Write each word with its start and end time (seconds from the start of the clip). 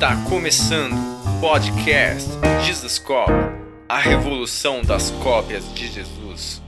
Está 0.00 0.16
começando 0.30 0.94
o 0.94 1.40
podcast 1.42 2.30
Jesus 2.64 2.98
Cop, 2.98 3.30
a 3.86 3.98
revolução 3.98 4.80
das 4.80 5.10
cópias 5.10 5.70
de 5.74 5.88
Jesus. 5.88 6.62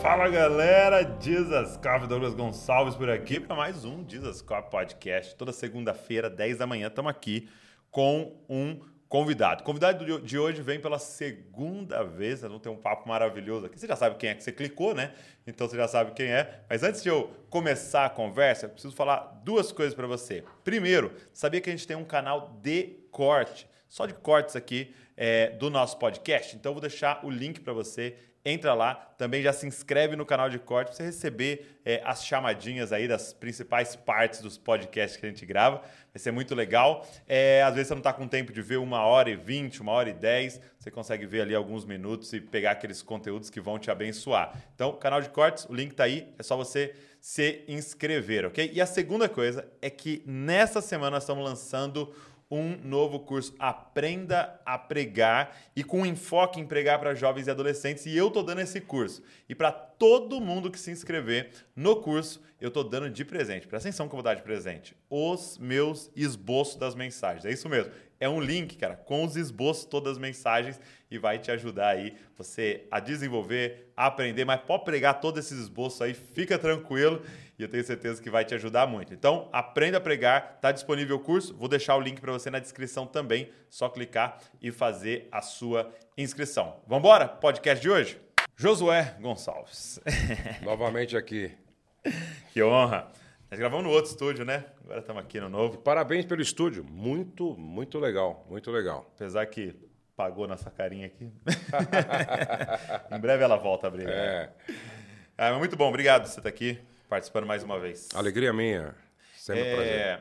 Fala 0.00 0.26
galera, 0.30 1.18
Jesus 1.20 1.76
Cop, 1.76 2.06
Douglas 2.06 2.32
Gonçalves 2.32 2.94
por 2.94 3.10
aqui 3.10 3.38
para 3.38 3.54
mais 3.54 3.84
um 3.84 4.02
Jesus 4.08 4.40
Cop 4.40 4.70
Podcast. 4.70 5.36
Toda 5.36 5.52
segunda-feira, 5.52 6.30
10 6.30 6.56
da 6.56 6.66
manhã, 6.66 6.86
estamos 6.86 7.10
aqui 7.10 7.46
com 7.90 8.34
um 8.48 8.80
convidado. 9.10 9.62
O 9.62 9.64
convidado 9.64 10.20
de 10.20 10.38
hoje 10.38 10.62
vem 10.62 10.78
pela 10.78 10.96
segunda 10.96 12.04
vez, 12.04 12.42
nós 12.42 12.48
vamos 12.48 12.62
ter 12.62 12.68
um 12.68 12.76
papo 12.76 13.08
maravilhoso 13.08 13.66
aqui. 13.66 13.76
Você 13.76 13.88
já 13.88 13.96
sabe 13.96 14.14
quem 14.14 14.30
é 14.30 14.34
que 14.36 14.44
você 14.44 14.52
clicou, 14.52 14.94
né? 14.94 15.12
Então 15.44 15.68
você 15.68 15.76
já 15.76 15.88
sabe 15.88 16.12
quem 16.12 16.26
é. 16.26 16.62
Mas 16.70 16.84
antes 16.84 17.02
de 17.02 17.08
eu 17.08 17.28
começar 17.50 18.06
a 18.06 18.08
conversa, 18.08 18.66
eu 18.66 18.70
preciso 18.70 18.94
falar 18.94 19.42
duas 19.44 19.72
coisas 19.72 19.96
para 19.96 20.06
você. 20.06 20.44
Primeiro, 20.62 21.12
sabia 21.34 21.60
que 21.60 21.68
a 21.68 21.72
gente 21.72 21.88
tem 21.88 21.96
um 21.96 22.04
canal 22.04 22.56
de 22.62 23.00
corte, 23.10 23.68
só 23.88 24.06
de 24.06 24.14
cortes 24.14 24.54
aqui 24.54 24.94
é, 25.16 25.50
do 25.50 25.68
nosso 25.70 25.98
podcast. 25.98 26.54
Então 26.54 26.70
eu 26.70 26.74
vou 26.74 26.80
deixar 26.80 27.26
o 27.26 27.30
link 27.30 27.58
para 27.58 27.72
você 27.72 28.16
entra 28.44 28.72
lá, 28.72 28.94
também 28.94 29.42
já 29.42 29.52
se 29.52 29.66
inscreve 29.66 30.16
no 30.16 30.24
canal 30.24 30.48
de 30.48 30.58
corte 30.58 30.88
para 30.88 30.96
você 30.96 31.02
receber 31.02 31.78
é, 31.84 32.00
as 32.04 32.24
chamadinhas 32.24 32.92
aí 32.92 33.06
das 33.06 33.32
principais 33.32 33.94
partes 33.94 34.40
dos 34.40 34.56
podcasts 34.56 35.20
que 35.20 35.26
a 35.26 35.28
gente 35.28 35.44
grava. 35.44 35.78
Vai 35.78 36.18
ser 36.18 36.30
muito 36.30 36.54
legal. 36.54 37.06
É, 37.28 37.62
às 37.62 37.74
vezes 37.74 37.88
você 37.88 37.94
não 37.94 38.00
está 38.00 38.12
com 38.12 38.26
tempo 38.26 38.52
de 38.52 38.62
ver 38.62 38.78
uma 38.78 39.04
hora 39.04 39.28
e 39.28 39.36
vinte, 39.36 39.82
uma 39.82 39.92
hora 39.92 40.08
e 40.08 40.14
dez, 40.14 40.60
você 40.78 40.90
consegue 40.90 41.26
ver 41.26 41.42
ali 41.42 41.54
alguns 41.54 41.84
minutos 41.84 42.32
e 42.32 42.40
pegar 42.40 42.72
aqueles 42.72 43.02
conteúdos 43.02 43.50
que 43.50 43.60
vão 43.60 43.78
te 43.78 43.90
abençoar. 43.90 44.54
Então, 44.74 44.92
canal 44.92 45.20
de 45.20 45.28
cortes, 45.28 45.66
o 45.66 45.74
link 45.74 45.90
está 45.90 46.04
aí, 46.04 46.32
é 46.38 46.42
só 46.42 46.56
você 46.56 46.94
se 47.20 47.62
inscrever, 47.68 48.46
ok? 48.46 48.70
E 48.72 48.80
a 48.80 48.86
segunda 48.86 49.28
coisa 49.28 49.70
é 49.82 49.90
que 49.90 50.22
nessa 50.24 50.80
semana 50.80 51.10
nós 51.10 51.24
estamos 51.24 51.44
lançando 51.44 52.14
um 52.50 52.76
novo 52.82 53.20
curso 53.20 53.54
Aprenda 53.58 54.60
a 54.66 54.76
Pregar 54.76 55.56
e 55.76 55.84
com 55.84 56.04
enfoque 56.04 56.58
em 56.58 56.66
pregar 56.66 56.98
para 56.98 57.14
jovens 57.14 57.46
e 57.46 57.50
adolescentes. 57.50 58.06
E 58.06 58.16
eu 58.16 58.28
estou 58.28 58.42
dando 58.42 58.60
esse 58.60 58.80
curso. 58.80 59.22
E 59.48 59.54
para 59.54 59.70
todo 59.70 60.40
mundo 60.40 60.70
que 60.70 60.78
se 60.78 60.90
inscrever 60.90 61.50
no 61.76 61.96
curso, 61.96 62.42
eu 62.60 62.68
estou 62.68 62.82
dando 62.82 63.08
de 63.08 63.24
presente. 63.24 63.66
Presta 63.66 63.88
atenção 63.88 64.08
que 64.08 64.14
eu 64.14 64.16
vou 64.16 64.24
dar 64.24 64.34
de 64.34 64.42
presente. 64.42 64.96
Os 65.08 65.56
meus 65.58 66.10
esboços 66.16 66.76
das 66.76 66.94
mensagens. 66.94 67.44
É 67.44 67.52
isso 67.52 67.68
mesmo. 67.68 67.92
É 68.18 68.28
um 68.28 68.40
link, 68.40 68.76
cara, 68.76 68.96
com 68.96 69.24
os 69.24 69.34
esboços 69.34 69.86
todas 69.86 70.12
as 70.12 70.18
mensagens 70.18 70.78
e 71.10 71.16
vai 71.16 71.38
te 71.38 71.50
ajudar 71.50 71.88
aí 71.88 72.14
você 72.36 72.86
a 72.90 73.00
desenvolver, 73.00 73.90
a 73.96 74.06
aprender, 74.06 74.44
mas 74.44 74.60
pode 74.60 74.84
pregar 74.84 75.20
todos 75.20 75.46
esses 75.46 75.58
esboços 75.58 76.02
aí, 76.02 76.12
fica 76.12 76.58
tranquilo 76.58 77.22
e 77.60 77.62
eu 77.62 77.68
tenho 77.68 77.84
certeza 77.84 78.22
que 78.22 78.30
vai 78.30 78.42
te 78.42 78.54
ajudar 78.54 78.86
muito. 78.86 79.12
Então, 79.12 79.46
aprenda 79.52 79.98
a 79.98 80.00
pregar, 80.00 80.54
está 80.56 80.72
disponível 80.72 81.16
o 81.16 81.20
curso, 81.20 81.54
vou 81.54 81.68
deixar 81.68 81.94
o 81.94 82.00
link 82.00 82.18
para 82.18 82.32
você 82.32 82.48
na 82.50 82.58
descrição 82.58 83.06
também, 83.06 83.50
só 83.68 83.88
clicar 83.90 84.38
e 84.62 84.72
fazer 84.72 85.28
a 85.30 85.42
sua 85.42 85.92
inscrição. 86.16 86.80
Vamos 86.86 87.04
embora? 87.04 87.28
Podcast 87.28 87.82
de 87.82 87.90
hoje? 87.90 88.18
Josué 88.56 89.14
Gonçalves. 89.20 90.00
Novamente 90.64 91.18
aqui. 91.18 91.52
Que 92.54 92.62
honra. 92.62 93.08
Nós 93.50 93.60
gravamos 93.60 93.84
no 93.84 93.90
outro 93.90 94.10
estúdio, 94.10 94.44
né? 94.44 94.64
Agora 94.82 95.00
estamos 95.00 95.22
aqui 95.22 95.38
no 95.38 95.50
novo. 95.50 95.76
Parabéns 95.78 96.24
pelo 96.24 96.40
estúdio. 96.40 96.82
Muito, 96.82 97.54
muito 97.58 97.98
legal. 97.98 98.46
Muito 98.48 98.70
legal. 98.70 99.10
Apesar 99.16 99.44
que 99.44 99.76
pagou 100.16 100.48
nossa 100.48 100.70
carinha 100.70 101.06
aqui. 101.06 101.30
em 103.12 103.20
breve 103.20 103.44
ela 103.44 103.56
volta 103.56 103.86
a 103.86 103.90
brilhar. 103.90 104.14
É. 104.14 104.50
Ah, 105.36 105.52
muito 105.58 105.76
bom. 105.76 105.88
Obrigado 105.88 106.22
por 106.22 106.28
você 106.28 106.40
estar 106.40 106.48
aqui 106.48 106.78
participando 107.10 107.44
mais 107.44 107.64
uma 107.64 107.78
vez. 107.78 108.08
Alegria 108.14 108.52
minha. 108.52 108.94
Sempre 109.36 109.62
é, 109.62 109.74
prazer. 109.74 110.20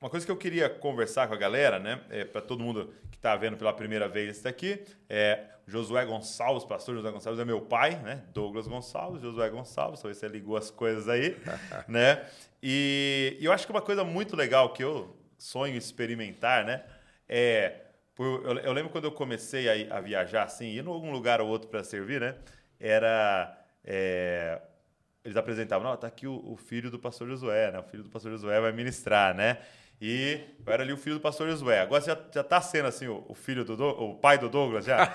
Uma 0.00 0.08
coisa 0.08 0.24
que 0.24 0.32
eu 0.32 0.36
queria 0.38 0.70
conversar 0.70 1.28
com 1.28 1.34
a 1.34 1.36
galera, 1.36 1.78
né? 1.78 2.00
É, 2.08 2.24
para 2.24 2.40
todo 2.40 2.64
mundo 2.64 2.94
que 3.10 3.18
está 3.18 3.36
vendo 3.36 3.58
pela 3.58 3.74
primeira 3.74 4.08
vez 4.08 4.36
isso 4.36 4.44
daqui, 4.44 4.82
é 5.06 5.44
Josué 5.66 6.06
Gonçalves, 6.06 6.64
pastor 6.64 6.94
Josué 6.94 7.12
Gonçalves 7.12 7.38
é 7.38 7.44
meu 7.44 7.60
pai, 7.60 7.96
né? 7.96 8.22
Douglas 8.32 8.66
Gonçalves, 8.66 9.20
Josué 9.20 9.50
Gonçalves, 9.50 10.00
talvez 10.00 10.16
você 10.16 10.28
ligou 10.28 10.56
as 10.56 10.70
coisas 10.70 11.06
aí, 11.10 11.36
né? 11.86 12.24
E, 12.62 13.36
e, 13.38 13.44
eu 13.44 13.52
acho 13.52 13.66
que 13.66 13.72
uma 13.72 13.82
coisa 13.82 14.02
muito 14.02 14.34
legal 14.34 14.72
que 14.72 14.82
eu 14.82 15.14
sonho 15.36 15.76
experimentar, 15.76 16.64
né? 16.64 16.82
É, 17.28 17.82
por, 18.14 18.42
eu, 18.46 18.58
eu, 18.60 18.72
lembro 18.72 18.90
quando 18.90 19.04
eu 19.04 19.12
comecei 19.12 19.90
a, 19.90 19.98
a 19.98 20.00
viajar, 20.00 20.44
assim, 20.44 20.68
ir 20.68 20.82
em 20.82 20.88
algum 20.88 21.12
lugar 21.12 21.42
ou 21.42 21.48
outro 21.48 21.68
para 21.68 21.84
servir, 21.84 22.22
né? 22.22 22.36
Era 22.78 23.54
é, 23.84 24.60
eles 25.24 25.36
apresentavam, 25.36 25.88
não, 25.88 25.96
tá 25.96 26.06
aqui 26.06 26.26
o, 26.26 26.52
o, 26.52 26.56
filho 26.56 26.90
do 26.90 26.98
pastor 26.98 27.28
Josué, 27.28 27.70
né? 27.70 27.78
O 27.78 27.82
filho 27.82 28.02
do 28.02 28.08
pastor 28.08 28.32
Josué 28.32 28.60
vai 28.60 28.72
ministrar, 28.72 29.34
né? 29.34 29.58
E 30.00 30.40
eu 30.66 30.72
era 30.72 30.82
ali 30.82 30.94
o 30.94 30.96
filho 30.96 31.16
do 31.16 31.20
pastor 31.20 31.48
Josué. 31.48 31.80
Agora 31.80 32.02
já, 32.02 32.18
já 32.32 32.42
tá 32.42 32.60
sendo 32.60 32.86
assim 32.86 33.06
o, 33.06 33.22
o 33.28 33.34
filho 33.34 33.64
do 33.64 33.74
o 33.84 34.14
pai 34.14 34.38
do 34.38 34.48
Douglas 34.48 34.86
já? 34.86 35.12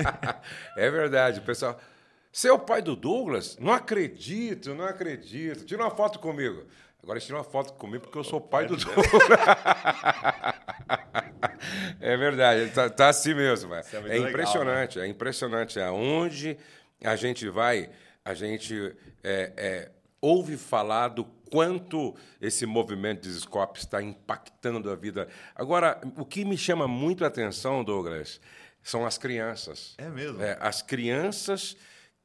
é 0.76 0.90
verdade, 0.90 1.42
pessoal. 1.42 1.78
Você 2.32 2.48
é 2.48 2.52
o 2.52 2.58
pai 2.58 2.80
do 2.80 2.96
Douglas? 2.96 3.58
Não 3.58 3.72
acredito, 3.72 4.74
não 4.74 4.86
acredito. 4.86 5.66
Tira 5.66 5.82
uma 5.82 5.90
foto 5.90 6.18
comigo. 6.18 6.64
Agora 7.02 7.20
tira 7.20 7.36
uma 7.36 7.44
foto 7.44 7.74
comigo 7.74 8.04
porque 8.04 8.18
eu 8.18 8.24
sou 8.24 8.38
o 8.38 8.42
pai 8.42 8.66
do 8.66 8.76
Douglas. 8.76 9.06
é 12.00 12.16
verdade, 12.16 12.70
tá, 12.70 12.88
tá 12.88 13.08
assim 13.08 13.34
mesmo. 13.34 13.74
É, 13.74 13.80
é, 13.80 14.16
é 14.16 14.18
impressionante, 14.18 14.96
legal, 14.96 15.02
né? 15.02 15.06
é 15.06 15.08
impressionante. 15.08 15.80
Aonde 15.80 16.56
a 17.04 17.14
gente 17.14 17.46
vai 17.50 17.90
a 18.28 18.34
gente 18.34 18.94
é, 19.24 19.52
é, 19.56 19.90
ouve 20.20 20.58
falar 20.58 21.08
do 21.08 21.24
quanto 21.24 22.14
esse 22.38 22.66
movimento 22.66 23.22
de 23.22 23.32
SCOP 23.40 23.78
está 23.78 24.02
impactando 24.02 24.90
a 24.90 24.94
vida. 24.94 25.28
Agora, 25.54 25.98
o 26.14 26.26
que 26.26 26.44
me 26.44 26.58
chama 26.58 26.86
muito 26.86 27.24
a 27.24 27.28
atenção, 27.28 27.82
Douglas, 27.82 28.38
são 28.82 29.06
as 29.06 29.16
crianças. 29.16 29.94
É 29.96 30.10
mesmo? 30.10 30.42
É, 30.42 30.58
as 30.60 30.82
crianças 30.82 31.74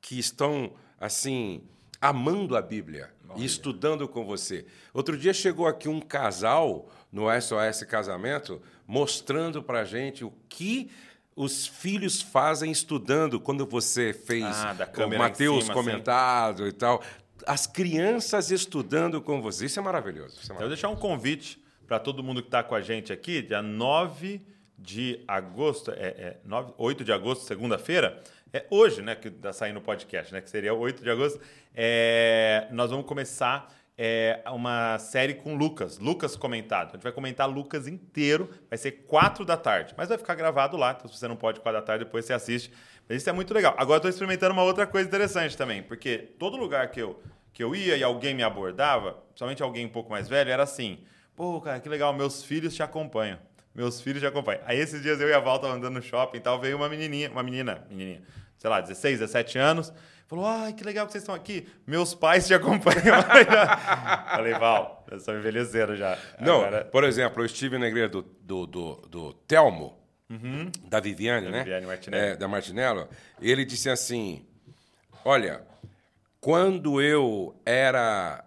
que 0.02 0.19
estão, 0.19 0.74
assim, 1.00 1.63
amando 2.02 2.58
a 2.58 2.62
Bíblia 2.62 3.09
Olha. 3.30 3.42
e 3.42 3.46
estudando 3.46 4.06
com 4.06 4.25
você. 4.25 4.66
Outro 4.94 5.18
dia 5.18 5.34
chegou 5.34 5.68
aqui 5.68 5.88
um 5.88 6.02
casal 6.02 6.92
no 7.09 7.28
SOS 7.42 7.84
Casamento 7.84 8.62
mostrando 8.86 9.63
para 9.63 9.80
a 9.80 9.86
gente 9.86 10.25
o 10.25 10.34
que 10.50 10.92
os 11.35 11.67
filhos 11.67 12.21
fazem 12.21 12.71
estudando 12.71 13.39
quando 13.39 13.66
você 13.66 14.13
fez 14.13 14.44
ah, 14.45 14.75
o 15.05 15.17
Mateus 15.17 15.63
assim. 15.66 15.73
comentado 15.73 16.63
assim. 16.63 16.69
e 16.69 16.73
tal. 16.73 17.01
As 17.45 17.67
crianças 17.67 18.51
estudando 18.51 19.21
com 19.21 19.41
você. 19.41 19.66
Isso 19.66 19.79
é 19.79 19.81
maravilhoso. 19.81 20.39
Isso 20.41 20.51
é 20.51 20.55
maravilhoso. 20.55 20.55
Eu 20.55 20.59
vou 20.59 20.69
deixar 20.69 20.89
um 20.89 20.95
convite 20.95 21.61
para 21.88 21.99
todo 21.99 22.23
mundo 22.23 22.41
que 22.41 22.47
está 22.47 22.63
com 22.63 22.75
a 22.75 22.81
gente 22.81 23.11
aqui, 23.11 23.41
dia 23.41 23.61
9 23.61 24.41
de 24.77 25.23
agosto, 25.27 25.91
é, 25.91 26.07
é 26.07 26.38
9, 26.44 26.73
8 26.77 27.03
de 27.03 27.11
agosto, 27.11 27.45
segunda-feira, 27.45 28.21
é 28.51 28.65
hoje, 28.69 29.01
né, 29.01 29.15
que 29.15 29.29
está 29.29 29.53
saindo 29.53 29.79
o 29.79 29.81
podcast, 29.81 30.33
né, 30.33 30.41
que 30.41 30.50
seria 30.50 30.73
8 30.73 31.03
de 31.03 31.09
agosto, 31.09 31.39
é, 31.73 32.67
nós 32.71 32.91
vamos 32.91 33.05
começar 33.05 33.73
é 33.98 34.42
uma 34.48 34.98
série 34.98 35.36
com 35.36 35.56
Lucas, 35.56 36.00
Lucas 36.00 36.36
comentado. 36.36 36.90
A 36.90 36.92
gente 36.94 37.04
vai 37.04 37.12
comentar 37.12 37.50
Lucas 37.50 37.88
inteiro, 37.88 38.50
vai 38.70 38.78
ser 38.78 38.92
quatro 39.08 39.46
da 39.46 39.56
tarde, 39.56 39.94
mas 39.98 40.09
vai 40.09 40.18
ficar 40.18 40.36
gravado 40.36 40.76
lá, 40.78 40.96
então 40.98 41.08
se 41.08 41.18
você 41.18 41.28
não 41.28 41.36
pode 41.36 41.59
quatro 41.59 41.80
da 41.80 41.86
tarde, 41.86 42.06
depois 42.06 42.26
você 42.26 42.34
assiste. 42.34 42.72
Mas 43.08 43.18
isso 43.18 43.30
é 43.30 43.34
muito 43.34 43.54
legal. 43.54 43.76
Agora 43.78 43.98
estou 43.98 44.09
experimentando 44.09 44.54
uma 44.54 44.64
outra 44.64 44.88
coisa 44.88 45.08
interessante 45.08 45.56
também, 45.56 45.84
porque 45.84 46.18
todo 46.40 46.58
lugar 46.58 46.90
que 46.90 47.02
eu, 47.02 47.22
que 47.52 47.64
eu 47.64 47.76
ia 47.76 47.96
e 47.96 48.04
alguém 48.04 48.34
me 48.34 48.44
abordava, 48.44 49.14
principalmente 49.30 49.62
alguém 49.62 49.86
um 49.86 49.90
pouco 49.90 50.10
mais 50.10 50.28
velho, 50.28 50.50
era 50.50 50.64
assim: 50.64 51.00
pô, 51.36 51.62
cara, 51.62 51.80
que 51.80 51.90
legal, 51.90 52.14
meus 52.14 52.44
filhos 52.44 52.74
te 52.74 52.81
acompanham. 52.81 53.38
Meus 53.75 54.02
filhos 54.02 54.22
te 54.22 54.25
acompanham. 54.25 54.62
Aí 54.66 54.80
esses 54.80 55.02
dias 55.02 55.20
eu 55.20 55.28
e 55.28 55.34
a 55.34 55.40
Val 55.40 55.64
andando 55.66 55.96
no 55.96 56.02
shopping 56.02 56.38
e 56.38 56.42
tal, 56.42 56.60
veio 56.60 56.78
uma 56.78 56.88
menininha, 56.88 57.30
uma 57.30 57.42
menina, 57.42 57.86
menininha, 57.90 58.22
sei 58.58 58.70
lá, 58.70 58.80
16, 58.80 59.20
17 59.20 59.58
anos, 59.58 59.94
Falou, 60.33 60.47
ai, 60.47 60.73
que 60.73 60.83
legal 60.83 61.05
que 61.05 61.11
vocês 61.11 61.21
estão 61.21 61.35
aqui. 61.35 61.67
Meus 61.85 62.16
pais 62.16 62.47
te 62.47 62.55
acompanham. 62.55 63.21
Falei, 64.31 64.53
Val, 64.53 65.05
eu 65.11 65.19
sou 65.19 65.38
envelhecendo 65.38 65.95
já. 65.95 66.17
Não, 66.41 66.61
Agora... 66.61 66.85
por 66.85 67.03
exemplo, 67.03 67.44
eu 67.44 67.45
estive 67.45 67.77
na 67.77 67.85
igreja 67.88 68.09
do, 68.09 68.24
do, 68.41 68.65
do, 68.65 68.95
do 69.07 69.33
Telmo, 69.47 69.95
uhum. 70.27 70.71
da 70.89 71.00
Viviane, 71.00 71.45
da 71.45 71.51
né? 71.51 71.59
Viviane 71.59 71.85
Martinello. 71.85 72.25
É, 72.25 72.35
da 72.35 72.47
Martinello. 72.47 73.09
Ele 73.39 73.63
disse 73.63 73.91
assim, 73.91 74.44
olha, 75.24 75.62
quando 76.41 77.00
eu 77.00 77.56
era 77.63 78.44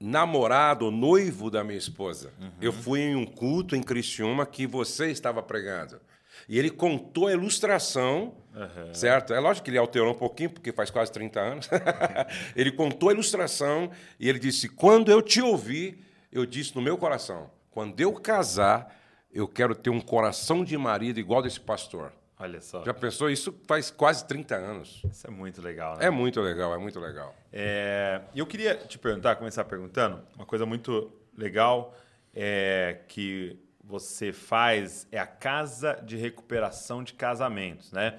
namorado, 0.00 0.90
noivo 0.90 1.50
da 1.50 1.62
minha 1.62 1.76
esposa, 1.76 2.32
uhum. 2.40 2.50
eu 2.62 2.72
fui 2.72 3.00
em 3.00 3.14
um 3.14 3.26
culto 3.26 3.76
em 3.76 3.82
Criciúma 3.82 4.46
que 4.46 4.66
você 4.66 5.10
estava 5.10 5.42
pregando. 5.42 6.00
E 6.48 6.58
ele 6.58 6.70
contou 6.70 7.28
a 7.28 7.32
ilustração, 7.32 8.34
uhum. 8.54 8.94
certo? 8.94 9.32
É 9.32 9.40
lógico 9.40 9.64
que 9.64 9.70
ele 9.70 9.78
alterou 9.78 10.12
um 10.12 10.18
pouquinho, 10.18 10.50
porque 10.50 10.72
faz 10.72 10.90
quase 10.90 11.12
30 11.12 11.40
anos. 11.40 11.68
ele 12.56 12.72
contou 12.72 13.08
a 13.08 13.12
ilustração 13.12 13.90
e 14.18 14.28
ele 14.28 14.38
disse: 14.38 14.68
Quando 14.68 15.10
eu 15.10 15.22
te 15.22 15.40
ouvi, 15.40 16.02
eu 16.32 16.46
disse 16.46 16.74
no 16.74 16.82
meu 16.82 16.96
coração: 16.96 17.50
quando 17.70 18.00
eu 18.00 18.12
casar, 18.12 18.96
eu 19.32 19.46
quero 19.46 19.74
ter 19.74 19.90
um 19.90 20.00
coração 20.00 20.64
de 20.64 20.76
marido 20.76 21.18
igual 21.18 21.42
desse 21.42 21.60
pastor. 21.60 22.12
Olha 22.38 22.60
só. 22.60 22.82
Já 22.84 22.94
pensou? 22.94 23.28
Isso 23.30 23.54
faz 23.66 23.90
quase 23.90 24.26
30 24.26 24.56
anos. 24.56 25.02
Isso 25.10 25.26
é 25.26 25.30
muito 25.30 25.60
legal, 25.60 25.98
né? 25.98 26.06
É 26.06 26.10
muito 26.10 26.40
legal, 26.40 26.74
é 26.74 26.78
muito 26.78 26.98
legal. 26.98 27.34
É... 27.52 28.22
Eu 28.34 28.46
queria 28.46 28.74
te 28.74 28.98
perguntar, 28.98 29.36
começar 29.36 29.62
perguntando, 29.64 30.22
uma 30.34 30.46
coisa 30.46 30.64
muito 30.64 31.12
legal 31.36 31.94
é 32.34 33.00
que 33.08 33.58
você 33.90 34.32
faz 34.32 35.06
é 35.10 35.18
a 35.18 35.26
Casa 35.26 36.00
de 36.04 36.16
Recuperação 36.16 37.02
de 37.02 37.12
Casamentos, 37.12 37.90
né? 37.90 38.18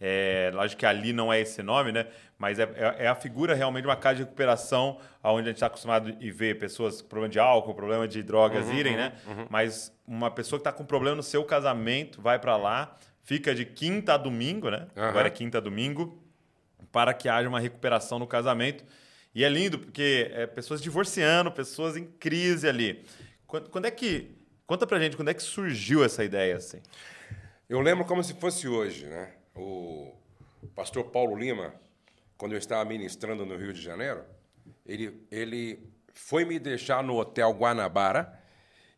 É, 0.00 0.50
lógico 0.52 0.80
que 0.80 0.86
ali 0.86 1.12
não 1.12 1.32
é 1.32 1.40
esse 1.40 1.62
nome, 1.62 1.92
né? 1.92 2.08
Mas 2.36 2.58
é, 2.58 2.64
é, 2.74 3.04
é 3.04 3.08
a 3.08 3.14
figura 3.14 3.54
realmente 3.54 3.82
de 3.82 3.88
uma 3.88 3.96
casa 3.96 4.16
de 4.16 4.22
recuperação, 4.22 4.98
onde 5.22 5.42
a 5.42 5.50
gente 5.50 5.58
está 5.58 5.66
acostumado 5.66 6.10
a 6.10 6.32
ver 6.32 6.58
pessoas 6.58 7.00
com 7.00 7.08
problema 7.08 7.30
de 7.30 7.38
álcool, 7.38 7.72
problema 7.72 8.08
de 8.08 8.20
drogas 8.20 8.66
uhum, 8.66 8.74
irem, 8.74 8.96
né? 8.96 9.12
Uhum. 9.28 9.46
Mas 9.48 9.96
uma 10.04 10.28
pessoa 10.28 10.58
que 10.58 10.68
está 10.68 10.72
com 10.72 10.84
problema 10.84 11.14
no 11.14 11.22
seu 11.22 11.44
casamento 11.44 12.20
vai 12.20 12.40
para 12.40 12.56
lá, 12.56 12.96
fica 13.22 13.54
de 13.54 13.64
quinta 13.64 14.14
a 14.14 14.16
domingo, 14.16 14.70
né? 14.70 14.88
Uhum. 14.96 15.04
Agora 15.04 15.28
é 15.28 15.30
quinta 15.30 15.58
a 15.58 15.60
domingo, 15.60 16.20
para 16.90 17.14
que 17.14 17.28
haja 17.28 17.48
uma 17.48 17.60
recuperação 17.60 18.18
no 18.18 18.26
casamento. 18.26 18.84
E 19.32 19.44
é 19.44 19.48
lindo, 19.48 19.78
porque 19.78 20.30
é 20.32 20.48
pessoas 20.48 20.82
divorciando, 20.82 21.50
pessoas 21.52 21.96
em 21.96 22.04
crise 22.04 22.68
ali. 22.68 23.04
Quando, 23.46 23.70
quando 23.70 23.84
é 23.84 23.90
que. 23.90 24.41
Conta 24.66 24.86
pra 24.86 24.98
gente 24.98 25.16
quando 25.16 25.28
é 25.28 25.34
que 25.34 25.42
surgiu 25.42 26.04
essa 26.04 26.24
ideia 26.24 26.56
assim. 26.56 26.80
Eu 27.68 27.80
lembro 27.80 28.04
como 28.04 28.22
se 28.22 28.34
fosse 28.34 28.68
hoje, 28.68 29.06
né? 29.06 29.32
o 29.54 30.66
pastor 30.74 31.04
Paulo 31.04 31.36
Lima, 31.36 31.74
quando 32.36 32.52
eu 32.52 32.58
estava 32.58 32.84
ministrando 32.84 33.44
no 33.44 33.56
Rio 33.56 33.72
de 33.72 33.82
Janeiro, 33.82 34.24
ele, 34.86 35.26
ele 35.30 35.78
foi 36.14 36.44
me 36.44 36.58
deixar 36.58 37.02
no 37.02 37.18
Hotel 37.18 37.50
Guanabara 37.52 38.40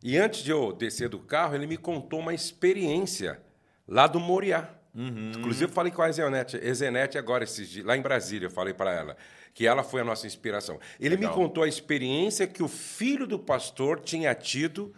e 0.01 0.17
antes 0.17 0.43
de 0.43 0.51
eu 0.51 0.71
descer 0.71 1.09
do 1.09 1.19
carro, 1.19 1.55
ele 1.55 1.67
me 1.67 1.77
contou 1.77 2.19
uma 2.19 2.33
experiência 2.33 3.41
lá 3.87 4.07
do 4.07 4.19
Moriá. 4.19 4.69
Uhum. 4.93 5.31
Inclusive, 5.35 5.65
eu 5.65 5.73
falei 5.73 5.91
com 5.91 6.01
a 6.01 6.09
Ezenete, 6.09 6.57
Ezenete 6.57 7.17
agora, 7.17 7.43
esses 7.43 7.67
dias, 7.67 7.85
lá 7.85 7.97
em 7.97 8.01
Brasília, 8.01 8.45
eu 8.45 8.51
falei 8.51 8.73
para 8.73 8.93
ela, 8.93 9.17
que 9.53 9.67
ela 9.67 9.83
foi 9.83 10.01
a 10.01 10.03
nossa 10.05 10.25
inspiração. 10.25 10.79
Ele 10.99 11.15
Legal. 11.15 11.31
me 11.31 11.35
contou 11.35 11.63
a 11.63 11.67
experiência 11.67 12.47
que 12.47 12.63
o 12.63 12.67
filho 12.67 13.27
do 13.27 13.37
pastor 13.37 13.99
tinha 13.99 14.33
tido 14.33 14.93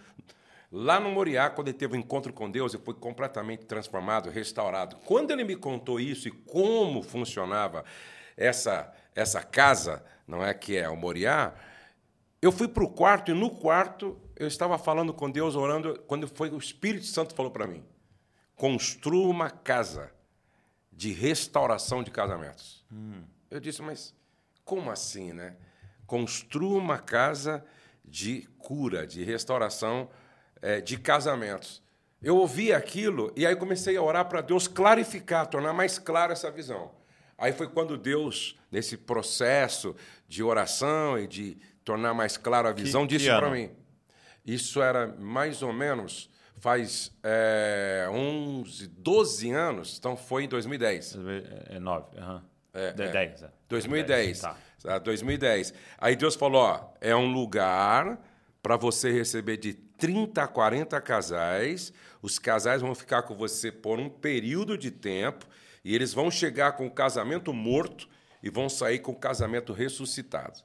Lá 0.71 0.99
no 0.99 1.09
Moriá, 1.09 1.49
quando 1.49 1.69
ele 1.69 1.77
teve 1.77 1.95
um 1.95 1.99
encontro 1.99 2.33
com 2.33 2.51
Deus, 2.51 2.73
ele 2.73 2.83
foi 2.83 2.93
completamente 2.93 3.65
transformado, 3.65 4.29
restaurado. 4.29 4.97
Quando 5.05 5.31
ele 5.31 5.45
me 5.45 5.55
contou 5.55 5.99
isso 5.99 6.27
e 6.27 6.31
como 6.31 7.01
funcionava 7.01 7.85
essa, 8.35 8.93
essa 9.15 9.41
casa, 9.41 10.03
não 10.27 10.43
é 10.43 10.53
que 10.53 10.75
é 10.75 10.89
o 10.89 10.95
Moriá, 10.97 11.53
eu 12.41 12.51
fui 12.51 12.67
para 12.67 12.83
o 12.83 12.89
quarto 12.89 13.31
e 13.31 13.33
no 13.33 13.49
quarto 13.49 14.19
eu 14.35 14.47
estava 14.47 14.77
falando 14.77 15.13
com 15.13 15.31
Deus, 15.31 15.55
orando, 15.55 15.99
quando 16.05 16.27
foi 16.27 16.49
o 16.49 16.57
Espírito 16.57 17.05
Santo 17.05 17.33
falou 17.33 17.51
para 17.51 17.65
mim: 17.65 17.83
construa 18.55 19.27
uma 19.27 19.49
casa 19.49 20.11
de 20.91 21.13
restauração 21.13 22.03
de 22.03 22.11
casamentos. 22.11 22.85
Hum. 22.91 23.23
Eu 23.49 23.59
disse, 23.59 23.81
mas 23.81 24.13
como 24.65 24.91
assim, 24.91 25.31
né? 25.31 25.55
Construa 26.05 26.77
uma 26.77 26.99
casa 26.99 27.63
de 28.03 28.47
cura, 28.57 29.07
de 29.07 29.23
restauração 29.23 30.09
é, 30.61 30.81
de 30.81 30.97
casamentos. 30.97 31.81
Eu 32.21 32.37
ouvi 32.37 32.73
aquilo 32.73 33.31
e 33.35 33.45
aí 33.45 33.55
comecei 33.55 33.95
a 33.95 34.01
orar 34.01 34.25
para 34.25 34.41
Deus 34.41 34.67
clarificar, 34.67 35.47
tornar 35.47 35.73
mais 35.73 35.99
clara 35.99 36.33
essa 36.33 36.49
visão. 36.49 36.91
Aí 37.37 37.53
foi 37.53 37.67
quando 37.67 37.97
Deus, 37.97 38.57
nesse 38.71 38.97
processo 38.97 39.95
de 40.27 40.41
oração 40.41 41.19
e 41.19 41.27
de 41.27 41.57
tornar 41.85 42.13
mais 42.13 42.35
clara 42.35 42.69
a 42.69 42.73
visão, 42.73 43.05
que, 43.05 43.17
disse 43.17 43.27
para 43.27 43.51
mim. 43.51 43.69
Isso 44.45 44.81
era 44.81 45.07
mais 45.07 45.61
ou 45.61 45.71
menos 45.71 46.29
faz 46.59 47.11
é, 47.23 48.07
uns 48.11 48.87
12 48.87 49.51
anos, 49.51 49.97
então 49.97 50.17
foi 50.17 50.45
em 50.45 50.47
2010. 50.47 51.17
É 51.69 51.79
9, 51.79 52.17
uhum. 52.17 52.41
é, 52.73 52.93
10. 52.93 53.43
É. 53.43 53.49
2010. 53.69 54.41
Tá. 54.41 54.57
2010. 54.99 55.73
Aí 55.97 56.15
Deus 56.15 56.35
falou: 56.35 56.61
ó, 56.61 56.89
é 56.99 57.15
um 57.15 57.31
lugar 57.31 58.19
para 58.61 58.75
você 58.75 59.11
receber 59.11 59.57
de 59.57 59.73
30 59.97 60.43
a 60.43 60.47
40 60.47 60.99
casais. 61.01 61.93
Os 62.21 62.39
casais 62.39 62.81
vão 62.81 62.93
ficar 62.95 63.23
com 63.23 63.35
você 63.35 63.71
por 63.71 63.99
um 63.99 64.09
período 64.09 64.77
de 64.77 64.91
tempo 64.91 65.45
e 65.83 65.95
eles 65.95 66.13
vão 66.13 66.29
chegar 66.29 66.73
com 66.73 66.85
o 66.85 66.91
casamento 66.91 67.53
morto 67.53 68.07
e 68.41 68.49
vão 68.49 68.69
sair 68.69 68.99
com 68.99 69.11
o 69.11 69.15
casamento 69.15 69.73
ressuscitado. 69.73 70.59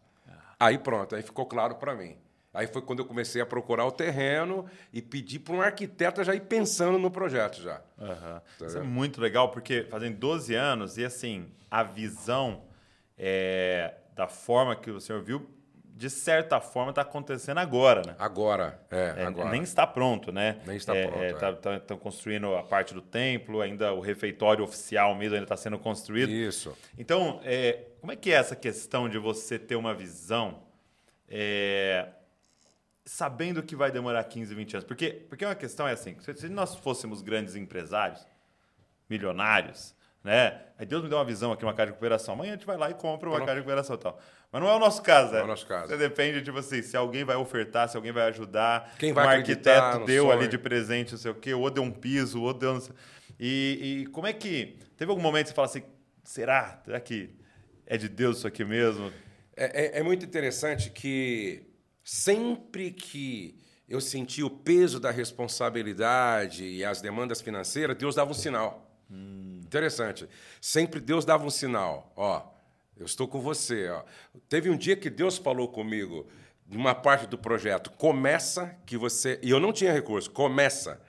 Aí 0.58 0.78
pronto, 0.78 1.16
aí 1.16 1.22
ficou 1.22 1.46
claro 1.46 1.74
para 1.76 1.94
mim. 1.94 2.16
Aí 2.54 2.66
foi 2.66 2.82
quando 2.82 2.98
eu 2.98 3.06
comecei 3.06 3.40
a 3.40 3.46
procurar 3.46 3.86
o 3.86 3.90
terreno 3.90 4.66
e 4.92 5.00
pedir 5.00 5.38
para 5.38 5.54
um 5.54 5.62
arquiteto 5.62 6.22
já 6.22 6.34
ir 6.34 6.42
pensando 6.42 6.98
no 6.98 7.10
projeto 7.10 7.62
já. 7.62 7.80
Uhum. 7.98 8.40
Tá 8.58 8.66
Isso 8.66 8.78
é 8.78 8.82
muito 8.82 9.20
legal, 9.20 9.50
porque 9.50 9.84
fazem 9.84 10.12
12 10.12 10.54
anos 10.54 10.98
e 10.98 11.04
assim, 11.04 11.50
a 11.70 11.82
visão 11.82 12.64
é, 13.16 13.94
da 14.14 14.28
forma 14.28 14.76
que 14.76 14.90
o 14.90 15.00
senhor 15.00 15.22
viu 15.22 15.48
de 15.94 16.08
certa 16.08 16.60
forma, 16.60 16.90
está 16.90 17.02
acontecendo 17.02 17.58
agora, 17.58 18.02
né? 18.04 18.16
Agora, 18.18 18.80
é, 18.90 19.14
é, 19.18 19.24
agora. 19.26 19.50
Nem 19.50 19.62
está 19.62 19.86
pronto, 19.86 20.32
né? 20.32 20.60
Nem 20.66 20.76
está 20.76 20.96
é, 20.96 21.06
pronto. 21.06 21.22
Estão 21.24 21.72
é, 21.72 21.76
é. 21.76 21.78
tá, 21.78 21.96
construindo 21.96 22.54
a 22.56 22.62
parte 22.62 22.94
do 22.94 23.02
templo, 23.02 23.60
ainda 23.60 23.92
o 23.92 24.00
refeitório 24.00 24.64
oficial 24.64 25.14
mesmo 25.14 25.34
ainda 25.34 25.44
está 25.44 25.56
sendo 25.56 25.78
construído. 25.78 26.30
Isso. 26.30 26.76
Então, 26.98 27.40
é, 27.44 27.88
como 28.00 28.10
é 28.10 28.16
que 28.16 28.32
é 28.32 28.34
essa 28.34 28.56
questão 28.56 29.08
de 29.08 29.18
você 29.18 29.58
ter 29.58 29.76
uma 29.76 29.94
visão 29.94 30.62
sabendo 33.04 33.62
que 33.62 33.74
vai 33.76 33.90
demorar 33.90 34.24
15, 34.24 34.54
20 34.54 34.74
anos? 34.74 34.86
Porque, 34.86 35.10
porque 35.28 35.44
uma 35.44 35.54
questão 35.54 35.86
é 35.86 35.92
assim, 35.92 36.16
se 36.20 36.48
nós 36.48 36.74
fôssemos 36.74 37.20
grandes 37.20 37.54
empresários, 37.54 38.26
milionários, 39.08 39.94
né? 40.24 40.60
Aí 40.78 40.86
Deus 40.86 41.02
me 41.02 41.08
deu 41.08 41.18
uma 41.18 41.24
visão 41.24 41.52
aqui, 41.52 41.64
uma 41.64 41.74
casa 41.74 41.86
de 41.86 41.92
recuperação. 41.92 42.34
Amanhã 42.34 42.52
a 42.52 42.56
gente 42.56 42.66
vai 42.66 42.76
lá 42.76 42.90
e 42.90 42.94
compra 42.94 43.28
uma 43.28 43.38
casa 43.40 43.52
de 43.52 43.58
recuperação 43.58 43.96
e 43.96 43.98
tal. 43.98 44.18
Mas 44.52 44.60
não 44.60 44.68
é 44.68 44.74
o 44.74 44.78
nosso 44.78 45.02
caso, 45.02 45.32
Não 45.32 45.38
é 45.38 45.44
o 45.44 45.46
nosso 45.46 45.66
caso. 45.66 45.88
Você 45.88 45.96
depende, 45.96 46.42
tipo 46.42 46.58
assim, 46.58 46.82
se 46.82 46.94
alguém 46.94 47.24
vai 47.24 47.36
ofertar, 47.36 47.88
se 47.88 47.96
alguém 47.96 48.12
vai 48.12 48.24
ajudar. 48.28 48.94
Quem 48.98 49.10
vai 49.10 49.24
um 49.24 49.28
arquiteto 49.30 50.04
deu 50.04 50.24
sonho. 50.24 50.38
ali 50.38 50.46
de 50.46 50.58
presente, 50.58 51.12
não 51.12 51.18
sei 51.18 51.30
o 51.30 51.34
quê, 51.34 51.54
ou 51.54 51.70
deu 51.70 51.82
um 51.82 51.90
piso, 51.90 52.42
ou 52.42 52.52
deu... 52.52 52.78
E, 53.40 54.02
e 54.02 54.06
como 54.08 54.26
é 54.26 54.32
que... 54.34 54.78
Teve 54.94 55.10
algum 55.10 55.22
momento 55.22 55.44
que 55.44 55.50
você 55.50 55.54
fala 55.54 55.68
assim, 55.68 55.82
será? 56.22 56.82
Será 56.84 57.00
que 57.00 57.30
é 57.86 57.96
de 57.96 58.10
Deus 58.10 58.38
isso 58.38 58.46
aqui 58.46 58.62
mesmo? 58.62 59.10
É, 59.56 59.96
é, 59.96 60.00
é 60.00 60.02
muito 60.02 60.24
interessante 60.24 60.90
que 60.90 61.62
sempre 62.04 62.90
que 62.90 63.58
eu 63.88 64.00
senti 64.00 64.42
o 64.42 64.50
peso 64.50 65.00
da 65.00 65.10
responsabilidade 65.10 66.64
e 66.64 66.84
as 66.84 67.00
demandas 67.00 67.40
financeiras, 67.40 67.96
Deus 67.96 68.14
dava 68.14 68.30
um 68.30 68.34
sinal. 68.34 68.90
Hum. 69.10 69.60
Interessante. 69.64 70.28
Sempre 70.60 71.00
Deus 71.00 71.24
dava 71.24 71.44
um 71.44 71.50
sinal. 71.50 72.12
Ó, 72.14 72.52
eu 72.96 73.06
estou 73.06 73.26
com 73.26 73.40
você. 73.40 73.88
Ó. 73.88 74.02
Teve 74.48 74.70
um 74.70 74.76
dia 74.76 74.96
que 74.96 75.10
Deus 75.10 75.38
falou 75.38 75.68
comigo, 75.68 76.26
numa 76.68 76.94
parte 76.94 77.26
do 77.26 77.36
projeto, 77.36 77.90
começa 77.90 78.76
que 78.86 78.96
você. 78.96 79.38
E 79.42 79.50
eu 79.50 79.60
não 79.60 79.72
tinha 79.72 79.92
recurso, 79.92 80.30
começa 80.30 81.00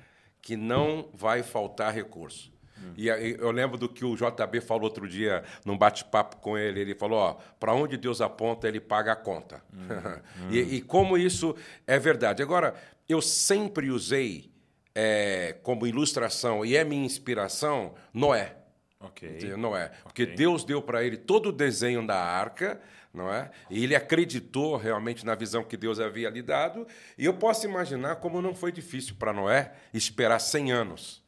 que 0.41 0.55
não 0.57 1.09
vai 1.13 1.41
faltar 1.41 1.93
recurso. 1.93 2.51
Hum. 2.77 2.93
E 2.97 3.07
eu 3.07 3.51
lembro 3.51 3.77
do 3.77 3.87
que 3.87 4.03
o 4.03 4.15
JB 4.15 4.59
falou 4.61 4.83
outro 4.83 5.07
dia, 5.07 5.43
num 5.65 5.77
bate-papo 5.77 6.37
com 6.37 6.57
ele. 6.57 6.81
Ele 6.81 6.95
falou: 6.95 7.19
ó, 7.19 7.33
para 7.59 7.73
onde 7.73 7.95
Deus 7.97 8.19
aponta, 8.21 8.67
ele 8.67 8.79
paga 8.79 9.13
a 9.13 9.15
conta. 9.15 9.63
Hum. 10.35 10.49
e, 10.51 10.59
e 10.77 10.81
como 10.81 11.17
isso 11.17 11.55
é 11.87 11.97
verdade. 11.99 12.41
Agora, 12.41 12.73
eu 13.07 13.21
sempre 13.21 13.89
usei 13.89 14.51
é, 14.95 15.55
como 15.63 15.87
ilustração 15.87 16.65
e 16.65 16.75
é 16.75 16.83
minha 16.83 17.05
inspiração 17.05 17.93
Noé. 18.13 18.57
Ok. 19.03 19.55
Noé. 19.57 19.89
Porque 20.03 20.23
okay. 20.23 20.35
Deus 20.35 20.63
deu 20.63 20.81
para 20.81 21.03
ele 21.03 21.17
todo 21.17 21.49
o 21.49 21.51
desenho 21.51 22.05
da 22.05 22.17
arca, 22.17 22.81
não 23.13 23.31
é? 23.31 23.51
E 23.69 23.83
ele 23.83 23.95
acreditou 23.95 24.77
realmente 24.77 25.25
na 25.25 25.35
visão 25.35 25.63
que 25.63 25.77
Deus 25.77 25.99
havia 25.99 26.29
lhe 26.29 26.41
dado. 26.41 26.87
E 27.17 27.25
eu 27.25 27.33
posso 27.33 27.67
imaginar 27.67 28.15
como 28.15 28.41
não 28.41 28.55
foi 28.55 28.71
difícil 28.71 29.15
para 29.15 29.33
Noé 29.33 29.73
esperar 29.93 30.39
100 30.39 30.71
anos, 30.71 31.23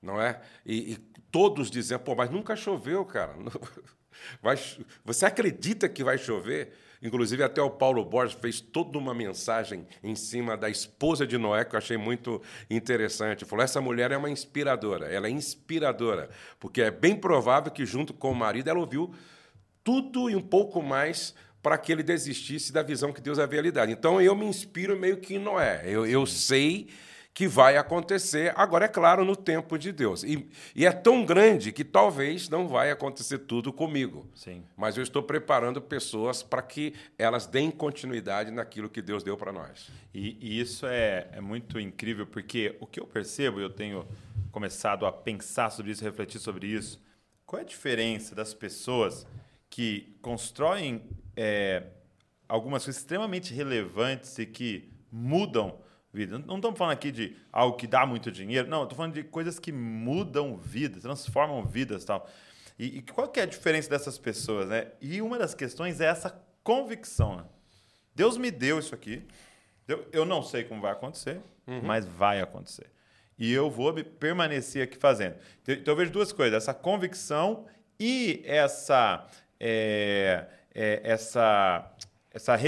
não 0.00 0.20
é? 0.20 0.40
E, 0.64 0.92
e 0.92 0.96
todos 1.30 1.70
dizendo, 1.70 2.00
pô, 2.00 2.14
mas 2.14 2.30
nunca 2.30 2.56
choveu, 2.56 3.04
cara. 3.04 3.34
Vai, 4.42 4.56
você 5.04 5.26
acredita 5.26 5.88
que 5.88 6.02
vai 6.02 6.18
chover? 6.18 6.72
Inclusive, 7.02 7.42
até 7.42 7.62
o 7.62 7.70
Paulo 7.70 8.04
Borges 8.04 8.36
fez 8.40 8.60
toda 8.60 8.98
uma 8.98 9.14
mensagem 9.14 9.86
em 10.02 10.14
cima 10.14 10.56
da 10.56 10.68
esposa 10.68 11.26
de 11.26 11.38
Noé, 11.38 11.64
que 11.64 11.74
eu 11.74 11.78
achei 11.78 11.96
muito 11.96 12.42
interessante. 12.68 13.44
Falou: 13.44 13.64
essa 13.64 13.80
mulher 13.80 14.10
é 14.10 14.16
uma 14.16 14.30
inspiradora, 14.30 15.06
ela 15.06 15.28
é 15.28 15.30
inspiradora, 15.30 16.28
porque 16.58 16.82
é 16.82 16.90
bem 16.90 17.14
provável 17.14 17.70
que, 17.70 17.86
junto 17.86 18.12
com 18.12 18.32
o 18.32 18.34
marido, 18.34 18.68
ela 18.68 18.80
ouviu 18.80 19.14
tudo 19.84 20.28
e 20.28 20.36
um 20.36 20.42
pouco 20.42 20.82
mais 20.82 21.34
para 21.62 21.78
que 21.78 21.92
ele 21.92 22.02
desistisse 22.02 22.72
da 22.72 22.82
visão 22.82 23.12
que 23.12 23.20
Deus 23.20 23.38
havia 23.38 23.60
lhe 23.60 23.70
dado. 23.70 23.90
Então, 23.90 24.20
eu 24.20 24.34
me 24.34 24.46
inspiro 24.46 24.98
meio 24.98 25.18
que 25.18 25.34
em 25.34 25.38
Noé. 25.38 25.82
Eu, 25.84 26.06
eu 26.06 26.24
sei 26.26 26.88
que 27.38 27.46
vai 27.46 27.76
acontecer, 27.76 28.52
agora 28.56 28.86
é 28.86 28.88
claro, 28.88 29.24
no 29.24 29.36
tempo 29.36 29.78
de 29.78 29.92
Deus. 29.92 30.24
E, 30.24 30.50
e, 30.74 30.84
é 30.84 30.90
tão 30.90 31.24
grande 31.24 31.70
que 31.70 31.84
talvez 31.84 32.48
não 32.48 32.66
vai 32.66 32.90
acontecer 32.90 33.38
tudo 33.38 33.72
comigo. 33.72 34.28
Sim. 34.34 34.64
Mas 34.76 34.96
eu 34.96 35.04
estou 35.04 35.22
preparando 35.22 35.80
pessoas 35.80 36.42
para 36.42 36.60
que 36.62 36.94
elas 37.16 37.46
deem 37.46 37.70
continuidade 37.70 38.50
naquilo 38.50 38.88
que 38.88 39.00
Deus 39.00 39.22
deu 39.22 39.36
para 39.36 39.52
nós. 39.52 39.88
E, 40.12 40.36
e 40.40 40.60
isso 40.60 40.84
é, 40.84 41.28
é, 41.30 41.40
muito 41.40 41.78
incrível, 41.78 42.26
porque 42.26 42.76
o 42.80 42.86
que 42.88 42.98
eu 42.98 43.06
percebo, 43.06 43.60
eu 43.60 43.70
tenho 43.70 44.04
começado 44.50 45.06
a 45.06 45.12
pensar 45.12 45.70
sobre 45.70 45.92
isso, 45.92 46.02
refletir 46.02 46.40
sobre 46.40 46.66
isso, 46.66 47.00
qual 47.46 47.60
é 47.60 47.62
a 47.62 47.68
diferença 47.68 48.34
das 48.34 48.52
pessoas 48.52 49.24
que 49.70 50.18
constroem 50.20 51.04
é, 51.36 51.84
algumas 52.48 52.84
coisas 52.84 53.00
extremamente 53.00 53.54
relevantes 53.54 54.36
e 54.40 54.44
que 54.44 54.90
mudam 55.12 55.86
vida. 56.12 56.38
Não 56.38 56.56
estamos 56.56 56.78
falando 56.78 56.92
aqui 56.92 57.10
de 57.10 57.36
algo 57.52 57.76
que 57.76 57.86
dá 57.86 58.06
muito 58.06 58.30
dinheiro, 58.30 58.68
não, 58.68 58.84
estou 58.84 58.96
falando 58.96 59.14
de 59.14 59.22
coisas 59.22 59.58
que 59.58 59.72
mudam 59.72 60.56
vidas, 60.56 61.02
transformam 61.02 61.64
vidas 61.64 62.04
tal. 62.04 62.28
E, 62.78 62.98
e 62.98 63.02
qual 63.02 63.28
que 63.28 63.40
é 63.40 63.42
a 63.42 63.46
diferença 63.46 63.90
dessas 63.90 64.18
pessoas, 64.18 64.68
né? 64.68 64.88
E 65.00 65.20
uma 65.20 65.38
das 65.38 65.54
questões 65.54 66.00
é 66.00 66.06
essa 66.06 66.30
convicção. 66.62 67.36
Né? 67.36 67.44
Deus 68.14 68.36
me 68.36 68.50
deu 68.50 68.78
isso 68.78 68.94
aqui, 68.94 69.26
eu, 69.86 70.06
eu 70.12 70.24
não 70.24 70.42
sei 70.42 70.64
como 70.64 70.80
vai 70.80 70.92
acontecer, 70.92 71.40
uhum. 71.66 71.80
mas 71.82 72.06
vai 72.06 72.40
acontecer. 72.40 72.90
E 73.38 73.52
eu 73.52 73.70
vou 73.70 73.92
permanecer 73.92 74.82
aqui 74.82 74.96
fazendo. 74.96 75.36
Então, 75.62 75.74
então 75.74 75.92
eu 75.92 75.96
vejo 75.96 76.10
duas 76.10 76.32
coisas: 76.32 76.62
essa 76.62 76.74
convicção 76.74 77.66
e 77.98 78.42
essa. 78.44 79.26
É, 79.60 80.46
é, 80.74 81.00
essa 81.02 81.90
essa, 82.32 82.58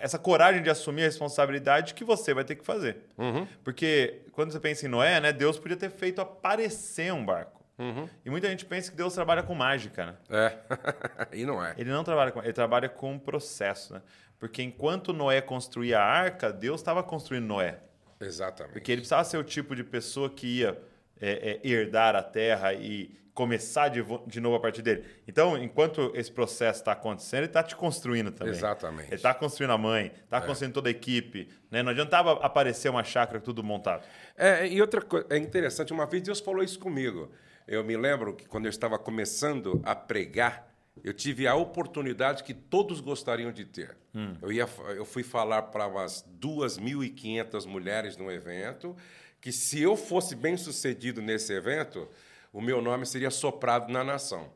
essa 0.00 0.18
coragem 0.18 0.62
de 0.62 0.70
assumir 0.70 1.02
a 1.02 1.06
responsabilidade 1.06 1.94
que 1.94 2.04
você 2.04 2.32
vai 2.32 2.44
ter 2.44 2.54
que 2.54 2.64
fazer. 2.64 2.98
Uhum. 3.18 3.46
Porque 3.64 4.22
quando 4.32 4.52
você 4.52 4.60
pensa 4.60 4.86
em 4.86 4.88
Noé, 4.88 5.20
né, 5.20 5.32
Deus 5.32 5.58
podia 5.58 5.76
ter 5.76 5.90
feito 5.90 6.20
aparecer 6.20 7.12
um 7.12 7.24
barco. 7.24 7.62
Uhum. 7.78 8.08
E 8.24 8.30
muita 8.30 8.48
gente 8.48 8.64
pensa 8.64 8.90
que 8.90 8.96
Deus 8.96 9.12
trabalha 9.14 9.42
com 9.42 9.54
mágica, 9.54 10.06
né? 10.06 10.14
É, 10.30 10.56
e 11.32 11.44
não 11.44 11.64
é. 11.64 11.74
Ele 11.76 11.90
não 11.90 12.04
trabalha 12.04 12.30
com... 12.30 12.40
Ele 12.40 12.52
trabalha 12.52 12.88
com 12.88 13.12
um 13.12 13.18
processo, 13.18 13.94
né? 13.94 14.02
Porque 14.38 14.62
enquanto 14.62 15.12
Noé 15.12 15.40
construía 15.40 15.98
a 15.98 16.04
arca, 16.04 16.52
Deus 16.52 16.80
estava 16.80 17.02
construindo 17.02 17.46
Noé. 17.46 17.78
Exatamente. 18.20 18.72
Porque 18.72 18.92
ele 18.92 19.00
precisava 19.00 19.24
ser 19.24 19.36
o 19.36 19.44
tipo 19.44 19.74
de 19.74 19.82
pessoa 19.82 20.30
que 20.30 20.58
ia 20.58 20.78
é, 21.20 21.60
é, 21.62 21.68
herdar 21.68 22.16
a 22.16 22.22
terra 22.22 22.72
e 22.74 23.14
começar 23.34 23.88
de, 23.88 24.04
de 24.26 24.40
novo 24.40 24.56
a 24.56 24.60
partir 24.60 24.82
dele. 24.82 25.04
Então, 25.26 25.56
enquanto 25.56 26.12
esse 26.14 26.30
processo 26.30 26.80
está 26.80 26.92
acontecendo, 26.92 27.40
ele 27.40 27.46
está 27.46 27.62
te 27.62 27.74
construindo 27.74 28.30
também. 28.30 28.52
Exatamente. 28.52 29.08
Ele 29.08 29.16
está 29.16 29.32
construindo 29.32 29.70
a 29.70 29.78
mãe, 29.78 30.12
está 30.24 30.36
é. 30.36 30.40
construindo 30.40 30.74
toda 30.74 30.88
a 30.88 30.90
equipe. 30.90 31.48
Né? 31.70 31.82
Não 31.82 31.90
adiantava 31.90 32.32
aparecer 32.44 32.90
uma 32.90 33.02
chácara 33.02 33.40
tudo 33.40 33.62
montado. 33.62 34.04
É, 34.36 34.66
e 34.66 34.80
outra 34.80 35.00
coisa, 35.00 35.26
é 35.30 35.38
interessante, 35.38 35.92
uma 35.92 36.06
vez 36.06 36.22
Deus 36.22 36.40
falou 36.40 36.62
isso 36.62 36.78
comigo. 36.78 37.30
Eu 37.66 37.82
me 37.82 37.96
lembro 37.96 38.34
que 38.34 38.46
quando 38.46 38.66
eu 38.66 38.70
estava 38.70 38.98
começando 38.98 39.80
a 39.84 39.94
pregar, 39.94 40.68
eu 41.02 41.14
tive 41.14 41.46
a 41.46 41.54
oportunidade 41.54 42.44
que 42.44 42.52
todos 42.52 43.00
gostariam 43.00 43.50
de 43.50 43.64
ter. 43.64 43.96
Hum. 44.14 44.36
Eu, 44.42 44.52
ia, 44.52 44.68
eu 44.94 45.06
fui 45.06 45.22
falar 45.22 45.62
para 45.62 45.86
umas 45.86 46.24
2.500 46.38 47.66
mulheres 47.66 48.16
num 48.16 48.30
evento, 48.30 48.94
que 49.40 49.50
se 49.50 49.80
eu 49.80 49.96
fosse 49.96 50.36
bem 50.36 50.56
sucedido 50.56 51.22
nesse 51.22 51.52
evento, 51.52 52.08
o 52.52 52.60
meu 52.60 52.82
nome 52.82 53.06
seria 53.06 53.30
soprado 53.30 53.90
na 53.90 54.04
nação. 54.04 54.52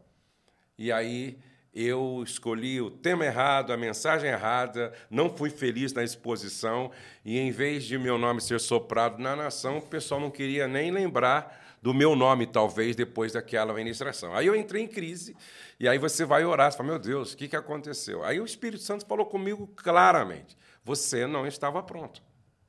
E 0.79 0.93
aí 0.93 1.39
eu 1.75 2.23
escolhi 2.25 2.81
o 2.81 2.91
tema 2.91 3.25
errado, 3.25 3.71
a 3.71 3.77
mensagem 3.77 4.31
errada, 4.31 4.93
não 5.11 5.35
fui 5.35 5.51
feliz 5.51 5.93
na 5.93 6.03
exposição, 6.03 6.91
e 7.25 7.39
em 7.39 7.51
vez 7.51 7.85
de 7.85 7.99
meu 7.99 8.17
nome 8.17 8.41
ser 8.41 8.59
soprado 8.61 9.19
na 9.19 9.37
nação, 9.37 9.79
o 9.79 9.83
pessoal 9.83 10.19
não 10.19 10.31
queria 10.31 10.67
nem 10.67 10.91
lembrar 10.91 11.77
do 11.83 11.93
meu 11.93 12.17
nome, 12.17 12.47
talvez, 12.47 12.97
depois 12.97 13.35
daquela 13.35 13.75
ministração. 13.75 14.35
Aí 14.35 14.47
eu 14.47 14.57
entrei 14.57 14.83
em 14.83 14.89
crise, 14.89 15.37
e 15.79 15.87
aí 15.87 15.99
você 15.99 16.25
vai 16.25 16.47
orar, 16.47 16.73
você 16.73 16.79
fala, 16.79 16.89
meu 16.89 16.99
Deus, 16.99 17.35
o 17.35 17.37
que, 17.37 17.47
que 17.47 17.57
aconteceu? 17.57 18.25
Aí 18.25 18.41
o 18.41 18.45
Espírito 18.47 18.83
Santo 18.83 19.05
falou 19.05 19.27
comigo 19.27 19.67
claramente, 19.77 20.57
você 20.83 21.27
não 21.27 21.47
estava 21.47 21.83
pronto, 21.83 22.23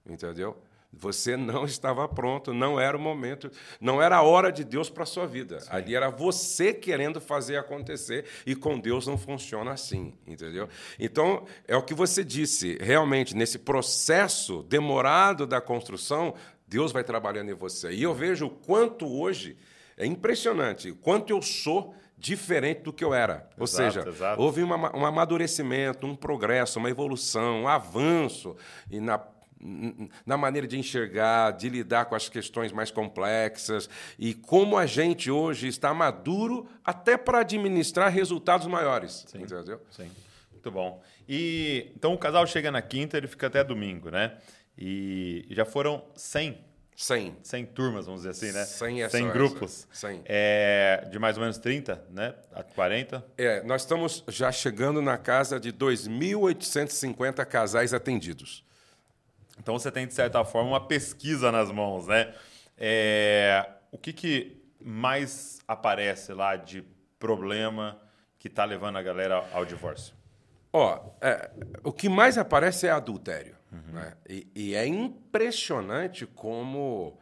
entendeu? 0.06 0.62
Você 0.92 1.36
não 1.36 1.66
estava 1.66 2.08
pronto, 2.08 2.54
não 2.54 2.80
era 2.80 2.96
o 2.96 3.00
momento, 3.00 3.52
não 3.80 4.02
era 4.02 4.18
a 4.18 4.22
hora 4.22 4.52
de 4.52 4.64
Deus 4.64 4.90
para 4.90 5.04
a 5.04 5.06
sua 5.06 5.28
vida. 5.28 5.60
Sim. 5.60 5.68
Ali 5.70 5.96
era 5.96 6.10
você 6.10 6.74
querendo 6.74 7.20
fazer 7.20 7.58
acontecer 7.58 8.26
e 8.46 8.56
com 8.56 8.80
Deus 8.80 9.06
não 9.06 9.18
funciona 9.18 9.72
assim, 9.72 10.14
entendeu? 10.26 10.70
Então, 10.98 11.46
é 11.68 11.76
o 11.76 11.84
que 11.84 11.94
você 11.94 12.24
disse, 12.24 12.78
realmente, 12.82 13.36
nesse 13.36 13.60
processo 13.60 14.64
demorado 14.64 15.46
da 15.46 15.60
construção, 15.60 16.34
Deus 16.68 16.92
vai 16.92 17.04
trabalhando 17.04 17.52
em 17.52 17.56
você. 17.56 17.92
E 17.92 18.04
eu 18.04 18.14
vejo 18.14 18.48
o 18.48 18.50
quanto 18.50 19.08
hoje 19.08 19.58
é 19.98 20.06
impressionante, 20.06 20.92
o 20.92 20.96
quanto 20.96 21.32
eu 21.32 21.42
sou 21.42 21.94
diferente 22.18 22.82
do 22.82 22.92
que 22.92 23.04
eu 23.04 23.14
era. 23.14 23.48
Ou 23.58 23.68
seja, 23.68 24.08
exato. 24.08 24.42
houve 24.42 24.64
uma, 24.64 24.96
um 24.96 25.06
amadurecimento, 25.06 26.08
um 26.08 26.16
progresso, 26.16 26.80
uma 26.80 26.90
evolução, 26.90 27.64
um 27.64 27.68
avanço 27.68 28.56
e 28.90 29.00
na 29.00 29.20
na 30.26 30.38
maneira 30.38 30.68
de 30.68 30.78
enxergar, 30.78 31.52
de 31.52 31.70
lidar 31.70 32.06
com 32.06 32.16
as 32.16 32.30
questões 32.30 32.72
mais 32.72 32.92
complexas 32.92 33.90
e 34.18 34.34
como 34.34 34.78
a 34.78 34.86
gente 34.86 35.32
hoje 35.32 35.68
está 35.68 35.94
maduro 35.94 36.68
até 36.84 37.18
para 37.18 37.40
administrar 37.40 38.12
resultados 38.12 38.68
maiores. 38.68 39.26
Sim, 39.28 39.42
entendeu? 39.42 39.82
Sim. 39.92 40.10
Muito 40.52 40.72
bom. 40.72 41.02
E 41.28 41.92
então 41.96 42.14
o 42.14 42.18
casal 42.18 42.46
chega 42.46 42.72
na 42.72 42.82
quinta, 42.82 43.18
ele 43.18 43.28
fica 43.28 43.48
até 43.48 43.64
domingo, 43.64 44.10
né? 44.10 44.38
E 44.78 45.46
já 45.50 45.66
foram 45.66 46.04
100 46.16 46.68
100. 46.98 47.38
100 47.44 47.66
turmas, 47.68 48.06
vamos 48.08 48.22
dizer 48.24 48.32
assim, 48.32 48.52
né? 48.52 48.66
100, 48.66 49.04
é 49.04 49.10
100 49.10 49.30
grupos. 49.30 49.88
100. 49.94 50.22
É, 50.26 51.08
de 51.12 51.20
mais 51.20 51.38
ou 51.38 51.42
menos 51.42 51.60
30, 51.60 52.04
né? 52.10 52.34
A 52.52 52.64
40. 52.64 53.24
É, 53.38 53.62
nós 53.64 53.84
estamos 53.84 54.24
já 54.28 54.52
chegando 54.52 55.00
na 55.00 55.16
casa 55.16 55.60
de 55.60 55.72
2.850 55.72 57.46
casais 57.46 57.94
atendidos. 57.94 58.66
Então 59.60 59.78
você 59.78 59.92
tem, 59.92 60.08
de 60.08 60.14
certa 60.14 60.44
forma, 60.46 60.70
uma 60.70 60.88
pesquisa 60.88 61.52
nas 61.52 61.72
mãos, 61.72 62.08
né? 62.08 62.34
É, 62.78 63.68
o 63.92 63.98
que, 63.98 64.14
que 64.14 64.62
mais 64.80 65.60
aparece 65.68 66.34
lá 66.34 66.56
de 66.56 66.84
problema 67.20 68.00
que 68.38 68.48
está 68.48 68.64
levando 68.64 68.98
a 68.98 69.02
galera 69.02 69.44
ao 69.52 69.66
divórcio? 69.66 70.16
Ó, 70.72 71.00
é, 71.22 71.50
o 71.84 71.92
que 71.92 72.08
mais 72.08 72.38
aparece 72.38 72.88
é 72.88 72.92
adultério. 72.92 73.56
Uhum. 73.72 73.94
Né? 73.94 74.14
E, 74.30 74.48
e, 74.56 74.76
é 74.76 74.86
impressionante 74.86 76.26
como 76.26 77.20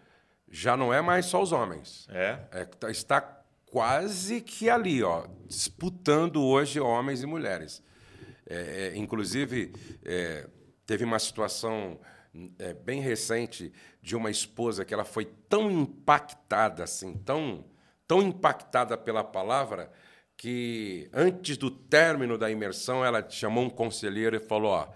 já 0.50 0.78
não 0.78 0.94
é 0.94 1.02
mais 1.02 1.26
só 1.26 1.42
os 1.42 1.52
homens. 1.52 2.08
É. 2.12 2.40
é 2.52 2.66
tá, 2.66 2.92
está 2.92 3.22
quase 3.66 4.42
que 4.42 4.70
ali, 4.70 5.02
ó, 5.04 5.26
disputando 5.48 6.44
hoje 6.44 6.80
homens 6.80 7.24
e 7.24 7.26
mulheres. 7.26 7.82
É, 8.48 8.92
é 8.94 8.98
inclusive, 8.98 9.74
é, 10.04 10.48
teve 10.86 11.04
uma 11.04 11.18
situação 11.18 12.00
é, 12.60 12.74
bem 12.74 13.02
recente 13.02 13.72
de 14.02 14.16
uma 14.16 14.30
esposa 14.30 14.84
que 14.84 14.94
ela 14.94 15.06
foi 15.06 15.26
tão 15.48 15.72
impactada, 15.72 16.84
assim, 16.84 17.14
tão, 17.14 17.66
tão 18.08 18.22
impactada 18.22 18.98
pela 18.98 19.24
palavra, 19.24 19.92
que 20.38 21.10
antes 21.14 21.58
do 21.58 21.72
término 21.72 22.38
da 22.38 22.52
imersão 22.52 23.06
ela 23.06 23.28
chamou 23.30 23.64
um 23.64 23.70
conselheiro 23.70 24.36
e 24.36 24.40
falou: 24.40 24.72
ó, 24.72 24.88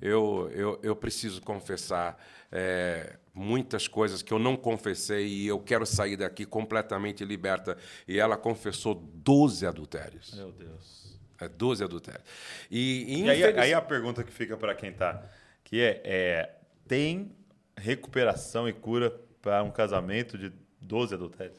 eu, 0.00 0.50
eu, 0.52 0.80
eu 0.82 0.96
preciso 0.96 1.40
confessar 1.40 2.18
é, 2.50 3.16
muitas 3.32 3.86
coisas 3.86 4.22
que 4.22 4.32
eu 4.32 4.38
não 4.38 4.56
confessei 4.56 5.26
e 5.26 5.46
eu 5.46 5.60
quero 5.60 5.86
sair 5.86 6.16
daqui 6.16 6.44
completamente 6.44 7.24
liberta. 7.24 7.76
E 8.06 8.18
ela 8.18 8.36
confessou 8.36 8.94
12 8.94 9.66
adultérios. 9.66 10.34
Meu 10.34 10.50
Deus. 10.50 11.18
É 11.40 11.48
12 11.48 11.84
adultérios. 11.84 12.24
E, 12.68 13.20
e, 13.20 13.22
e 13.22 13.30
aí, 13.30 13.44
aí, 13.44 13.72
a 13.72 13.80
pergunta 13.80 14.24
que 14.24 14.32
fica 14.32 14.56
para 14.56 14.74
quem 14.74 14.90
está, 14.90 15.22
que 15.62 15.80
é, 15.80 16.02
é 16.04 16.57
tem 16.88 17.30
recuperação 17.76 18.68
e 18.68 18.72
cura 18.72 19.10
para 19.40 19.62
um 19.62 19.70
casamento 19.70 20.36
de 20.36 20.52
12 20.80 21.14
adultérios? 21.14 21.56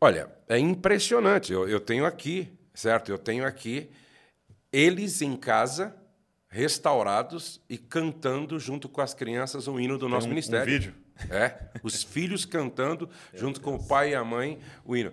Olha, 0.00 0.28
é 0.48 0.58
impressionante. 0.58 1.52
Eu, 1.52 1.68
eu 1.68 1.78
tenho 1.78 2.04
aqui, 2.04 2.50
certo? 2.74 3.12
Eu 3.12 3.18
tenho 3.18 3.46
aqui 3.46 3.88
eles 4.72 5.22
em 5.22 5.36
casa, 5.36 5.94
restaurados 6.48 7.60
e 7.68 7.78
cantando 7.78 8.58
junto 8.58 8.88
com 8.88 9.00
as 9.00 9.14
crianças 9.14 9.68
o 9.68 9.78
hino 9.78 9.96
do 9.96 10.08
nosso 10.08 10.26
um, 10.26 10.30
ministério. 10.30 10.66
Um 10.66 10.78
vídeo. 10.78 10.94
É, 11.30 11.68
os 11.84 12.02
filhos 12.02 12.44
cantando 12.44 13.08
junto 13.34 13.60
com 13.60 13.76
o 13.76 13.86
pai 13.86 14.10
e 14.10 14.14
a 14.14 14.24
mãe 14.24 14.58
o 14.84 14.96
hino. 14.96 15.12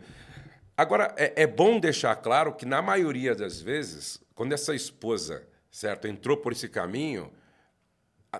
Agora, 0.75 1.13
é, 1.17 1.43
é 1.43 1.45
bom 1.45 1.77
deixar 1.77 2.15
claro 2.15 2.53
que, 2.53 2.65
na 2.65 2.81
maioria 2.81 3.35
das 3.35 3.61
vezes, 3.61 4.19
quando 4.33 4.53
essa 4.53 4.73
esposa 4.73 5.45
certo, 5.71 6.07
entrou 6.07 6.37
por 6.37 6.51
esse 6.51 6.67
caminho, 6.67 7.31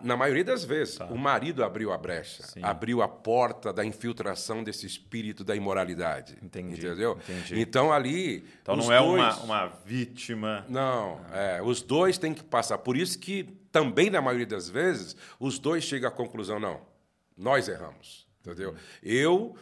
na 0.03 0.15
maioria 0.15 0.43
das 0.43 0.63
vezes, 0.63 0.97
tá. 0.97 1.05
o 1.05 1.17
marido 1.17 1.63
abriu 1.63 1.91
a 1.91 1.97
brecha, 1.97 2.43
Sim. 2.43 2.61
abriu 2.63 3.01
a 3.01 3.07
porta 3.07 3.73
da 3.73 3.83
infiltração 3.83 4.63
desse 4.63 4.85
espírito 4.85 5.43
da 5.43 5.55
imoralidade. 5.55 6.37
Entendi. 6.43 6.75
Entendeu? 6.75 7.17
Entendi. 7.23 7.59
Então 7.59 7.91
ali. 7.91 8.45
Então 8.61 8.75
não 8.75 8.93
é 8.93 8.99
dois... 8.99 9.37
uma, 9.37 9.43
uma 9.43 9.65
vítima. 9.83 10.63
Não, 10.69 11.19
é, 11.33 11.59
os 11.63 11.81
dois 11.81 12.19
têm 12.19 12.35
que 12.35 12.43
passar. 12.43 12.77
Por 12.77 12.95
isso 12.95 13.17
que 13.17 13.43
também, 13.71 14.11
na 14.11 14.21
maioria 14.21 14.45
das 14.45 14.69
vezes, 14.69 15.15
os 15.39 15.57
dois 15.57 15.83
chegam 15.83 16.07
à 16.07 16.11
conclusão: 16.11 16.59
não, 16.59 16.81
nós 17.35 17.67
erramos. 17.67 18.27
Entendeu? 18.41 18.75
Eu. 19.01 19.55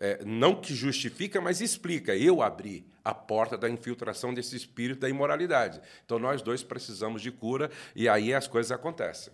É, 0.00 0.24
não 0.24 0.56
que 0.56 0.74
justifica, 0.74 1.40
mas 1.40 1.60
explica. 1.60 2.16
Eu 2.16 2.42
abri 2.42 2.84
a 3.04 3.14
porta 3.14 3.56
da 3.56 3.70
infiltração 3.70 4.34
desse 4.34 4.56
espírito 4.56 5.00
da 5.00 5.08
imoralidade. 5.08 5.80
Então 6.04 6.18
nós 6.18 6.42
dois 6.42 6.64
precisamos 6.64 7.22
de 7.22 7.30
cura 7.30 7.70
e 7.94 8.08
aí 8.08 8.34
as 8.34 8.48
coisas 8.48 8.72
acontecem. 8.72 9.32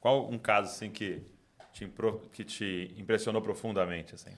Qual 0.00 0.30
um 0.30 0.38
caso 0.38 0.70
assim 0.70 0.90
que 0.90 1.22
te, 1.72 1.84
impro, 1.84 2.28
que 2.32 2.44
te 2.44 2.94
impressionou 2.96 3.42
profundamente? 3.42 4.14
Assim? 4.14 4.30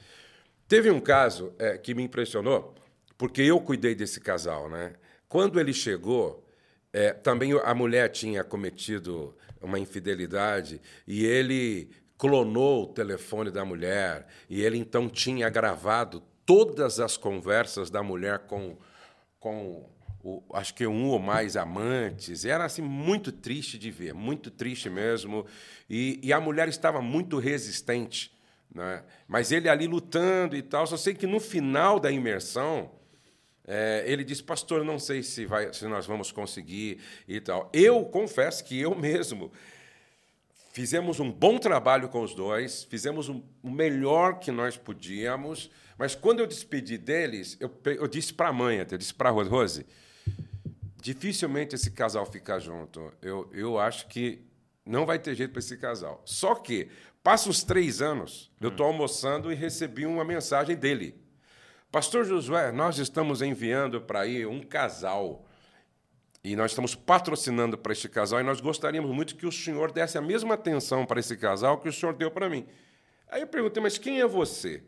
Teve 0.67 0.91
um 0.91 1.01
caso 1.01 1.53
é, 1.59 1.77
que 1.77 1.95
me 1.95 2.03
impressionou, 2.03 2.75
porque 3.19 3.43
eu 3.43 3.61
cuidei 3.61 3.95
desse 3.95 4.21
casal. 4.21 4.69
Né? 4.69 4.95
Quando 5.29 5.61
ele 5.61 5.73
chegou, 5.73 6.47
é, 6.93 7.13
também 7.13 7.53
a 7.53 7.75
mulher 7.75 8.09
tinha 8.11 8.43
cometido 8.43 9.37
uma 9.61 9.79
infidelidade 9.79 10.81
e 11.07 11.25
ele 11.25 11.91
clonou 12.17 12.85
o 12.85 12.87
telefone 12.87 13.51
da 13.51 13.65
mulher 13.65 14.27
e 14.49 14.63
ele 14.63 14.77
então 14.79 15.09
tinha 15.09 15.49
gravado 15.49 16.23
todas 16.45 17.01
as 17.01 17.17
conversas 17.17 17.91
da 17.91 18.03
mulher 18.03 18.41
com, 18.41 18.77
com 19.39 19.89
o, 20.23 20.43
acho 20.55 20.75
que 20.75 20.87
um 20.87 21.07
ou 21.07 21.19
mais 21.19 21.57
amantes. 21.57 22.45
Era 22.45 22.65
assim 22.65 22.83
muito 22.83 23.33
triste 23.33 23.79
de 23.79 23.91
ver, 23.91 24.15
muito 24.15 24.51
triste 24.51 24.91
mesmo. 24.91 25.47
E, 25.89 26.19
e 26.23 26.33
a 26.33 26.41
mulher 26.41 26.69
estava 26.69 27.01
muito 27.01 27.39
resistente. 27.39 28.33
Né? 28.75 29.03
Mas 29.27 29.51
ele 29.53 29.69
ali 29.69 29.87
lutando 29.87 30.57
e 30.57 30.63
tal. 30.63 30.87
Só 30.87 30.97
sei 30.97 31.15
que 31.15 31.27
no 31.27 31.41
final 31.41 31.99
da 31.99 32.11
imersão, 32.11 32.91
é, 33.67 34.05
ele 34.07 34.25
disse, 34.25 34.43
pastor, 34.43 34.85
não 34.85 34.99
sei 34.99 35.23
se, 35.23 35.47
vai, 35.47 35.73
se 35.73 35.87
nós 35.87 36.07
vamos 36.07 36.33
conseguir 36.33 37.01
e 37.27 37.41
tal. 37.41 37.71
Eu 37.73 38.05
confesso 38.05 38.65
que 38.65 38.81
eu 38.81 38.95
mesmo 38.95 39.51
Fizemos 40.73 41.19
um 41.19 41.31
bom 41.31 41.59
trabalho 41.59 42.09
com 42.09 42.23
os 42.23 42.33
dois, 42.33 42.85
fizemos 42.85 43.29
o 43.29 43.43
melhor 43.65 44.39
que 44.39 44.53
nós 44.53 44.77
podíamos, 44.77 45.69
mas 45.99 46.15
quando 46.15 46.39
eu 46.39 46.47
despedi 46.47 46.97
deles, 46.97 47.57
eu, 47.59 47.71
eu 47.85 48.07
disse 48.07 48.33
para 48.33 48.51
a 48.51 48.53
mãe, 48.53 48.87
eu 48.89 48.97
disse 48.97 49.13
para 49.13 49.31
a 49.31 49.33
Rose, 49.33 49.51
Rose, 49.51 49.87
dificilmente 51.01 51.75
esse 51.75 51.91
casal 51.91 52.27
ficar 52.27 52.59
junto. 52.59 53.13
Eu, 53.23 53.49
eu 53.53 53.79
acho 53.79 54.07
que 54.09 54.45
não 54.85 55.07
vai 55.07 55.19
ter 55.19 55.35
jeito 55.35 55.53
para 55.53 55.61
esse 55.61 55.77
casal. 55.77 56.23
Só 56.25 56.55
que, 56.55 56.89
passa 57.23 57.49
uns 57.49 57.63
três 57.63 58.01
anos, 58.03 58.51
eu 58.61 58.69
estou 58.69 58.87
almoçando 58.87 59.53
e 59.53 59.55
recebi 59.55 60.07
uma 60.07 60.25
mensagem 60.25 60.77
dele. 60.77 61.15
Pastor 61.91 62.25
Josué, 62.25 62.71
nós 62.71 62.99
estamos 62.99 63.43
enviando 63.43 64.01
para 64.01 64.21
aí 64.21 64.47
um 64.47 64.63
casal 64.63 65.45
e 66.43 66.57
nós 66.57 66.71
estamos 66.71 66.95
patrocinando 66.95 67.77
para 67.77 67.93
este 67.93 68.09
casal 68.09 68.41
e 68.41 68.45
nós 68.45 68.61
gostaríamos 68.61 69.11
muito 69.11 69.37
que 69.37 69.47
o 69.47 69.53
senhor 69.53 69.93
desse 69.93 70.17
a 70.17 70.23
mesma 70.23 70.55
atenção 70.55 71.05
para 71.05 71.21
esse 71.21 71.37
casal 71.37 71.79
que 71.79 71.89
o 71.89 71.93
senhor 71.93 72.15
deu 72.15 72.31
para 72.31 72.49
mim. 72.49 72.67
Aí 73.29 73.43
eu 73.43 73.47
perguntei, 73.47 73.83
mas 73.83 73.99
quem 73.99 74.21
é 74.21 74.27
você? 74.27 74.83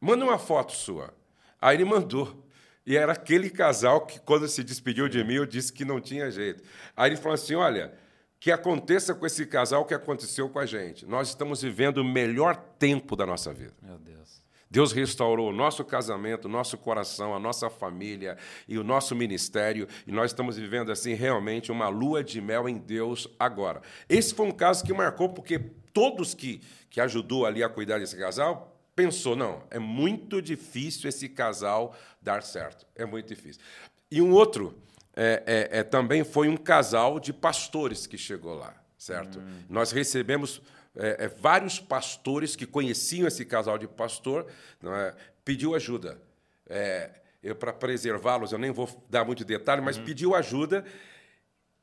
Manda 0.00 0.24
uma 0.24 0.38
foto 0.38 0.72
sua. 0.72 1.14
Aí 1.60 1.76
ele 1.76 1.84
mandou. 1.84 2.44
E 2.90 2.96
era 2.96 3.12
aquele 3.12 3.48
casal 3.48 4.00
que, 4.00 4.18
quando 4.18 4.48
se 4.48 4.64
despediu 4.64 5.08
de 5.08 5.22
mim, 5.22 5.34
eu 5.34 5.46
disse 5.46 5.72
que 5.72 5.84
não 5.84 6.00
tinha 6.00 6.28
jeito. 6.28 6.60
Aí 6.96 7.10
ele 7.10 7.16
falou 7.16 7.34
assim: 7.34 7.54
olha, 7.54 7.94
que 8.40 8.50
aconteça 8.50 9.14
com 9.14 9.24
esse 9.24 9.46
casal 9.46 9.82
o 9.82 9.84
que 9.84 9.94
aconteceu 9.94 10.48
com 10.48 10.58
a 10.58 10.66
gente. 10.66 11.06
Nós 11.06 11.28
estamos 11.28 11.62
vivendo 11.62 11.98
o 11.98 12.04
melhor 12.04 12.56
tempo 12.80 13.14
da 13.14 13.24
nossa 13.24 13.52
vida. 13.52 13.74
Meu 13.80 13.96
Deus. 13.96 14.42
Deus 14.68 14.90
restaurou 14.90 15.50
o 15.50 15.52
nosso 15.52 15.84
casamento, 15.84 16.46
o 16.46 16.48
nosso 16.48 16.76
coração, 16.76 17.32
a 17.32 17.38
nossa 17.38 17.70
família 17.70 18.36
e 18.66 18.76
o 18.76 18.82
nosso 18.82 19.14
ministério, 19.14 19.86
e 20.04 20.10
nós 20.10 20.32
estamos 20.32 20.56
vivendo 20.56 20.90
assim 20.90 21.14
realmente 21.14 21.70
uma 21.70 21.88
lua 21.88 22.24
de 22.24 22.40
mel 22.40 22.68
em 22.68 22.76
Deus 22.76 23.28
agora. 23.38 23.82
Esse 24.08 24.34
foi 24.34 24.46
um 24.46 24.52
caso 24.52 24.84
que 24.84 24.92
marcou 24.92 25.28
porque 25.28 25.60
todos 25.92 26.34
que 26.34 26.60
que 26.90 27.00
ajudou 27.00 27.46
ali 27.46 27.62
a 27.62 27.68
cuidar 27.68 28.00
desse 28.00 28.16
casal 28.16 28.69
pensou, 29.00 29.34
não, 29.34 29.62
é 29.70 29.78
muito 29.78 30.42
difícil 30.42 31.08
esse 31.08 31.26
casal 31.26 31.96
dar 32.20 32.42
certo, 32.42 32.86
é 32.94 33.06
muito 33.06 33.28
difícil. 33.28 33.62
E 34.10 34.20
um 34.20 34.30
outro 34.32 34.76
é, 35.16 35.68
é, 35.72 35.78
é 35.78 35.82
também 35.82 36.22
foi 36.22 36.48
um 36.48 36.56
casal 36.56 37.18
de 37.18 37.32
pastores 37.32 38.06
que 38.06 38.18
chegou 38.18 38.54
lá, 38.54 38.74
certo? 38.98 39.38
Hum. 39.38 39.62
Nós 39.70 39.90
recebemos 39.90 40.60
é, 40.94 41.24
é, 41.24 41.28
vários 41.28 41.80
pastores 41.80 42.54
que 42.54 42.66
conheciam 42.66 43.26
esse 43.26 43.44
casal 43.46 43.78
de 43.78 43.88
pastor 43.88 44.46
é, 44.84 45.14
pediu 45.44 45.74
ajuda. 45.74 46.20
É, 46.68 47.10
eu 47.42 47.56
para 47.56 47.72
preservá-los, 47.72 48.52
eu 48.52 48.58
nem 48.58 48.70
vou 48.70 49.02
dar 49.08 49.24
muito 49.24 49.46
detalhe, 49.46 49.80
mas 49.80 49.96
uhum. 49.96 50.04
pediu 50.04 50.34
ajuda 50.34 50.84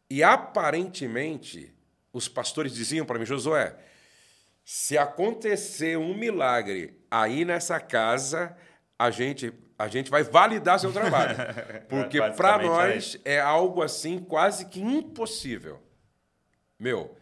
e 0.08 0.22
aparentemente 0.22 1.74
os 2.14 2.30
pastores 2.30 2.76
diziam 2.76 3.08
para 3.08 3.18
mim, 3.18 3.26
Josué, 3.26 3.76
se 4.70 4.98
acontecer 4.98 5.98
um 5.98 6.14
milagre 6.14 7.02
aí 7.10 7.46
nessa 7.46 7.80
casa, 7.80 8.54
a 9.00 9.10
gente 9.10 9.54
a 9.80 9.88
gente 9.88 10.12
vai 10.12 10.24
validar 10.24 10.78
seu 10.78 10.92
trabalho, 10.92 11.38
porque 11.88 12.20
para 12.32 12.58
nós 12.62 13.18
é 13.24 13.40
algo 13.40 13.82
assim 13.82 14.20
quase 14.20 14.66
que 14.66 14.82
impossível. 14.82 15.82
Meu, 16.78 17.16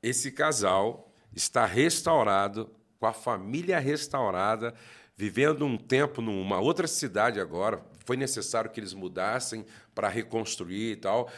esse 0.00 0.30
casal 0.30 1.10
está 1.34 1.66
restaurado, 1.66 2.70
com 3.00 3.06
a 3.06 3.12
família 3.12 3.80
restaurada, 3.80 4.72
vivendo 5.16 5.64
um 5.64 5.76
tempo 5.76 6.22
numa 6.22 6.60
outra 6.60 6.86
cidade 6.86 7.40
agora. 7.40 7.84
Foi 8.04 8.16
necessário 8.16 8.70
que 8.70 8.78
eles 8.78 8.94
mudassem 8.94 9.66
para 9.94 10.08
reconstruir 10.08 10.92
e 10.92 10.96
tal. 10.96 11.28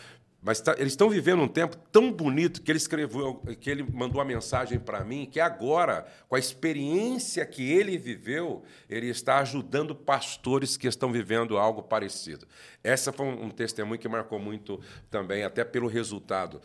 Mas 0.47 0.61
tá, 0.61 0.77
eles 0.79 0.93
estão 0.93 1.11
vivendo 1.11 1.43
um 1.43 1.49
tempo 1.49 1.77
tão 1.91 2.13
bonito 2.13 2.63
que 2.63 2.71
ele 2.71 2.77
escreveu, 2.77 3.43
que 3.61 3.69
ele 3.69 3.83
mandou 3.83 4.19
uma 4.19 4.25
mensagem 4.25 4.79
para 4.79 5.05
mim, 5.05 5.29
que 5.29 5.41
agora, 5.41 6.07
com 6.29 6.37
a 6.37 6.39
experiência 6.39 7.45
que 7.45 7.69
ele 7.69 7.99
viveu, 7.99 8.63
ele 8.89 9.09
está 9.09 9.39
ajudando 9.41 9.93
pastores 9.93 10.77
que 10.77 10.87
estão 10.87 11.11
vivendo 11.11 11.59
algo 11.59 11.83
parecido. 11.83 12.47
Essa 12.85 13.13
foi 13.13 13.27
um, 13.27 13.47
um 13.47 13.51
testemunho 13.51 13.99
que 13.99 14.09
marcou 14.09 14.39
muito 14.39 14.81
também, 15.11 15.43
até 15.43 15.65
pelo 15.65 15.89
resultado. 15.89 16.63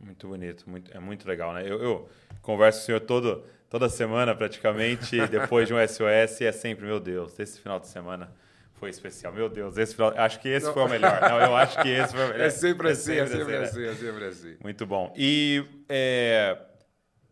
Muito 0.00 0.26
bonito, 0.26 0.64
muito, 0.66 0.90
é 0.96 0.98
muito 0.98 1.28
legal, 1.28 1.52
né? 1.52 1.62
Eu, 1.66 1.78
eu 1.82 2.08
converso 2.40 2.78
com 2.78 2.82
o 2.84 2.86
senhor 2.86 3.00
todo, 3.00 3.44
toda 3.68 3.90
semana, 3.90 4.34
praticamente, 4.34 5.20
depois 5.28 5.68
de 5.68 5.74
um 5.74 5.76
SOS, 5.76 6.40
e 6.40 6.46
é 6.46 6.52
sempre, 6.52 6.86
meu 6.86 6.98
Deus, 6.98 7.38
esse 7.38 7.60
final 7.60 7.78
de 7.78 7.86
semana 7.86 8.32
foi 8.80 8.88
especial. 8.88 9.30
Meu 9.32 9.50
Deus, 9.50 9.76
esse 9.76 9.94
final, 9.94 10.14
acho 10.16 10.40
que 10.40 10.48
esse 10.48 10.66
não. 10.66 10.72
foi 10.72 10.82
o 10.84 10.88
melhor. 10.88 11.20
Não, 11.20 11.38
eu 11.38 11.54
acho 11.54 11.80
que 11.82 11.88
esse 11.88 12.14
foi 12.14 12.24
o 12.24 12.28
melhor. 12.32 12.46
É 12.46 12.50
sempre 12.50 12.88
é 12.88 12.92
assim, 12.92 13.12
é 13.12 13.26
sempre, 13.26 13.38
sempre 13.38 13.56
assim, 13.56 13.84
é 13.84 13.94
sempre 13.94 14.24
assim. 14.24 14.56
Muito 14.64 14.86
bom. 14.86 15.12
E 15.14 15.62
é, 15.86 16.58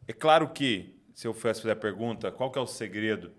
é 0.06 0.12
claro 0.12 0.46
que, 0.50 1.02
se 1.14 1.26
eu 1.26 1.32
fosse 1.32 1.62
fazer 1.62 1.72
a 1.72 1.76
pergunta, 1.76 2.30
qual 2.30 2.52
que 2.52 2.58
é 2.58 2.62
o 2.62 2.66
segredo 2.66 3.32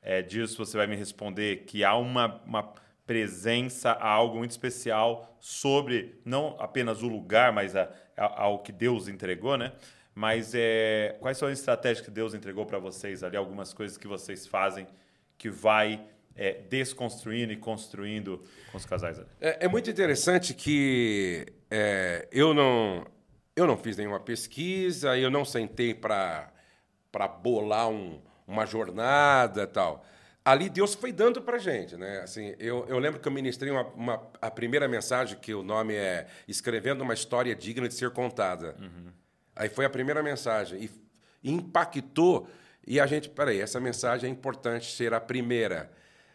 é, 0.00 0.22
disso, 0.22 0.64
você 0.64 0.74
vai 0.74 0.86
me 0.86 0.96
responder 0.96 1.64
que 1.66 1.84
há 1.84 1.94
uma, 1.94 2.42
uma 2.46 2.72
presença, 3.06 3.90
há 3.90 4.08
algo 4.08 4.38
muito 4.38 4.52
especial 4.52 5.36
sobre, 5.38 6.18
não 6.24 6.56
apenas 6.58 7.02
o 7.02 7.08
lugar, 7.08 7.52
mas 7.52 7.76
a, 7.76 7.90
ao 8.16 8.60
que 8.60 8.72
Deus 8.72 9.06
entregou, 9.06 9.58
né? 9.58 9.72
Mas 10.14 10.52
é, 10.54 11.16
quais 11.20 11.36
são 11.36 11.46
as 11.46 11.58
estratégias 11.58 12.04
que 12.04 12.10
Deus 12.10 12.32
entregou 12.32 12.64
para 12.64 12.78
vocês 12.78 13.22
ali? 13.22 13.36
Algumas 13.36 13.74
coisas 13.74 13.98
que 13.98 14.08
vocês 14.08 14.46
fazem 14.46 14.86
que 15.36 15.50
vai 15.50 16.02
é, 16.40 16.54
desconstruindo 16.70 17.52
e 17.52 17.56
construindo 17.56 18.42
com 18.72 18.78
os 18.78 18.86
casais 18.86 19.18
ali? 19.18 19.28
É, 19.38 19.66
é 19.66 19.68
muito 19.68 19.90
interessante 19.90 20.54
que 20.54 21.46
é, 21.70 22.26
eu 22.32 22.54
não 22.54 23.06
eu 23.54 23.66
não 23.66 23.76
fiz 23.76 23.98
nenhuma 23.98 24.18
pesquisa, 24.18 25.18
eu 25.18 25.30
não 25.30 25.44
sentei 25.44 25.92
para 25.92 26.50
para 27.12 27.28
bolar 27.28 27.90
um, 27.90 28.22
uma 28.46 28.64
jornada 28.64 29.66
tal 29.66 30.02
ali 30.42 30.70
Deus 30.70 30.94
foi 30.94 31.12
dando 31.12 31.42
para 31.42 31.58
gente, 31.58 31.96
né? 31.96 32.20
Assim, 32.20 32.54
eu, 32.58 32.86
eu 32.88 32.98
lembro 32.98 33.20
que 33.20 33.28
eu 33.28 33.32
ministrei 33.32 33.70
uma, 33.70 33.84
uma, 33.88 34.30
a 34.40 34.50
primeira 34.50 34.88
mensagem 34.88 35.38
que 35.38 35.52
o 35.52 35.62
nome 35.62 35.94
é 35.94 36.26
escrevendo 36.48 37.02
uma 37.02 37.12
história 37.12 37.54
digna 37.54 37.86
de 37.86 37.94
ser 37.94 38.10
contada. 38.10 38.74
Uhum. 38.80 39.12
Aí 39.54 39.68
foi 39.68 39.84
a 39.84 39.90
primeira 39.90 40.22
mensagem 40.22 40.82
e, 40.84 40.90
e 41.42 41.52
impactou 41.52 42.48
e 42.86 42.98
a 42.98 43.06
gente, 43.06 43.28
peraí, 43.28 43.60
essa 43.60 43.78
mensagem 43.78 44.30
é 44.30 44.32
importante 44.32 44.90
ser 44.90 45.12
a 45.12 45.20
primeira. 45.20 45.90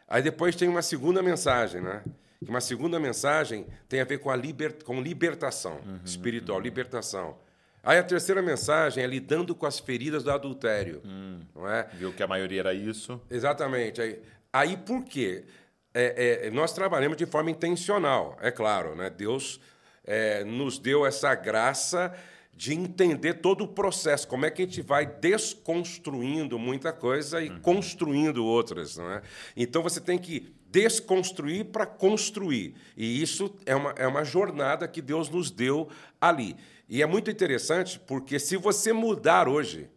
Aí 0.08 0.22
depois 0.22 0.56
tem 0.56 0.68
uma 0.68 0.82
segunda 0.82 1.22
mensagem, 1.22 1.82
né? 1.82 2.04
Uma 2.48 2.62
segunda 2.62 3.00
mensagem 3.00 3.66
tem 3.90 4.02
a 4.02 4.04
ver 4.04 4.20
com 4.20 4.30
a 4.30 4.36
liber, 4.36 4.84
com 4.84 5.02
libertação 5.02 5.80
uhum, 5.86 6.00
espiritual, 6.04 6.58
uhum. 6.58 6.64
libertação. 6.64 7.38
Aí 7.82 8.00
a 8.00 8.04
terceira 8.04 8.42
mensagem 8.42 9.04
é 9.04 9.08
lidando 9.08 9.54
com 9.54 9.66
as 9.66 9.80
feridas 9.80 10.24
do 10.24 10.32
adultério. 10.32 11.02
Hum, 11.06 11.42
não 11.56 11.70
é? 11.70 11.88
Viu 11.94 12.12
que 12.12 12.24
a 12.24 12.28
maioria 12.28 12.62
era 12.62 12.74
isso? 12.74 13.22
Exatamente. 13.30 14.02
Aí, 14.02 14.22
aí 14.52 14.78
por 14.78 15.04
quê? 15.04 15.46
É, 15.94 16.48
é, 16.48 16.52
nós 16.52 16.74
trabalhamos 16.74 17.16
de 17.16 17.26
forma 17.26 17.50
intencional, 17.50 18.38
é 18.42 18.52
claro. 18.52 18.96
Né? 18.96 19.10
Deus 19.10 19.62
é, 20.04 20.44
nos 20.44 20.78
deu 20.80 21.06
essa 21.06 21.34
graça 21.36 22.14
de 22.56 22.74
entender 22.74 23.36
todo 23.36 23.66
o 23.66 23.68
processo, 23.68 24.28
como 24.28 24.46
é 24.46 24.52
que 24.52 24.62
a 24.62 24.66
gente 24.66 24.82
vai 24.82 25.06
desconstruindo 25.06 26.58
muita 26.58 26.94
coisa 26.94 27.42
e 27.42 27.50
uhum. 27.50 27.60
construindo 27.60 28.46
outras. 28.46 28.96
Não 28.96 29.12
é? 29.12 29.22
Então 29.58 29.84
você 29.84 30.00
tem 30.00 30.18
que 30.18 30.56
desconstruir 30.70 31.66
para 31.66 31.86
construir. 31.86 32.76
E 32.96 33.22
isso 33.22 33.54
é 33.66 33.76
uma, 33.76 33.92
é 33.92 34.08
uma 34.08 34.24
jornada 34.24 34.88
que 34.88 35.02
Deus 35.02 35.30
nos 35.30 35.52
deu 35.52 35.90
ali. 36.20 36.56
E 36.88 37.02
é 37.02 37.06
muito 37.06 37.30
interessante 37.30 38.00
porque 38.00 38.40
se 38.40 38.56
você 38.56 38.94
mudar 38.94 39.48
hoje, 39.48 39.90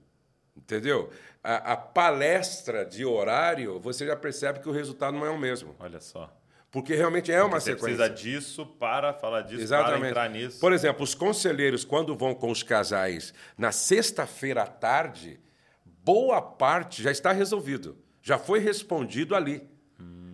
entendeu? 0.57 1.11
A, 1.43 1.73
a, 1.73 1.77
palestra 1.77 2.85
de 2.85 3.05
horário, 3.05 3.79
você 3.79 4.07
já 4.07 4.17
percebe 4.17 4.61
que 4.61 4.69
o 4.69 4.73
resultado 4.73 5.17
não 5.17 5.27
é 5.27 5.31
o 5.31 5.39
mesmo. 5.39 5.77
Olha 5.79 6.01
só. 6.01 6.33
Porque 6.71 6.95
realmente 6.95 7.33
é 7.33 7.43
uma 7.43 7.59
você 7.59 7.73
sequência. 7.73 7.97
Você 7.97 8.13
precisa 8.13 8.39
disso 8.39 8.67
para 8.67 9.13
falar 9.15 9.43
disso, 9.43 9.63
Exatamente. 9.63 9.99
para 9.99 10.09
entrar 10.09 10.31
nisso. 10.31 10.61
Por 10.61 10.73
exemplo, 10.73 11.03
os 11.03 11.15
conselheiros, 11.15 11.85
quando 11.85 12.15
vão 12.15 12.35
com 12.35 12.51
os 12.51 12.63
casais 12.63 13.33
na 13.57 13.73
sexta-feira 13.73 14.63
à 14.63 14.67
tarde, 14.67 15.41
boa 16.05 16.43
parte 16.43 17.03
já 17.03 17.11
está 17.11 17.33
resolvido. 17.33 17.97
Já 18.23 18.39
foi 18.39 18.59
respondido 18.59 19.35
ali. 19.35 19.67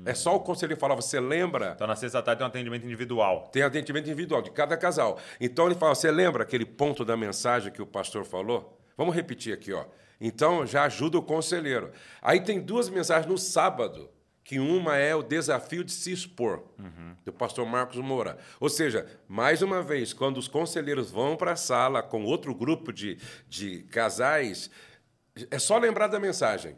É 0.06 0.12
só 0.12 0.36
o 0.36 0.40
conselheiro 0.40 0.78
falar, 0.78 0.94
você 0.94 1.18
lembra? 1.18 1.72
Então, 1.74 1.86
na 1.86 1.96
sexta-tarde 1.96 2.38
tem 2.38 2.44
um 2.44 2.48
atendimento 2.48 2.84
individual. 2.84 3.48
Tem 3.50 3.62
atendimento 3.62 4.04
individual 4.04 4.42
de 4.42 4.50
cada 4.50 4.76
casal. 4.76 5.18
Então, 5.40 5.64
ele 5.64 5.74
fala, 5.74 5.94
você 5.94 6.10
lembra 6.10 6.42
aquele 6.42 6.66
ponto 6.66 7.06
da 7.06 7.16
mensagem 7.16 7.72
que 7.72 7.80
o 7.80 7.86
pastor 7.86 8.24
falou? 8.24 8.78
Vamos 8.98 9.14
repetir 9.14 9.54
aqui, 9.54 9.72
ó. 9.72 9.86
Então 10.20 10.66
já 10.66 10.84
ajuda 10.84 11.18
o 11.18 11.22
conselheiro. 11.22 11.90
Aí 12.22 12.40
tem 12.40 12.60
duas 12.60 12.88
mensagens 12.88 13.26
no 13.26 13.36
sábado, 13.36 14.08
que 14.44 14.58
uma 14.58 14.96
é 14.96 15.14
o 15.14 15.22
desafio 15.22 15.82
de 15.82 15.90
se 15.90 16.12
expor, 16.12 16.62
uhum. 16.78 17.16
do 17.24 17.32
pastor 17.32 17.66
Marcos 17.66 17.96
Moura. 17.96 18.36
Ou 18.60 18.68
seja, 18.68 19.06
mais 19.26 19.62
uma 19.62 19.82
vez, 19.82 20.12
quando 20.12 20.36
os 20.36 20.46
conselheiros 20.46 21.10
vão 21.10 21.34
para 21.34 21.52
a 21.52 21.56
sala 21.56 22.02
com 22.02 22.24
outro 22.24 22.54
grupo 22.54 22.92
de, 22.92 23.18
de 23.48 23.84
casais, 23.84 24.70
é 25.50 25.58
só 25.58 25.78
lembrar 25.78 26.08
da 26.08 26.20
mensagem. 26.20 26.76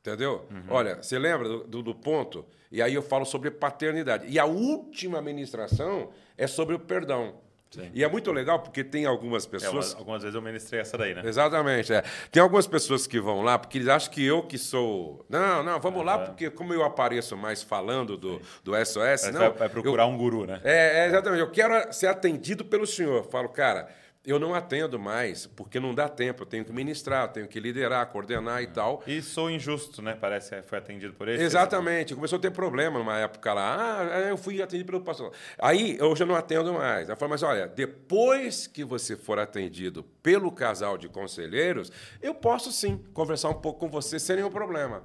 Entendeu? 0.00 0.46
Uhum. 0.50 0.64
Olha, 0.68 1.02
você 1.02 1.18
lembra 1.18 1.48
do, 1.48 1.64
do, 1.64 1.82
do, 1.82 1.94
ponto? 1.94 2.46
E 2.70 2.80
aí 2.80 2.94
eu 2.94 3.02
falo 3.02 3.24
sobre 3.24 3.50
paternidade. 3.50 4.26
E 4.28 4.38
a 4.38 4.44
última 4.44 5.20
ministração 5.20 6.10
é 6.36 6.46
sobre 6.46 6.74
o 6.74 6.78
perdão. 6.78 7.40
Sim. 7.72 7.90
E 7.94 8.04
é 8.04 8.08
muito 8.08 8.30
legal 8.30 8.58
porque 8.58 8.84
tem 8.84 9.06
algumas 9.06 9.46
pessoas. 9.46 9.94
É, 9.94 9.98
algumas 9.98 10.22
vezes 10.22 10.34
eu 10.34 10.42
ministrei 10.42 10.80
essa 10.80 10.98
daí, 10.98 11.14
né? 11.14 11.22
Exatamente. 11.24 11.92
É. 11.92 12.04
Tem 12.30 12.42
algumas 12.42 12.66
pessoas 12.66 13.06
que 13.06 13.18
vão 13.18 13.42
lá 13.42 13.58
porque 13.58 13.78
eles 13.78 13.88
acham 13.88 14.12
que 14.12 14.22
eu 14.22 14.42
que 14.42 14.58
sou. 14.58 15.24
Não, 15.28 15.62
não, 15.62 15.80
vamos 15.80 16.04
lá, 16.04 16.18
porque 16.18 16.50
como 16.50 16.74
eu 16.74 16.84
apareço 16.84 17.36
mais 17.36 17.62
falando 17.62 18.16
do, 18.16 18.40
do 18.62 18.72
SOS. 18.84 19.32
Não, 19.32 19.40
vai, 19.40 19.50
vai 19.50 19.68
procurar 19.70 20.04
eu, 20.04 20.08
um 20.08 20.18
guru, 20.18 20.44
né? 20.46 20.60
É, 20.62 21.04
é, 21.04 21.06
exatamente. 21.06 21.40
Eu 21.40 21.50
quero 21.50 21.92
ser 21.92 22.08
atendido 22.08 22.64
pelo 22.64 22.86
senhor. 22.86 23.24
Eu 23.24 23.24
falo, 23.24 23.48
cara 23.48 24.01
eu 24.24 24.38
não 24.38 24.54
atendo 24.54 25.00
mais, 25.00 25.46
porque 25.46 25.80
não 25.80 25.92
dá 25.92 26.08
tempo. 26.08 26.42
Eu 26.42 26.46
tenho 26.46 26.64
que 26.64 26.72
ministrar, 26.72 27.28
tenho 27.32 27.48
que 27.48 27.58
liderar, 27.58 28.06
coordenar 28.06 28.62
e 28.62 28.68
tal. 28.68 29.02
E 29.04 29.20
sou 29.20 29.50
injusto, 29.50 30.00
né? 30.00 30.16
Parece 30.18 30.54
que 30.54 30.62
foi 30.62 30.78
atendido 30.78 31.12
por 31.14 31.26
ele. 31.26 31.42
Exatamente. 31.42 32.14
Começou 32.14 32.38
a 32.38 32.40
ter 32.40 32.52
problema 32.52 32.98
numa 32.98 33.18
época 33.18 33.52
lá. 33.52 34.00
Ah, 34.00 34.20
eu 34.20 34.36
fui 34.36 34.62
atendido 34.62 34.92
pelo 34.92 35.02
pastor. 35.02 35.32
Aí, 35.58 35.96
eu 35.98 36.14
já 36.14 36.24
não 36.24 36.36
atendo 36.36 36.72
mais. 36.72 37.08
Eu 37.08 37.16
falo, 37.16 37.30
mas 37.30 37.42
olha, 37.42 37.66
depois 37.66 38.68
que 38.68 38.84
você 38.84 39.16
for 39.16 39.40
atendido 39.40 40.04
pelo 40.22 40.52
casal 40.52 40.96
de 40.96 41.08
conselheiros, 41.08 41.90
eu 42.22 42.32
posso 42.32 42.70
sim 42.70 43.04
conversar 43.12 43.48
um 43.48 43.60
pouco 43.60 43.80
com 43.80 43.88
você 43.88 44.20
sem 44.20 44.36
nenhum 44.36 44.50
problema. 44.50 45.02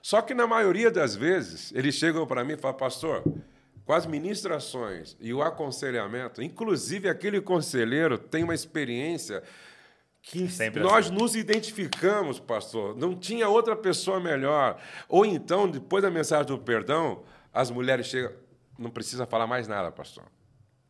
Só 0.00 0.22
que 0.22 0.32
na 0.32 0.46
maioria 0.46 0.90
das 0.90 1.16
vezes, 1.16 1.72
eles 1.74 1.96
chegam 1.96 2.24
para 2.24 2.44
mim 2.44 2.52
e 2.52 2.56
falam, 2.56 2.76
pastor 2.76 3.24
com 3.90 3.94
as 3.94 4.06
ministrações 4.06 5.16
e 5.18 5.34
o 5.34 5.42
aconselhamento, 5.42 6.40
inclusive 6.40 7.08
aquele 7.08 7.40
conselheiro 7.40 8.16
tem 8.16 8.44
uma 8.44 8.54
experiência 8.54 9.42
que 10.22 10.48
Sempre 10.48 10.80
nós 10.80 11.06
assim. 11.06 11.16
nos 11.16 11.34
identificamos, 11.34 12.38
pastor. 12.38 12.96
Não 12.96 13.16
tinha 13.16 13.48
outra 13.48 13.74
pessoa 13.74 14.20
melhor. 14.20 14.80
Ou 15.08 15.26
então, 15.26 15.68
depois 15.68 16.04
da 16.04 16.08
mensagem 16.08 16.46
do 16.46 16.56
perdão, 16.56 17.24
as 17.52 17.68
mulheres 17.68 18.06
chegam, 18.06 18.30
não 18.78 18.90
precisa 18.90 19.26
falar 19.26 19.48
mais 19.48 19.66
nada, 19.66 19.90
pastor. 19.90 20.22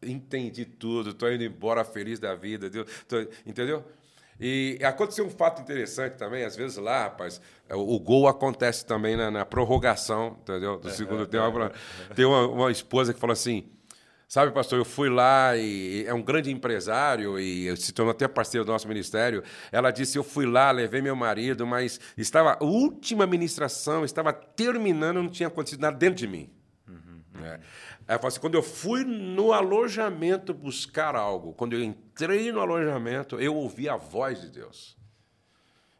Entendi 0.02 0.66
tudo, 0.66 1.08
estou 1.08 1.32
indo 1.32 1.42
embora 1.42 1.84
feliz 1.84 2.18
da 2.18 2.34
vida, 2.34 2.68
tô, 3.08 3.16
entendeu? 3.46 3.82
E 4.40 4.78
aconteceu 4.82 5.26
um 5.26 5.30
fato 5.30 5.60
interessante 5.60 6.14
também, 6.16 6.44
às 6.44 6.56
vezes 6.56 6.78
lá, 6.78 7.02
rapaz, 7.02 7.40
é, 7.68 7.74
o, 7.74 8.00
gol 8.00 8.26
acontece 8.26 8.86
também 8.86 9.14
na, 9.14 9.30
na 9.30 9.44
prorrogação, 9.44 10.38
entendeu? 10.40 10.78
Do 10.78 10.88
é, 10.88 10.92
segundo 10.92 11.24
é, 11.24 11.26
tempo. 11.26 11.70
Tem 12.14 12.24
uma, 12.24 12.48
uma, 12.48 12.70
esposa 12.70 13.12
que 13.12 13.20
falou 13.20 13.34
assim: 13.34 13.68
sabe, 14.26 14.50
pastor, 14.50 14.78
eu 14.78 14.84
fui 14.84 15.10
lá 15.10 15.58
e 15.58 16.06
é 16.06 16.14
um 16.14 16.22
grande 16.22 16.50
empresário 16.50 17.38
e 17.38 17.76
se 17.76 17.92
tornou 17.92 18.12
até 18.12 18.26
parceiro 18.26 18.64
do 18.64 18.72
nosso 18.72 18.88
ministério. 18.88 19.42
Ela 19.70 19.90
disse: 19.90 20.16
eu 20.16 20.24
fui 20.24 20.46
lá, 20.46 20.70
levei 20.70 21.02
meu 21.02 21.14
marido, 21.14 21.66
mas 21.66 22.00
estava 22.16 22.56
a 22.58 22.64
última 22.64 23.26
ministração, 23.26 24.06
estava 24.06 24.32
terminando, 24.32 25.22
não 25.22 25.28
tinha 25.28 25.48
acontecido 25.48 25.82
nada 25.82 25.98
dentro 25.98 26.16
de 26.16 26.26
mim. 26.26 26.50
Uhum, 26.88 27.22
uhum. 27.34 27.44
É. 27.44 27.60
Ela 28.10 28.18
falou 28.18 28.26
assim: 28.26 28.40
quando 28.40 28.56
eu 28.56 28.62
fui 28.62 29.04
no 29.04 29.52
alojamento 29.52 30.52
buscar 30.52 31.14
algo, 31.14 31.52
quando 31.52 31.74
eu 31.74 31.80
entrei 31.84 32.50
no 32.50 32.58
alojamento, 32.58 33.38
eu 33.38 33.54
ouvi 33.54 33.88
a 33.88 33.96
voz 33.96 34.40
de 34.40 34.50
Deus. 34.50 34.98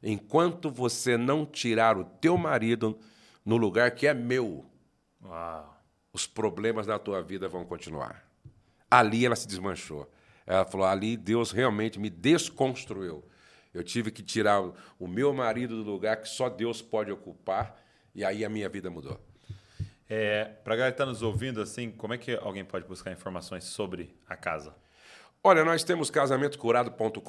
Enquanto 0.03 0.73
você 0.73 1.17
não 1.17 1.47
tirar 1.47 1.97
o 1.97 2.05
teu 2.05 2.37
marido 2.37 2.99
no 3.45 3.57
lugar 3.57 3.93
que 3.93 4.09
é 4.09 4.13
meu, 4.13 4.67
Uau. 5.23 5.81
os 6.13 6.27
problemas 6.27 6.85
da 6.85 6.99
tua 6.99 7.23
vida 7.23 7.49
vão 7.49 7.65
continuar. 7.65 8.29
Ali 8.91 9.25
ela 9.25 9.37
se 9.37 9.47
desmanchou. 9.47 10.11
Ela 10.45 10.65
falou: 10.65 10.89
ali 10.89 11.17
Deus 11.17 11.53
realmente 11.53 12.01
me 12.01 12.11
desconstruiu. 12.11 13.25
Eu 13.73 13.85
tive 13.85 14.11
que 14.11 14.21
tirar 14.21 14.61
o 14.99 15.07
meu 15.07 15.33
marido 15.33 15.85
do 15.85 15.89
lugar 15.89 16.17
que 16.17 16.29
só 16.29 16.49
Deus 16.49 16.83
pode 16.83 17.13
ocupar, 17.13 17.81
e 18.13 18.25
aí 18.25 18.45
a 18.45 18.49
minha 18.49 18.69
vida 18.69 18.91
mudou. 18.91 19.30
É, 20.11 20.47
Para 20.65 20.75
a 20.75 20.77
galera 20.77 20.93
que 20.93 21.01
está 21.01 21.07
nos 21.07 21.23
ouvindo, 21.23 21.63
assim, 21.63 21.93
como 21.93 22.13
é 22.13 22.19
que 22.19 22.37
alguém 22.43 22.65
pode 22.65 22.85
buscar 22.85 23.13
informações 23.13 23.63
sobre 23.63 24.13
a 24.29 24.35
casa? 24.35 24.75
Olha, 25.43 25.65
nós 25.65 25.83
temos 25.83 26.11
casamentocurado.com.br, 26.11 27.23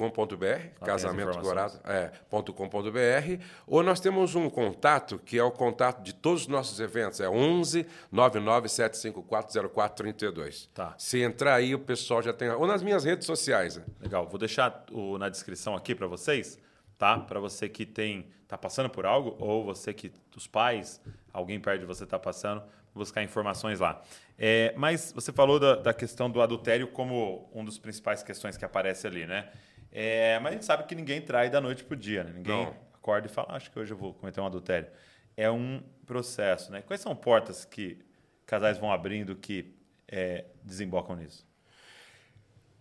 casamentocurado.com.br, 0.84 2.98
é, 2.98 3.38
ou 3.66 3.82
nós 3.82 4.00
temos 4.00 4.34
um 4.34 4.50
contato, 4.50 5.18
que 5.18 5.38
é 5.38 5.42
o 5.42 5.50
contato 5.50 6.02
de 6.02 6.12
todos 6.12 6.42
os 6.42 6.48
nossos 6.48 6.78
eventos, 6.78 7.20
é 7.20 7.30
11 7.30 7.86
997540432. 8.12 10.68
Tá. 10.74 10.94
Se 10.98 11.22
entrar 11.22 11.54
aí, 11.54 11.74
o 11.74 11.78
pessoal 11.78 12.20
já 12.20 12.34
tem... 12.34 12.50
Ou 12.50 12.66
nas 12.66 12.82
minhas 12.82 13.04
redes 13.04 13.24
sociais. 13.24 13.76
Né? 13.76 13.84
Legal, 14.00 14.28
vou 14.28 14.38
deixar 14.38 14.84
o, 14.90 15.16
na 15.16 15.30
descrição 15.30 15.74
aqui 15.74 15.94
para 15.94 16.06
vocês, 16.06 16.58
tá? 17.02 17.18
Para 17.18 17.40
você 17.40 17.68
que 17.68 17.84
tem 17.84 18.28
está 18.44 18.56
passando 18.56 18.88
por 18.88 19.04
algo, 19.04 19.34
ou 19.40 19.64
você 19.64 19.92
que, 19.92 20.12
os 20.36 20.46
pais, 20.46 21.00
alguém 21.32 21.58
perto 21.58 21.80
de 21.80 21.86
você 21.86 22.04
está 22.04 22.16
passando, 22.16 22.62
buscar 22.94 23.24
informações 23.24 23.80
lá. 23.80 24.00
É, 24.38 24.72
mas 24.76 25.10
você 25.12 25.32
falou 25.32 25.58
da, 25.58 25.74
da, 25.74 25.92
questão 25.92 26.30
do 26.30 26.40
adultério 26.40 26.86
como 26.86 27.50
um 27.52 27.64
dos 27.64 27.76
principais 27.76 28.22
questões 28.22 28.56
que 28.56 28.64
aparece 28.64 29.04
ali, 29.04 29.26
né? 29.26 29.50
É, 29.90 30.38
mas 30.38 30.50
a 30.50 30.52
gente 30.52 30.64
sabe 30.64 30.84
que 30.84 30.94
ninguém 30.94 31.20
trai 31.20 31.50
da 31.50 31.60
noite 31.60 31.82
para 31.82 31.94
o 31.94 31.96
dia, 31.96 32.22
né? 32.22 32.34
Ninguém 32.36 32.66
Não. 32.66 32.76
acorda 32.94 33.26
e 33.26 33.30
fala, 33.30 33.48
ah, 33.50 33.56
acho 33.56 33.68
que 33.68 33.80
hoje 33.80 33.92
eu 33.92 33.96
vou 33.96 34.14
cometer 34.14 34.40
um 34.40 34.46
adultério. 34.46 34.88
É 35.36 35.50
um 35.50 35.82
processo, 36.06 36.70
né? 36.70 36.82
Quais 36.82 37.00
são 37.00 37.16
portas 37.16 37.64
que 37.64 37.98
casais 38.46 38.78
vão 38.78 38.92
abrindo 38.92 39.34
que 39.34 39.74
é, 40.06 40.44
desembocam 40.62 41.16
nisso? 41.16 41.44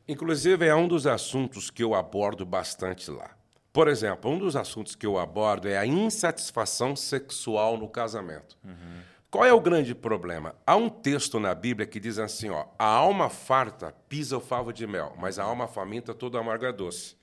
Inclusive, 0.08 0.68
é 0.68 0.76
um 0.76 0.88
dos 0.88 1.08
assuntos 1.08 1.72
que 1.72 1.82
eu 1.82 1.96
abordo 1.96 2.46
bastante 2.46 3.10
lá. 3.10 3.41
Por 3.74 3.88
exemplo, 3.88 4.30
um 4.30 4.38
dos 4.38 4.56
assuntos 4.56 4.96
que 4.96 5.06
eu 5.06 5.18
abordo 5.18 5.68
é 5.68 5.78
a 5.78 5.86
insatisfação 5.86 6.96
sexual 6.96 7.78
no 7.78 7.88
casamento. 7.88 8.58
Uhum. 8.64 9.02
Qual 9.30 9.46
é 9.46 9.54
o 9.54 9.62
grande 9.62 9.96
problema? 9.96 10.54
Há 10.68 10.76
um 10.76 10.90
texto 10.90 11.40
na 11.40 11.56
Bíblia 11.56 11.88
que 11.88 12.00
diz 12.00 12.20
assim: 12.20 12.50
ó, 12.50 12.66
a 12.78 12.86
alma 12.86 13.30
farta 13.30 13.96
pisa 14.10 14.38
o 14.38 14.42
favo 14.42 14.74
de 14.74 14.86
mel, 14.86 15.16
mas 15.18 15.40
a 15.40 15.44
alma 15.44 15.68
faminta 15.68 16.14
toda 16.14 16.38
amarga 16.38 16.74
doce. 16.74 17.16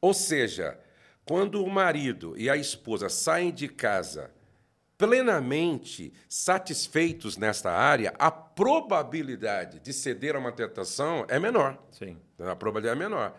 Ou 0.00 0.12
seja, 0.12 0.76
quando 1.24 1.62
o 1.62 1.70
marido 1.70 2.34
e 2.36 2.50
a 2.50 2.56
esposa 2.56 3.08
saem 3.08 3.52
de 3.52 3.68
casa 3.68 4.32
plenamente 4.98 6.12
satisfeitos 6.28 7.36
nesta 7.36 7.70
área, 7.70 8.12
a 8.18 8.30
probabilidade 8.30 9.78
de 9.78 9.92
ceder 9.92 10.34
a 10.34 10.38
uma 10.38 10.52
tentação 10.52 11.24
é 11.28 11.38
menor. 11.38 11.78
Sim. 11.92 12.18
A 12.40 12.56
probabilidade 12.56 13.00
é 13.00 13.08
menor. 13.08 13.34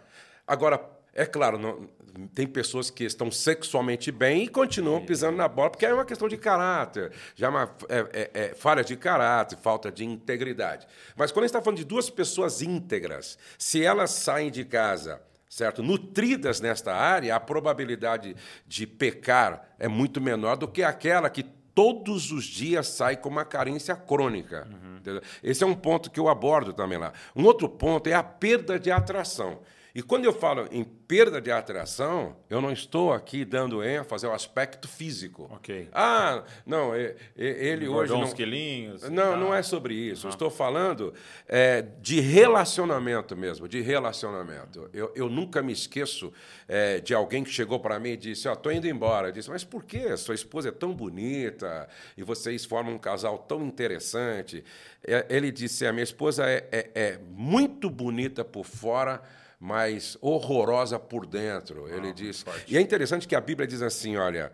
Agora, 0.47 0.77
é 1.15 1.25
claro, 1.25 1.57
não, 1.57 1.89
tem 2.33 2.45
pessoas 2.45 2.89
que 2.89 3.05
estão 3.05 3.31
sexualmente 3.31 4.11
bem 4.11 4.43
e 4.43 4.47
continuam 4.49 5.05
pisando 5.05 5.37
na 5.37 5.47
bola, 5.47 5.69
porque 5.69 5.85
é 5.85 5.93
uma 5.93 6.03
questão 6.03 6.27
de 6.27 6.35
caráter, 6.37 7.11
já 7.35 7.47
é 7.47 7.49
uma 7.49 7.75
é, 7.87 7.97
é, 8.11 8.31
é, 8.33 8.53
falha 8.53 8.83
de 8.83 8.97
caráter, 8.97 9.57
falta 9.57 9.89
de 9.89 10.03
integridade. 10.03 10.85
Mas 11.15 11.31
quando 11.31 11.45
a 11.45 11.47
gente 11.47 11.51
está 11.51 11.61
falando 11.61 11.77
de 11.77 11.85
duas 11.85 12.09
pessoas 12.09 12.61
íntegras, 12.61 13.37
se 13.57 13.81
elas 13.83 14.11
saem 14.11 14.51
de 14.51 14.65
casa 14.65 15.21
certo? 15.47 15.81
Nutridas 15.81 16.59
nesta 16.59 16.93
área, 16.93 17.33
a 17.33 17.39
probabilidade 17.39 18.35
de 18.67 18.85
pecar 18.85 19.65
é 19.79 19.87
muito 19.87 20.19
menor 20.19 20.57
do 20.57 20.67
que 20.67 20.83
aquela 20.83 21.29
que 21.29 21.43
todos 21.43 22.29
os 22.29 22.43
dias 22.43 22.87
sai 22.87 23.15
com 23.15 23.29
uma 23.29 23.45
carência 23.45 23.95
crônica. 23.95 24.67
Uhum. 24.69 25.21
Esse 25.41 25.63
é 25.63 25.67
um 25.67 25.75
ponto 25.75 26.11
que 26.11 26.19
eu 26.19 26.27
abordo 26.27 26.73
também 26.73 26.97
lá. 26.97 27.13
Um 27.33 27.45
outro 27.45 27.69
ponto 27.69 28.07
é 28.07 28.13
a 28.13 28.23
perda 28.23 28.77
de 28.77 28.91
atração. 28.91 29.61
E 29.95 30.01
quando 30.03 30.25
eu 30.25 30.33
falo 30.33 30.67
em 30.73 30.83
perda 30.83 31.39
de 31.39 31.49
atração, 31.49 32.35
eu 32.49 32.59
não 32.59 32.69
estou 32.69 33.13
aqui 33.13 33.45
dando 33.45 33.81
ênfase 33.81 34.25
ao 34.25 34.33
aspecto 34.33 34.89
físico. 34.89 35.49
Ok. 35.53 35.87
Ah, 35.93 36.43
não, 36.65 36.91
ele 37.33 37.87
hoje 37.87 38.11
não... 38.11 38.23
uns 38.23 38.33
quilinhos. 38.33 39.03
Não, 39.03 39.31
tá. 39.31 39.37
não 39.37 39.55
é 39.55 39.63
sobre 39.63 39.93
isso. 39.93 40.27
Uhum. 40.27 40.31
Eu 40.31 40.33
estou 40.33 40.49
falando 40.49 41.13
é, 41.47 41.81
de 42.01 42.19
relacionamento 42.19 43.37
mesmo, 43.37 43.69
de 43.69 43.79
relacionamento. 43.79 44.89
Eu, 44.93 45.13
eu 45.15 45.29
nunca 45.29 45.63
me 45.63 45.71
esqueço 45.71 46.33
é, 46.67 46.99
de 46.99 47.13
alguém 47.13 47.41
que 47.41 47.49
chegou 47.49 47.79
para 47.79 47.97
mim 47.97 48.09
e 48.09 48.17
disse, 48.17 48.49
ó, 48.49 48.51
oh, 48.51 48.53
estou 48.55 48.73
indo 48.73 48.87
embora. 48.89 49.29
Eu 49.29 49.31
disse, 49.31 49.49
mas 49.49 49.63
por 49.63 49.85
quê? 49.85 50.17
Sua 50.17 50.35
esposa 50.35 50.67
é 50.67 50.71
tão 50.73 50.93
bonita 50.93 51.87
e 52.17 52.23
vocês 52.23 52.65
formam 52.65 52.95
um 52.95 52.99
casal 52.99 53.37
tão 53.37 53.65
interessante. 53.65 54.61
É, 55.07 55.25
ele 55.29 55.53
disse, 55.53 55.87
a 55.87 55.93
minha 55.93 56.03
esposa 56.03 56.43
é, 56.49 56.67
é, 56.69 56.91
é 56.93 57.19
muito 57.31 57.89
bonita 57.89 58.43
por 58.43 58.65
fora, 58.65 59.21
mas 59.65 60.15
horrorosa 60.21 60.99
por 60.99 61.25
dentro. 61.25 61.87
Ele 61.89 62.09
ah, 62.09 62.13
diz. 62.13 62.43
Forte. 62.43 62.71
E 62.71 62.77
é 62.77 62.81
interessante 62.81 63.27
que 63.27 63.35
a 63.35 63.41
Bíblia 63.41 63.67
diz 63.67 63.81
assim: 63.81 64.15
olha, 64.15 64.51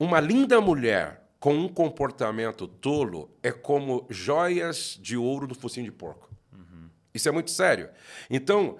uma 0.00 0.18
linda 0.18 0.62
mulher 0.62 1.22
com 1.38 1.54
um 1.54 1.68
comportamento 1.68 2.66
tolo 2.66 3.30
é 3.42 3.52
como 3.52 4.06
joias 4.08 4.98
de 4.98 5.14
ouro 5.14 5.46
no 5.46 5.54
focinho 5.54 5.84
de 5.84 5.92
porco. 5.92 6.30
Uhum. 6.54 6.88
Isso 7.12 7.28
é 7.28 7.32
muito 7.32 7.50
sério. 7.50 7.90
Então, 8.30 8.78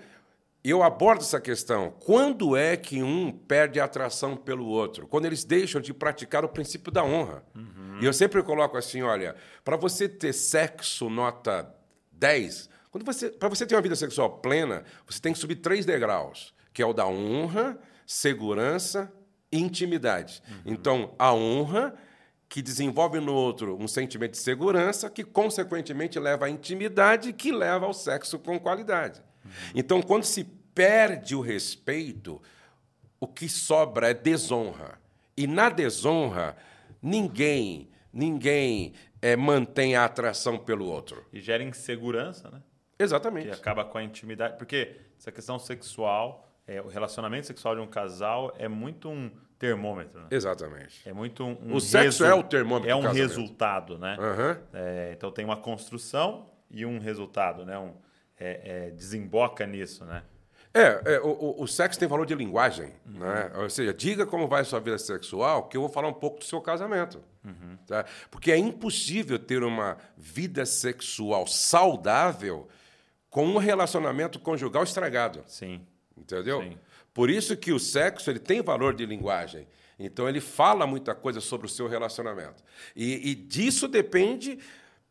eu 0.64 0.82
abordo 0.82 1.20
essa 1.20 1.38
questão. 1.38 1.90
Quando 2.00 2.56
é 2.56 2.74
que 2.74 3.02
um 3.02 3.30
perde 3.30 3.78
a 3.78 3.84
atração 3.84 4.34
pelo 4.34 4.64
outro? 4.64 5.06
Quando 5.06 5.26
eles 5.26 5.44
deixam 5.44 5.78
de 5.78 5.92
praticar 5.92 6.42
o 6.42 6.48
princípio 6.48 6.90
da 6.90 7.04
honra. 7.04 7.44
Uhum. 7.54 7.98
E 8.00 8.06
eu 8.06 8.14
sempre 8.14 8.42
coloco 8.42 8.78
assim: 8.78 9.02
olha, 9.02 9.36
para 9.62 9.76
você 9.76 10.08
ter 10.08 10.32
sexo 10.32 11.10
nota 11.10 11.70
10, 12.12 12.70
quando 12.96 13.04
você, 13.04 13.28
para 13.28 13.50
você 13.50 13.66
ter 13.66 13.74
uma 13.74 13.82
vida 13.82 13.94
sexual 13.94 14.38
plena, 14.38 14.82
você 15.06 15.20
tem 15.20 15.34
que 15.34 15.38
subir 15.38 15.56
três 15.56 15.84
degraus, 15.84 16.54
que 16.72 16.80
é 16.80 16.86
o 16.86 16.94
da 16.94 17.06
honra, 17.06 17.78
segurança 18.06 19.12
e 19.52 19.58
intimidade. 19.58 20.42
Uhum. 20.48 20.72
Então, 20.72 21.14
a 21.18 21.34
honra 21.34 21.94
que 22.48 22.62
desenvolve 22.62 23.20
no 23.20 23.34
outro 23.34 23.76
um 23.78 23.86
sentimento 23.86 24.30
de 24.30 24.38
segurança, 24.38 25.10
que 25.10 25.24
consequentemente 25.24 26.18
leva 26.18 26.46
à 26.46 26.50
intimidade, 26.50 27.34
que 27.34 27.52
leva 27.52 27.84
ao 27.84 27.92
sexo 27.92 28.38
com 28.38 28.58
qualidade. 28.58 29.20
Uhum. 29.44 29.50
Então, 29.74 30.00
quando 30.00 30.24
se 30.24 30.44
perde 30.74 31.36
o 31.36 31.42
respeito, 31.42 32.40
o 33.20 33.26
que 33.26 33.46
sobra 33.46 34.08
é 34.08 34.14
desonra. 34.14 34.98
E 35.36 35.46
na 35.46 35.68
desonra, 35.68 36.56
ninguém, 37.02 37.90
ninguém 38.10 38.94
é, 39.20 39.36
mantém 39.36 39.96
a 39.96 40.06
atração 40.06 40.56
pelo 40.56 40.86
outro. 40.86 41.26
E 41.30 41.42
gera 41.42 41.62
insegurança, 41.62 42.50
né? 42.50 42.62
Exatamente. 42.98 43.48
Que 43.48 43.54
acaba 43.54 43.84
com 43.84 43.98
a 43.98 44.02
intimidade. 44.02 44.56
Porque 44.56 44.96
essa 45.18 45.30
questão 45.30 45.58
sexual, 45.58 46.50
é, 46.66 46.80
o 46.80 46.88
relacionamento 46.88 47.46
sexual 47.46 47.74
de 47.74 47.80
um 47.80 47.86
casal 47.86 48.54
é 48.58 48.68
muito 48.68 49.08
um 49.08 49.30
termômetro. 49.58 50.20
Né? 50.20 50.26
Exatamente. 50.30 51.08
É 51.08 51.12
muito 51.12 51.44
um. 51.44 51.56
um 51.62 51.74
o 51.74 51.80
sexo 51.80 52.24
é 52.24 52.34
o 52.34 52.42
termômetro. 52.42 52.90
É 52.90 52.94
um 52.94 53.10
resultado, 53.10 53.98
né? 53.98 54.16
Uhum. 54.18 54.62
É, 54.72 55.12
então 55.16 55.30
tem 55.30 55.44
uma 55.44 55.56
construção 55.56 56.46
e 56.70 56.84
um 56.84 56.98
resultado, 56.98 57.64
né? 57.64 57.78
Um, 57.78 57.94
é, 58.38 58.86
é, 58.86 58.90
desemboca 58.90 59.66
nisso, 59.66 60.04
né? 60.04 60.22
É, 60.74 61.14
é 61.14 61.20
o, 61.20 61.62
o, 61.62 61.66
sexo 61.66 61.98
tem 61.98 62.06
valor 62.06 62.26
de 62.26 62.34
linguagem, 62.34 62.92
uhum. 63.06 63.20
né? 63.20 63.50
Ou 63.54 63.70
seja, 63.70 63.94
diga 63.94 64.26
como 64.26 64.46
vai 64.46 64.60
a 64.60 64.64
sua 64.64 64.78
vida 64.78 64.98
sexual, 64.98 65.68
que 65.68 65.76
eu 65.76 65.80
vou 65.80 65.88
falar 65.88 66.08
um 66.08 66.12
pouco 66.12 66.38
do 66.38 66.44
seu 66.44 66.60
casamento. 66.60 67.24
Uhum. 67.42 67.78
Tá? 67.86 68.04
Porque 68.30 68.52
é 68.52 68.58
impossível 68.58 69.38
ter 69.38 69.62
uma 69.62 69.96
vida 70.18 70.66
sexual 70.66 71.46
saudável 71.46 72.68
com 73.36 73.44
um 73.44 73.58
relacionamento 73.58 74.40
conjugal 74.40 74.82
estragado. 74.82 75.44
Sim. 75.46 75.82
Entendeu? 76.16 76.62
Sim. 76.62 76.78
Por 77.12 77.28
isso 77.28 77.54
que 77.54 77.70
o 77.70 77.78
sexo 77.78 78.30
ele 78.30 78.38
tem 78.38 78.62
valor 78.62 78.94
de 78.94 79.04
linguagem. 79.04 79.68
Então 79.98 80.26
ele 80.26 80.40
fala 80.40 80.86
muita 80.86 81.14
coisa 81.14 81.38
sobre 81.38 81.66
o 81.66 81.68
seu 81.68 81.86
relacionamento. 81.86 82.64
E, 82.96 83.32
e 83.32 83.34
disso 83.34 83.88
depende. 83.88 84.58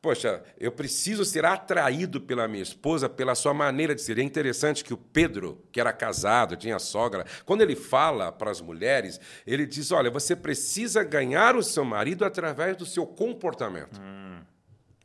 Poxa, 0.02 0.44
eu 0.60 0.72
preciso 0.72 1.24
ser 1.24 1.46
atraído 1.46 2.20
pela 2.20 2.48
minha 2.48 2.64
esposa, 2.64 3.08
pela 3.08 3.36
sua 3.36 3.54
maneira 3.54 3.94
de 3.94 4.02
ser. 4.02 4.18
É 4.18 4.24
interessante 4.24 4.84
que 4.84 4.92
o 4.92 4.98
Pedro, 4.98 5.64
que 5.72 5.80
era 5.80 5.94
casado, 5.94 6.56
tinha 6.56 6.80
sogra, 6.80 7.28
quando 7.46 7.62
ele 7.62 7.76
fala 7.76 8.32
para 8.32 8.50
as 8.50 8.60
mulheres, 8.60 9.22
ele 9.46 9.68
diz: 9.68 9.92
olha, 9.92 10.10
você 10.10 10.36
precisa 10.36 11.04
ganhar 11.04 11.56
o 11.56 11.62
seu 11.62 11.86
marido 11.86 12.26
através 12.26 12.76
do 12.76 12.88
seu 12.88 13.06
comportamento. 13.06 14.02
Hum. 14.02 14.35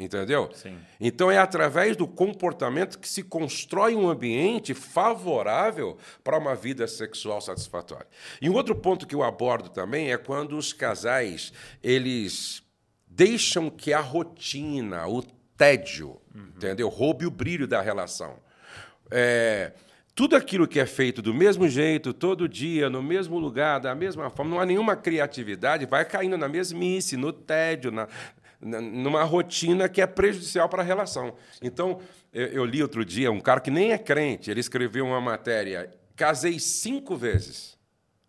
Entendeu? 0.01 0.51
Sim. 0.55 0.79
Então 0.99 1.31
é 1.31 1.37
através 1.37 1.95
do 1.95 2.09
comportamento 2.09 2.99
que 2.99 3.07
se 3.07 3.23
constrói 3.23 3.95
um 3.95 4.09
ambiente 4.09 4.73
favorável 4.73 5.99
para 6.25 6.39
uma 6.39 6.55
vida 6.55 6.89
sexual 6.89 7.41
satisfatória. 7.41 8.07
E 8.41 8.49
um 8.49 8.55
outro 8.55 8.75
ponto 8.75 9.07
que 9.07 9.15
eu 9.15 9.23
abordo 9.23 9.69
também 9.69 10.11
é 10.11 10.17
quando 10.17 10.57
os 10.57 10.73
casais 10.73 11.53
eles 11.83 12.63
deixam 13.07 13.69
que 13.69 13.93
a 13.93 14.01
rotina, 14.01 15.07
o 15.07 15.23
tédio, 15.57 16.19
uhum. 16.35 16.49
entendeu, 16.57 16.89
roube 16.89 17.27
o 17.27 17.31
brilho 17.31 17.69
da 17.69 17.83
relação. 17.83 18.39
É, 19.11 19.73
tudo 20.15 20.37
aquilo 20.37 20.69
que 20.69 20.79
é 20.79 20.87
feito 20.87 21.23
do 21.23 21.33
mesmo 21.33 21.69
jeito, 21.69 22.13
todo 22.13 22.49
dia, 22.49 22.91
no 22.91 23.03
mesmo 23.03 23.39
lugar, 23.39 23.81
da 23.81 23.95
mesma 23.95 24.29
forma, 24.31 24.51
não 24.51 24.61
há 24.61 24.67
nenhuma 24.67 24.95
criatividade, 24.95 25.87
vai 25.87 26.05
caindo 26.05 26.37
na 26.37 26.49
mesmice, 26.49 27.17
no 27.17 27.33
tédio, 27.33 27.91
na, 27.91 28.07
numa 28.61 29.25
rotina 29.25 29.88
que 29.88 30.01
é 30.03 30.07
prejudicial 30.07 30.68
para 30.68 30.83
a 30.83 30.85
relação. 30.85 31.35
Então, 31.62 32.01
eu 32.33 32.64
li 32.64 32.83
outro 32.83 33.05
dia 33.05 33.31
um 33.33 33.40
cara 33.40 33.61
que 33.61 33.70
nem 33.70 33.92
é 33.92 33.99
crente, 33.99 34.51
ele 34.51 34.61
escreveu 34.61 35.07
uma 35.07 35.20
matéria: 35.20 35.90
casei 36.14 36.59
cinco 36.59 37.16
vezes 37.16 37.79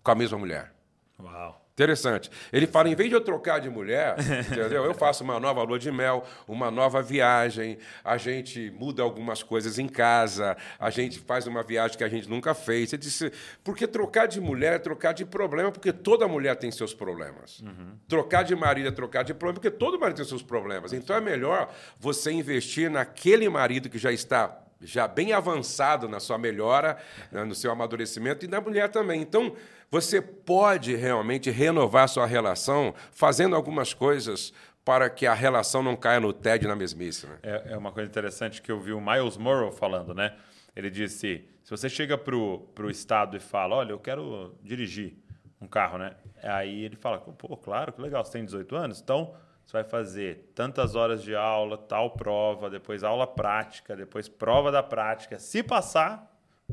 com 0.04 0.12
a 0.12 0.16
mesma 0.16 0.38
mulher. 0.38 0.74
Uau. 1.20 1.61
Interessante. 1.74 2.30
Ele 2.52 2.68
fala, 2.68 2.90
em 2.90 2.96
vez 2.96 3.10
de 3.10 3.16
eu 3.16 3.22
trocar 3.22 3.60
de 3.60 3.70
mulher, 3.70 4.16
entendeu? 4.52 4.86
Eu 4.86 4.94
faço 4.94 5.24
uma 5.24 5.40
nova 5.40 5.64
lua 5.64 5.80
de 5.80 5.92
mel, 5.92 6.24
uma 6.48 6.70
nova 6.70 7.02
viagem, 7.02 7.78
a 8.04 8.18
gente 8.18 8.72
muda 8.72 9.02
algumas 9.02 9.42
coisas 9.42 9.80
em 9.80 9.88
casa, 9.88 10.58
a 10.80 10.90
gente 10.90 11.20
faz 11.20 11.48
uma 11.48 11.64
viagem 11.64 11.98
que 11.98 12.04
a 12.04 12.10
gente 12.10 12.30
nunca 12.30 12.54
fez. 12.54 12.94
Ele 12.94 13.02
disse, 13.02 13.32
porque 13.64 13.88
trocar 13.88 14.28
de 14.28 14.42
mulher 14.42 14.74
é 14.74 14.80
trocar 14.80 15.14
de 15.14 15.26
problema, 15.26 15.72
porque 15.72 15.94
toda 15.94 16.28
mulher 16.28 16.56
tem 16.56 16.72
seus 16.72 16.94
problemas. 16.94 17.62
Uhum. 17.62 17.98
Trocar 18.08 18.44
de 18.44 18.56
marido 18.56 18.90
é 18.90 18.92
trocar 18.92 19.24
de 19.24 19.34
problema, 19.34 19.56
porque 19.56 19.72
todo 19.72 20.00
marido 20.00 20.18
tem 20.18 20.26
seus 20.26 20.44
problemas. 20.44 20.94
Então 20.94 21.16
é 21.16 21.22
melhor 21.22 21.74
você 22.00 22.32
investir 22.32 22.90
naquele 22.90 23.48
marido 23.50 23.90
que 23.90 23.98
já 23.98 24.12
está 24.12 24.58
já 24.84 25.08
bem 25.08 25.32
avançado 25.32 26.10
na 26.10 26.20
sua 26.20 26.38
melhora, 26.38 26.98
né, 27.32 27.44
no 27.44 27.54
seu 27.54 27.72
amadurecimento, 27.72 28.46
e 28.46 28.48
na 28.48 28.60
mulher 28.60 28.90
também. 28.90 29.22
Então, 29.22 29.56
você 29.92 30.22
pode 30.22 30.96
realmente 30.96 31.52
renovar 31.52 32.08
sua 32.08 32.26
relação 32.26 32.96
fazendo 33.12 33.58
algumas 33.58 33.94
coisas 33.94 34.54
para 34.86 35.10
que 35.10 35.28
a 35.28 35.34
relação 35.34 35.84
não 35.84 35.98
caia 35.98 36.20
no 36.20 36.32
tédio 36.32 36.70
na 36.70 36.76
mesmice. 36.76 37.28
Né? 37.28 37.38
É, 37.44 37.74
é, 37.74 37.78
uma 37.78 37.92
coisa 37.92 38.10
interessante 38.10 38.62
que 38.62 38.72
eu 38.72 38.80
vi 38.80 38.94
o 38.94 39.02
Miles 39.02 39.36
Morrow 39.36 39.72
falando, 39.72 40.14
né? 40.14 40.36
Ele 40.74 40.90
disse: 40.90 41.46
se 41.62 41.70
você 41.70 41.90
chega 41.90 42.18
para 42.18 42.36
o 42.36 42.90
Estado 42.90 43.36
e 43.36 43.40
fala, 43.40 43.76
olha, 43.76 43.92
eu 43.92 44.00
quero 44.00 44.56
dirigir 44.64 45.18
um 45.60 45.68
carro, 45.68 45.98
né? 45.98 46.16
Aí 46.42 46.86
ele 46.86 46.96
fala, 46.96 47.20
pô, 47.20 47.56
claro, 47.58 47.92
que 47.92 48.02
legal, 48.02 48.24
você 48.24 48.32
tem 48.32 48.46
18 48.46 48.76
anos, 48.76 49.02
então 49.02 49.36
você 49.66 49.74
vai 49.74 49.84
fazer 49.84 50.52
tantas 50.56 50.96
horas 50.96 51.22
de 51.22 51.36
aula, 51.36 51.78
tal 51.78 52.12
prova, 52.12 52.70
depois 52.70 53.04
aula 53.04 53.28
prática, 53.28 53.96
depois 53.96 54.28
prova 54.28 54.72
da 54.72 54.82
prática. 54.82 55.38
Se 55.38 55.62
passar, 55.62 56.31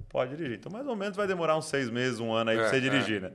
pode 0.08 0.36
dirigir. 0.36 0.58
Então, 0.58 0.70
mais 0.70 0.86
ou 0.86 0.96
menos 0.96 1.16
vai 1.16 1.26
demorar 1.26 1.56
uns 1.56 1.66
seis 1.66 1.90
meses, 1.90 2.20
um 2.20 2.32
ano 2.32 2.50
aí 2.50 2.56
é, 2.56 2.60
para 2.60 2.70
você 2.70 2.80
dirigir, 2.80 3.18
é. 3.18 3.20
né? 3.28 3.32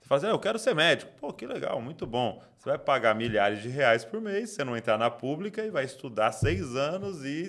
Você 0.00 0.08
fala 0.08 0.18
assim, 0.18 0.26
ah, 0.26 0.30
eu 0.30 0.38
quero 0.38 0.58
ser 0.58 0.74
médico. 0.74 1.12
Pô, 1.20 1.32
que 1.32 1.46
legal, 1.46 1.80
muito 1.80 2.06
bom. 2.06 2.42
Você 2.58 2.68
vai 2.68 2.78
pagar 2.78 3.14
milhares 3.14 3.62
de 3.62 3.68
reais 3.68 4.04
por 4.04 4.20
mês, 4.20 4.50
você 4.50 4.64
não 4.64 4.76
entrar 4.76 4.98
na 4.98 5.10
pública 5.10 5.64
e 5.64 5.70
vai 5.70 5.84
estudar 5.84 6.32
seis 6.32 6.74
anos 6.74 7.24
e 7.24 7.48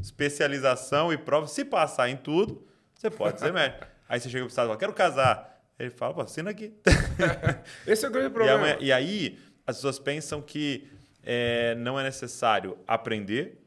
especialização 0.00 1.12
e 1.12 1.16
prova. 1.16 1.46
Se 1.46 1.64
passar 1.64 2.08
em 2.08 2.16
tudo, 2.16 2.66
você 2.94 3.10
pode 3.10 3.40
ser 3.40 3.52
médico. 3.52 3.86
Aí 4.08 4.20
você 4.20 4.28
chega 4.28 4.44
para 4.44 4.48
o 4.48 4.48
estado 4.48 4.66
e 4.66 4.68
fala, 4.68 4.78
quero 4.78 4.92
casar. 4.92 5.62
Ele 5.78 5.90
fala, 5.90 6.22
assina 6.22 6.50
aqui. 6.50 6.74
Esse 7.86 8.04
é 8.04 8.08
o 8.08 8.12
grande 8.12 8.30
problema. 8.30 8.76
E, 8.80 8.86
e 8.86 8.92
aí 8.92 9.38
as 9.66 9.76
pessoas 9.76 9.98
pensam 9.98 10.40
que 10.40 10.88
é, 11.22 11.74
não 11.76 11.98
é 11.98 12.04
necessário 12.04 12.78
aprender, 12.86 13.58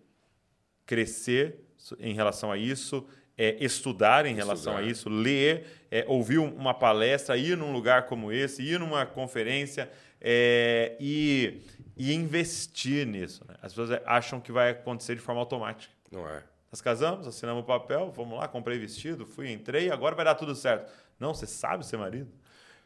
crescer 0.85 1.59
em 1.99 2.13
relação 2.13 2.51
a 2.51 2.57
isso, 2.57 3.05
é, 3.37 3.55
estudar 3.63 4.25
em 4.25 4.33
relação 4.33 4.73
estudar. 4.73 4.87
a 4.87 4.91
isso, 4.91 5.09
ler, 5.09 5.65
é, 5.91 6.03
ouvir 6.07 6.39
uma 6.39 6.73
palestra, 6.73 7.37
ir 7.37 7.55
num 7.55 7.71
lugar 7.71 8.07
como 8.07 8.31
esse, 8.31 8.63
ir 8.63 8.79
numa 8.79 9.05
conferência 9.05 9.89
é, 10.19 10.97
e, 10.99 11.61
e, 11.95 12.13
investir 12.13 13.05
nisso. 13.05 13.45
Né? 13.47 13.55
As 13.61 13.73
pessoas 13.73 14.01
acham 14.05 14.39
que 14.41 14.51
vai 14.51 14.71
acontecer 14.71 15.15
de 15.15 15.21
forma 15.21 15.41
automática. 15.41 15.93
Não 16.11 16.27
é. 16.27 16.41
Nós 16.71 16.81
casamos, 16.81 17.27
assinamos 17.27 17.63
o 17.63 17.65
papel, 17.65 18.11
vamos 18.15 18.37
lá, 18.37 18.47
comprei 18.47 18.77
vestido, 18.77 19.25
fui, 19.25 19.51
entrei, 19.51 19.89
agora 19.91 20.15
vai 20.15 20.25
dar 20.25 20.35
tudo 20.35 20.55
certo. 20.55 20.91
Não, 21.19 21.33
você 21.33 21.45
sabe 21.45 21.85
ser 21.85 21.97
marido? 21.97 22.29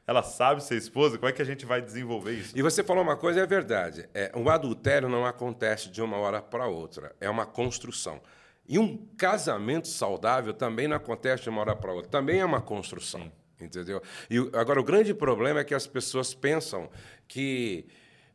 ela 0.06 0.24
sabe 0.24 0.64
ser 0.64 0.76
esposa, 0.76 1.18
como 1.18 1.30
é 1.30 1.32
que 1.32 1.42
a 1.42 1.46
gente 1.46 1.66
vai 1.66 1.82
desenvolver 1.82 2.34
isso? 2.34 2.58
E 2.58 2.62
você 2.62 2.84
falou 2.84 3.04
uma 3.04 3.16
coisa, 3.16 3.40
é 3.40 3.46
verdade. 3.46 4.10
É, 4.14 4.32
um 4.36 4.50
adultério 4.50 5.08
não 5.08 5.26
acontece 5.26 5.90
de 5.90 6.02
uma 6.02 6.18
hora 6.18 6.42
para 6.42 6.68
outra, 6.68 7.16
é 7.20 7.30
uma 7.30 7.46
construção. 7.46 8.20
E 8.68 8.80
um 8.80 9.06
casamento 9.18 9.88
saudável 9.88 10.54
também 10.54 10.88
não 10.88 10.96
acontece 10.96 11.44
de 11.44 11.50
uma 11.50 11.62
hora 11.62 11.76
para 11.76 11.94
outra, 11.94 12.10
também 12.10 12.40
é 12.40 12.46
uma 12.46 12.62
construção. 12.62 13.22
Sim. 13.22 13.32
Entendeu? 13.66 14.02
E 14.30 14.38
agora, 14.54 14.80
o 14.80 14.84
grande 14.84 15.14
problema 15.14 15.60
é 15.60 15.64
que 15.64 15.76
as 15.76 15.86
pessoas 15.86 16.34
pensam 16.34 16.90
que. 17.28 17.86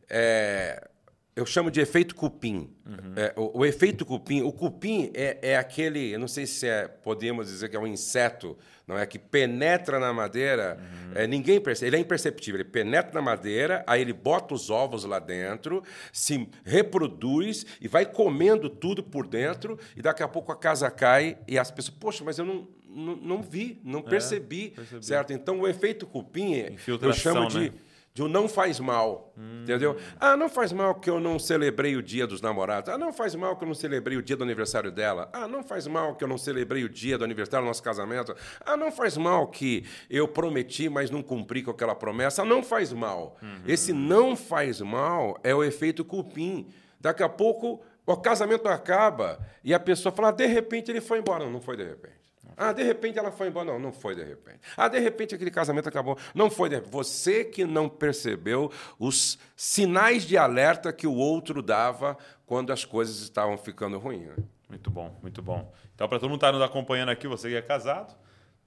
É, 0.08 0.88
eu 1.36 1.44
chamo 1.44 1.70
de 1.70 1.80
efeito 1.80 2.14
cupim. 2.14 2.70
Uhum. 2.86 3.12
É, 3.14 3.34
o, 3.36 3.58
o, 3.58 3.66
efeito 3.66 4.06
cupim, 4.06 4.40
o 4.40 4.50
cupim 4.50 5.10
é, 5.12 5.38
é 5.42 5.56
aquele, 5.58 6.10
eu 6.10 6.18
não 6.18 6.26
sei 6.26 6.46
se 6.46 6.66
é, 6.66 6.88
podemos 6.88 7.48
dizer 7.48 7.68
que 7.68 7.76
é 7.76 7.78
um 7.78 7.86
inseto, 7.86 8.56
não 8.86 8.98
é 8.98 9.04
que 9.04 9.18
penetra 9.18 10.00
na 10.00 10.14
madeira, 10.14 10.78
uhum. 10.80 11.12
é, 11.14 11.26
ninguém 11.26 11.60
percebe, 11.60 11.90
ele 11.90 11.96
é 11.96 12.00
imperceptível, 12.00 12.58
ele 12.58 12.68
penetra 12.68 13.12
na 13.12 13.20
madeira, 13.20 13.84
aí 13.86 14.00
ele 14.00 14.14
bota 14.14 14.54
os 14.54 14.70
ovos 14.70 15.04
lá 15.04 15.18
dentro, 15.18 15.82
se 16.10 16.48
reproduz 16.64 17.66
e 17.82 17.86
vai 17.86 18.06
comendo 18.06 18.70
tudo 18.70 19.02
por 19.02 19.26
dentro, 19.26 19.78
e 19.94 20.00
daqui 20.00 20.22
a 20.22 20.28
pouco 20.28 20.50
a 20.52 20.56
casa 20.56 20.90
cai 20.90 21.36
e 21.46 21.58
as 21.58 21.70
pessoas, 21.70 21.98
poxa, 21.98 22.24
mas 22.24 22.38
eu 22.38 22.46
não, 22.46 22.66
não, 22.88 23.16
não 23.16 23.42
vi, 23.42 23.78
não 23.84 24.00
percebi, 24.00 24.68
é, 24.68 24.76
percebi, 24.76 25.04
certo? 25.04 25.34
Então 25.34 25.60
o 25.60 25.68
efeito 25.68 26.06
cupim, 26.06 26.54
eu 26.86 27.12
chamo 27.12 27.46
de, 27.48 27.70
né? 27.70 27.72
De 28.16 28.22
um 28.22 28.28
não 28.28 28.48
faz 28.48 28.80
mal, 28.80 29.30
hum. 29.36 29.60
entendeu? 29.60 29.94
Ah, 30.18 30.38
não 30.38 30.48
faz 30.48 30.72
mal 30.72 30.94
que 30.94 31.10
eu 31.10 31.20
não 31.20 31.38
celebrei 31.38 31.96
o 31.96 32.02
dia 32.02 32.26
dos 32.26 32.40
namorados. 32.40 32.88
Ah, 32.88 32.96
não 32.96 33.12
faz 33.12 33.34
mal 33.34 33.54
que 33.58 33.62
eu 33.62 33.68
não 33.68 33.74
celebrei 33.74 34.16
o 34.16 34.22
dia 34.22 34.34
do 34.34 34.42
aniversário 34.42 34.90
dela. 34.90 35.28
Ah, 35.34 35.46
não 35.46 35.62
faz 35.62 35.86
mal 35.86 36.14
que 36.14 36.24
eu 36.24 36.28
não 36.28 36.38
celebrei 36.38 36.82
o 36.82 36.88
dia 36.88 37.18
do 37.18 37.24
aniversário 37.24 37.66
do 37.66 37.68
nosso 37.68 37.82
casamento. 37.82 38.34
Ah, 38.64 38.74
não 38.74 38.90
faz 38.90 39.18
mal 39.18 39.48
que 39.48 39.84
eu 40.08 40.26
prometi, 40.26 40.88
mas 40.88 41.10
não 41.10 41.22
cumpri 41.22 41.62
com 41.62 41.70
aquela 41.70 41.94
promessa. 41.94 42.40
Ah, 42.40 42.46
não 42.46 42.62
faz 42.62 42.90
mal. 42.90 43.36
Uhum. 43.42 43.64
Esse 43.66 43.92
não 43.92 44.34
faz 44.34 44.80
mal 44.80 45.38
é 45.44 45.54
o 45.54 45.62
efeito 45.62 46.02
cupim. 46.02 46.68
Daqui 46.98 47.22
a 47.22 47.28
pouco 47.28 47.82
o 48.06 48.16
casamento 48.16 48.66
acaba 48.66 49.38
e 49.62 49.74
a 49.74 49.78
pessoa 49.78 50.10
fala, 50.10 50.28
ah, 50.28 50.32
de 50.32 50.46
repente 50.46 50.90
ele 50.90 51.02
foi 51.02 51.18
embora. 51.18 51.44
Não, 51.44 51.52
não 51.52 51.60
foi 51.60 51.76
de 51.76 51.84
repente. 51.84 52.25
Ah, 52.56 52.72
de 52.72 52.82
repente 52.82 53.18
ela 53.18 53.30
foi 53.30 53.48
embora. 53.48 53.66
Não, 53.66 53.78
não 53.78 53.92
foi 53.92 54.14
de 54.14 54.24
repente. 54.24 54.60
Ah, 54.76 54.88
de 54.88 54.98
repente 54.98 55.34
aquele 55.34 55.50
casamento 55.50 55.88
acabou. 55.88 56.16
Não 56.34 56.50
foi 56.50 56.68
de 56.68 56.76
repente. 56.76 56.90
Você 56.92 57.44
que 57.44 57.64
não 57.64 57.88
percebeu 57.88 58.72
os 58.98 59.38
sinais 59.54 60.24
de 60.24 60.38
alerta 60.38 60.92
que 60.92 61.06
o 61.06 61.14
outro 61.14 61.60
dava 61.62 62.16
quando 62.46 62.72
as 62.72 62.84
coisas 62.84 63.18
estavam 63.18 63.58
ficando 63.58 63.98
ruins. 63.98 64.28
Né? 64.28 64.36
Muito 64.68 64.90
bom, 64.90 65.18
muito 65.20 65.42
bom. 65.42 65.72
Então, 65.94 66.08
para 66.08 66.18
todo 66.18 66.30
mundo 66.30 66.38
estar 66.38 66.48
tá 66.48 66.52
nos 66.52 66.62
acompanhando 66.62 67.10
aqui, 67.10 67.28
você 67.28 67.48
que 67.48 67.56
é 67.56 67.62
casado, 67.62 68.16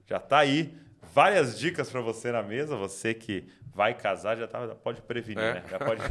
já 0.06 0.17
está 0.17 0.39
aí. 0.39 0.78
Várias 1.13 1.58
dicas 1.58 1.89
para 1.89 2.02
você 2.02 2.32
na 2.32 2.43
mesa. 2.43 2.75
Você 2.75 3.13
que 3.13 3.47
vai 3.73 3.93
casar 3.93 4.38
já, 4.38 4.47
tá, 4.47 4.67
já 4.67 4.75
pode 4.75 5.02
prevenir, 5.02 5.43
é. 5.43 5.54
né? 5.56 5.63
Já 5.69 5.80
pode... 5.80 6.02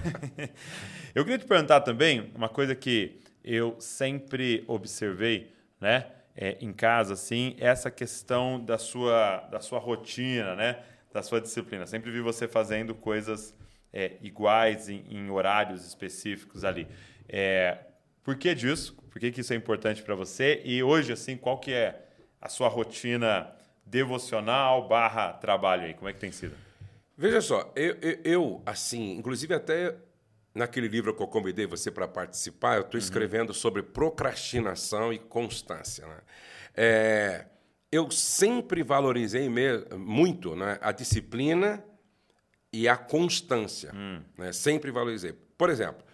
eu 1.14 1.24
queria 1.24 1.38
te 1.38 1.44
perguntar 1.44 1.82
também 1.82 2.32
uma 2.34 2.48
coisa 2.48 2.74
que 2.74 3.20
eu 3.44 3.76
sempre 3.78 4.64
observei, 4.66 5.52
né? 5.80 6.06
É, 6.40 6.56
em 6.60 6.72
casa, 6.72 7.14
assim, 7.14 7.56
essa 7.58 7.90
questão 7.90 8.64
da 8.64 8.78
sua, 8.78 9.38
da 9.50 9.58
sua 9.58 9.80
rotina, 9.80 10.54
né? 10.54 10.78
Da 11.12 11.20
sua 11.20 11.40
disciplina. 11.40 11.84
Sempre 11.84 12.12
vi 12.12 12.20
você 12.20 12.46
fazendo 12.46 12.94
coisas 12.94 13.52
é, 13.92 14.12
iguais 14.22 14.88
em, 14.88 15.04
em, 15.10 15.28
horários 15.30 15.84
específicos 15.84 16.64
ali. 16.64 16.86
É, 17.28 17.78
por 18.22 18.36
que 18.36 18.54
disso? 18.54 18.94
Por 19.10 19.18
que, 19.18 19.32
que 19.32 19.40
isso 19.40 19.52
é 19.52 19.56
importante 19.56 20.00
para 20.00 20.14
você? 20.14 20.62
E 20.64 20.80
hoje, 20.80 21.12
assim, 21.12 21.36
qual 21.36 21.58
que 21.58 21.72
é 21.72 22.06
a 22.40 22.48
sua 22.48 22.68
rotina 22.68 23.50
devocional 23.84 24.86
barra 24.86 25.32
trabalho 25.32 25.86
aí? 25.86 25.94
Como 25.94 26.08
é 26.08 26.12
que 26.12 26.20
tem 26.20 26.30
sido? 26.30 26.54
Veja 27.16 27.40
só, 27.40 27.72
eu, 27.74 27.96
eu, 28.00 28.18
eu 28.22 28.62
assim, 28.64 29.18
inclusive 29.18 29.52
até 29.54 29.96
Naquele 30.58 30.88
livro 30.88 31.14
que 31.14 31.22
eu 31.22 31.28
convidei 31.28 31.66
você 31.66 31.88
para 31.88 32.08
participar, 32.08 32.74
eu 32.74 32.80
estou 32.80 32.98
uhum. 32.98 33.04
escrevendo 33.04 33.54
sobre 33.54 33.80
procrastinação 33.80 35.12
e 35.12 35.18
constância. 35.18 36.04
Né? 36.04 36.16
É, 36.74 37.46
eu 37.92 38.10
sempre 38.10 38.82
valorizei 38.82 39.48
muito 39.96 40.56
né, 40.56 40.76
a 40.82 40.90
disciplina 40.90 41.84
e 42.72 42.88
a 42.88 42.96
constância. 42.96 43.92
Hum. 43.94 44.20
Né? 44.36 44.52
Sempre 44.52 44.90
valorizei. 44.90 45.32
Por 45.56 45.70
exemplo, 45.70 46.04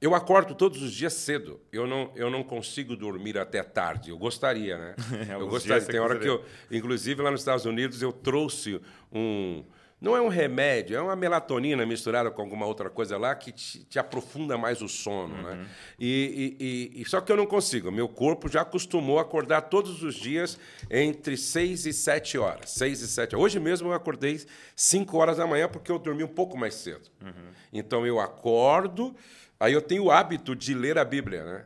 eu 0.00 0.14
acordo 0.14 0.54
todos 0.54 0.80
os 0.80 0.92
dias 0.92 1.14
cedo. 1.14 1.60
Eu 1.72 1.84
não, 1.84 2.12
eu 2.14 2.30
não 2.30 2.44
consigo 2.44 2.94
dormir 2.94 3.36
até 3.36 3.64
tarde. 3.64 4.10
Eu 4.10 4.18
gostaria, 4.18 4.78
né? 4.78 4.94
eu 5.28 5.48
gostaria. 5.48 5.84
Tem 5.84 5.98
hora 5.98 6.20
que 6.20 6.28
eu, 6.28 6.44
inclusive 6.70 7.20
lá 7.20 7.32
nos 7.32 7.40
Estados 7.40 7.64
Unidos, 7.64 8.00
eu 8.00 8.12
trouxe 8.12 8.80
um 9.12 9.64
não 10.00 10.16
é 10.16 10.20
um 10.20 10.28
remédio, 10.28 10.96
é 10.96 11.00
uma 11.00 11.16
melatonina 11.16 11.84
misturada 11.84 12.30
com 12.30 12.40
alguma 12.40 12.64
outra 12.64 12.88
coisa 12.88 13.18
lá 13.18 13.34
que 13.34 13.50
te, 13.50 13.82
te 13.84 13.98
aprofunda 13.98 14.56
mais 14.56 14.80
o 14.80 14.88
sono. 14.88 15.34
Né? 15.34 15.50
Uhum. 15.50 15.56
Né? 15.56 15.66
E, 15.98 16.56
e, 16.94 17.02
e, 17.02 17.04
só 17.08 17.20
que 17.20 17.32
eu 17.32 17.36
não 17.36 17.46
consigo. 17.46 17.90
Meu 17.90 18.08
corpo 18.08 18.48
já 18.48 18.62
acostumou 18.62 19.18
a 19.18 19.22
acordar 19.22 19.62
todos 19.62 20.02
os 20.04 20.14
dias 20.14 20.58
entre 20.88 21.36
6 21.36 21.86
e 21.86 21.92
7 21.92 22.38
horas. 22.38 22.70
6 22.70 23.00
e 23.00 23.08
7 23.08 23.34
Hoje 23.34 23.58
mesmo 23.58 23.88
eu 23.88 23.92
acordei 23.92 24.40
5 24.76 25.16
horas 25.16 25.38
da 25.38 25.46
manhã 25.46 25.68
porque 25.68 25.90
eu 25.90 25.98
dormi 25.98 26.22
um 26.22 26.28
pouco 26.28 26.56
mais 26.56 26.74
cedo. 26.74 27.10
Uhum. 27.20 27.50
Então 27.72 28.06
eu 28.06 28.20
acordo, 28.20 29.16
aí 29.58 29.72
eu 29.72 29.82
tenho 29.82 30.04
o 30.04 30.10
hábito 30.12 30.54
de 30.54 30.74
ler 30.74 30.96
a 30.96 31.04
Bíblia, 31.04 31.44
né? 31.44 31.64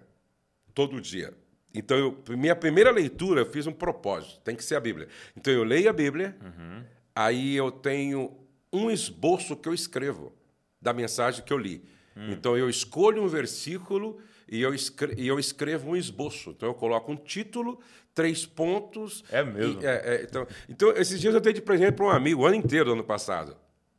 Todo 0.75 1.03
dia. 1.03 1.35
Então, 1.75 1.97
eu, 1.99 2.37
minha 2.37 2.57
primeira 2.57 2.91
leitura, 2.91 3.43
eu 3.43 3.47
fiz 3.47 3.67
um 3.67 3.73
propósito, 3.73 4.41
tem 4.41 4.55
que 4.55 4.65
ser 4.65 4.75
a 4.75 4.81
Bíblia. 4.81 5.09
Então, 5.35 5.53
eu 5.53 5.65
leio 5.65 5.89
a 5.89 5.93
Bíblia, 5.93 6.37
uhum 6.43 6.83
aí 7.15 7.55
eu 7.55 7.71
tenho 7.71 8.37
um 8.73 8.91
esboço 8.91 9.57
que 9.57 9.69
eu 9.69 9.75
escrevo 9.75 10.33
da 10.81 10.93
mensagem 10.93 11.45
que 11.45 11.53
eu 11.53 11.59
li. 11.59 11.85
Hum. 12.17 12.33
Então 12.33 12.57
eu 12.57 12.69
escolho 12.69 13.23
um 13.23 13.29
versículo 13.29 14.19
e 14.49 14.61
eu, 14.61 14.75
escrevo, 14.75 15.21
e 15.21 15.27
eu 15.27 15.39
escrevo 15.39 15.91
um 15.91 15.97
esboço. 15.97 16.51
Então 16.51 16.69
eu 16.69 16.75
coloco 16.75 17.11
um 17.13 17.17
título, 17.17 17.79
três 18.15 18.45
pontos. 18.45 19.25
É 19.31 19.43
mesmo? 19.43 19.83
E, 19.83 19.87
é, 19.87 20.03
é, 20.05 20.23
então, 20.23 20.47
então, 20.69 20.91
esses 20.93 21.21
dias 21.21 21.35
eu 21.35 21.41
dei 21.41 21.53
de 21.53 21.63
presente 21.63 21.93
para 21.93 22.07
um 22.07 22.11
amigo, 22.11 22.43
o 22.43 22.47
ano 22.47 22.57
inteiro 22.57 22.87
do 22.87 22.93
ano 22.93 23.05
passado. 23.05 23.57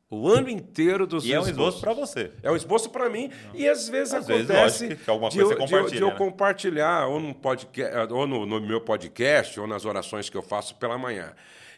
O 0.09 0.27
ano 0.27 0.47
inteiro 0.47 1.07
dos 1.07 1.25
E 1.25 1.33
é 1.33 1.39
um 1.39 1.43
esboço 1.43 1.81
para 1.81 1.91
você. 1.91 2.31
É 2.43 2.51
um 2.51 2.55
esboço 2.55 2.91
para 2.91 3.09
mim. 3.09 3.31
Não. 3.47 3.59
E 3.59 3.67
às 3.67 3.89
vezes 3.89 4.13
às 4.13 4.29
acontece 4.29 4.87
vezes, 4.87 5.03
que 5.03 5.09
alguma 5.09 5.31
coisa 5.31 5.49
de, 5.49 5.55
compartilha, 5.55 5.89
de, 5.89 5.95
de 5.95 6.01
eu 6.01 6.09
né? 6.09 6.15
compartilhar 6.15 7.07
ou, 7.07 7.19
num 7.19 7.33
podcast, 7.33 8.13
ou 8.13 8.27
no, 8.27 8.45
no 8.45 8.61
meu 8.61 8.79
podcast 8.79 9.59
ou 9.59 9.65
nas 9.65 9.85
orações 9.85 10.29
que 10.29 10.37
eu 10.37 10.43
faço 10.43 10.75
pela 10.75 10.99
manhã. 10.99 11.33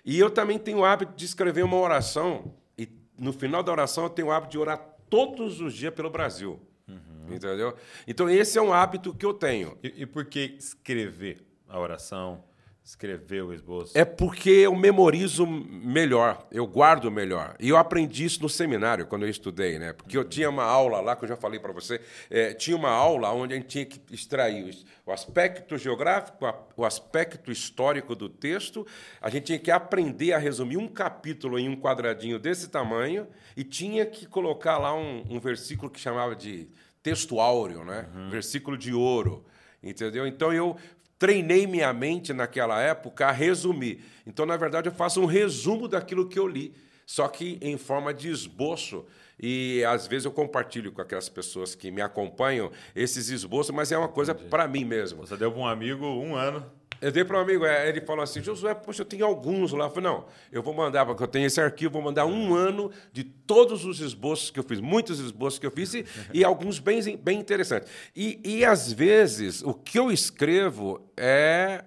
E 0.05 0.19
eu 0.19 0.29
também 0.29 0.59
tenho 0.59 0.79
o 0.79 0.85
hábito 0.85 1.13
de 1.15 1.25
escrever 1.25 1.63
uma 1.63 1.77
oração, 1.77 2.53
e 2.77 2.87
no 3.17 3.33
final 3.33 3.63
da 3.63 3.71
oração 3.71 4.03
eu 4.03 4.09
tenho 4.09 4.27
o 4.27 4.31
hábito 4.31 4.51
de 4.51 4.59
orar 4.59 4.77
todos 5.09 5.59
os 5.59 5.73
dias 5.73 5.93
pelo 5.93 6.11
Brasil. 6.11 6.59
Uhum. 6.87 7.33
Entendeu? 7.33 7.75
Então, 8.07 8.29
esse 8.29 8.57
é 8.57 8.61
um 8.61 8.71
hábito 8.71 9.13
que 9.13 9.25
eu 9.25 9.33
tenho. 9.33 9.75
E, 9.81 10.03
e 10.03 10.05
por 10.05 10.25
que 10.25 10.55
escrever 10.59 11.43
a 11.67 11.79
oração? 11.79 12.43
Escrever 12.85 13.43
o 13.43 13.51
esboço? 13.51 13.97
É 13.97 14.05
porque 14.05 14.51
eu 14.51 14.75
memorizo 14.75 15.47
melhor, 15.47 16.47
eu 16.51 16.67
guardo 16.67 17.09
melhor. 17.09 17.55
E 17.59 17.69
eu 17.69 17.77
aprendi 17.77 18.25
isso 18.25 18.43
no 18.43 18.47
seminário, 18.47 19.07
quando 19.07 19.23
eu 19.23 19.29
estudei, 19.29 19.79
né? 19.79 19.91
Porque 19.91 20.15
eu 20.15 20.23
tinha 20.23 20.47
uma 20.47 20.63
aula 20.63 21.01
lá, 21.01 21.15
que 21.15 21.25
eu 21.25 21.29
já 21.29 21.35
falei 21.35 21.59
para 21.59 21.73
você, 21.73 21.99
é, 22.29 22.53
tinha 22.53 22.77
uma 22.77 22.91
aula 22.91 23.31
onde 23.33 23.55
a 23.55 23.57
gente 23.57 23.67
tinha 23.67 23.85
que 23.85 23.99
extrair 24.11 24.85
o 25.03 25.11
aspecto 25.11 25.75
geográfico, 25.79 26.37
o 26.77 26.85
aspecto 26.85 27.51
histórico 27.51 28.15
do 28.15 28.29
texto, 28.29 28.85
a 29.19 29.31
gente 29.31 29.45
tinha 29.45 29.59
que 29.59 29.71
aprender 29.71 30.33
a 30.33 30.37
resumir 30.37 30.77
um 30.77 30.87
capítulo 30.87 31.57
em 31.57 31.67
um 31.67 31.75
quadradinho 31.75 32.37
desse 32.37 32.69
tamanho 32.69 33.27
e 33.57 33.63
tinha 33.63 34.05
que 34.05 34.27
colocar 34.27 34.77
lá 34.77 34.95
um, 34.95 35.25
um 35.27 35.39
versículo 35.39 35.89
que 35.89 35.99
chamava 35.99 36.35
de 36.35 36.69
texto 37.01 37.39
áureo, 37.39 37.83
né? 37.83 38.07
Uhum. 38.13 38.29
Versículo 38.29 38.77
de 38.77 38.93
ouro 38.93 39.43
entendeu? 39.85 40.25
Então 40.25 40.51
eu 40.51 40.75
treinei 41.17 41.65
minha 41.65 41.91
mente 41.93 42.33
naquela 42.33 42.81
época 42.81 43.27
a 43.27 43.31
resumir. 43.31 44.03
Então, 44.25 44.45
na 44.45 44.57
verdade, 44.57 44.89
eu 44.89 44.93
faço 44.93 45.21
um 45.21 45.25
resumo 45.25 45.87
daquilo 45.87 46.27
que 46.27 46.37
eu 46.37 46.47
li, 46.47 46.73
só 47.05 47.27
que 47.27 47.57
em 47.61 47.77
forma 47.77 48.13
de 48.13 48.29
esboço. 48.29 49.05
E 49.39 49.83
às 49.83 50.07
vezes 50.07 50.25
eu 50.25 50.31
compartilho 50.31 50.91
com 50.91 51.01
aquelas 51.01 51.27
pessoas 51.27 51.75
que 51.75 51.91
me 51.91 52.01
acompanham 52.01 52.71
esses 52.95 53.29
esboços, 53.29 53.75
mas 53.75 53.91
é 53.91 53.97
uma 53.97 54.07
coisa 54.07 54.33
para 54.33 54.67
mim 54.67 54.85
mesmo. 54.85 55.25
Você 55.25 55.35
deu 55.35 55.51
para 55.51 55.59
um 55.59 55.67
amigo 55.67 56.05
um 56.05 56.35
ano 56.35 56.65
eu 57.01 57.11
dei 57.11 57.23
para 57.23 57.37
um 57.37 57.41
amigo, 57.41 57.65
é, 57.65 57.89
ele 57.89 58.01
falou 58.01 58.23
assim, 58.23 58.41
Josué, 58.41 58.73
poxa, 58.73 59.01
eu 59.01 59.05
tenho 59.05 59.25
alguns 59.25 59.71
lá. 59.71 59.85
Eu 59.85 59.89
falei, 59.89 60.09
não, 60.09 60.25
eu 60.51 60.63
vou 60.63 60.73
mandar, 60.73 61.05
porque 61.05 61.23
eu 61.23 61.27
tenho 61.27 61.45
esse 61.45 61.59
arquivo, 61.59 61.93
vou 61.93 62.01
mandar 62.01 62.25
um 62.25 62.53
ano 62.53 62.91
de 63.11 63.23
todos 63.23 63.85
os 63.85 63.99
esboços 63.99 64.49
que 64.49 64.59
eu 64.59 64.63
fiz, 64.63 64.79
muitos 64.79 65.19
esboços 65.19 65.59
que 65.59 65.65
eu 65.65 65.71
fiz, 65.71 65.93
e, 65.93 66.05
e 66.33 66.43
alguns 66.43 66.79
bem, 66.79 67.17
bem 67.17 67.39
interessantes. 67.39 67.89
E, 68.15 68.39
e, 68.43 68.65
às 68.65 68.91
vezes, 68.91 69.61
o 69.61 69.73
que 69.73 69.99
eu 69.99 70.11
escrevo 70.11 71.09
é 71.17 71.83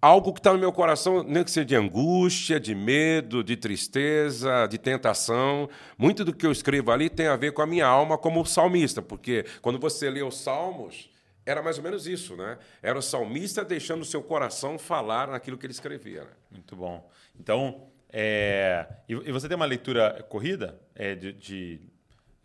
algo 0.00 0.32
que 0.32 0.40
está 0.40 0.52
no 0.52 0.58
meu 0.58 0.72
coração, 0.72 1.24
nem 1.24 1.42
que 1.42 1.50
seja 1.50 1.64
de 1.64 1.74
angústia, 1.74 2.60
de 2.60 2.74
medo, 2.74 3.42
de 3.42 3.56
tristeza, 3.56 4.66
de 4.66 4.78
tentação. 4.78 5.68
Muito 5.98 6.24
do 6.24 6.32
que 6.32 6.46
eu 6.46 6.52
escrevo 6.52 6.92
ali 6.92 7.08
tem 7.08 7.26
a 7.26 7.36
ver 7.36 7.52
com 7.52 7.62
a 7.62 7.66
minha 7.66 7.86
alma 7.86 8.16
como 8.16 8.44
salmista, 8.44 9.02
porque 9.02 9.44
quando 9.60 9.78
você 9.78 10.08
lê 10.08 10.22
os 10.22 10.38
salmos 10.38 11.10
era 11.46 11.62
mais 11.62 11.78
ou 11.78 11.84
menos 11.84 12.06
isso, 12.06 12.36
né? 12.36 12.58
Era 12.82 12.98
o 12.98 13.02
salmista 13.02 13.64
deixando 13.64 14.02
o 14.02 14.04
seu 14.04 14.22
coração 14.22 14.78
falar 14.78 15.28
naquilo 15.28 15.56
que 15.56 15.64
ele 15.64 15.72
escrevia. 15.72 16.24
Né? 16.24 16.30
Muito 16.50 16.74
bom. 16.74 17.08
Então, 17.38 17.88
é... 18.12 18.86
e 19.08 19.32
você 19.32 19.46
tem 19.48 19.56
uma 19.56 19.64
leitura 19.64 20.22
corrida 20.28 20.78
é, 20.94 21.14
de, 21.14 21.32
de 21.32 21.80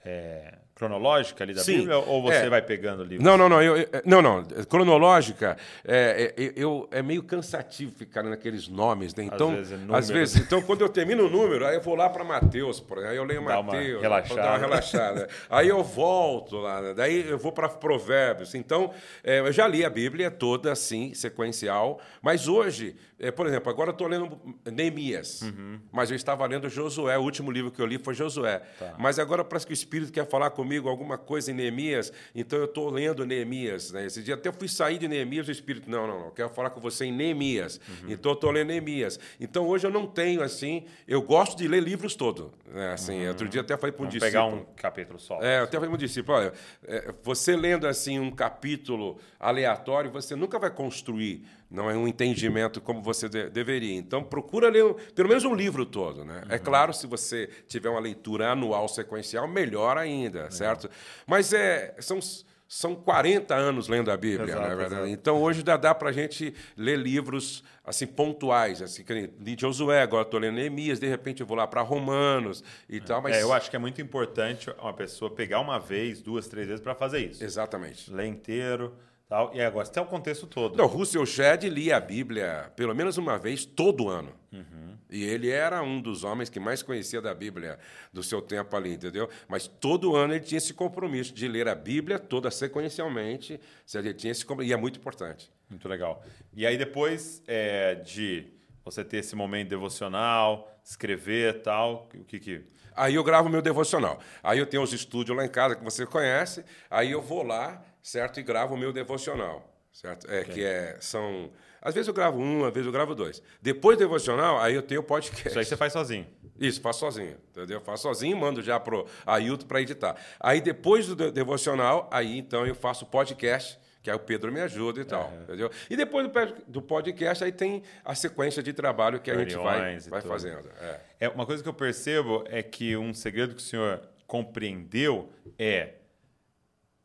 é 0.06 0.60
cronológica 0.82 1.44
ali 1.44 1.54
da 1.54 1.62
Sim, 1.62 1.78
Bíblia 1.78 1.98
ou 2.00 2.24
você 2.24 2.38
é. 2.38 2.50
vai 2.50 2.60
pegando 2.60 3.04
livros? 3.04 3.24
Não, 3.24 3.38
não, 3.38 3.48
não. 3.48 3.62
Eu, 3.62 3.78
eu, 3.78 3.88
não, 4.04 4.20
não. 4.20 4.44
Cronológica 4.68 5.56
é, 5.86 6.34
é, 6.36 6.54
eu, 6.56 6.88
é 6.90 7.04
meio 7.04 7.22
cansativo 7.22 7.94
ficar 7.96 8.24
naqueles 8.24 8.68
nomes, 8.68 9.14
né? 9.14 9.26
Então, 9.26 9.52
às 9.52 9.58
vezes, 9.58 9.72
é 9.72 9.96
às 9.96 10.10
vezes, 10.10 10.42
então 10.42 10.60
quando 10.64 10.82
eu 10.82 10.90
termino 10.90 11.28
o 11.28 11.30
número, 11.30 11.68
aí 11.68 11.76
eu 11.76 11.82
vou 11.82 11.94
lá 11.94 12.10
para 12.10 12.24
Mateus, 12.24 12.84
aí 13.08 13.16
eu 13.16 13.24
leio 13.24 13.46
Dá 13.46 13.62
Mateus, 13.62 14.02
relaxada. 14.02 14.42
dar 14.42 14.50
uma 14.50 14.58
relaxada. 14.58 15.30
aí 15.48 15.68
eu 15.68 15.84
volto 15.84 16.58
lá, 16.58 16.82
né? 16.82 16.94
daí 16.96 17.30
eu 17.30 17.38
vou 17.38 17.52
para 17.52 17.70
Provérbios. 17.70 18.56
Então, 18.56 18.92
é, 19.24 19.40
eu 19.40 19.52
já 19.52 19.68
li 19.68 19.86
a 19.86 19.90
Bíblia 19.90 20.32
toda 20.32 20.72
assim, 20.72 21.14
sequencial, 21.14 22.02
mas 22.24 22.48
hoje, 22.48 22.96
é, 23.20 23.30
por 23.30 23.46
exemplo, 23.46 23.70
agora 23.70 23.92
eu 23.92 23.94
estou 23.94 24.08
lendo 24.08 24.40
Neemias, 24.66 25.44
uhum. 25.44 25.80
mas 25.92 26.10
eu 26.10 26.16
estava 26.16 26.44
lendo 26.48 26.68
Josué, 26.70 27.20
o 27.20 27.22
último 27.22 27.52
livro 27.52 27.70
que 27.70 27.80
eu 27.80 27.86
li 27.86 28.00
foi 28.00 28.16
Josué. 28.16 28.64
Tá. 28.80 28.96
Mas 28.98 29.20
agora 29.20 29.44
parece 29.44 29.68
que 29.68 29.74
Espírito 29.74 30.12
quer 30.12 30.26
falar 30.26 30.50
comigo 30.50 30.71
alguma 30.78 31.18
coisa 31.18 31.52
em 31.52 31.54
Neemias, 31.54 32.12
então 32.34 32.60
eu 32.60 32.66
estou 32.66 32.90
lendo 32.90 33.26
Neemias. 33.26 33.92
Né? 33.92 34.06
Esse 34.06 34.22
dia 34.22 34.36
até 34.36 34.52
fui 34.52 34.68
sair 34.68 34.98
de 34.98 35.08
Neemias, 35.08 35.48
o 35.48 35.52
Espírito, 35.52 35.90
não, 35.90 36.08
não, 36.08 36.20
não, 36.20 36.26
eu 36.28 36.32
quero 36.32 36.50
falar 36.50 36.70
com 36.70 36.80
você 36.80 37.06
em 37.06 37.12
Neemias. 37.12 37.80
Uhum. 37.88 38.12
Então 38.12 38.32
eu 38.32 38.36
estou 38.36 38.52
lendo 38.52 38.68
Neemias. 38.68 39.20
Então 39.40 39.68
hoje 39.68 39.86
eu 39.86 39.92
não 39.92 40.08
tenho 40.08 40.42
assim, 40.42 40.86
eu 41.08 41.22
gosto 41.22 41.58
de 41.58 41.68
ler 41.68 41.82
livros 41.82 42.16
todos. 42.16 42.48
Né? 42.68 42.94
Assim, 42.94 43.22
uhum. 43.22 43.30
Outro 43.30 43.48
dia 43.48 43.62
até 43.62 43.78
falei 43.78 43.92
para 43.92 44.06
um 44.06 44.08
Vamos 44.08 44.22
discípulo. 44.22 44.32
pegar 44.32 44.46
um 44.46 44.66
capítulo 44.76 45.20
só. 45.20 45.42
É, 45.42 45.60
eu 45.60 45.64
até 45.64 45.78
falei 45.78 45.90
para 45.90 45.96
um 45.96 46.00
discípulo, 46.00 46.38
olha, 46.38 46.54
é, 46.86 47.14
você 47.24 47.56
lendo 47.56 47.88
assim 47.88 48.20
um 48.20 48.32
capítulo 48.32 49.20
aleatório, 49.40 50.12
você 50.12 50.36
nunca 50.36 50.60
vai 50.60 50.70
construir 50.70 51.46
não 51.72 51.90
é 51.90 51.96
um 51.96 52.08
entendimento 52.08 52.82
como 52.82 53.02
você 53.02 53.30
de, 53.30 53.50
deveria. 53.50 53.96
Então, 53.96 54.22
procura 54.22 54.70
ler 54.70 54.94
pelo 55.16 55.30
menos 55.30 55.46
um 55.46 55.56
livro 55.56 55.86
todo. 55.86 56.26
Né? 56.26 56.42
É 56.44 56.46
uhum. 56.46 56.56
É 56.56 56.60
claro, 56.60 56.94
se 56.94 57.08
você 57.08 57.50
tiver 57.66 57.90
uma 57.90 58.00
leitura 58.00 58.52
anual 58.52 58.90
sequencial, 58.90 59.48
melhor 59.48 59.98
ainda, 59.98 60.52
certo? 60.52 60.90
Mas 61.26 61.54
é, 61.54 61.96
são, 62.00 62.20
são 62.68 62.94
40 62.94 63.56
anos 63.56 63.88
lendo 63.88 64.12
a 64.12 64.18
Bíblia, 64.18 64.52
exato, 64.52 64.62
não 64.62 64.66
é 64.66 64.76
verdade? 64.76 65.02
Exato. 65.04 65.14
Então, 65.14 65.42
hoje 65.42 65.64
dá, 65.64 65.78
dá 65.78 65.96
para 65.96 66.10
a 66.10 66.12
gente 66.12 66.54
ler 66.76 67.00
livros 67.00 67.64
assim 67.86 68.06
pontuais. 68.06 68.82
Assim, 68.82 69.06
li 69.40 69.56
Josué, 69.58 70.02
agora 70.02 70.24
estou 70.24 70.42
lendo 70.42 70.56
Neemias, 70.56 71.00
de 71.00 71.08
repente 71.08 71.40
eu 71.40 71.48
vou 71.48 71.56
lá 71.56 71.66
para 71.66 71.82
Romanos 71.82 72.62
e 72.90 72.98
é. 72.98 73.00
tal. 73.00 73.22
Mas... 73.22 73.38
É, 73.38 73.44
eu 73.44 73.54
acho 73.54 73.70
que 73.70 73.78
é 73.78 73.80
muito 73.80 74.02
importante 74.02 74.70
uma 74.78 74.94
pessoa 74.94 75.32
pegar 75.32 75.62
uma 75.62 75.80
vez, 75.80 76.22
duas, 76.22 76.50
três 76.50 76.68
vezes 76.68 76.82
para 76.82 76.94
fazer 76.94 77.20
isso. 77.20 77.42
Exatamente. 77.42 78.12
Ler 78.12 78.26
inteiro 78.26 78.94
Tal. 79.32 79.50
E 79.54 79.62
agora, 79.62 79.86
você 79.86 79.94
tem 79.94 80.04
o 80.04 80.06
contexto 80.06 80.46
todo. 80.46 80.76
Não, 80.76 80.88
Russell 80.88 81.26
Shedd 81.26 81.64
lia 81.70 81.96
a 81.96 82.02
Bíblia 82.02 82.70
pelo 82.76 82.94
menos 82.94 83.18
uma 83.18 83.40
vez 83.40 83.64
todo 83.64 84.10
ano. 84.10 84.34
Uhum. 84.52 84.98
E 85.10 85.24
ele 85.24 85.50
era 85.50 85.82
um 85.82 86.02
dos 86.02 86.26
homens 86.26 86.50
que 86.50 86.60
mais 86.60 86.84
conhecia 86.84 87.22
da 87.22 87.34
Bíblia 87.34 87.80
do 88.12 88.22
seu 88.22 88.42
tempo 88.42 88.76
ali, 88.76 88.92
entendeu? 88.92 89.30
Mas 89.48 89.68
todo 89.68 90.18
ano 90.18 90.34
ele 90.34 90.44
tinha 90.44 90.58
esse 90.58 90.74
compromisso 90.74 91.34
de 91.34 91.48
ler 91.48 91.70
a 91.70 91.76
Bíblia 91.76 92.20
toda 92.20 92.52
sequencialmente. 92.52 93.58
Ele 93.94 94.14
tinha 94.14 94.32
esse 94.32 94.46
E 94.64 94.74
é 94.74 94.76
muito 94.76 95.00
importante. 95.00 95.50
Muito 95.70 95.88
legal. 95.88 96.22
E 96.54 96.68
aí, 96.68 96.78
depois 96.78 97.42
é, 97.48 97.96
de 97.96 98.52
você 98.84 99.02
ter 99.02 99.20
esse 99.20 99.34
momento 99.34 99.70
devocional, 99.70 100.70
escrever 100.84 101.62
tal, 101.62 102.10
o 102.14 102.26
que 102.26 102.38
que. 102.38 102.66
Aí 102.94 103.16
eu 103.16 103.24
gravo 103.24 103.48
meu 103.48 103.62
devocional. 103.62 104.20
Aí 104.44 104.60
eu 104.60 104.66
tenho 104.66 104.84
os 104.84 104.92
estúdios 104.92 105.38
lá 105.38 105.46
em 105.46 105.50
casa 105.50 105.74
que 105.74 105.84
você 105.86 106.06
conhece. 106.06 106.66
Aí 106.90 107.12
eu 107.12 107.22
vou 107.22 107.44
lá 107.44 107.82
certo? 108.02 108.40
E 108.40 108.44
gravo 108.44 108.76
o 108.76 108.78
meu 108.78 108.92
devocional, 108.92 109.70
certo? 109.92 110.30
É, 110.30 110.42
okay. 110.42 110.54
Que 110.54 110.64
é, 110.64 110.98
são... 111.00 111.52
Às 111.82 111.96
vezes 111.96 112.08
eu 112.08 112.14
gravo 112.14 112.40
um, 112.40 112.64
às 112.64 112.74
vezes 112.74 112.86
eu 112.86 112.92
gravo 112.92 113.16
dois. 113.16 113.42
Depois 113.60 113.98
do 113.98 114.02
devocional, 114.02 114.60
aí 114.60 114.76
eu 114.76 114.84
tenho 114.84 115.02
o 115.02 115.04
podcast. 115.04 115.48
Isso 115.48 115.58
aí 115.58 115.66
você 115.66 115.76
faz 115.76 115.94
sozinho? 115.94 116.28
Isso, 116.60 116.80
faço 116.80 117.00
sozinho, 117.00 117.38
entendeu? 117.50 117.82
Faço 117.82 118.04
sozinho, 118.04 118.38
mando 118.38 118.62
já 118.62 118.80
pro 118.80 119.08
Ailton 119.26 119.66
para 119.66 119.82
editar. 119.82 120.16
Aí 120.40 120.62
depois 120.62 121.08
do 121.08 121.32
devocional, 121.32 122.08
aí 122.12 122.38
então 122.38 122.68
eu 122.68 122.76
faço 122.76 123.04
o 123.04 123.08
podcast, 123.08 123.80
que 124.04 124.12
aí 124.12 124.16
o 124.16 124.20
Pedro 124.20 124.52
me 124.52 124.62
ajuda 124.62 125.02
e 125.02 125.06
tal, 125.06 125.28
uhum. 125.28 125.42
entendeu? 125.42 125.72
E 125.90 125.98
depois 125.98 126.30
do 126.68 126.80
podcast, 126.80 127.44
aí 127.44 127.52
tem 127.52 127.82
a 128.06 128.14
sequência 128.14 128.62
de 128.62 128.74
trabalho 128.74 129.20
que 129.20 129.32
a 129.32 129.38
gente 129.40 129.56
vai, 129.56 129.98
vai 130.02 130.22
fazendo. 130.22 130.70
É. 130.80 131.00
é. 131.22 131.30
Uma 131.30 131.48
coisa 131.48 131.64
que 131.64 131.70
eu 131.70 131.74
percebo 131.74 132.44
é 132.48 132.62
que 132.62 132.96
um 132.96 133.12
segredo 133.12 133.56
que 133.56 133.62
o 133.62 133.66
senhor 133.66 134.00
compreendeu 134.28 135.32
é 135.58 135.94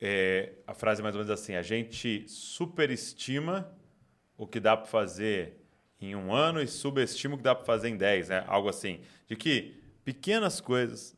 é, 0.01 0.53
a 0.67 0.75
frase 0.75 1.01
é 1.01 1.03
mais 1.03 1.15
ou 1.15 1.23
menos 1.23 1.31
assim: 1.31 1.55
a 1.55 1.63
gente 1.63 2.25
superestima 2.29 3.71
o 4.37 4.47
que 4.47 4.61
dá 4.61 4.77
para 4.77 4.87
fazer 4.87 5.63
em 6.01 6.15
um 6.15 6.33
ano 6.33 6.61
e 6.61 6.69
subestima 6.69 7.35
o 7.35 7.39
que 7.39 7.45
dá 7.45 7.55
para 7.55 7.65
fazer 7.65 7.89
em 7.89 7.97
dez, 7.97 8.29
né? 8.29 8.45
Algo 8.47 8.69
assim. 8.69 9.01
De 9.27 9.35
que 9.35 9.83
pequenas 10.05 10.61
coisas 10.61 11.17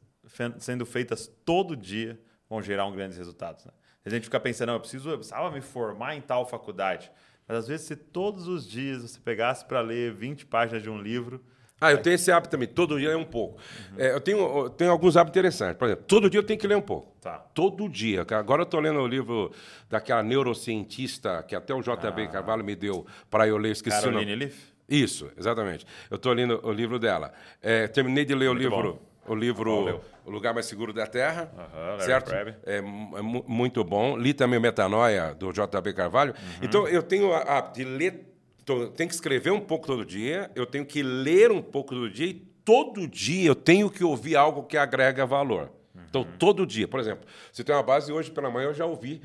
sendo 0.59 0.87
feitas 0.87 1.27
todo 1.45 1.77
dia 1.77 2.21
vão 2.49 2.63
gerar 2.63 2.87
um 2.87 2.93
grandes 2.93 3.19
resultados. 3.19 3.65
Né? 3.65 3.73
A 4.05 4.11
gente 4.11 4.25
fica 4.25 4.41
pensando, 4.41 4.69
não, 4.69 4.75
eu 4.75 4.81
preciso, 4.81 5.11
eu 5.11 5.19
precisava 5.19 5.51
me 5.51 5.61
formar 5.61 6.15
em 6.17 6.21
tal 6.21 6.47
faculdade. 6.47 7.11
Mas 7.47 7.59
às 7.59 7.69
vezes, 7.69 7.87
se 7.87 7.97
todos 7.97 8.47
os 8.47 8.67
dias 8.67 9.03
você 9.03 9.21
pegasse 9.21 9.65
para 9.65 9.81
ler 9.81 10.13
20 10.13 10.47
páginas 10.47 10.83
de 10.83 10.91
um 10.91 11.01
livro, 11.01 11.45
ah, 11.81 11.93
eu 11.93 11.99
tenho 11.99 12.15
esse 12.15 12.31
hábito 12.33 12.51
também. 12.51 12.67
Todo 12.67 12.99
dia 12.99 13.11
é 13.11 13.17
um 13.17 13.25
pouco. 13.25 13.61
Uhum. 13.93 13.97
É, 13.99 14.13
eu, 14.13 14.21
tenho, 14.21 14.39
eu 14.39 14.71
tenho 14.71 14.91
alguns 14.91 15.17
hábitos 15.17 15.39
interessantes. 15.39 15.77
Por 15.79 15.87
exemplo, 15.87 16.05
todo 16.07 16.29
dia 16.29 16.41
eu 16.41 16.45
tenho 16.45 16.59
que 16.59 16.67
ler 16.67 16.77
um 16.77 16.83
pouco. 16.83 17.15
Tá. 17.21 17.39
Todo 17.55 17.89
dia. 17.89 18.27
Agora 18.31 18.63
eu 18.63 18.65
estou 18.65 18.81
lendo 18.81 18.99
o 19.01 19.07
livro 19.07 19.53
daquela 19.89 20.23
neurocientista 20.23 21.43
que 21.43 21.55
até 21.55 21.73
o 21.73 21.81
JB 21.81 22.23
ah. 22.23 22.27
Carvalho 22.29 22.65
me 22.65 22.75
deu 22.75 23.07
para 23.31 23.47
eu 23.47 23.57
ler. 23.57 23.73
Esqueci 23.73 24.01
Caroline 24.01 24.35
Leaf? 24.35 24.57
Isso, 24.89 25.31
exatamente. 25.37 25.87
Eu 26.11 26.17
estou 26.17 26.33
lendo 26.33 26.61
o 26.65 26.73
livro 26.73 26.99
dela. 26.99 27.33
É, 27.63 27.87
terminei 27.87 28.25
de 28.25 28.35
ler 28.35 28.49
Muito 28.49 28.59
o 28.59 28.63
livro. 28.63 28.93
Bom. 28.95 29.09
O 29.29 29.35
livro 29.35 30.01
O 30.25 30.31
Lugar 30.31 30.55
Mais 30.55 30.65
Seguro 30.65 30.91
da 30.91 31.07
Terra, 31.07 31.53
uhum, 31.55 32.01
certo? 32.01 32.33
É, 32.33 32.57
é, 32.65 32.81
muito 32.81 33.85
bom. 33.85 34.17
Li 34.17 34.33
também 34.33 34.59
o 34.59 34.63
Metanoia, 34.63 35.35
do 35.35 35.53
JB 35.53 35.93
Carvalho. 35.93 36.33
Uhum. 36.33 36.59
Então, 36.63 36.89
eu 36.89 37.03
tenho 37.03 37.35
a, 37.35 37.59
a, 37.59 37.61
de 37.61 37.85
ler 37.85 38.27
então, 38.69 38.83
eu 38.83 38.91
tenho 38.91 39.09
que 39.09 39.15
escrever 39.15 39.51
um 39.51 39.61
pouco 39.61 39.87
todo 39.87 40.05
dia, 40.05 40.51
eu 40.55 40.67
tenho 40.67 40.85
que 40.85 41.03
ler 41.03 41.51
um 41.51 41.63
pouco 41.63 41.95
todo 41.95 42.11
dia 42.11 42.27
e 42.27 42.35
todo 42.35 43.09
dia 43.09 43.49
eu 43.49 43.55
tenho 43.55 43.89
que 43.89 44.05
ouvir 44.05 44.37
algo 44.37 44.65
que 44.65 44.77
agrega 44.77 45.25
valor. 45.25 45.71
Uhum. 45.95 46.03
Então, 46.07 46.27
todo 46.39 46.67
dia. 46.67 46.87
Por 46.87 47.01
exemplo, 47.01 47.27
se 47.51 47.65
tem 47.65 47.75
uma 47.75 47.83
base, 47.83 48.13
hoje 48.13 48.31
pela 48.31 48.51
manhã 48.51 48.67
eu 48.67 48.75
já 48.75 48.85
ouvi 48.85 49.23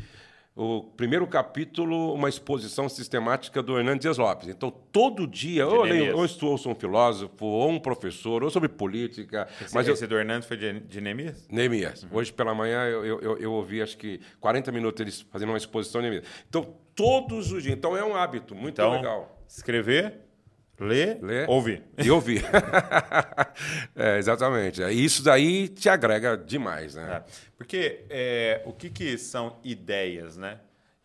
o 0.55 0.83
primeiro 0.95 1.27
capítulo, 1.27 2.13
uma 2.13 2.29
exposição 2.29 2.87
sistemática 2.87 3.61
do 3.61 3.77
Hernandes 3.77 4.03
Dias 4.03 4.17
Lopes. 4.17 4.47
Então, 4.47 4.71
todo 4.71 5.27
dia, 5.27 5.67
ou, 5.67 5.81
leio, 5.81 6.15
ou 6.15 6.23
estou, 6.23 6.57
sou 6.57 6.71
um 6.71 6.75
filósofo, 6.75 7.45
ou 7.45 7.69
um 7.69 7.79
professor, 7.79 8.43
ou 8.43 8.49
sobre 8.49 8.69
política. 8.69 9.47
Esse, 9.59 9.75
mas 9.75 9.89
esse 9.89 10.05
eu, 10.05 10.07
do 10.07 10.17
Hernandes 10.17 10.47
foi 10.47 10.55
de, 10.55 10.79
de 10.79 11.01
Neemias? 11.01 11.45
Neemias. 11.51 12.03
Uhum. 12.03 12.09
Hoje 12.13 12.31
pela 12.31 12.55
manhã 12.55 12.85
eu, 12.85 13.03
eu, 13.03 13.19
eu, 13.19 13.37
eu, 13.39 13.51
ouvi, 13.51 13.81
acho 13.81 13.97
que 13.97 14.21
40 14.39 14.71
minutos 14.71 15.01
eles 15.01 15.21
fazendo 15.21 15.49
uma 15.49 15.57
exposição 15.57 16.01
de 16.01 16.07
Neemias. 16.07 16.31
Então, 16.47 16.81
todos 16.95 17.51
os 17.51 17.63
dias. 17.63 17.75
Então, 17.75 17.95
é 17.95 18.03
um 18.03 18.15
hábito 18.15 18.55
muito 18.55 18.75
então, 18.75 18.93
legal. 18.93 19.43
Escrever, 19.47 20.19
ler, 20.79 21.19
ler 21.21 21.49
ouvir. 21.49 21.83
E 21.97 22.09
ouvir. 22.09 22.43
é, 23.95 24.17
exatamente. 24.17 24.81
Isso 24.91 25.23
daí 25.23 25.67
te 25.67 25.89
agrega 25.89 26.37
demais, 26.37 26.95
né? 26.95 27.17
É, 27.17 27.31
porque 27.57 28.05
é, 28.09 28.61
o 28.65 28.73
que, 28.73 28.89
que 28.89 29.17
são 29.17 29.57
ideias, 29.63 30.37
né? 30.37 30.59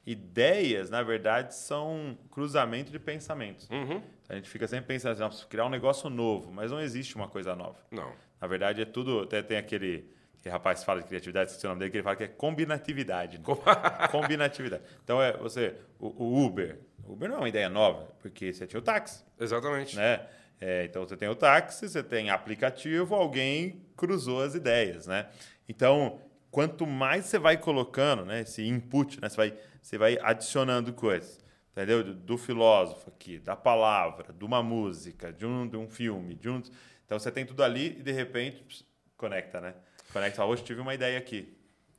Ideias, 0.07 0.89
na 0.89 1.03
verdade, 1.03 1.55
são 1.55 2.17
cruzamento 2.31 2.91
de 2.91 2.99
pensamentos. 2.99 3.69
Uhum. 3.69 4.01
A 4.29 4.35
gente 4.35 4.49
fica 4.49 4.67
sempre 4.67 4.87
pensando 4.87 5.23
assim, 5.23 5.45
criar 5.49 5.67
um 5.67 5.71
negócio 5.71 6.09
novo, 6.09 6.51
mas 6.51 6.71
não 6.71 6.81
existe 6.81 7.15
uma 7.15 7.29
coisa 7.29 7.55
nova. 7.55 7.79
Não. 7.91 8.13
Na 8.41 8.47
verdade, 8.47 8.83
é 8.83 8.85
tudo. 8.85 9.21
Até 9.21 9.43
tem 9.43 9.59
aquele, 9.59 10.11
aquele 10.39 10.53
rapaz 10.53 10.81
que 10.81 10.87
fala 10.87 11.01
de 11.01 11.09
criatividade, 11.09 11.51
esqueci 11.51 11.67
o 11.67 11.71
nome 11.71 11.81
dele, 11.81 11.91
que 11.91 11.97
ele 11.99 12.05
fala 12.05 12.17
que 12.17 12.25
é 12.25 12.29
combinatividade. 12.29 13.39
Né? 13.39 13.45
combinatividade. 14.11 14.83
Então, 15.05 15.23
é 15.23 15.37
você, 15.37 15.75
o, 15.99 16.25
o 16.25 16.45
Uber, 16.45 16.79
Uber 17.07 17.29
não 17.29 17.37
é 17.37 17.39
uma 17.41 17.49
ideia 17.49 17.69
nova, 17.69 18.09
porque 18.21 18.53
você 18.53 18.67
tinha 18.67 18.79
o 18.79 18.83
táxi. 18.83 19.25
Exatamente. 19.41 19.97
Né? 19.97 20.27
É, 20.61 20.85
então 20.85 21.07
você 21.07 21.17
tem 21.17 21.29
o 21.29 21.35
táxi, 21.35 21.89
você 21.89 22.03
tem 22.03 22.31
aplicativo, 22.31 23.15
alguém 23.15 23.83
cruzou 23.97 24.43
as 24.43 24.55
ideias, 24.55 25.07
né? 25.07 25.29
Então, 25.69 26.21
quanto 26.51 26.87
mais 26.87 27.27
você 27.27 27.39
vai 27.39 27.57
colocando, 27.57 28.25
né, 28.25 28.41
esse 28.41 28.67
input, 28.67 29.21
né, 29.21 29.29
você 29.29 29.37
vai, 29.37 29.59
você 29.81 29.99
vai 29.99 30.19
adicionando 30.21 30.93
coisas, 30.93 31.45
entendeu? 31.73 32.03
Do, 32.03 32.15
do 32.15 32.39
filósofo 32.39 33.09
aqui, 33.09 33.39
da 33.39 33.55
palavra, 33.55 34.33
de 34.33 34.45
uma 34.45 34.63
música, 34.63 35.33
de 35.33 35.47
um, 35.47 35.69
de 35.69 35.77
um 35.77 35.89
filme, 35.89 36.35
de 36.35 36.49
um, 36.49 36.61
então 37.07 37.19
você 37.19 37.31
tem 37.31 37.47
tudo 37.47 37.63
ali 37.63 37.97
e 37.99 38.03
de 38.03 38.13
repente 38.13 38.63
pss, 38.65 38.85
conecta, 39.17 39.61
né? 39.61 39.75
Conecta. 40.13 40.45
Hoje 40.45 40.63
tive 40.63 40.81
uma 40.81 40.95
ideia 40.95 41.19
aqui. 41.19 41.55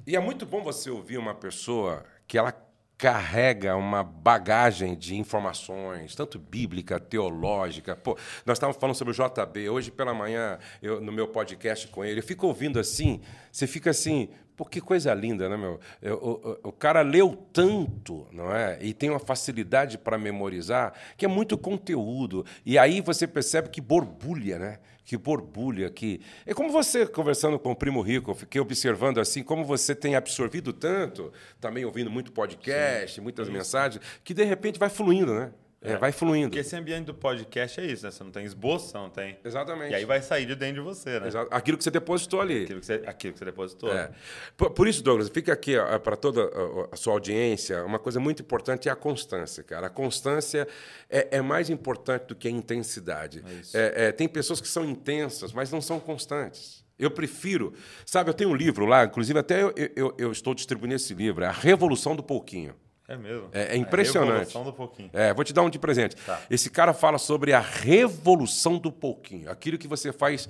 E 0.05 0.15
é 0.15 0.19
muito 0.19 0.45
bom 0.45 0.63
você 0.63 0.89
ouvir 0.89 1.17
uma 1.17 1.35
pessoa 1.35 2.03
que 2.27 2.37
ela 2.37 2.51
carrega 2.97 3.77
uma 3.77 4.03
bagagem 4.03 4.95
de 4.95 5.15
informações, 5.15 6.15
tanto 6.15 6.37
bíblica, 6.39 6.99
teológica. 6.99 7.95
Pô, 7.95 8.17
nós 8.45 8.57
estávamos 8.57 8.79
falando 8.79 8.95
sobre 8.95 9.13
o 9.13 9.15
JB. 9.15 9.69
Hoje 9.69 9.91
pela 9.91 10.13
manhã, 10.13 10.57
eu, 10.81 10.99
no 10.99 11.11
meu 11.11 11.27
podcast 11.27 11.87
com 11.87 12.03
ele, 12.03 12.19
eu 12.19 12.23
fico 12.23 12.47
ouvindo 12.47 12.79
assim, 12.79 13.21
você 13.51 13.67
fica 13.67 13.91
assim, 13.91 14.29
pô, 14.59 14.65
que 14.65 14.81
coisa 14.81 15.13
linda, 15.13 15.47
né, 15.47 15.55
meu? 15.55 15.79
Eu, 16.01 16.15
o, 16.17 16.67
o, 16.67 16.71
cara 16.73 17.01
leu 17.01 17.33
tanto, 17.53 18.27
não 18.29 18.53
é? 18.53 18.77
E 18.81 18.93
tem 18.93 19.09
uma 19.09 19.17
facilidade 19.17 19.97
para 19.97 20.17
memorizar, 20.17 20.93
que 21.15 21.23
é 21.23 21.29
muito 21.29 21.57
conteúdo. 21.57 22.45
E 22.65 22.77
aí 22.77 22.99
você 22.99 23.25
percebe 23.25 23.69
que 23.69 23.79
borbulha, 23.79 24.59
né? 24.59 24.79
que 25.05 25.17
borbulha, 25.17 25.89
que 25.89 26.21
é 26.45 26.53
como 26.53 26.69
você 26.69 27.07
conversando 27.07 27.57
com 27.57 27.71
o 27.71 27.75
primo 27.75 27.99
rico, 28.01 28.29
eu 28.29 28.35
fiquei 28.35 28.61
observando 28.61 29.19
assim 29.19 29.41
como 29.41 29.65
você 29.65 29.95
tem 29.95 30.13
absorvido 30.13 30.71
tanto, 30.71 31.33
também 31.59 31.83
ouvindo 31.83 32.11
muito 32.11 32.31
podcast, 32.31 33.15
Sim, 33.15 33.21
muitas 33.21 33.49
mensagens, 33.49 34.03
que 34.23 34.35
de 34.35 34.43
repente 34.43 34.77
vai 34.77 34.87
fluindo, 34.87 35.33
né? 35.33 35.51
É, 35.81 35.95
vai 35.95 36.11
fluindo. 36.11 36.49
Porque 36.49 36.59
esse 36.59 36.75
ambiente 36.75 37.05
do 37.05 37.13
podcast 37.13 37.79
é 37.79 37.85
isso, 37.85 38.03
né? 38.03 38.11
Você 38.11 38.21
não 38.21 38.31
tem 38.31 38.43
esboço, 38.43 38.93
não 38.93 39.09
tem. 39.09 39.37
Exatamente. 39.45 39.91
E 39.91 39.95
aí 39.95 40.03
vai 40.03 40.21
sair 40.21 40.45
de 40.45 40.53
dentro 40.53 40.75
de 40.75 40.81
você, 40.81 41.21
né? 41.21 41.27
Exato. 41.27 41.47
Aquilo 41.51 41.77
que 41.77 41.83
você 41.85 41.91
depositou 41.91 42.41
ali. 42.41 42.63
Aquilo 42.63 42.79
que 42.81 42.85
você, 42.85 43.01
aquilo 43.05 43.33
que 43.33 43.39
você 43.39 43.45
depositou. 43.45 43.93
É. 43.95 44.11
Por, 44.57 44.71
por, 44.71 44.87
isso, 44.89 45.01
Douglas, 45.01 45.29
fica 45.29 45.53
aqui 45.53 45.75
para 46.03 46.17
toda 46.17 46.49
a 46.91 46.95
sua 46.97 47.13
audiência, 47.13 47.85
uma 47.85 47.97
coisa 47.97 48.19
muito 48.19 48.41
importante 48.41 48.89
é 48.89 48.91
a 48.91 48.95
constância, 48.95 49.63
cara. 49.63 49.87
A 49.87 49.89
constância 49.89 50.67
é, 51.09 51.37
é 51.37 51.41
mais 51.41 51.69
importante 51.69 52.27
do 52.27 52.35
que 52.35 52.49
a 52.49 52.51
intensidade. 52.51 53.41
É 53.73 53.79
é, 53.79 54.07
é 54.07 54.11
tem 54.11 54.27
pessoas 54.27 54.59
que 54.59 54.67
são 54.67 54.83
intensas, 54.83 55.53
mas 55.53 55.71
não 55.71 55.81
são 55.81 55.97
constantes. 55.97 56.83
Eu 56.97 57.09
prefiro. 57.09 57.73
Sabe, 58.05 58.29
eu 58.29 58.33
tenho 58.33 58.49
um 58.49 58.55
livro 58.55 58.85
lá, 58.85 59.05
inclusive 59.05 59.39
até 59.39 59.63
eu, 59.63 59.73
eu, 59.95 60.13
eu 60.17 60.31
estou 60.33 60.53
distribuindo 60.53 60.95
esse 60.95 61.13
livro, 61.13 61.45
é 61.45 61.47
A 61.47 61.51
Revolução 61.51 62.17
do 62.17 62.21
Pouquinho. 62.21 62.75
É 63.09 63.17
mesmo? 63.17 63.49
É, 63.51 63.75
é 63.75 63.75
impressionante. 63.75 64.29
A 64.29 64.33
revolução 64.33 64.63
do 64.63 64.71
pouquinho. 64.71 65.09
É, 65.13 65.33
vou 65.33 65.43
te 65.43 65.51
dar 65.51 65.63
um 65.63 65.69
de 65.69 65.79
presente. 65.79 66.15
Tá. 66.15 66.39
Esse 66.47 66.69
cara 66.69 66.93
fala 66.93 67.17
sobre 67.17 67.53
a 67.53 67.59
revolução 67.59 68.77
do 68.77 68.91
pouquinho. 68.91 69.49
Aquilo 69.49 69.79
que 69.79 69.87
você 69.87 70.13
faz 70.13 70.47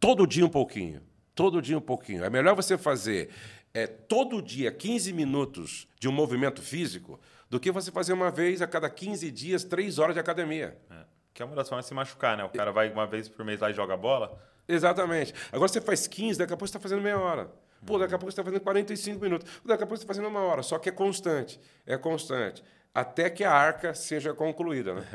todo 0.00 0.26
dia 0.26 0.44
um 0.44 0.48
pouquinho. 0.48 1.00
Todo 1.36 1.62
dia 1.62 1.78
um 1.78 1.80
pouquinho. 1.80 2.24
É 2.24 2.28
melhor 2.28 2.56
você 2.56 2.76
fazer 2.76 3.30
é, 3.72 3.86
todo 3.86 4.42
dia 4.42 4.72
15 4.72 5.12
minutos 5.12 5.86
de 6.00 6.08
um 6.08 6.12
movimento 6.12 6.60
físico 6.60 7.20
do 7.48 7.60
que 7.60 7.70
você 7.70 7.92
fazer 7.92 8.12
uma 8.12 8.28
vez 8.28 8.60
a 8.60 8.66
cada 8.66 8.90
15 8.90 9.30
dias, 9.30 9.62
3 9.62 10.00
horas 10.00 10.14
de 10.14 10.20
academia. 10.20 10.76
É. 10.90 11.04
Que 11.32 11.44
é 11.44 11.46
uma 11.46 11.54
das 11.54 11.68
formas 11.68 11.84
de 11.84 11.90
se 11.90 11.94
machucar, 11.94 12.36
né? 12.36 12.42
O 12.42 12.48
cara 12.48 12.72
vai 12.72 12.90
uma 12.92 13.06
vez 13.06 13.28
por 13.28 13.44
mês 13.44 13.60
lá 13.60 13.70
e 13.70 13.72
joga 13.72 13.96
bola. 13.96 14.36
Exatamente. 14.66 15.32
Agora 15.52 15.68
você 15.68 15.80
faz 15.80 16.08
15, 16.08 16.40
daqui 16.40 16.52
a 16.52 16.56
pouco 16.56 16.66
você 16.66 16.76
está 16.76 16.80
fazendo 16.80 17.02
meia 17.02 17.20
hora. 17.20 17.48
Pô, 17.84 17.98
daqui 17.98 18.14
a 18.14 18.18
pouco 18.18 18.30
você 18.30 18.40
está 18.40 18.44
fazendo 18.44 18.60
45 18.60 19.20
minutos. 19.20 19.60
Daqui 19.64 19.82
a 19.82 19.86
pouco 19.86 19.96
você 19.96 20.04
está 20.04 20.14
fazendo 20.14 20.28
uma 20.28 20.40
hora. 20.40 20.62
Só 20.62 20.78
que 20.78 20.88
é 20.88 20.92
constante. 20.92 21.60
É 21.86 21.96
constante. 21.96 22.62
Até 22.92 23.30
que 23.30 23.44
a 23.44 23.52
arca 23.52 23.94
seja 23.94 24.34
concluída, 24.34 24.94
né? 24.94 25.06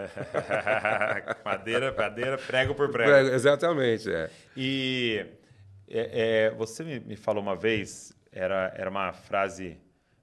madeira, 1.44 1.94
madeira, 1.96 2.38
prego 2.38 2.74
por 2.74 2.90
prego. 2.90 3.10
prego 3.10 3.36
exatamente, 3.36 4.10
é. 4.10 4.30
E 4.56 5.26
é, 5.88 6.48
é, 6.48 6.52
você 6.52 6.84
me, 6.84 7.00
me, 7.02 7.16
falou 7.18 7.44
uma 7.44 7.56
vez, 7.56 8.14
era, 8.32 8.74
era 8.78 8.90
uma 8.90 9.12
frase 9.12 9.78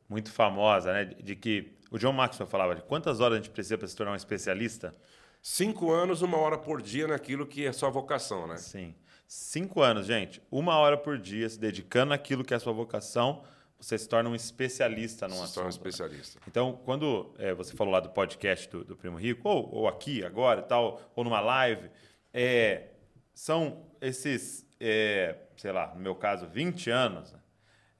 muito 0.08 0.32
famosa, 0.32 0.94
né? 0.94 1.04
De, 1.04 1.22
de 1.22 1.36
que 1.36 1.76
o 1.90 1.98
John 1.98 2.12
Maxwell 2.12 2.48
falava 2.48 2.74
de 2.74 2.82
quantas 2.82 3.20
horas 3.20 3.34
a 3.34 3.42
gente 3.42 3.50
precisa 3.50 3.76
para 3.76 3.86
se 3.86 3.94
tornar 3.94 4.12
um 4.12 4.16
especialista? 4.16 4.94
Cinco 5.42 5.92
anos, 5.92 6.22
uma 6.22 6.38
hora 6.38 6.56
por 6.56 6.80
dia 6.80 7.06
naquilo 7.06 7.46
que 7.46 7.66
é 7.66 7.72
sua 7.72 7.90
vocação, 7.90 8.46
né? 8.46 8.56
Sim. 8.56 8.94
Cinco 9.34 9.80
anos, 9.80 10.04
gente. 10.04 10.42
Uma 10.50 10.76
hora 10.76 10.94
por 10.94 11.16
dia 11.16 11.48
se 11.48 11.58
dedicando 11.58 12.10
naquilo 12.10 12.44
que 12.44 12.52
é 12.52 12.58
sua 12.58 12.74
vocação, 12.74 13.42
você 13.78 13.96
se 13.96 14.06
torna 14.06 14.28
um 14.28 14.34
especialista 14.34 15.26
num 15.26 15.36
se 15.36 15.40
assunto. 15.40 15.48
Se 15.48 15.54
torna 15.54 15.68
um 15.68 15.70
especialista. 15.70 16.38
Né? 16.38 16.44
Então, 16.46 16.78
quando 16.84 17.34
é, 17.38 17.54
você 17.54 17.74
falou 17.74 17.94
lá 17.94 18.00
do 18.00 18.10
podcast 18.10 18.68
do, 18.68 18.84
do 18.84 18.94
Primo 18.94 19.16
Rico, 19.16 19.48
ou, 19.48 19.74
ou, 19.74 19.88
aqui, 19.88 20.22
agora 20.22 20.60
e 20.60 20.64
tal, 20.64 21.00
ou 21.16 21.24
numa 21.24 21.40
live, 21.40 21.88
é, 22.30 22.90
são 23.32 23.86
esses, 24.02 24.66
é, 24.78 25.36
sei 25.56 25.72
lá, 25.72 25.94
no 25.94 26.00
meu 26.02 26.14
caso, 26.14 26.46
20 26.46 26.90
anos, 26.90 27.32
né? 27.32 27.38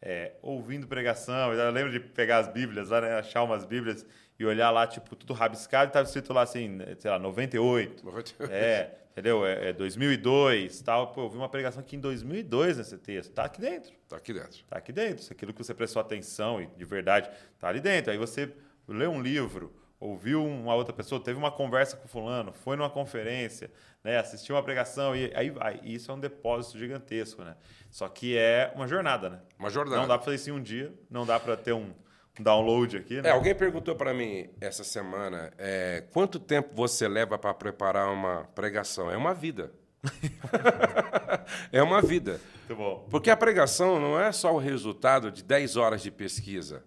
é, 0.02 0.32
ouvindo 0.42 0.86
pregação. 0.86 1.54
Eu 1.54 1.70
lembro 1.70 1.92
de 1.92 2.00
pegar 2.00 2.38
as 2.38 2.48
Bíblias 2.48 2.90
lá, 2.90 3.00
né, 3.00 3.14
achar 3.14 3.42
umas 3.44 3.64
Bíblias 3.64 4.04
e 4.38 4.44
olhar 4.44 4.70
lá, 4.70 4.86
tipo, 4.86 5.14
tudo 5.14 5.32
rabiscado, 5.32 5.90
e 5.90 5.92
tava 5.92 6.06
escrito 6.06 6.32
lá 6.32 6.42
assim, 6.42 6.78
sei 6.98 7.10
lá, 7.10 7.18
98. 7.18 8.04
98. 8.04 8.52
É, 8.52 8.90
entendeu? 9.12 9.46
É, 9.46 9.68
é 9.68 9.72
2002, 9.72 10.80
tal. 10.82 11.12
Pô, 11.12 11.22
eu 11.22 11.30
vi 11.30 11.36
uma 11.36 11.48
pregação 11.48 11.80
aqui 11.80 11.96
em 11.96 12.00
2002 12.00 12.78
nesse 12.78 12.98
texto. 12.98 13.32
Tá 13.32 13.44
aqui 13.44 13.60
dentro. 13.60 13.92
Tá 14.08 14.16
aqui 14.16 14.32
dentro. 14.32 14.64
Tá 14.68 14.78
aqui 14.78 14.92
dentro. 14.92 15.22
Se 15.22 15.32
aquilo 15.32 15.52
que 15.52 15.62
você 15.62 15.74
prestou 15.74 16.00
atenção 16.00 16.60
e 16.60 16.66
de 16.66 16.84
verdade 16.84 17.30
tá 17.58 17.68
ali 17.68 17.80
dentro. 17.80 18.10
Aí 18.10 18.18
você 18.18 18.52
lê 18.88 19.06
um 19.06 19.22
livro, 19.22 19.72
ouviu 20.00 20.44
uma 20.44 20.74
outra 20.74 20.92
pessoa, 20.92 21.22
teve 21.22 21.38
uma 21.38 21.50
conversa 21.50 21.96
com 21.96 22.08
fulano, 22.08 22.52
foi 22.52 22.76
numa 22.76 22.90
conferência, 22.90 23.70
né, 24.02 24.18
assistiu 24.18 24.56
uma 24.56 24.62
pregação 24.62 25.14
e 25.14 25.32
aí 25.34 25.50
vai. 25.50 25.80
Isso 25.84 26.10
é 26.10 26.14
um 26.14 26.18
depósito 26.18 26.78
gigantesco, 26.78 27.44
né? 27.44 27.56
Só 27.90 28.08
que 28.08 28.36
é 28.36 28.72
uma 28.74 28.88
jornada, 28.88 29.30
né? 29.30 29.40
Uma 29.58 29.70
jornada. 29.70 30.00
Não 30.00 30.08
dá 30.08 30.16
para 30.16 30.24
fazer 30.24 30.36
isso 30.36 30.50
em 30.50 30.52
um 30.52 30.62
dia, 30.62 30.92
não 31.08 31.24
dá 31.24 31.38
para 31.38 31.56
ter 31.56 31.72
um 31.72 31.92
download 32.40 32.96
aqui. 32.96 33.20
Né? 33.20 33.28
É, 33.28 33.32
alguém 33.32 33.54
perguntou 33.54 33.94
para 33.94 34.14
mim 34.14 34.48
essa 34.60 34.84
semana 34.84 35.52
é, 35.58 36.04
quanto 36.12 36.38
tempo 36.38 36.70
você 36.74 37.06
leva 37.08 37.38
para 37.38 37.52
preparar 37.52 38.12
uma 38.12 38.44
pregação? 38.54 39.10
É 39.10 39.16
uma 39.16 39.34
vida. 39.34 39.72
é 41.70 41.82
uma 41.82 42.00
vida. 42.00 42.40
Muito 42.68 42.76
bom. 42.76 43.06
Porque 43.10 43.30
a 43.30 43.36
pregação 43.36 44.00
não 44.00 44.18
é 44.18 44.32
só 44.32 44.52
o 44.54 44.58
resultado 44.58 45.30
de 45.30 45.42
10 45.42 45.76
horas 45.76 46.02
de 46.02 46.10
pesquisa, 46.10 46.84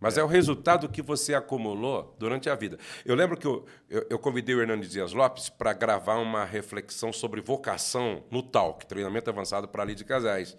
mas 0.00 0.16
é, 0.16 0.20
é 0.20 0.24
o 0.24 0.26
resultado 0.26 0.88
que 0.88 1.02
você 1.02 1.34
acumulou 1.34 2.14
durante 2.18 2.48
a 2.48 2.54
vida. 2.54 2.78
Eu 3.04 3.14
lembro 3.14 3.36
que 3.36 3.46
eu, 3.46 3.64
eu, 3.90 4.06
eu 4.10 4.18
convidei 4.18 4.54
o 4.54 4.60
Hernando 4.60 4.86
Dias 4.86 5.12
Lopes 5.12 5.48
para 5.48 5.72
gravar 5.72 6.16
uma 6.16 6.44
reflexão 6.44 7.12
sobre 7.12 7.40
vocação 7.40 8.22
no 8.30 8.42
TALC, 8.42 8.86
treinamento 8.86 9.28
avançado 9.28 9.68
para 9.68 9.82
a 9.82 9.86
de 9.86 10.04
casais. 10.04 10.56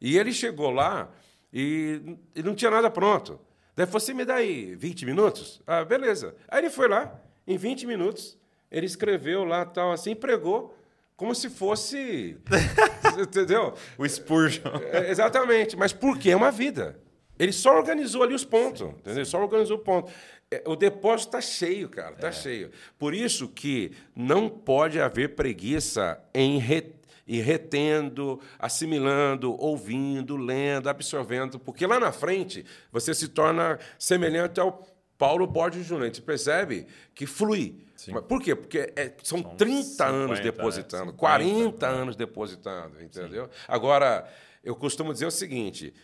E 0.00 0.18
ele 0.18 0.32
chegou 0.32 0.70
lá 0.70 1.10
e, 1.52 2.18
e 2.34 2.42
não 2.42 2.54
tinha 2.54 2.70
nada 2.70 2.90
pronto. 2.90 3.40
Daí 3.76 3.84
você 3.86 4.14
me 4.14 4.24
dá 4.24 4.36
aí 4.36 4.74
20 4.74 5.04
minutos? 5.04 5.60
Ah, 5.66 5.84
beleza. 5.84 6.34
Aí 6.48 6.60
ele 6.62 6.70
foi 6.70 6.88
lá, 6.88 7.20
em 7.46 7.58
20 7.58 7.86
minutos, 7.86 8.38
ele 8.70 8.86
escreveu 8.86 9.44
lá, 9.44 9.66
tal, 9.66 9.92
assim, 9.92 10.14
pregou 10.14 10.74
como 11.14 11.34
se 11.34 11.50
fosse. 11.50 12.38
entendeu? 13.20 13.74
O 13.98 14.08
Spurgeon. 14.08 14.70
É, 14.92 15.10
exatamente. 15.10 15.76
Mas 15.76 15.92
por 15.92 16.18
quê? 16.18 16.30
É 16.30 16.36
uma 16.36 16.50
vida. 16.50 16.98
Ele 17.38 17.52
só 17.52 17.76
organizou 17.76 18.22
ali 18.22 18.34
os 18.34 18.44
pontos, 18.44 18.80
sim, 18.80 18.88
entendeu? 18.88 19.24
Sim. 19.24 19.30
Só 19.30 19.42
organizou 19.42 19.76
o 19.76 19.80
ponto. 19.80 20.10
É, 20.50 20.62
o 20.66 20.74
depósito 20.74 21.36
está 21.36 21.40
cheio, 21.40 21.88
cara, 21.88 22.14
está 22.14 22.28
é. 22.28 22.32
cheio. 22.32 22.70
Por 22.98 23.12
isso 23.12 23.48
que 23.48 23.92
não 24.14 24.48
pode 24.48 24.98
haver 24.98 25.34
preguiça 25.34 26.18
em 26.34 26.58
reter 26.58 26.95
e 27.26 27.40
retendo, 27.40 28.40
assimilando, 28.58 29.60
ouvindo, 29.60 30.36
lendo, 30.36 30.88
absorvendo, 30.88 31.58
porque 31.58 31.86
lá 31.86 31.98
na 31.98 32.12
frente 32.12 32.64
você 32.92 33.12
se 33.12 33.28
torna 33.28 33.78
semelhante 33.98 34.60
ao 34.60 34.86
Paulo 35.18 35.46
Borges 35.46 35.84
Júnior. 35.84 36.04
A 36.04 36.06
gente 36.06 36.22
percebe 36.22 36.86
que 37.14 37.26
flui. 37.26 37.84
Sim. 37.96 38.12
Por 38.12 38.40
quê? 38.40 38.54
Porque 38.54 38.92
é, 38.94 39.12
são, 39.22 39.42
são 39.42 39.56
30 39.56 39.82
50, 39.82 40.06
anos 40.06 40.40
depositando, 40.40 41.12
né? 41.12 41.18
40 41.18 41.86
anos 41.86 42.16
depositando, 42.16 43.02
entendeu? 43.02 43.44
Sim. 43.46 43.50
Agora, 43.66 44.30
eu 44.62 44.76
costumo 44.76 45.12
dizer 45.12 45.26
o 45.26 45.30
seguinte: 45.30 45.94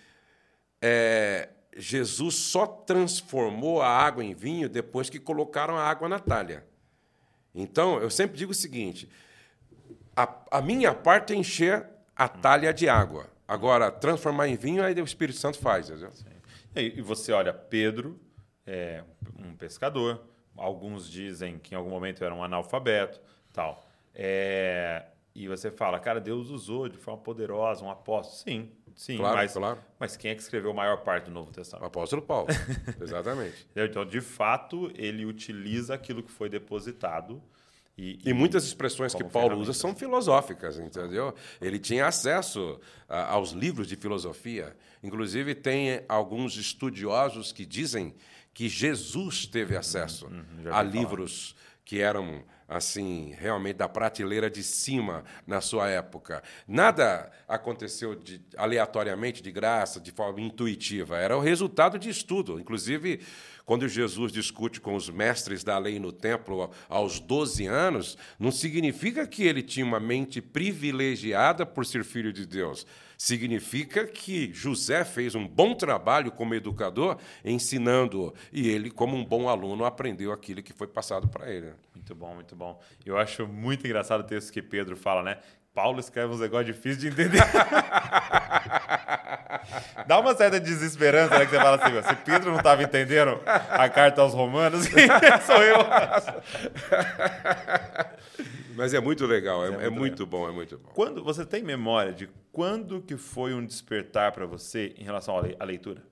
é, 0.81 1.51
Jesus 1.77 2.35
só 2.35 2.67
transformou 2.67 3.81
a 3.83 3.89
água 3.89 4.25
em 4.25 4.35
vinho 4.35 4.69
depois 4.69 5.09
que 5.09 5.21
colocaram 5.21 5.77
a 5.77 5.85
água 5.85 6.09
na 6.09 6.19
talha. 6.19 6.65
Então, 7.55 7.99
eu 7.99 8.11
sempre 8.11 8.37
digo 8.37 8.53
o 8.53 8.55
seguinte: 8.55 9.09
a, 10.17 10.59
a 10.59 10.61
minha 10.61 10.95
parte 10.95 11.33
é 11.33 11.37
encher 11.37 11.87
a 12.15 12.29
talha 12.29 12.73
de 12.73 12.89
água. 12.89 13.27
Agora, 13.47 13.91
transformar 13.91 14.49
em 14.49 14.57
vinho, 14.57 14.83
aí 14.83 14.95
o 14.95 15.05
Espírito 15.05 15.39
Santo 15.39 15.59
faz. 15.59 15.91
Entendeu? 15.91 16.11
E 16.75 17.03
você 17.03 17.33
olha, 17.33 17.53
Pedro 17.53 18.19
é 18.67 19.05
um 19.39 19.55
pescador. 19.55 20.23
Alguns 20.57 21.11
dizem 21.11 21.59
que 21.59 21.75
em 21.75 21.77
algum 21.77 21.91
momento 21.91 22.25
era 22.25 22.35
um 22.35 22.43
analfabeto, 22.43 23.21
tal. 23.53 23.85
É, 24.15 25.07
e 25.35 25.49
você 25.49 25.71
fala, 25.71 25.99
cara, 25.99 26.21
Deus 26.21 26.51
usou 26.51 26.89
de 26.89 26.99
forma 26.99 27.21
poderosa 27.21 27.85
um 27.85 27.91
apóstolo. 27.91 28.39
Sim, 28.39 28.71
sim. 28.95 29.17
Claro, 29.17 29.37
mas, 29.37 29.53
claro. 29.53 29.79
mas 29.99 30.17
quem 30.17 30.31
é 30.31 30.35
que 30.35 30.43
escreveu 30.43 30.71
a 30.71 30.75
maior 30.75 30.99
parte 30.99 31.25
do 31.25 31.31
Novo 31.31 31.51
Testamento? 31.51 31.85
O 31.85 31.87
apóstolo 31.87 32.23
Paulo. 32.23 32.49
Exatamente. 33.01 33.67
Então, 33.75 34.05
de 34.05 34.21
fato, 34.21 34.91
ele 34.95 35.25
utiliza 35.25 35.95
aquilo 35.95 36.23
que 36.23 36.31
foi 36.31 36.49
depositado 36.49 37.43
e, 37.97 38.19
e, 38.25 38.33
muitas 38.33 38.65
expressões 38.65 39.15
que 39.15 39.23
Paulo 39.23 39.59
usa 39.59 39.75
são 39.75 39.95
filosóficas, 39.95 40.79
entendeu? 40.79 41.35
Ele 41.61 41.79
tinha 41.79 42.07
acesso 42.07 42.81
a, 43.07 43.33
aos 43.33 43.51
livros 43.51 43.87
de 43.87 43.97
filosofia. 43.97 44.75
Inclusive, 45.03 45.55
tem 45.55 46.03
alguns 46.09 46.57
estudiosos 46.57 47.53
que 47.53 47.67
dizem 47.67 48.15
que 48.55 48.69
Jesus 48.69 49.47
teve 49.47 49.77
acesso 49.77 50.27
uhum, 50.27 50.45
uhum, 50.65 50.75
a 50.75 50.83
livros 50.83 51.55
que 51.85 52.01
eram 52.01 52.43
assim 52.69 53.35
realmente 53.39 53.77
da 53.77 53.89
prateleira 53.89 54.49
de 54.49 54.63
cima 54.63 55.25
na 55.47 55.61
sua 55.61 55.89
época. 55.89 56.43
Nada 56.67 57.31
aconteceu 57.47 58.15
de, 58.15 58.41
aleatoriamente, 58.57 59.43
de 59.43 59.53
graça, 59.53 60.01
de 60.01 60.11
forma 60.11 60.41
intuitiva. 60.41 61.19
Era 61.19 61.37
o 61.37 61.41
resultado 61.41 61.99
de 61.99 62.09
estudo. 62.09 62.59
Inclusive, 62.59 63.21
quando 63.65 63.89
Jesus 63.89 64.33
discute 64.33 64.81
com 64.81 64.95
os 64.95 65.09
mestres 65.09 65.63
da 65.63 65.79
lei 65.79 65.99
no 65.99 66.13
templo 66.13 66.71
aos 66.89 67.21
12 67.21 67.67
anos, 67.67 68.19
não 68.39 68.51
significa 68.51 69.27
que 69.27 69.45
ele 69.45 69.63
tinha 69.63 69.87
uma 69.87 70.01
mente 70.01 70.41
privilegiada 70.41 71.65
por 71.65 71.87
ser 71.87 72.05
filho 72.05 72.33
de 72.33 72.47
Deus. 72.47 72.87
Significa 73.17 74.05
que 74.05 74.53
José 74.53 75.05
fez 75.05 75.37
um 75.37 75.47
bom 75.47 75.75
trabalho 75.75 76.33
como 76.33 76.57
educador, 76.57 77.19
ensinando, 77.45 78.35
e 78.53 78.69
ele, 78.69 78.91
como 78.91 79.17
um 79.17 79.25
bom 79.25 79.49
aluno, 79.49 79.85
aprendeu 79.85 80.33
aquilo 80.33 80.61
que 80.61 80.73
foi 80.73 80.89
passado 80.89 81.29
para 81.29 81.49
ele. 81.49 81.73
Muito 81.95 82.15
bom, 82.17 82.35
muito 82.35 82.57
bom. 82.57 82.81
Eu 83.07 83.17
acho 83.17 83.47
muito 83.47 83.87
engraçado 83.87 84.23
o 84.23 84.25
texto 84.25 84.53
que 84.53 84.61
Pedro 84.61 84.97
fala, 84.97 85.23
né? 85.23 85.39
Paulo 85.75 86.01
escreve 86.01 86.33
uns 86.35 86.41
negócios 86.41 86.67
difíceis 86.67 86.99
de 86.99 87.09
entender. 87.09 87.41
Dá 90.07 90.19
uma 90.19 90.35
certa 90.35 90.61
desesperança, 90.61 91.39
né? 91.39 91.47
Que 91.47 91.53
você 91.53 91.57
fala 91.57 91.77
assim, 91.77 92.09
se 92.09 92.17
Pedro 92.25 92.51
não 92.51 92.59
estava 92.59 92.83
entendendo 92.83 93.41
a 93.47 93.89
carta 93.89 94.21
aos 94.21 94.35
romanos, 94.35 94.85
sou 95.47 95.63
eu. 95.63 95.77
Mas 98.75 98.93
é 98.93 99.01
muito 99.01 99.27
legal, 99.27 99.65
é, 99.65 99.69
é, 99.69 99.71
muito, 99.71 99.85
é 99.85 99.91
muito 99.91 100.27
bom, 100.27 100.49
é 100.49 100.53
muito 100.53 100.79
bom. 100.79 100.91
Quando 100.95 101.23
Você 101.25 101.47
tem 101.47 101.63
memória 101.63 102.13
de 102.13 102.29
quando 102.51 103.01
que 103.01 103.17
foi 103.17 103.55
um 103.55 103.65
despertar 103.65 104.33
para 104.33 104.45
você 104.45 104.95
em 104.99 105.05
relação 105.05 105.37
à 105.59 105.65
leitura? 105.65 106.03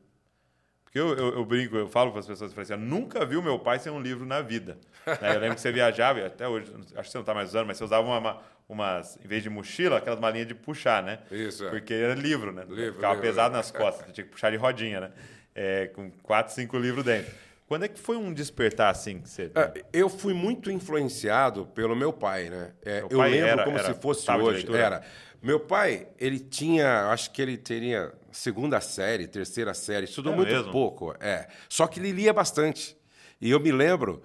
Porque 0.85 0.99
eu, 0.99 1.15
eu, 1.15 1.35
eu 1.35 1.45
brinco, 1.45 1.77
eu 1.77 1.89
falo 1.89 2.11
para 2.11 2.21
as 2.21 2.27
pessoas, 2.27 2.53
eu 2.53 2.63
assim, 2.63 2.73
eu 2.73 2.79
nunca 2.79 3.25
vi 3.25 3.37
o 3.37 3.43
meu 3.43 3.59
pai 3.61 3.79
sem 3.79 3.93
um 3.93 4.01
livro 4.01 4.27
na 4.27 4.41
vida. 4.41 4.77
Né? 5.07 5.37
Eu 5.37 5.41
lembro 5.41 5.55
que 5.55 5.61
você 5.61 5.71
viajava, 5.71 6.27
até 6.27 6.49
hoje, 6.49 6.73
acho 6.97 7.03
que 7.03 7.11
você 7.11 7.19
não 7.19 7.23
está 7.23 7.33
mais 7.33 7.51
usando, 7.51 7.69
mas 7.69 7.79
você 7.79 7.85
usava 7.85 8.05
uma, 8.05 8.41
umas, 8.73 9.19
em 9.25 9.29
vez 9.29 9.43
de 9.43 9.51
mochila, 9.51 9.99
aquelas 9.99 10.21
malinhas 10.21 10.47
de 10.47 10.55
puxar, 10.55 11.03
né? 11.03 11.19
Isso, 11.31 11.67
é. 11.67 11.71
Porque 11.71 11.93
era 11.93 12.15
livro, 12.15 12.53
né? 12.53 12.65
Livro, 12.69 12.95
Ficava 12.95 13.15
livro, 13.15 13.29
pesado 13.29 13.55
nas 13.55 13.71
costas, 13.73 14.13
tinha 14.13 14.25
que 14.25 14.31
puxar 14.31 14.51
de 14.51 14.57
rodinha, 14.57 15.01
né? 15.01 15.11
É, 15.55 15.87
com 15.89 16.11
quatro, 16.23 16.55
cinco 16.55 16.79
livros 16.79 17.05
dentro. 17.05 17.33
Quando 17.67 17.85
é 17.85 17.89
que 17.89 18.01
foi 18.01 18.17
um 18.17 18.33
despertar 18.33 18.91
assim? 18.91 19.21
Você... 19.25 19.51
É, 19.55 19.85
eu 19.93 20.09
fui 20.09 20.35
muito 20.35 20.71
influenciado 20.71 21.67
pelo 21.67 21.95
meu 21.95 22.13
pai, 22.13 22.51
né? 22.51 22.73
É, 22.85 23.05
eu 23.09 23.21
lembro 23.21 23.47
era, 23.47 23.65
como 23.65 23.79
era, 23.79 23.95
se 23.95 24.01
fosse 24.01 24.31
hoje. 24.31 24.67
Era. 24.75 25.03
Meu 25.43 25.61
pai, 25.61 26.09
ele 26.19 26.39
tinha, 26.39 27.11
acho 27.11 27.31
que 27.31 27.41
ele 27.41 27.57
teria 27.57 28.13
segunda 28.33 28.81
série, 28.81 29.27
terceira 29.27 29.73
série, 29.73 30.05
estudou 30.05 30.33
é 30.33 30.37
muito 30.37 30.53
mesmo? 30.53 30.73
pouco. 30.73 31.15
É. 31.21 31.47
Só 31.69 31.87
que 31.87 32.01
ele 32.01 32.13
lia 32.13 32.33
bastante. 32.33 32.97
E 33.41 33.51
eu 33.51 33.59
me 33.59 33.73
lembro, 33.73 34.23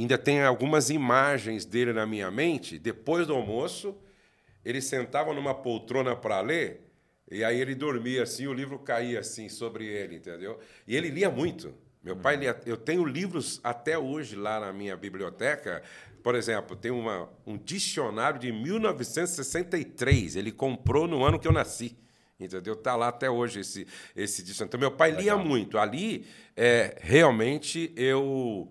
ainda 0.00 0.18
tem 0.18 0.42
algumas 0.42 0.90
imagens 0.90 1.64
dele 1.64 1.92
na 1.92 2.06
minha 2.06 2.30
mente, 2.30 2.78
depois 2.78 3.26
do 3.26 3.34
almoço, 3.34 3.96
ele 4.64 4.80
sentava 4.80 5.32
numa 5.32 5.54
poltrona 5.54 6.16
para 6.16 6.40
ler, 6.40 6.80
e 7.30 7.42
aí 7.42 7.60
ele 7.60 7.74
dormia 7.74 8.22
assim, 8.22 8.46
o 8.46 8.52
livro 8.52 8.78
caía 8.78 9.20
assim 9.20 9.48
sobre 9.48 9.86
ele, 9.86 10.16
entendeu? 10.16 10.58
E 10.86 10.96
ele 10.96 11.08
lia 11.08 11.30
muito. 11.30 11.74
Meu 12.02 12.14
pai, 12.14 12.38
eu 12.64 12.76
tenho 12.76 13.04
livros 13.04 13.60
até 13.64 13.98
hoje 13.98 14.36
lá 14.36 14.60
na 14.60 14.72
minha 14.72 14.96
biblioteca. 14.96 15.82
Por 16.22 16.36
exemplo, 16.36 16.76
tem 16.76 16.92
uma, 16.92 17.28
um 17.44 17.56
dicionário 17.56 18.38
de 18.38 18.52
1963. 18.52 20.36
Ele 20.36 20.52
comprou 20.52 21.08
no 21.08 21.24
ano 21.24 21.36
que 21.36 21.48
eu 21.48 21.52
nasci. 21.52 21.96
Entendeu? 22.38 22.74
Está 22.74 22.94
lá 22.94 23.08
até 23.08 23.28
hoje 23.28 23.60
esse, 23.60 23.88
esse 24.14 24.44
dicionário. 24.44 24.68
Então, 24.68 24.78
meu 24.78 24.92
pai 24.92 25.10
lia 25.10 25.36
muito. 25.36 25.78
Ali, 25.78 26.26
é, 26.56 26.96
realmente, 27.00 27.92
eu, 27.96 28.70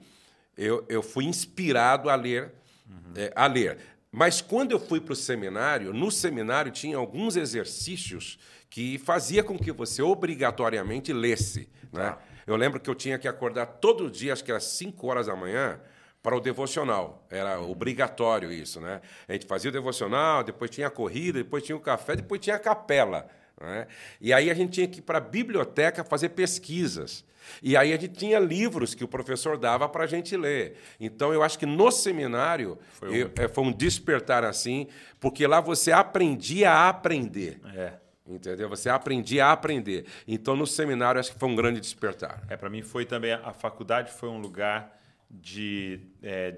eu, 0.58 0.86
eu 0.88 1.02
fui 1.02 1.26
inspirado 1.26 2.10
a 2.10 2.16
ler. 2.16 2.52
Uhum. 2.90 3.14
É, 3.16 3.32
a 3.36 3.48
ler. 3.48 3.78
Mas 4.12 4.40
quando 4.40 4.72
eu 4.72 4.80
fui 4.80 5.02
para 5.02 5.14
o 5.14 5.16
seminário, 5.16 5.94
no 5.94 6.10
seminário 6.10 6.72
tinha 6.72 6.96
alguns 6.96 7.36
exercícios 7.36 8.40
que 8.70 8.98
fazia 8.98 9.44
com 9.44 9.58
que 9.58 9.72
você 9.72 10.02
obrigatoriamente 10.02 11.12
lesse. 11.12 11.70
Né? 11.92 12.12
Tá. 12.12 12.20
Eu 12.48 12.56
lembro 12.56 12.80
que 12.80 12.90
eu 12.90 12.96
tinha 12.96 13.18
que 13.18 13.28
acordar 13.28 13.66
todo 13.66 14.10
dia, 14.10 14.34
acho 14.34 14.44
que 14.44 14.52
era 14.52 14.60
5 14.60 15.08
horas 15.08 15.28
da 15.28 15.36
manhã, 15.36 15.80
para 16.22 16.36
o 16.36 16.40
devocional. 16.40 17.26
Era 17.30 17.60
obrigatório 17.60 18.52
isso, 18.52 18.82
né? 18.82 19.02
A 19.28 19.34
gente 19.34 19.46
fazia 19.46 19.70
o 19.70 19.72
devocional, 19.72 20.44
depois 20.44 20.72
tinha 20.72 20.88
a 20.88 20.90
corrida, 20.90 21.38
depois 21.38 21.64
tinha 21.64 21.76
o 21.76 21.80
café, 21.80 22.16
depois 22.16 22.42
tinha 22.42 22.56
a 22.56 22.60
capela. 22.60 23.28
Né? 23.60 23.88
E 24.20 24.34
aí 24.34 24.50
a 24.50 24.54
gente 24.54 24.72
tinha 24.74 24.88
que 24.88 25.00
ir 25.00 25.02
para 25.02 25.18
a 25.18 25.22
biblioteca 25.22 26.04
fazer 26.04 26.30
pesquisas. 26.30 27.24
E 27.62 27.78
aí 27.78 27.94
a 27.94 27.98
gente 27.98 28.16
tinha 28.16 28.40
livros 28.40 28.96
que 28.96 29.04
o 29.04 29.08
professor 29.08 29.58
dava 29.58 29.88
para 29.88 30.04
a 30.04 30.08
gente 30.08 30.36
ler. 30.36 30.78
Então 31.00 31.34
eu 31.34 31.44
acho 31.44 31.60
que 31.60 31.66
no 31.66 31.92
seminário 31.92 32.78
foi 32.92 33.10
um... 33.10 33.16
Eu, 33.16 33.32
é, 33.36 33.48
foi 33.48 33.64
um 33.64 33.72
despertar 33.72 34.44
assim, 34.44 34.88
porque 35.20 35.46
lá 35.46 35.62
você 35.62 35.92
aprendia 35.92 36.72
a 36.72 36.90
aprender. 36.90 37.60
É. 37.76 37.94
Entendeu? 38.28 38.68
Você 38.70 38.90
aprendia 38.90 39.46
a 39.46 39.52
aprender. 39.52 40.06
Então, 40.28 40.56
no 40.56 40.66
seminário, 40.66 41.20
acho 41.20 41.32
que 41.32 41.38
foi 41.38 41.48
um 41.48 41.56
grande 41.56 41.80
despertar. 41.80 42.44
É, 42.50 42.58
para 42.58 42.72
mim 42.72 42.82
foi 42.82 43.06
também. 43.06 43.34
A 43.34 43.54
faculdade 43.54 44.12
foi 44.12 44.30
um 44.30 44.40
lugar 44.40 45.00
de, 45.30 46.00
é, 46.24 46.56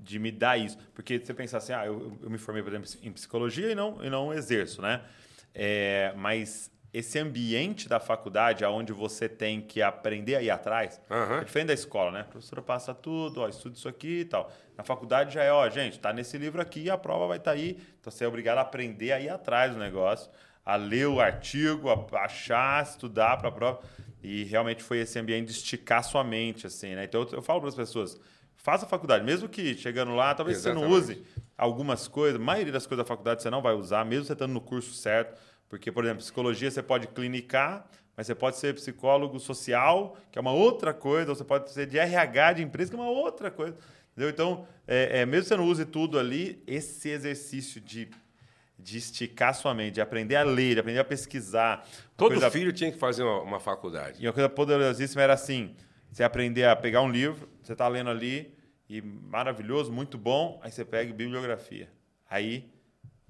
de 0.00 0.18
me 0.18 0.32
dar 0.32 0.58
isso. 0.58 0.76
Porque 0.92 1.20
você 1.20 1.32
pensar 1.32 1.58
assim, 1.58 1.72
ah, 1.72 1.86
eu, 1.86 2.18
eu, 2.20 2.28
me 2.28 2.36
formei, 2.36 2.64
por 2.64 2.72
exemplo, 2.72 2.90
em 3.00 3.12
psicologia 3.12 3.70
e 3.70 3.76
não, 3.76 4.04
e 4.04 4.10
não 4.10 4.34
exerço, 4.34 4.82
né? 4.82 5.02
É, 5.54 6.12
mas 6.16 6.70
esse 6.92 7.18
ambiente 7.18 7.88
da 7.88 8.00
faculdade, 8.00 8.64
onde 8.64 8.92
você 8.92 9.28
tem 9.28 9.60
que 9.60 9.82
aprender 9.82 10.36
a 10.36 10.42
ir 10.42 10.50
atrás, 10.50 11.00
uhum. 11.10 11.38
é 11.38 11.44
diferente 11.44 11.68
da 11.68 11.74
escola, 11.74 12.10
né? 12.10 12.20
A 12.20 12.24
professora 12.24 12.62
passa 12.62 12.94
tudo, 12.94 13.40
ó, 13.40 13.48
estuda 13.48 13.76
isso 13.76 13.88
aqui 13.88 14.20
e 14.20 14.24
tal. 14.24 14.50
Na 14.76 14.84
faculdade 14.84 15.34
já 15.34 15.42
é, 15.42 15.52
ó, 15.52 15.68
gente, 15.68 15.98
tá 15.98 16.12
nesse 16.12 16.38
livro 16.38 16.60
aqui, 16.60 16.90
a 16.90 16.98
prova 16.98 17.26
vai 17.26 17.38
estar 17.38 17.52
tá 17.52 17.56
aí. 17.56 17.78
Então 18.00 18.10
você 18.10 18.24
é 18.24 18.28
obrigado 18.28 18.58
a 18.58 18.62
aprender 18.62 19.12
a 19.12 19.20
ir 19.20 19.28
atrás 19.28 19.72
do 19.72 19.78
negócio 19.78 20.30
a 20.64 20.76
ler 20.76 21.06
o 21.06 21.20
artigo, 21.20 21.90
a 21.90 22.24
achar, 22.24 22.82
estudar 22.82 23.36
para 23.36 23.48
a 23.48 23.52
prova. 23.52 23.80
E 24.22 24.44
realmente 24.44 24.82
foi 24.82 24.98
esse 25.00 25.18
ambiente 25.18 25.48
de 25.48 25.52
esticar 25.52 26.02
sua 26.02 26.24
mente, 26.24 26.66
assim, 26.66 26.94
né? 26.94 27.04
Então 27.04 27.22
eu, 27.22 27.28
eu 27.32 27.42
falo 27.42 27.60
para 27.60 27.68
as 27.68 27.74
pessoas, 27.74 28.18
faça 28.64 28.86
a 28.86 28.88
faculdade, 28.88 29.22
mesmo 29.22 29.46
que 29.46 29.76
chegando 29.76 30.14
lá, 30.14 30.34
talvez 30.34 30.56
Exatamente. 30.56 30.82
você 30.82 30.90
não 30.90 30.98
use 30.98 31.22
algumas 31.56 32.08
coisas, 32.08 32.40
a 32.40 32.42
maioria 32.42 32.72
das 32.72 32.86
coisas 32.86 33.04
da 33.04 33.06
faculdade 33.06 33.42
você 33.42 33.50
não 33.50 33.60
vai 33.60 33.74
usar, 33.74 34.06
mesmo 34.06 34.24
você 34.24 34.32
estando 34.32 34.54
no 34.54 34.60
curso 34.60 34.94
certo, 34.94 35.38
porque, 35.68 35.92
por 35.92 36.02
exemplo, 36.02 36.22
psicologia 36.22 36.70
você 36.70 36.82
pode 36.82 37.06
clinicar, 37.08 37.86
mas 38.16 38.26
você 38.26 38.34
pode 38.34 38.56
ser 38.56 38.74
psicólogo 38.74 39.38
social, 39.38 40.16
que 40.32 40.38
é 40.38 40.40
uma 40.40 40.52
outra 40.52 40.94
coisa, 40.94 41.30
ou 41.30 41.36
você 41.36 41.44
pode 41.44 41.70
ser 41.72 41.86
de 41.86 41.98
RH 41.98 42.54
de 42.54 42.62
empresa, 42.62 42.90
que 42.90 42.96
é 42.96 43.00
uma 43.00 43.10
outra 43.10 43.50
coisa. 43.50 43.76
Entendeu? 44.12 44.30
Então, 44.30 44.66
é, 44.88 45.20
é, 45.20 45.26
mesmo 45.26 45.42
que 45.42 45.48
você 45.48 45.56
não 45.58 45.66
use 45.66 45.84
tudo 45.84 46.18
ali, 46.18 46.62
esse 46.66 47.10
exercício 47.10 47.80
de 47.80 48.08
de 48.76 48.98
esticar 48.98 49.54
sua 49.54 49.72
mente, 49.72 49.94
de 49.94 50.00
aprender 50.00 50.36
a 50.36 50.42
ler, 50.42 50.74
de 50.74 50.80
aprender 50.80 50.98
a 50.98 51.04
pesquisar. 51.04 51.88
Todo 52.16 52.32
coisa... 52.32 52.50
filho 52.50 52.72
tinha 52.72 52.92
que 52.92 52.98
fazer 52.98 53.22
uma, 53.22 53.40
uma, 53.40 53.60
faculdade. 53.60 54.22
E 54.22 54.26
uma 54.26 54.32
coisa 54.32 54.48
poderosíssima 54.48 55.22
era 55.22 55.32
assim: 55.32 55.74
você 56.14 56.22
aprender 56.22 56.64
a 56.64 56.76
pegar 56.76 57.02
um 57.02 57.10
livro, 57.10 57.48
você 57.60 57.72
está 57.72 57.88
lendo 57.88 58.08
ali, 58.08 58.56
e 58.88 59.02
maravilhoso, 59.02 59.90
muito 59.90 60.16
bom, 60.16 60.60
aí 60.62 60.70
você 60.70 60.84
pega 60.84 61.12
bibliografia. 61.12 61.90
Aí 62.30 62.72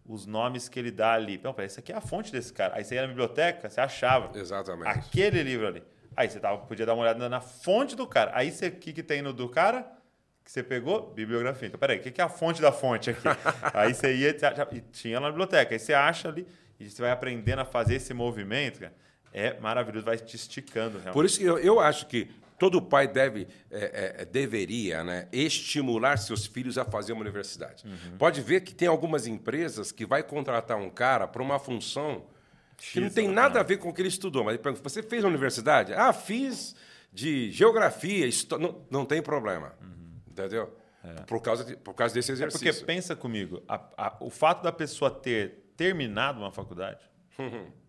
os 0.05 0.27
nomes 0.27 0.69
que 0.69 0.79
ele 0.79 0.91
dá 0.91 1.15
ali. 1.15 1.41
Não, 1.43 1.55
isso 1.65 1.81
aqui 1.81 1.93
é 1.93 1.97
a 1.97 2.01
fonte 2.01 2.31
desse 2.31 2.53
cara. 2.53 2.75
Aí 2.77 2.85
você 2.85 2.97
ia 2.97 3.01
na 3.01 3.09
biblioteca, 3.09 3.71
você 3.71 3.81
achava. 3.81 4.39
Exatamente. 4.39 4.87
Aquele 4.87 5.43
livro 5.43 5.67
ali. 5.67 5.83
Aí 6.15 6.29
você 6.29 6.39
tava, 6.39 6.59
podia 6.59 6.85
dar 6.85 6.93
uma 6.93 7.05
olhada 7.05 7.27
na 7.27 7.41
fonte 7.41 7.97
do 7.97 8.07
cara. 8.07 8.31
Aí 8.35 8.51
o 8.51 8.73
que, 8.73 8.93
que 8.93 9.03
tem 9.03 9.23
no 9.23 9.33
do 9.33 9.49
cara? 9.49 9.91
que 10.45 10.53
você 10.53 10.63
pegou? 10.63 11.11
Bibliografia. 11.15 11.69
Então, 11.69 11.81
peraí, 11.81 11.99
o 11.99 12.03
que 12.03 12.21
é 12.21 12.25
a 12.25 12.29
fonte 12.29 12.61
da 12.61 12.71
fonte 12.71 13.09
aqui? 13.09 13.23
aí 13.73 13.95
você 13.95 14.15
ia, 14.15 14.39
já, 14.39 14.67
tinha 14.93 15.19
na 15.19 15.29
biblioteca, 15.29 15.75
aí 15.75 15.79
você 15.79 15.95
acha 15.95 16.29
ali, 16.29 16.47
e 16.79 16.91
você 16.91 17.01
vai 17.01 17.11
aprendendo 17.11 17.61
a 17.61 17.65
fazer 17.65 17.95
esse 17.95 18.13
movimento, 18.13 18.81
cara, 18.81 18.93
é 19.33 19.59
maravilhoso, 19.59 20.05
vai 20.05 20.19
te 20.19 20.37
esticando. 20.37 20.99
Realmente. 20.99 21.15
Por 21.15 21.25
isso 21.25 21.39
que 21.39 21.45
eu, 21.45 21.59
eu 21.59 21.81
acho 21.81 22.07
que 22.07 22.29
todo 22.65 22.81
pai 22.81 23.07
deve, 23.07 23.47
é, 23.71 24.23
é, 24.23 24.25
deveria 24.25 25.05
né, 25.05 25.29
estimular 25.31 26.17
seus 26.17 26.47
filhos 26.47 26.79
a 26.79 26.85
fazer 26.87 27.13
uma 27.13 27.21
universidade. 27.21 27.85
Uhum. 27.85 28.17
Pode 28.17 28.41
ver 28.41 28.63
que 28.63 28.75
tem 28.75 28.89
algumas 28.89 29.27
empresas 29.27 29.93
que 29.93 30.07
vai 30.07 30.23
contratar 30.23 30.79
um 30.79 30.89
cara 30.89 31.29
para 31.29 31.43
uma 31.43 31.59
função 31.59 32.25
que 32.79 33.01
não 33.01 33.11
tem 33.11 33.29
nada 33.29 33.61
a 33.61 33.63
ver 33.63 33.77
com 33.77 33.91
o 33.91 33.93
que 33.93 34.01
ele 34.01 34.09
estudou. 34.09 34.43
Mas 34.43 34.55
ele 34.55 34.63
pergunta, 34.63 34.83
você 34.83 35.03
fez 35.03 35.23
a 35.23 35.29
universidade? 35.29 35.93
Ah, 35.93 36.11
fiz 36.11 36.75
de 37.13 37.51
geografia, 37.51 38.27
não, 38.59 38.83
não 38.91 39.05
tem 39.05 39.21
problema. 39.21 39.75
Uhum. 39.83 40.21
Entendeu? 40.27 40.75
É. 41.05 41.21
Por, 41.25 41.43
causa 41.43 41.65
de, 41.65 41.77
por 41.77 41.93
causa 41.93 42.15
desse 42.15 42.33
exercício. 42.33 42.67
É 42.67 42.73
porque 42.73 42.87
pensa 42.87 43.15
comigo, 43.15 43.63
a, 43.69 43.75
a, 43.95 44.17
o 44.21 44.31
fato 44.31 44.63
da 44.63 44.73
pessoa 44.73 45.11
ter 45.11 45.71
terminado 45.77 46.41
uma 46.41 46.51
faculdade. 46.51 47.05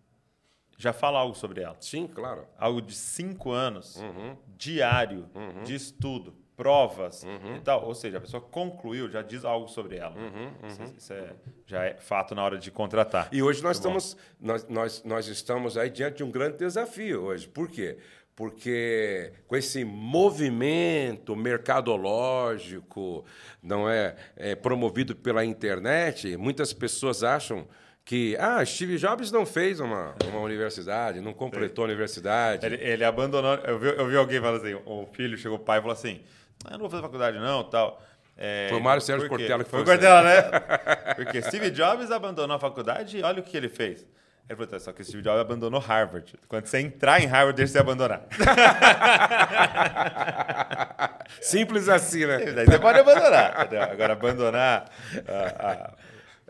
já 0.76 0.92
fala 0.92 1.18
algo 1.18 1.34
sobre 1.34 1.62
ela. 1.62 1.76
Sim, 1.80 2.06
claro. 2.06 2.46
Algo 2.58 2.80
de 2.82 2.94
cinco 2.94 3.50
anos, 3.50 3.96
uhum. 3.96 4.36
diário, 4.56 5.28
uhum. 5.34 5.64
de 5.64 5.74
estudo, 5.74 6.34
provas 6.56 7.22
uhum. 7.22 7.56
e 7.56 7.60
tal. 7.60 7.84
Ou 7.84 7.94
seja, 7.94 8.18
a 8.18 8.20
pessoa 8.20 8.40
concluiu, 8.40 9.10
já 9.10 9.22
diz 9.22 9.44
algo 9.44 9.68
sobre 9.68 9.96
ela. 9.96 10.14
Uhum, 10.16 10.68
isso, 10.68 10.82
uhum. 10.82 10.94
isso 10.96 11.12
é, 11.12 11.32
já 11.66 11.84
é 11.84 11.94
fato 11.94 12.34
na 12.34 12.42
hora 12.42 12.58
de 12.58 12.70
contratar. 12.70 13.28
E 13.32 13.42
hoje 13.42 13.62
nós 13.62 13.76
estamos, 13.76 14.16
nós, 14.40 14.66
nós, 14.68 15.04
nós 15.04 15.26
estamos 15.28 15.76
aí 15.76 15.90
diante 15.90 16.18
de 16.18 16.24
um 16.24 16.30
grande 16.30 16.56
desafio 16.58 17.22
hoje. 17.22 17.48
Por 17.48 17.68
quê? 17.68 17.98
porque 18.36 19.32
com 19.48 19.56
esse 19.56 19.82
movimento 19.82 21.34
mercadológico, 21.34 23.24
não 23.62 23.88
é, 23.88 24.14
é, 24.36 24.54
promovido 24.54 25.16
pela 25.16 25.42
internet, 25.42 26.36
muitas 26.36 26.74
pessoas 26.74 27.24
acham 27.24 27.66
que 28.06 28.36
ah, 28.38 28.64
Steve 28.64 28.96
Jobs 28.98 29.32
não 29.32 29.44
fez 29.44 29.80
uma, 29.80 30.14
uma 30.26 30.38
universidade, 30.38 31.20
não 31.20 31.34
completou 31.34 31.84
a 31.84 31.88
universidade. 31.88 32.64
Ele, 32.64 32.76
ele 32.76 33.04
abandonou. 33.04 33.56
Eu 33.56 33.80
vi, 33.80 33.88
eu 33.88 34.06
vi 34.06 34.16
alguém 34.16 34.40
falando 34.40 34.64
assim, 34.64 34.80
o 34.86 35.08
filho 35.12 35.36
chegou 35.36 35.58
o 35.58 35.60
pai 35.60 35.78
e 35.78 35.80
falou 35.80 35.92
assim, 35.92 36.20
ah, 36.64 36.68
eu 36.68 36.72
não 36.74 36.78
vou 36.78 36.88
fazer 36.88 37.02
faculdade 37.02 37.36
não, 37.40 37.64
tal. 37.64 38.00
É, 38.38 38.68
foi 38.70 38.78
o 38.78 38.82
Mário 38.82 39.02
Sérgio 39.02 39.28
Cortella 39.28 39.64
que 39.64 39.70
foi. 39.70 39.84
Foi 39.84 39.94
o 39.94 39.98
Cortella, 39.98 40.22
né? 40.22 40.40
Porque 41.16 41.42
Steve 41.42 41.68
Jobs 41.70 42.12
abandonou 42.12 42.56
a 42.56 42.60
faculdade 42.60 43.18
e 43.18 43.22
olha 43.22 43.40
o 43.40 43.42
que 43.42 43.56
ele 43.56 43.68
fez. 43.68 44.06
Ele 44.48 44.54
falou, 44.54 44.68
tá, 44.68 44.78
só 44.78 44.92
que 44.92 45.02
Steve 45.02 45.22
Jobs 45.22 45.40
abandonou 45.40 45.80
Harvard. 45.80 46.32
Quando 46.46 46.66
você 46.66 46.78
entrar 46.78 47.20
em 47.20 47.26
Harvard, 47.26 47.56
deixa 47.56 47.72
você 47.72 47.80
abandonar. 47.80 48.22
Simples 51.42 51.88
assim, 51.88 52.24
né? 52.24 52.52
Daí 52.52 52.66
você 52.66 52.78
pode 52.78 53.00
abandonar. 53.00 53.68
Agora, 53.90 54.12
abandonar 54.12 54.88
a, 55.26 55.72
a, 55.72 55.90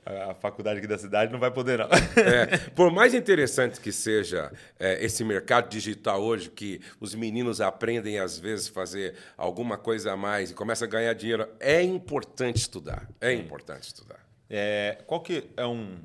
a, 0.07 0.34
faculdade 0.34 0.78
aqui 0.78 0.86
da 0.86 0.96
cidade 0.96 1.32
não 1.32 1.40
vai 1.40 1.50
poder, 1.50 1.78
não. 1.78 1.86
É, 1.86 2.59
por 2.74 2.92
mais 2.92 3.12
interessante 3.12 3.80
que 3.80 3.90
seja 3.90 4.52
é, 4.78 5.04
esse 5.04 5.24
mercado 5.24 5.68
digital 5.68 6.22
hoje, 6.22 6.48
que 6.48 6.80
os 7.00 7.14
meninos 7.14 7.61
aprendem, 7.61 8.18
às 8.18 8.38
vezes, 8.38 8.68
fazer 8.68 9.14
alguma 9.36 9.76
coisa 9.76 10.12
a 10.12 10.16
mais 10.16 10.50
e 10.50 10.54
começam 10.54 10.86
a 10.86 10.90
ganhar 10.90 11.12
dinheiro, 11.14 11.48
é 11.59 11.82
importante 11.82 12.59
estudar. 12.59 13.09
É 13.20 13.32
importante 13.32 13.82
estudar. 13.82 14.24
É, 14.48 14.98
qual 15.07 15.20
que 15.20 15.50
é 15.57 15.66
um 15.66 15.98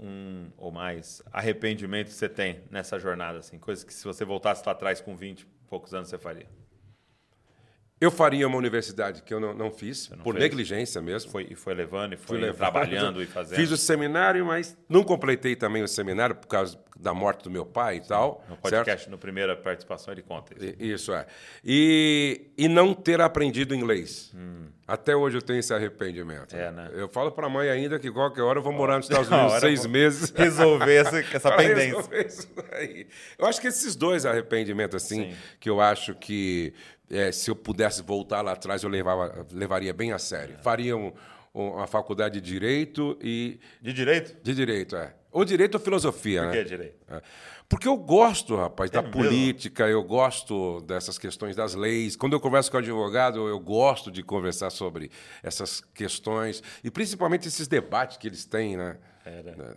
um 0.00 0.50
ou 0.56 0.72
mais 0.72 1.22
arrependimento 1.32 2.08
que 2.08 2.14
você 2.14 2.28
tem 2.28 2.62
nessa 2.70 2.98
jornada? 2.98 3.38
Assim? 3.38 3.58
Coisas 3.58 3.84
que 3.84 3.94
se 3.94 4.04
você 4.04 4.24
voltasse 4.24 4.62
lá 4.66 4.72
atrás 4.72 5.00
com 5.00 5.16
20 5.16 5.42
e 5.42 5.46
poucos 5.68 5.94
anos 5.94 6.08
você 6.08 6.18
faria? 6.18 6.48
Eu 8.04 8.10
faria 8.10 8.46
uma 8.46 8.58
universidade 8.58 9.22
que 9.22 9.32
eu 9.32 9.40
não, 9.40 9.54
não 9.54 9.70
fiz, 9.70 10.10
não 10.10 10.18
por 10.18 10.34
fez? 10.34 10.42
negligência 10.42 11.00
mesmo. 11.00 11.30
Foi, 11.30 11.46
e 11.50 11.54
foi 11.54 11.72
levando 11.72 12.12
e 12.12 12.16
foi 12.16 12.36
levando, 12.38 12.56
trabalhando 12.58 13.22
e 13.22 13.26
fazendo. 13.26 13.56
Fiz 13.56 13.70
o 13.70 13.76
seminário, 13.76 14.44
mas 14.44 14.76
não 14.88 15.02
completei 15.02 15.56
também 15.56 15.82
o 15.82 15.88
seminário 15.88 16.36
por 16.36 16.46
causa 16.46 16.78
da 16.98 17.14
morte 17.14 17.44
do 17.44 17.50
meu 17.50 17.64
pai 17.64 17.96
e 17.96 18.00
tal. 18.06 18.44
No 18.48 18.56
podcast, 18.56 19.04
certo? 19.04 19.10
na 19.10 19.16
primeira 19.16 19.56
participação, 19.56 20.12
ele 20.12 20.22
conta 20.22 20.54
isso. 20.54 20.74
Isso 20.78 21.12
é. 21.14 21.26
E, 21.64 22.50
e 22.58 22.68
não 22.68 22.92
ter 22.92 23.20
aprendido 23.20 23.74
inglês. 23.74 24.32
Hum. 24.34 24.66
Até 24.86 25.16
hoje 25.16 25.38
eu 25.38 25.42
tenho 25.42 25.58
esse 25.58 25.72
arrependimento. 25.72 26.54
É, 26.54 26.70
né? 26.70 26.90
Eu 26.92 27.08
falo 27.08 27.32
para 27.32 27.46
a 27.46 27.50
mãe 27.50 27.70
ainda 27.70 27.98
que 27.98 28.10
qualquer 28.10 28.42
hora 28.42 28.58
eu 28.58 28.62
vou 28.62 28.72
morar 28.72 28.98
nos 28.98 29.06
Estados 29.08 29.30
Unidos 29.30 29.60
seis 29.60 29.86
meses. 29.86 30.30
Resolver 30.36 30.92
essa, 30.94 31.18
essa 31.34 31.52
pendência. 31.52 32.28
Eu 33.38 33.46
acho 33.46 33.60
que 33.60 33.66
esses 33.66 33.96
dois 33.96 34.26
arrependimentos, 34.26 35.02
assim, 35.02 35.30
Sim. 35.30 35.36
que 35.58 35.70
eu 35.70 35.80
acho 35.80 36.14
que 36.14 36.74
é, 37.10 37.32
se 37.32 37.50
eu 37.50 37.56
pudesse 37.56 38.02
voltar 38.02 38.42
lá 38.42 38.52
atrás, 38.52 38.82
eu 38.82 38.90
levava, 38.90 39.46
levaria 39.52 39.94
bem 39.94 40.12
a 40.12 40.18
sério. 40.18 40.58
Faria 40.62 40.96
um, 40.96 41.12
um, 41.54 41.68
uma 41.68 41.86
faculdade 41.86 42.40
de 42.40 42.50
Direito 42.52 43.18
e... 43.22 43.58
De 43.80 43.92
Direito? 43.92 44.36
De 44.42 44.54
Direito, 44.54 44.96
é. 44.96 45.14
Ou 45.34 45.44
Direito 45.44 45.74
ou 45.74 45.80
Filosofia, 45.80 46.42
Por 46.42 46.50
né? 46.52 46.62
Que 46.62 46.64
Direito? 46.64 47.12
É. 47.12 47.20
Porque 47.68 47.88
eu 47.88 47.96
gosto, 47.96 48.54
rapaz, 48.54 48.88
é 48.90 48.94
da 48.94 49.02
mesmo? 49.02 49.16
política, 49.16 49.88
eu 49.88 50.02
gosto 50.04 50.80
dessas 50.82 51.18
questões 51.18 51.56
das 51.56 51.74
leis. 51.74 52.14
Quando 52.14 52.34
eu 52.34 52.40
converso 52.40 52.70
com 52.70 52.76
o 52.76 52.80
advogado, 52.80 53.48
eu 53.48 53.58
gosto 53.58 54.12
de 54.12 54.22
conversar 54.22 54.70
sobre 54.70 55.10
essas 55.42 55.80
questões 55.80 56.62
e 56.84 56.90
principalmente 56.90 57.48
esses 57.48 57.66
debates 57.66 58.16
que 58.16 58.28
eles 58.28 58.44
têm, 58.44 58.76
né? 58.76 58.96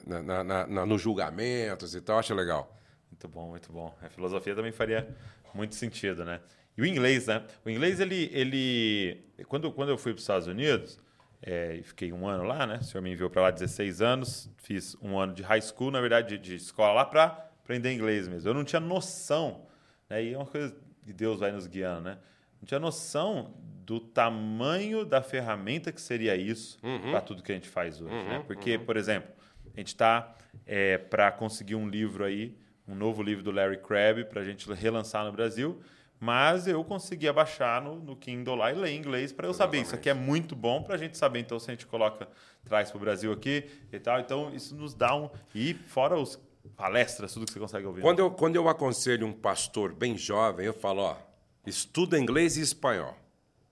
Na, 0.05 0.21
na, 0.21 0.43
na, 0.43 0.67
na, 0.67 0.85
nos 0.85 1.01
julgamentos 1.01 1.95
e 1.95 2.01
tal, 2.01 2.19
acho 2.19 2.35
legal. 2.35 2.77
Muito 3.09 3.27
bom, 3.27 3.49
muito 3.49 3.71
bom. 3.71 3.97
A 4.01 4.09
filosofia 4.09 4.53
também 4.53 4.71
faria 4.71 5.07
muito 5.53 5.73
sentido, 5.73 6.23
né? 6.23 6.39
E 6.77 6.81
o 6.81 6.85
inglês, 6.85 7.25
né? 7.25 7.43
O 7.65 7.69
inglês, 7.69 7.99
ele. 7.99 8.29
ele 8.31 9.25
quando, 9.47 9.71
quando 9.71 9.89
eu 9.89 9.97
fui 9.97 10.11
para 10.11 10.17
os 10.17 10.23
Estados 10.23 10.47
Unidos, 10.47 10.99
é, 11.41 11.79
fiquei 11.83 12.11
um 12.11 12.27
ano 12.27 12.43
lá, 12.43 12.65
né? 12.65 12.79
O 12.81 12.83
senhor 12.83 13.01
me 13.01 13.11
enviou 13.11 13.29
para 13.29 13.43
lá 13.43 13.51
16 13.51 14.01
anos, 14.01 14.49
fiz 14.57 14.95
um 15.01 15.17
ano 15.17 15.33
de 15.33 15.43
high 15.43 15.61
school, 15.61 15.91
na 15.91 16.01
verdade, 16.01 16.37
de, 16.37 16.37
de 16.37 16.55
escola 16.55 16.93
lá 16.93 17.05
para 17.05 17.25
aprender 17.63 17.93
inglês 17.93 18.27
mesmo. 18.27 18.49
Eu 18.49 18.53
não 18.53 18.63
tinha 18.63 18.79
noção, 18.79 19.65
né? 20.09 20.23
E 20.23 20.33
é 20.33 20.37
uma 20.37 20.45
coisa 20.45 20.75
que 21.05 21.13
Deus 21.13 21.39
vai 21.39 21.51
nos 21.51 21.67
guiando, 21.67 22.01
né? 22.01 22.17
Não 22.59 22.65
tinha 22.65 22.79
noção 22.79 23.53
do 23.85 23.99
tamanho 23.99 25.05
da 25.05 25.21
ferramenta 25.21 25.91
que 25.91 26.01
seria 26.01 26.35
isso 26.35 26.77
uhum. 26.83 27.11
para 27.11 27.21
tudo 27.21 27.43
que 27.43 27.51
a 27.51 27.55
gente 27.55 27.69
faz 27.69 28.01
hoje, 28.01 28.13
uhum, 28.13 28.27
né? 28.27 28.43
Porque, 28.45 28.75
uhum. 28.75 28.85
por 28.85 28.97
exemplo, 28.97 29.31
a 29.73 29.79
gente 29.79 29.87
está 29.87 30.35
é, 30.65 30.97
para 30.97 31.31
conseguir 31.31 31.75
um 31.75 31.87
livro 31.87 32.25
aí, 32.25 32.57
um 32.87 32.95
novo 32.95 33.21
livro 33.21 33.43
do 33.43 33.51
Larry 33.51 33.77
Crabb 33.77 34.25
para 34.25 34.41
a 34.41 34.43
gente 34.43 34.71
relançar 34.73 35.23
no 35.23 35.31
Brasil. 35.31 35.81
Mas 36.19 36.67
eu 36.67 36.83
conseguia 36.83 37.31
baixar 37.31 37.81
no, 37.81 37.95
no 37.95 38.15
Kindle 38.15 38.55
lá 38.55 38.71
e 38.71 38.75
ler 38.75 38.89
em 38.89 38.97
inglês 38.97 39.31
para 39.31 39.47
eu 39.47 39.53
saber. 39.53 39.81
Isso 39.81 39.93
aqui 39.93 40.09
é 40.09 40.13
muito 40.13 40.55
bom 40.55 40.81
para 40.81 40.95
a 40.95 40.97
gente 40.97 41.17
saber. 41.17 41.39
Então, 41.39 41.59
se 41.59 41.69
a 41.69 41.73
gente 41.73 41.85
coloca, 41.85 42.27
traz 42.65 42.89
para 42.89 42.97
o 42.97 42.99
Brasil 42.99 43.31
aqui 43.31 43.69
e 43.91 43.99
tal. 43.99 44.19
Então, 44.19 44.53
isso 44.53 44.75
nos 44.75 44.93
dá 44.93 45.15
um. 45.15 45.29
E 45.53 45.73
fora 45.75 46.17
os 46.17 46.39
palestras, 46.75 47.33
tudo 47.33 47.45
que 47.45 47.53
você 47.53 47.59
consegue 47.59 47.85
ouvir. 47.85 48.01
Quando 48.01 48.19
eu, 48.19 48.31
quando 48.31 48.55
eu 48.55 48.67
aconselho 48.67 49.27
um 49.27 49.33
pastor 49.33 49.93
bem 49.93 50.17
jovem, 50.17 50.65
eu 50.65 50.73
falo: 50.73 51.01
ó, 51.01 51.17
estuda 51.65 52.17
inglês 52.17 52.57
e 52.57 52.61
espanhol. 52.61 53.15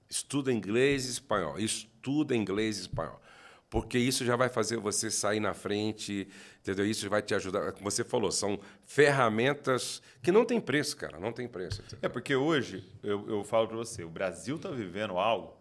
Estuda 0.07 0.53
inglês 0.53 1.07
e 1.07 1.11
espanhol. 1.11 1.57
Estuda 1.57 2.35
inglês 2.35 2.77
e 2.77 2.81
espanhol 2.81 3.19
porque 3.75 3.97
isso 3.97 4.23
já 4.23 4.37
vai 4.37 4.47
fazer 4.47 4.77
você 4.77 5.11
sair 5.11 5.41
na 5.41 5.53
frente, 5.53 6.29
entendeu? 6.65 6.85
Isso 6.85 7.07
vai 7.07 7.21
te 7.21 7.35
ajudar. 7.35 7.71
Como 7.73 7.89
você 7.89 8.03
falou, 8.03 8.31
são 8.31 8.59
ferramentas 8.85 10.01
que 10.23 10.31
não 10.31 10.43
tem 10.43 10.59
preço, 10.59 10.97
cara, 10.97 11.19
não 11.19 11.31
tem 11.31 11.47
preço. 11.47 11.81
Entendeu? 11.81 11.99
É 12.01 12.09
porque 12.09 12.35
hoje, 12.35 12.83
eu, 13.03 13.29
eu 13.29 13.43
falo 13.43 13.67
para 13.67 13.77
você, 13.77 14.03
o 14.03 14.09
Brasil 14.09 14.55
está 14.55 14.69
vivendo 14.69 15.17
algo 15.17 15.55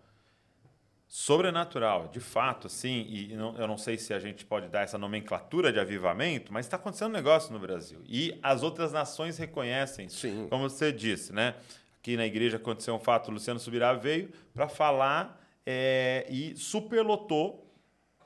sobrenatural, 1.06 2.08
de 2.08 2.18
fato, 2.18 2.66
assim, 2.66 3.06
e 3.08 3.36
não, 3.36 3.56
eu 3.56 3.68
não 3.68 3.76
sei 3.76 3.96
se 3.96 4.12
a 4.12 4.18
gente 4.18 4.44
pode 4.44 4.68
dar 4.68 4.80
essa 4.80 4.98
nomenclatura 4.98 5.72
de 5.72 5.78
avivamento, 5.78 6.52
mas 6.52 6.66
está 6.66 6.76
acontecendo 6.76 7.10
um 7.10 7.12
negócio 7.12 7.52
no 7.52 7.58
Brasil. 7.60 8.00
E 8.08 8.36
as 8.42 8.62
outras 8.62 8.90
nações 8.90 9.38
reconhecem. 9.38 10.08
Sim. 10.08 10.48
Como 10.48 10.68
você 10.68 10.90
disse, 10.90 11.32
né? 11.32 11.54
Aqui 12.00 12.16
na 12.16 12.26
igreja 12.26 12.56
aconteceu 12.56 12.94
um 12.94 12.98
fato, 12.98 13.28
o 13.28 13.34
Luciano 13.34 13.60
Subirá 13.60 13.92
veio 13.92 14.30
para 14.52 14.68
falar 14.68 15.40
é, 15.64 16.26
e 16.28 16.56
superlotou 16.56 17.64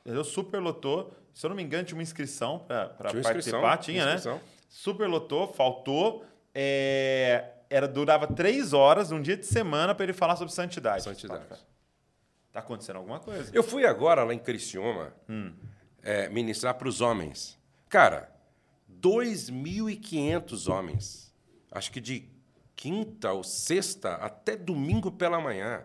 Entendeu? 0.08 0.24
Superlotou. 0.24 1.12
Se 1.38 1.46
eu 1.46 1.50
não 1.50 1.56
me 1.56 1.62
engano, 1.62 1.84
tinha 1.84 1.96
uma 1.96 2.02
inscrição 2.02 2.58
para 2.58 2.88
participar. 3.22 3.76
Tinha, 3.76 4.04
né? 4.04 4.40
Superlotou, 4.68 5.46
faltou. 5.46 6.26
É, 6.52 7.50
era, 7.70 7.86
durava 7.86 8.26
três 8.26 8.72
horas, 8.72 9.12
um 9.12 9.22
dia 9.22 9.36
de 9.36 9.46
semana, 9.46 9.94
para 9.94 10.02
ele 10.02 10.12
falar 10.12 10.34
sobre 10.34 10.52
santidade. 10.52 11.04
Santidade. 11.04 11.44
Está 12.48 12.58
acontecendo 12.58 12.96
alguma 12.96 13.20
coisa. 13.20 13.52
Eu 13.54 13.62
fui 13.62 13.86
agora 13.86 14.24
lá 14.24 14.34
em 14.34 14.38
Criciúma 14.40 15.14
hum. 15.28 15.52
é, 16.02 16.28
ministrar 16.28 16.74
para 16.74 16.88
os 16.88 17.00
homens. 17.00 17.56
Cara, 17.88 18.34
2.500 19.00 20.68
homens. 20.68 21.32
Acho 21.70 21.92
que 21.92 22.00
de 22.00 22.28
quinta 22.74 23.30
ou 23.30 23.44
sexta 23.44 24.14
até 24.14 24.56
domingo 24.56 25.12
pela 25.12 25.40
manhã 25.40 25.84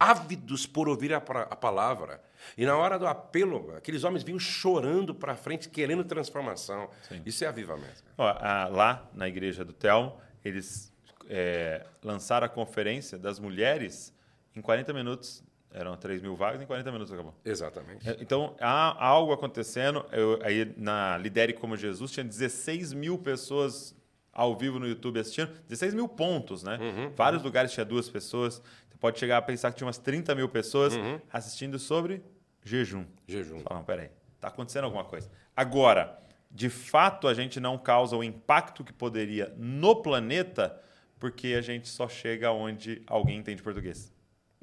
ávidos 0.00 0.66
por 0.66 0.88
ouvir 0.88 1.12
a, 1.12 1.18
a 1.18 1.56
palavra. 1.56 2.22
E 2.56 2.64
na 2.64 2.74
hora 2.74 2.98
do 2.98 3.06
apelo, 3.06 3.74
aqueles 3.76 4.02
homens 4.02 4.22
vinham 4.22 4.38
chorando 4.38 5.14
para 5.14 5.36
frente, 5.36 5.68
querendo 5.68 6.02
transformação. 6.02 6.88
Sim. 7.06 7.20
Isso 7.26 7.44
é 7.44 7.46
avivamento. 7.46 8.02
Ó, 8.16 8.26
a, 8.26 8.66
lá 8.68 9.06
na 9.12 9.28
igreja 9.28 9.62
do 9.62 9.74
Telmo, 9.74 10.16
eles 10.42 10.90
é, 11.28 11.84
lançaram 12.02 12.46
a 12.46 12.48
conferência 12.48 13.18
das 13.18 13.38
mulheres 13.38 14.14
em 14.56 14.62
40 14.62 14.90
minutos. 14.94 15.44
Eram 15.72 15.96
3 15.96 16.20
mil 16.20 16.34
vagas, 16.34 16.60
em 16.60 16.66
40 16.66 16.90
minutos 16.90 17.12
acabou. 17.12 17.32
Exatamente. 17.44 18.08
É, 18.08 18.16
então, 18.20 18.56
há 18.58 19.06
algo 19.06 19.32
acontecendo. 19.32 20.04
Eu, 20.10 20.40
aí, 20.42 20.74
na 20.76 21.16
Lidere 21.18 21.52
Como 21.52 21.76
Jesus, 21.76 22.10
tinha 22.10 22.24
16 22.24 22.92
mil 22.92 23.16
pessoas 23.18 23.94
ao 24.32 24.56
vivo 24.56 24.80
no 24.80 24.88
YouTube 24.88 25.20
assistindo. 25.20 25.52
16 25.68 25.94
mil 25.94 26.08
pontos, 26.08 26.64
né? 26.64 26.76
Uhum, 26.80 27.10
Vários 27.14 27.42
uhum. 27.42 27.46
lugares 27.46 27.70
tinha 27.70 27.84
duas 27.84 28.08
pessoas 28.08 28.60
pode 29.00 29.18
chegar 29.18 29.38
a 29.38 29.42
pensar 29.42 29.70
que 29.72 29.78
tinha 29.78 29.86
umas 29.86 29.98
30 29.98 30.34
mil 30.34 30.48
pessoas 30.48 30.94
uhum. 30.94 31.18
assistindo 31.32 31.78
sobre 31.78 32.22
jejum. 32.62 33.04
Jejum. 33.26 33.60
Fala, 33.60 33.80
não, 33.80 33.84
peraí, 33.84 34.10
está 34.36 34.48
acontecendo 34.48 34.84
alguma 34.84 35.04
coisa. 35.04 35.30
Agora, 35.56 36.20
de 36.50 36.68
fato, 36.68 37.26
a 37.26 37.34
gente 37.34 37.58
não 37.58 37.78
causa 37.78 38.16
o 38.16 38.22
impacto 38.22 38.84
que 38.84 38.92
poderia 38.92 39.54
no 39.56 39.96
planeta 40.02 40.78
porque 41.18 41.48
a 41.48 41.60
gente 41.60 41.88
só 41.88 42.08
chega 42.08 42.50
onde 42.50 43.02
alguém 43.06 43.38
entende 43.38 43.62
português. 43.62 44.12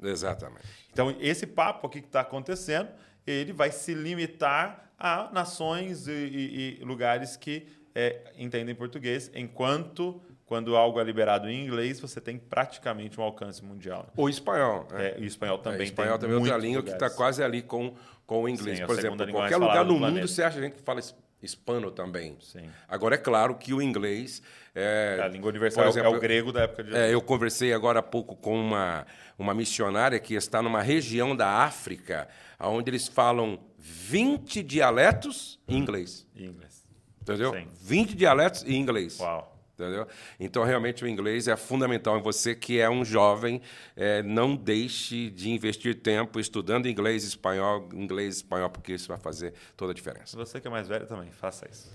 Exatamente. 0.02 0.66
Então, 0.92 1.16
esse 1.20 1.46
papo 1.46 1.86
aqui 1.86 2.00
que 2.00 2.08
está 2.08 2.20
acontecendo, 2.20 2.90
ele 3.26 3.52
vai 3.52 3.70
se 3.70 3.94
limitar 3.94 4.92
a 4.98 5.30
nações 5.32 6.08
e, 6.08 6.12
e, 6.12 6.78
e 6.80 6.84
lugares 6.84 7.36
que 7.36 7.66
é, 7.94 8.32
entendem 8.36 8.74
português, 8.74 9.30
enquanto 9.34 10.20
quando 10.48 10.74
algo 10.74 10.98
é 10.98 11.04
liberado 11.04 11.46
em 11.48 11.66
inglês, 11.66 12.00
você 12.00 12.22
tem 12.22 12.38
praticamente 12.38 13.20
um 13.20 13.22
alcance 13.22 13.62
mundial. 13.62 14.04
Né? 14.04 14.12
O 14.16 14.30
espanhol. 14.30 14.88
É. 14.94 15.08
É, 15.08 15.14
e 15.18 15.24
o 15.24 15.26
espanhol 15.26 15.58
também. 15.58 15.80
É, 15.80 15.82
o 15.82 15.84
espanhol 15.84 16.18
também 16.18 16.36
é 16.36 16.40
outra 16.40 16.56
língua 16.56 16.78
lugares. 16.80 16.98
que 16.98 17.04
está 17.04 17.14
quase 17.14 17.44
ali 17.44 17.60
com, 17.60 17.94
com 18.26 18.44
o 18.44 18.48
inglês. 18.48 18.78
Sim, 18.78 18.86
Por 18.86 18.98
exemplo, 18.98 19.30
qualquer 19.30 19.58
lugar 19.58 19.84
no 19.84 19.98
mundo 19.98 20.26
você 20.26 20.42
acha 20.42 20.58
gente 20.58 20.76
que 20.76 20.82
fala 20.82 21.00
hispano 21.42 21.90
também. 21.90 22.38
Sim. 22.40 22.70
Agora, 22.88 23.16
é 23.16 23.18
claro 23.18 23.56
que 23.56 23.74
o 23.74 23.82
inglês... 23.82 24.42
É, 24.74 25.20
a 25.22 25.28
língua 25.28 25.50
universal 25.50 25.86
exemplo, 25.86 26.14
é 26.14 26.16
o 26.16 26.20
grego 26.20 26.50
da 26.50 26.62
época 26.62 26.84
de 26.84 26.96
é, 26.96 27.12
Eu 27.12 27.20
conversei 27.20 27.72
agora 27.74 27.98
há 27.98 28.02
pouco 28.02 28.34
com 28.34 28.58
uma, 28.58 29.06
uma 29.38 29.52
missionária 29.52 30.18
que 30.18 30.34
está 30.34 30.62
numa 30.62 30.80
região 30.80 31.36
da 31.36 31.48
África 31.48 32.26
onde 32.58 32.88
eles 32.90 33.06
falam 33.06 33.58
20 33.76 34.62
dialetos 34.62 35.60
em 35.68 35.76
inglês. 35.76 36.26
Em 36.34 36.46
inglês. 36.46 36.84
Entendeu? 37.20 37.52
Sim. 37.52 37.68
20 37.82 38.16
dialetos 38.16 38.64
em 38.64 38.76
inglês. 38.76 39.20
Uau. 39.20 39.57
Entendeu? 39.78 40.08
Então, 40.40 40.64
realmente, 40.64 41.04
o 41.04 41.08
inglês 41.08 41.46
é 41.46 41.56
fundamental 41.56 42.18
em 42.18 42.20
você 42.20 42.52
que 42.52 42.80
é 42.80 42.90
um 42.90 43.04
jovem. 43.04 43.62
É, 43.94 44.24
não 44.24 44.56
deixe 44.56 45.30
de 45.30 45.50
investir 45.50 45.94
tempo 45.94 46.40
estudando 46.40 46.88
inglês 46.88 47.22
e 47.22 47.28
espanhol, 47.28 47.88
inglês 47.94 48.38
espanhol, 48.38 48.70
porque 48.70 48.94
isso 48.94 49.06
vai 49.06 49.18
fazer 49.18 49.54
toda 49.76 49.92
a 49.92 49.94
diferença. 49.94 50.36
Você 50.36 50.60
que 50.60 50.66
é 50.66 50.70
mais 50.70 50.88
velho 50.88 51.06
também, 51.06 51.30
faça 51.30 51.68
isso. 51.70 51.92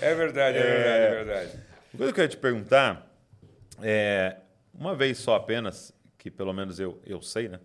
é 0.00 0.14
verdade, 0.14 0.56
é, 0.56 0.62
verdade, 0.62 1.04
é 1.04 1.10
verdade. 1.10 1.52
Uma 1.92 1.98
coisa 1.98 2.12
que 2.14 2.20
eu 2.20 2.24
ia 2.24 2.28
te 2.28 2.38
perguntar 2.38 3.06
é, 3.82 4.38
uma 4.72 4.94
vez 4.94 5.18
só 5.18 5.34
apenas, 5.34 5.92
que 6.16 6.30
pelo 6.30 6.54
menos 6.54 6.80
eu, 6.80 7.02
eu 7.04 7.20
sei, 7.20 7.50
né? 7.50 7.60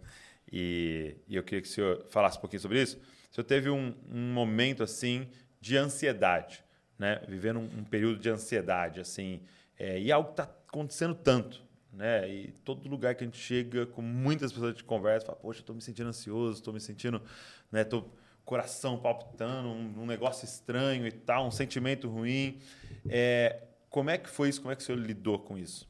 E, 0.52 1.16
e 1.30 1.38
eu 1.38 1.44
queria 1.44 1.62
que 1.62 1.68
o 1.70 1.72
senhor 1.72 2.06
falasse 2.10 2.38
um 2.38 2.42
pouquinho 2.42 2.62
sobre 2.62 2.82
isso. 2.82 2.98
O 3.32 3.36
senhor 3.36 3.46
teve 3.46 3.70
um, 3.70 3.96
um 4.12 4.34
momento 4.34 4.84
assim 4.84 5.30
de 5.62 5.78
ansiedade 5.78 6.62
né? 7.04 7.22
Vivendo 7.28 7.60
um, 7.60 7.80
um 7.80 7.84
período 7.84 8.18
de 8.18 8.30
ansiedade, 8.30 9.02
assim, 9.02 9.42
é, 9.78 10.00
e 10.00 10.10
algo 10.10 10.30
está 10.30 10.44
acontecendo 10.44 11.14
tanto, 11.14 11.62
né? 11.92 12.30
E 12.30 12.54
todo 12.64 12.88
lugar 12.88 13.14
que 13.14 13.26
a 13.26 13.28
gente 13.28 13.38
chega, 13.38 13.86
com 13.86 14.02
muitas 14.02 14.54
pessoas 14.54 14.74
de 14.74 14.86
conversa, 14.86 15.26
fala, 15.26 15.38
poxa, 15.38 15.60
estou 15.60 15.76
me 15.76 15.82
sentindo 15.82 16.08
ansioso, 16.08 16.60
estou 16.60 16.74
me 16.74 16.80
sentindo, 16.80 17.22
né? 17.70 17.84
Tô 17.84 18.06
coração 18.46 18.98
palpitando, 18.98 19.68
um, 19.68 20.04
um 20.04 20.06
negócio 20.06 20.46
estranho 20.46 21.06
e 21.06 21.12
tal, 21.12 21.46
um 21.46 21.52
sentimento 21.52 22.08
ruim. 22.08 22.62
É, 23.10 23.64
como 23.90 24.10
é 24.10 24.18
que 24.18 24.30
foi 24.30 24.48
isso? 24.48 24.62
Como 24.62 24.72
é 24.72 24.76
que 24.76 24.82
o 24.82 24.86
senhor 24.86 24.98
lidou 24.98 25.40
com 25.40 25.58
isso? 25.58 25.86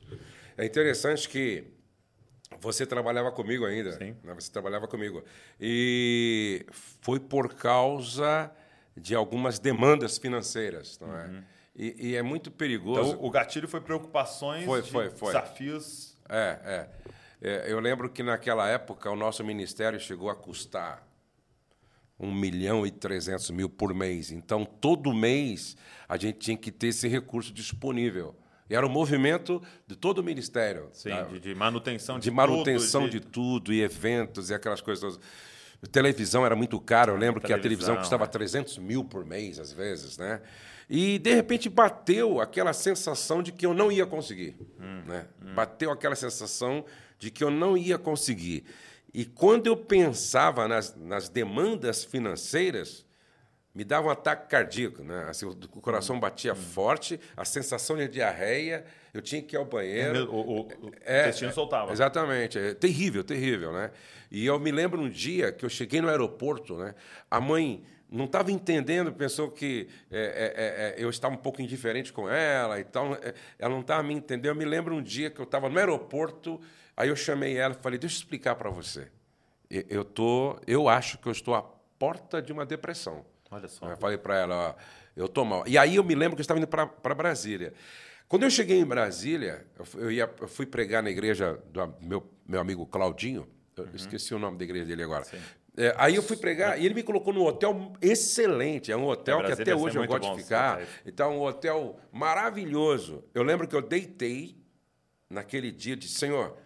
É 0.57 0.65
interessante 0.65 1.29
que 1.29 1.63
você 2.59 2.87
trabalhava 2.87 3.31
comigo 3.31 3.65
ainda. 3.65 3.91
Sim. 3.91 4.15
Né? 4.23 4.33
Você 4.33 4.51
trabalhava 4.51 4.87
comigo. 4.87 5.23
E 5.61 6.65
foi 6.71 7.19
por 7.19 7.53
causa 7.53 8.51
de 8.95 9.15
algumas 9.15 9.59
demandas 9.59 10.17
financeiras, 10.17 10.99
não 10.99 11.15
é? 11.15 11.25
Uhum. 11.25 11.43
E, 11.75 12.09
e, 12.09 12.15
é 12.15 12.21
muito 12.21 12.51
perigoso. 12.51 13.13
Então, 13.13 13.25
o 13.25 13.31
gatilho 13.31 13.67
foi 13.67 13.81
preocupações, 13.81 14.65
foi, 14.65 14.83
foi, 14.83 15.09
foi. 15.09 15.33
desafios. 15.33 16.15
É, 16.29 16.59
é, 16.63 16.89
é. 17.41 17.71
Eu 17.71 17.79
lembro 17.79 18.09
que 18.09 18.21
naquela 18.21 18.67
época 18.67 19.09
o 19.09 19.15
nosso 19.15 19.43
ministério 19.43 19.99
chegou 19.99 20.29
a 20.29 20.35
custar 20.35 21.07
um 22.19 22.31
milhão 22.31 22.85
e 22.85 22.91
trezentos 22.91 23.49
mil 23.49 23.67
por 23.67 23.93
mês. 23.93 24.31
Então, 24.31 24.63
todo 24.63 25.11
mês 25.13 25.75
a 26.07 26.15
gente 26.15 26.37
tinha 26.37 26.57
que 26.57 26.71
ter 26.71 26.87
esse 26.87 27.07
recurso 27.07 27.51
disponível. 27.51 28.35
E 28.69 28.75
era 28.75 28.85
um 28.85 28.89
movimento 28.89 29.61
de 29.87 29.95
todo 29.95 30.19
o 30.19 30.23
ministério. 30.23 30.89
Sim, 30.93 31.09
tá? 31.09 31.23
de, 31.23 31.39
de, 31.39 31.55
manutenção 31.55 32.17
de, 32.17 32.25
de 32.25 32.31
manutenção 32.31 33.01
tudo, 33.01 33.11
de... 33.11 33.19
de 33.19 33.25
tudo, 33.25 33.73
e 33.73 33.81
eventos, 33.81 34.49
e 34.51 34.53
aquelas 34.53 34.79
coisas 34.79 35.01
todas. 35.01 35.19
Televisão 35.91 36.45
era 36.45 36.55
muito 36.55 36.79
caro, 36.79 37.13
eu 37.13 37.17
lembro 37.17 37.41
que 37.41 37.51
a 37.51 37.59
televisão 37.59 37.97
custava 37.97 38.23
é. 38.23 38.27
300 38.27 38.77
mil 38.77 39.03
por 39.03 39.25
mês, 39.25 39.59
às 39.59 39.71
vezes, 39.71 40.17
né? 40.17 40.41
E, 40.89 41.17
de 41.19 41.33
repente, 41.33 41.69
bateu 41.69 42.41
aquela 42.41 42.73
sensação 42.73 43.41
de 43.41 43.51
que 43.51 43.65
eu 43.65 43.73
não 43.73 43.91
ia 43.91 44.05
conseguir. 44.05 44.55
Hum, 44.79 45.03
né? 45.05 45.25
Hum. 45.41 45.55
Bateu 45.55 45.91
aquela 45.91 46.15
sensação 46.15 46.85
de 47.17 47.31
que 47.31 47.43
eu 47.43 47.49
não 47.49 47.77
ia 47.77 47.97
conseguir. 47.97 48.65
E 49.13 49.25
quando 49.25 49.67
eu 49.67 49.77
pensava 49.77 50.67
nas, 50.67 50.95
nas 50.95 51.29
demandas 51.29 52.03
financeiras, 52.03 53.05
me 53.73 53.83
dava 53.83 54.07
um 54.07 54.11
ataque 54.11 54.49
cardíaco, 54.49 55.03
né? 55.03 55.25
Assim, 55.29 55.45
o 55.45 55.55
coração 55.81 56.19
batia 56.19 56.53
hum. 56.53 56.55
forte, 56.55 57.19
a 57.35 57.45
sensação 57.45 57.95
de 57.97 58.07
diarreia, 58.07 58.85
eu 59.13 59.21
tinha 59.21 59.41
que 59.41 59.55
ir 59.55 59.57
ao 59.57 59.65
banheiro. 59.65 60.17
É, 60.17 60.21
o, 60.23 60.35
o, 60.35 60.61
o 60.61 60.91
é, 61.05 61.21
intestino 61.21 61.51
é, 61.51 61.53
soltava. 61.53 61.91
Exatamente, 61.91 62.57
é 62.57 62.73
terrível, 62.73 63.23
terrível, 63.23 63.71
né? 63.71 63.91
E 64.31 64.45
eu 64.45 64.59
me 64.59 64.71
lembro 64.71 65.01
um 65.01 65.09
dia 65.09 65.51
que 65.51 65.63
eu 65.63 65.69
cheguei 65.69 66.01
no 66.01 66.09
aeroporto, 66.09 66.75
né? 66.75 66.95
A 67.29 67.39
mãe 67.39 67.83
não 68.09 68.25
estava 68.25 68.51
entendendo, 68.51 69.11
pensou 69.13 69.51
que 69.51 69.87
é, 70.11 70.95
é, 70.97 71.01
é, 71.01 71.03
eu 71.03 71.09
estava 71.09 71.33
um 71.33 71.37
pouco 71.37 71.61
indiferente 71.61 72.11
com 72.11 72.29
ela 72.29 72.79
e 72.79 72.83
tal. 72.83 73.17
Ela 73.59 73.73
não 73.73 73.81
estava 73.81 74.01
me 74.03 74.13
entendendo. 74.13 74.47
Eu 74.47 74.55
me 74.55 74.65
lembro 74.65 74.95
um 74.95 75.01
dia 75.01 75.29
que 75.29 75.39
eu 75.39 75.45
estava 75.45 75.69
no 75.69 75.77
aeroporto 75.77 76.59
Aí 76.95 77.09
eu 77.09 77.15
chamei 77.15 77.57
ela 77.57 77.75
e 77.77 77.81
falei: 77.81 77.99
deixa 77.99 78.15
eu 78.15 78.19
explicar 78.19 78.55
para 78.55 78.69
você. 78.69 79.07
Eu, 79.69 80.05
tô, 80.05 80.59
eu 80.67 80.87
acho 80.87 81.17
que 81.17 81.27
eu 81.27 81.31
estou 81.31 81.55
à 81.55 81.63
porta 81.97 82.41
de 82.41 82.53
uma 82.53 82.65
depressão. 82.65 83.25
Olha 83.49 83.67
só. 83.67 83.87
Eu 83.87 83.97
falei 83.97 84.17
para 84.17 84.37
ela: 84.37 84.69
ó, 84.69 84.75
eu 85.15 85.25
estou 85.25 85.43
mal. 85.43 85.63
E 85.67 85.77
aí 85.77 85.95
eu 85.95 86.03
me 86.03 86.13
lembro 86.13 86.35
que 86.35 86.41
eu 86.41 86.43
estava 86.43 86.59
indo 86.59 86.67
para 86.67 87.15
Brasília. 87.15 87.73
Quando 88.33 88.41
eu 88.41 88.49
cheguei 88.49 88.79
em 88.79 88.85
Brasília, 88.85 89.63
eu, 89.95 90.11
ia, 90.11 90.27
eu 90.41 90.47
fui 90.47 90.65
pregar 90.65 91.03
na 91.03 91.11
igreja 91.11 91.61
do 91.71 91.93
meu, 92.01 92.27
meu 92.47 92.59
amigo 92.59 92.83
Claudinho. 92.83 93.47
Eu 93.77 93.83
uhum. 93.83 93.91
esqueci 93.93 94.33
o 94.33 94.39
nome 94.39 94.57
da 94.57 94.63
igreja 94.63 94.85
dele 94.87 95.03
agora. 95.03 95.23
É, 95.77 95.93
aí 95.99 96.15
eu 96.15 96.23
fui 96.23 96.35
pregar 96.35 96.81
e 96.81 96.83
ele 96.83 96.95
me 96.95 97.03
colocou 97.03 97.31
num 97.31 97.43
hotel 97.45 97.93
excelente. 98.01 98.91
É 98.91 98.97
um 98.97 99.05
hotel 99.05 99.43
que 99.45 99.51
até 99.51 99.75
hoje 99.75 99.99
eu 99.99 100.07
gosto 100.07 100.35
de 100.35 100.41
ficar. 100.41 100.81
Então, 101.05 101.37
um 101.37 101.43
hotel 101.43 101.99
maravilhoso. 102.11 103.23
Eu 103.35 103.43
lembro 103.43 103.67
que 103.67 103.75
eu 103.75 103.83
deitei 103.83 104.57
naquele 105.29 105.71
dia 105.71 105.95
de 105.95 106.07
Senhor, 106.07 106.57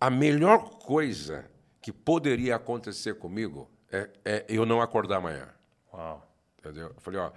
a 0.00 0.10
melhor 0.10 0.68
coisa 0.80 1.48
que 1.80 1.92
poderia 1.92 2.56
acontecer 2.56 3.14
comigo 3.14 3.70
é, 3.92 4.10
é 4.24 4.44
eu 4.48 4.66
não 4.66 4.80
acordar 4.80 5.18
amanhã. 5.18 5.48
Uau. 5.92 6.28
Entendeu? 6.58 6.88
Eu 6.88 7.00
falei, 7.00 7.20
ó, 7.20 7.30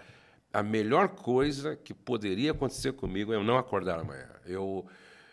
a 0.53 0.63
melhor 0.63 1.09
coisa 1.09 1.75
que 1.75 1.93
poderia 1.93 2.51
acontecer 2.51 2.93
comigo 2.93 3.33
é 3.33 3.35
eu 3.35 3.43
não 3.43 3.57
acordar 3.57 3.99
amanhã. 3.99 4.29
Eu, 4.45 4.85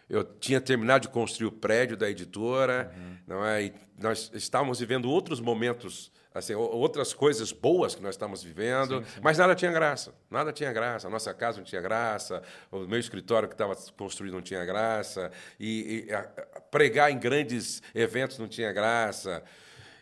eu 0.09 0.25
tinha 0.25 0.61
terminado 0.61 1.03
de 1.03 1.09
construir 1.09 1.47
o 1.47 1.53
prédio 1.53 1.97
da 1.97 2.11
editora, 2.11 2.93
uhum. 2.97 3.17
não 3.27 3.45
é? 3.45 3.65
E 3.65 3.75
nós 3.99 4.31
estávamos 4.35 4.81
vivendo 4.81 5.11
outros 5.11 5.41
momentos 5.41 6.13
assim, 6.35 6.53
outras 6.53 7.15
coisas 7.15 7.53
boas 7.53 7.95
que 7.95 8.03
nós 8.03 8.17
estamos 8.17 8.43
vivendo, 8.43 8.99
sim, 8.99 9.05
sim. 9.05 9.21
mas 9.23 9.39
nada 9.39 9.55
tinha 9.55 9.71
graça. 9.71 10.13
Nada 10.29 10.53
tinha 10.53 10.73
graça. 10.73 11.07
A 11.07 11.11
nossa 11.11 11.33
casa 11.33 11.59
não 11.59 11.65
tinha 11.65 11.81
graça, 11.81 12.43
o 12.73 12.81
meu 12.81 12.99
escritório 12.99 13.49
que 13.49 13.55
estava 13.55 13.77
construído 13.97 14.35
não 14.35 14.43
tinha 14.43 14.65
graça, 14.65 15.31
e, 15.61 16.07
e 16.09 16.13
a, 16.13 16.21
a, 16.21 16.61
pregar 16.61 17.13
em 17.13 17.19
grandes 17.19 17.81
eventos 17.95 18.37
não 18.37 18.49
tinha 18.49 18.73
graça. 18.73 19.45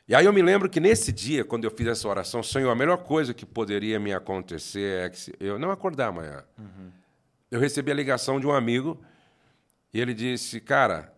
E 0.09 0.15
aí 0.15 0.25
eu 0.25 0.33
me 0.33 0.43
lembro 0.43 0.69
que 0.69 0.81
nesse 0.81 1.13
dia, 1.13 1.45
quando 1.45 1.65
eu 1.65 1.71
fiz 1.71 1.87
essa 1.87 2.09
oração, 2.09 2.43
Senhor, 2.43 2.71
a 2.71 2.75
melhor 2.75 2.99
coisa 2.99 3.33
que 3.33 3.47
poderia 3.47 4.01
me 4.01 4.13
acontecer 4.13 5.07
é 5.07 5.11
que 5.11 5.33
eu 5.39 5.59
não 5.59 5.71
acordar 5.71 6.09
amanhã. 6.09 6.45
Uhum. 6.59 6.91
Eu 7.51 7.61
recebi 7.61 7.91
a 7.91 7.95
ligação 7.95 8.41
de 8.41 8.47
um 8.47 8.53
amigo 8.53 9.01
e 9.95 10.01
ele 10.01 10.13
disse, 10.13 10.61
cara, 10.61 11.13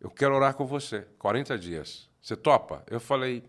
eu 0.00 0.10
quero 0.10 0.34
orar 0.34 0.54
com 0.54 0.66
você, 0.66 1.06
40 1.18 1.58
dias. 1.58 2.08
Você 2.20 2.36
topa? 2.36 2.84
Eu 2.90 3.00
falei, 3.00 3.44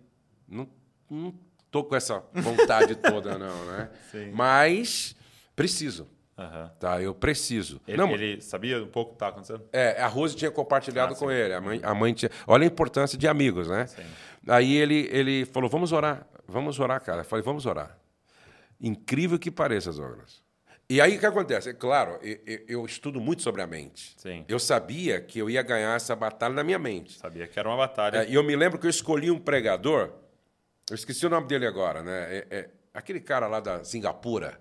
não 0.47 0.69
não 1.09 1.33
tô 1.71 1.83
com 1.83 1.95
essa 1.95 2.23
vontade 2.33 2.95
toda, 2.95 3.37
não, 3.37 3.65
né? 3.65 3.89
Sim. 4.11 4.31
Mas 4.31 5.15
preciso. 5.55 6.07
Uhum. 6.39 6.69
Tá, 6.79 7.01
eu 7.01 7.13
preciso. 7.13 7.81
Ele, 7.87 7.97
não, 7.97 8.11
ele 8.11 8.41
sabia 8.41 8.81
um 8.81 8.87
pouco 8.87 9.11
o 9.11 9.13
que 9.13 9.15
estava 9.15 9.31
acontecendo? 9.31 9.63
É, 9.71 10.01
a 10.01 10.07
Rose 10.07 10.35
tinha 10.35 10.49
compartilhado 10.49 11.13
ah, 11.13 11.17
com 11.17 11.29
ele. 11.29 11.53
A 11.53 11.61
mãe, 11.61 11.79
a 11.83 11.93
mãe 11.93 12.13
tinha. 12.13 12.31
Olha 12.47 12.63
a 12.63 12.67
importância 12.67 13.17
de 13.17 13.27
amigos, 13.27 13.67
né? 13.67 13.87
Sim. 13.87 14.03
Aí 14.47 14.75
ele, 14.75 15.09
ele 15.11 15.45
falou: 15.45 15.69
vamos 15.69 15.91
orar, 15.91 16.25
vamos 16.47 16.79
orar, 16.79 17.01
cara. 17.01 17.21
Eu 17.21 17.25
falei: 17.25 17.43
vamos 17.43 17.65
orar. 17.65 17.97
Incrível 18.79 19.37
que 19.37 19.51
pareça, 19.51 19.91
Douglas. 19.91 20.41
E 20.89 20.99
aí 20.99 21.17
o 21.17 21.19
que 21.19 21.25
acontece? 21.25 21.69
É 21.69 21.73
claro, 21.73 22.17
eu, 22.23 22.59
eu, 22.67 22.85
estudo 22.85 23.21
muito 23.21 23.43
sobre 23.43 23.61
a 23.61 23.67
mente. 23.67 24.15
Sim. 24.17 24.43
Eu 24.47 24.57
sabia 24.57 25.21
que 25.21 25.37
eu 25.37 25.47
ia 25.47 25.61
ganhar 25.61 25.95
essa 25.95 26.15
batalha 26.15 26.55
na 26.55 26.63
minha 26.63 26.79
mente. 26.79 27.19
Sabia 27.19 27.45
que 27.47 27.59
era 27.59 27.69
uma 27.69 27.77
batalha. 27.77 28.23
É, 28.23 28.29
e 28.29 28.33
eu 28.33 28.43
me 28.43 28.55
lembro 28.55 28.79
que 28.79 28.87
eu 28.87 28.89
escolhi 28.89 29.29
um 29.29 29.37
pregador 29.37 30.11
eu 30.89 30.95
esqueci 30.95 31.25
o 31.25 31.29
nome 31.29 31.47
dele 31.47 31.67
agora, 31.67 32.01
né? 32.01 32.37
É, 32.37 32.47
é 32.49 32.69
aquele 32.93 33.19
cara 33.19 33.47
lá 33.47 33.59
da 33.59 33.83
Singapura. 33.83 34.59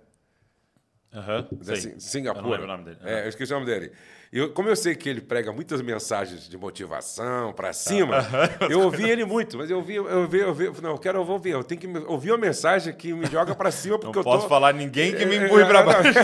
Aham. 1.13 1.49
Uhum, 1.51 2.01
Singapura. 2.01 2.41
Eu 2.41 2.43
não 2.45 2.51
lembro 2.51 2.65
o 2.65 2.69
nome 2.69 2.85
dele. 2.85 2.99
Uhum. 3.03 3.09
É, 3.09 3.25
eu 3.25 3.29
esqueci 3.29 3.53
o 3.53 3.57
nome 3.57 3.67
dele. 3.67 3.93
Eu, 4.31 4.53
como 4.53 4.69
eu 4.69 4.77
sei 4.77 4.95
que 4.95 5.09
ele 5.09 5.23
prega 5.23 5.51
muitas 5.53 5.81
mensagens 5.81 6.49
de 6.49 6.59
motivação 6.59 7.53
para 7.55 7.73
cima, 7.73 8.27
eu 8.69 8.83
ouvi 8.83 9.09
ele 9.09 9.25
muito, 9.25 9.57
mas 9.57 9.71
eu 9.71 9.79
ouvi, 9.79 9.95
eu 9.95 10.05
ouvi, 10.05 10.39
eu 10.39 10.49
ouvi, 10.49 10.83
não, 10.83 10.91
eu 10.91 10.99
quero 10.99 11.27
ouvir, 11.27 11.51
eu 11.51 11.65
tenho 11.65 11.81
que 11.81 11.87
ouvir 12.07 12.33
uma 12.33 12.39
mensagem 12.39 12.93
que 12.93 13.13
me 13.15 13.27
joga 13.27 13.55
para 13.55 13.71
cima 13.71 13.99
porque 13.99 14.19
não 14.19 14.21
eu 14.21 14.25
posso 14.25 14.43
tô... 14.43 14.49
falar 14.49 14.75
ninguém 14.75 15.15
que 15.15 15.25
me 15.25 15.37
é, 15.37 15.47
empurre 15.47 15.65
para 15.65 15.83
baixo. 15.83 16.19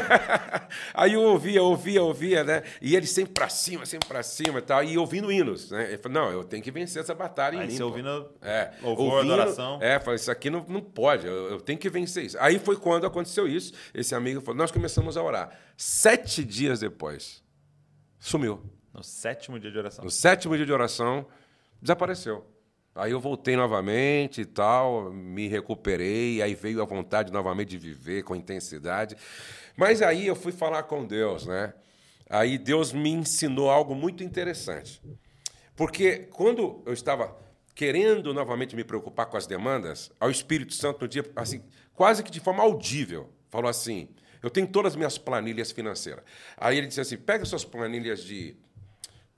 Aí 0.92 1.14
eu 1.14 1.22
ouvia, 1.22 1.62
ouvia, 1.62 2.02
ouvia, 2.02 2.44
né? 2.44 2.62
E 2.80 2.94
ele 2.94 3.06
sempre 3.06 3.32
para 3.32 3.48
cima, 3.48 3.86
sempre 3.86 4.06
para 4.06 4.22
cima 4.22 4.58
e 4.58 4.62
tal, 4.62 4.84
e 4.84 4.98
ouvindo 4.98 5.32
hinos, 5.32 5.70
né? 5.70 5.88
Ele 5.88 5.98
falou, 5.98 6.20
não, 6.20 6.32
eu 6.32 6.44
tenho 6.44 6.62
que 6.62 6.70
vencer 6.70 7.00
essa 7.00 7.14
batalha 7.14 7.58
Aí 7.58 7.64
em 7.64 7.68
mim. 7.68 7.76
Você 7.76 7.82
ouvindo 7.82 8.28
é, 8.42 8.70
louvor, 8.82 9.14
ouvindo, 9.14 9.32
adoração. 9.32 9.78
É, 9.80 9.98
falei, 9.98 10.16
isso 10.16 10.30
aqui 10.30 10.50
não, 10.50 10.64
não 10.68 10.82
pode, 10.82 11.26
eu, 11.26 11.52
eu 11.52 11.60
tenho 11.60 11.78
que 11.78 11.88
vencer 11.88 12.24
isso. 12.24 12.36
Aí 12.38 12.58
foi 12.58 12.76
quando 12.76 13.06
aconteceu 13.06 13.48
isso, 13.48 13.72
esse 13.94 14.14
amigo 14.14 14.42
falou, 14.42 14.58
nós 14.58 14.70
começamos 14.70 15.16
a 15.16 15.22
orar. 15.22 15.58
Sete 15.76 16.44
dias 16.44 16.80
depois, 16.80 17.43
sumiu. 18.24 18.62
No 18.92 19.02
sétimo 19.02 19.58
dia 19.60 19.70
de 19.70 19.78
oração. 19.78 20.04
No 20.04 20.10
sétimo 20.10 20.56
dia 20.56 20.64
de 20.64 20.72
oração, 20.72 21.26
desapareceu. 21.80 22.46
Aí 22.94 23.10
eu 23.10 23.20
voltei 23.20 23.56
novamente 23.56 24.40
e 24.42 24.44
tal, 24.44 25.12
me 25.12 25.48
recuperei, 25.48 26.40
aí 26.40 26.54
veio 26.54 26.80
a 26.80 26.84
vontade 26.84 27.32
novamente 27.32 27.70
de 27.70 27.78
viver 27.78 28.22
com 28.22 28.34
intensidade. 28.34 29.16
Mas 29.76 30.00
aí 30.00 30.26
eu 30.26 30.36
fui 30.36 30.52
falar 30.52 30.84
com 30.84 31.04
Deus, 31.04 31.44
né? 31.44 31.74
Aí 32.30 32.56
Deus 32.56 32.92
me 32.92 33.10
ensinou 33.10 33.68
algo 33.68 33.94
muito 33.94 34.22
interessante. 34.22 35.02
Porque 35.76 36.20
quando 36.30 36.82
eu 36.86 36.94
estava 36.94 37.36
querendo 37.74 38.32
novamente 38.32 38.76
me 38.76 38.84
preocupar 38.84 39.26
com 39.26 39.36
as 39.36 39.46
demandas, 39.46 40.10
ao 40.18 40.30
Espírito 40.30 40.72
Santo 40.72 41.02
no 41.02 41.08
dia, 41.08 41.24
assim, 41.36 41.62
quase 41.92 42.22
que 42.22 42.30
de 42.30 42.40
forma 42.40 42.62
audível, 42.62 43.28
falou 43.50 43.68
assim: 43.68 44.08
eu 44.44 44.50
tenho 44.50 44.66
todas 44.66 44.92
as 44.92 44.96
minhas 44.96 45.16
planilhas 45.16 45.72
financeiras. 45.72 46.22
Aí 46.54 46.76
ele 46.76 46.86
disse 46.86 47.00
assim: 47.00 47.16
pega 47.16 47.46
suas 47.46 47.64
planilhas 47.64 48.22
de 48.22 48.54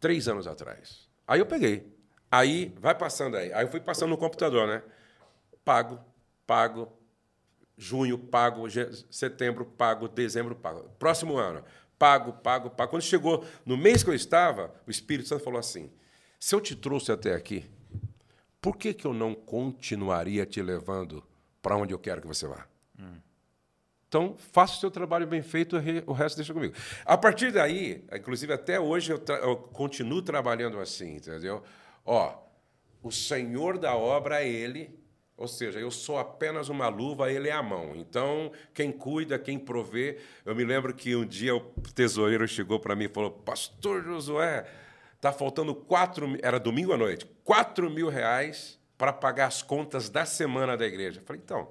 três 0.00 0.26
anos 0.26 0.48
atrás. 0.48 1.08
Aí 1.28 1.38
eu 1.38 1.46
peguei. 1.46 1.96
Aí 2.28 2.74
vai 2.80 2.92
passando 2.92 3.36
aí. 3.36 3.52
Aí 3.52 3.64
eu 3.64 3.70
fui 3.70 3.78
passando 3.78 4.10
no 4.10 4.18
computador, 4.18 4.66
né? 4.66 4.82
Pago, 5.64 6.00
pago, 6.44 6.92
junho, 7.78 8.18
pago, 8.18 8.64
setembro, 9.08 9.64
pago, 9.64 10.08
dezembro, 10.08 10.56
pago. 10.56 10.90
Próximo 10.98 11.36
ano, 11.36 11.62
pago, 11.96 12.32
pago, 12.32 12.70
pago. 12.70 12.90
Quando 12.90 13.02
chegou 13.02 13.46
no 13.64 13.76
mês 13.76 14.02
que 14.02 14.10
eu 14.10 14.14
estava, 14.14 14.74
o 14.88 14.90
Espírito 14.90 15.28
Santo 15.28 15.44
falou 15.44 15.60
assim: 15.60 15.88
se 16.40 16.52
eu 16.52 16.60
te 16.60 16.74
trouxe 16.74 17.12
até 17.12 17.32
aqui, 17.32 17.64
por 18.60 18.76
que, 18.76 18.92
que 18.92 19.06
eu 19.06 19.14
não 19.14 19.36
continuaria 19.36 20.44
te 20.44 20.60
levando 20.60 21.22
para 21.62 21.76
onde 21.76 21.94
eu 21.94 21.98
quero 22.00 22.20
que 22.20 22.26
você 22.26 22.48
vá? 22.48 22.66
Hum. 22.98 23.20
Então, 24.16 24.34
faça 24.50 24.78
o 24.78 24.80
seu 24.80 24.90
trabalho 24.90 25.26
bem 25.26 25.42
feito, 25.42 25.76
o 26.06 26.12
resto 26.14 26.36
deixa 26.36 26.54
comigo. 26.54 26.74
A 27.04 27.18
partir 27.18 27.52
daí, 27.52 28.02
inclusive 28.10 28.50
até 28.50 28.80
hoje 28.80 29.12
eu, 29.12 29.22
eu 29.42 29.56
continuo 29.56 30.22
trabalhando 30.22 30.80
assim, 30.80 31.16
entendeu? 31.16 31.62
Ó, 32.02 32.34
o 33.02 33.12
Senhor 33.12 33.76
da 33.76 33.94
obra 33.94 34.42
é 34.42 34.48
Ele, 34.48 34.98
Ou 35.36 35.46
seja, 35.46 35.78
eu 35.78 35.90
sou 35.90 36.18
apenas 36.18 36.70
uma 36.70 36.88
luva, 36.88 37.30
ele 37.30 37.48
é 37.48 37.52
a 37.52 37.62
mão. 37.62 37.94
Então, 37.94 38.50
quem 38.72 38.90
cuida, 38.90 39.38
quem 39.38 39.58
provê. 39.58 40.18
Eu 40.46 40.54
me 40.54 40.64
lembro 40.64 40.94
que 40.94 41.14
um 41.14 41.26
dia 41.26 41.54
o 41.54 41.60
tesoureiro 41.94 42.48
chegou 42.48 42.80
para 42.80 42.96
mim 42.96 43.04
e 43.04 43.08
falou: 43.08 43.30
Pastor 43.30 44.02
Josué, 44.02 44.66
está 45.14 45.30
faltando 45.30 45.74
quatro. 45.74 46.26
Era 46.42 46.58
domingo 46.58 46.92
à 46.92 46.96
noite, 46.96 47.26
quatro 47.44 47.90
mil 47.90 48.08
reais 48.08 48.78
para 48.96 49.12
pagar 49.12 49.46
as 49.46 49.62
contas 49.62 50.08
da 50.08 50.24
semana 50.24 50.74
da 50.74 50.86
igreja. 50.86 51.20
Eu 51.20 51.24
falei: 51.24 51.42
então, 51.44 51.68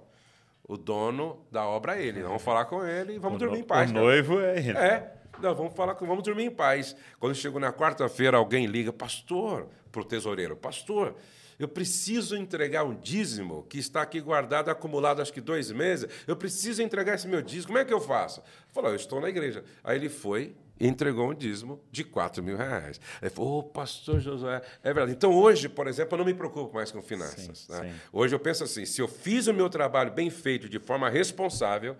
o 0.67 0.77
dono 0.77 1.45
da 1.51 1.65
obra 1.65 1.97
é 1.97 2.05
ele. 2.05 2.23
Vamos 2.23 2.41
falar 2.41 2.65
com 2.65 2.83
ele 2.83 3.15
e 3.15 3.19
vamos 3.19 3.37
o 3.37 3.39
dormir 3.39 3.59
em 3.59 3.63
paz. 3.63 3.91
O 3.91 3.93
noivo 3.93 4.39
é 4.39 4.57
ele. 4.57 4.77
É. 4.77 5.13
Não, 5.39 5.53
vamos 5.53 5.73
falar 5.73 5.95
com, 5.95 6.05
vamos 6.05 6.23
dormir 6.23 6.45
em 6.45 6.51
paz. 6.51 6.95
Quando 7.19 7.35
chegou 7.35 7.59
na 7.59 7.71
quarta-feira, 7.71 8.37
alguém 8.37 8.65
liga, 8.65 8.91
pastor, 8.91 9.67
para 9.91 10.01
o 10.01 10.05
tesoureiro, 10.05 10.55
pastor, 10.55 11.15
eu 11.59 11.67
preciso 11.67 12.35
entregar 12.35 12.83
um 12.83 12.95
dízimo 12.95 13.63
que 13.69 13.77
está 13.77 14.01
aqui 14.01 14.19
guardado, 14.19 14.69
acumulado 14.69 15.21
acho 15.21 15.31
que 15.31 15.41
dois 15.41 15.71
meses. 15.71 16.09
Eu 16.27 16.35
preciso 16.35 16.81
entregar 16.81 17.15
esse 17.15 17.27
meu 17.27 17.41
dízimo. 17.41 17.67
Como 17.67 17.79
é 17.79 17.85
que 17.85 17.93
eu 17.93 18.01
faço? 18.01 18.41
Falou, 18.69 18.89
eu 18.89 18.95
estou 18.95 19.21
na 19.21 19.29
igreja. 19.29 19.63
Aí 19.83 19.97
ele 19.97 20.09
foi 20.09 20.55
entregou 20.79 21.29
um 21.29 21.33
dízimo 21.33 21.81
de 21.91 22.03
4 22.03 22.43
mil 22.43 22.57
reais. 22.57 22.99
Ele 23.21 23.29
falou, 23.29 23.59
oh, 23.59 23.63
pastor 23.63 24.19
Josué, 24.19 24.61
é 24.83 24.93
verdade. 24.93 25.11
Então, 25.11 25.33
hoje, 25.33 25.69
por 25.69 25.87
exemplo, 25.87 26.15
eu 26.15 26.17
não 26.19 26.25
me 26.25 26.33
preocupo 26.33 26.73
mais 26.73 26.91
com 26.91 27.01
finanças. 27.01 27.59
Sim, 27.59 27.71
né? 27.71 27.81
sim. 27.83 27.93
Hoje 28.11 28.35
eu 28.35 28.39
penso 28.39 28.63
assim: 28.63 28.85
se 28.85 29.01
eu 29.01 29.07
fiz 29.07 29.47
o 29.47 29.53
meu 29.53 29.69
trabalho 29.69 30.11
bem 30.11 30.29
feito, 30.29 30.67
de 30.67 30.79
forma 30.79 31.09
responsável, 31.09 31.95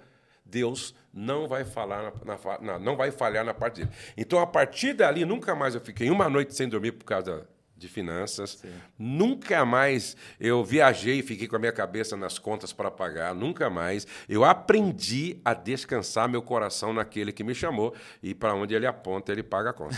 Deus 0.45 0.93
não 1.13 1.47
vai 1.47 1.63
falar 1.63 2.13
na, 2.23 2.59
na, 2.61 2.79
não 2.79 2.95
vai 2.95 3.11
falhar 3.11 3.43
na 3.43 3.53
parte 3.53 3.81
dele. 3.81 3.91
Então, 4.15 4.39
a 4.39 4.45
partir 4.45 4.93
dali, 4.93 5.25
nunca 5.25 5.55
mais 5.55 5.73
eu 5.73 5.81
fiquei 5.81 6.09
uma 6.09 6.29
noite 6.29 6.53
sem 6.53 6.67
dormir 6.67 6.91
por 6.91 7.05
causa 7.05 7.47
de 7.75 7.87
finanças. 7.87 8.51
Sim. 8.51 8.71
Nunca 8.97 9.65
mais 9.65 10.15
eu 10.39 10.63
viajei 10.63 11.19
e 11.19 11.23
fiquei 11.23 11.47
com 11.47 11.55
a 11.55 11.59
minha 11.59 11.71
cabeça 11.71 12.15
nas 12.15 12.39
contas 12.39 12.71
para 12.71 12.89
pagar. 12.89 13.35
Nunca 13.35 13.69
mais. 13.69 14.07
Eu 14.29 14.43
aprendi 14.43 15.39
a 15.43 15.53
descansar 15.53 16.29
meu 16.29 16.41
coração 16.41 16.93
naquele 16.93 17.31
que 17.31 17.43
me 17.43 17.53
chamou 17.53 17.93
e 18.23 18.33
para 18.33 18.53
onde 18.53 18.73
ele 18.73 18.87
aponta, 18.87 19.31
ele 19.31 19.43
paga 19.43 19.71
a 19.71 19.73
conta. 19.73 19.95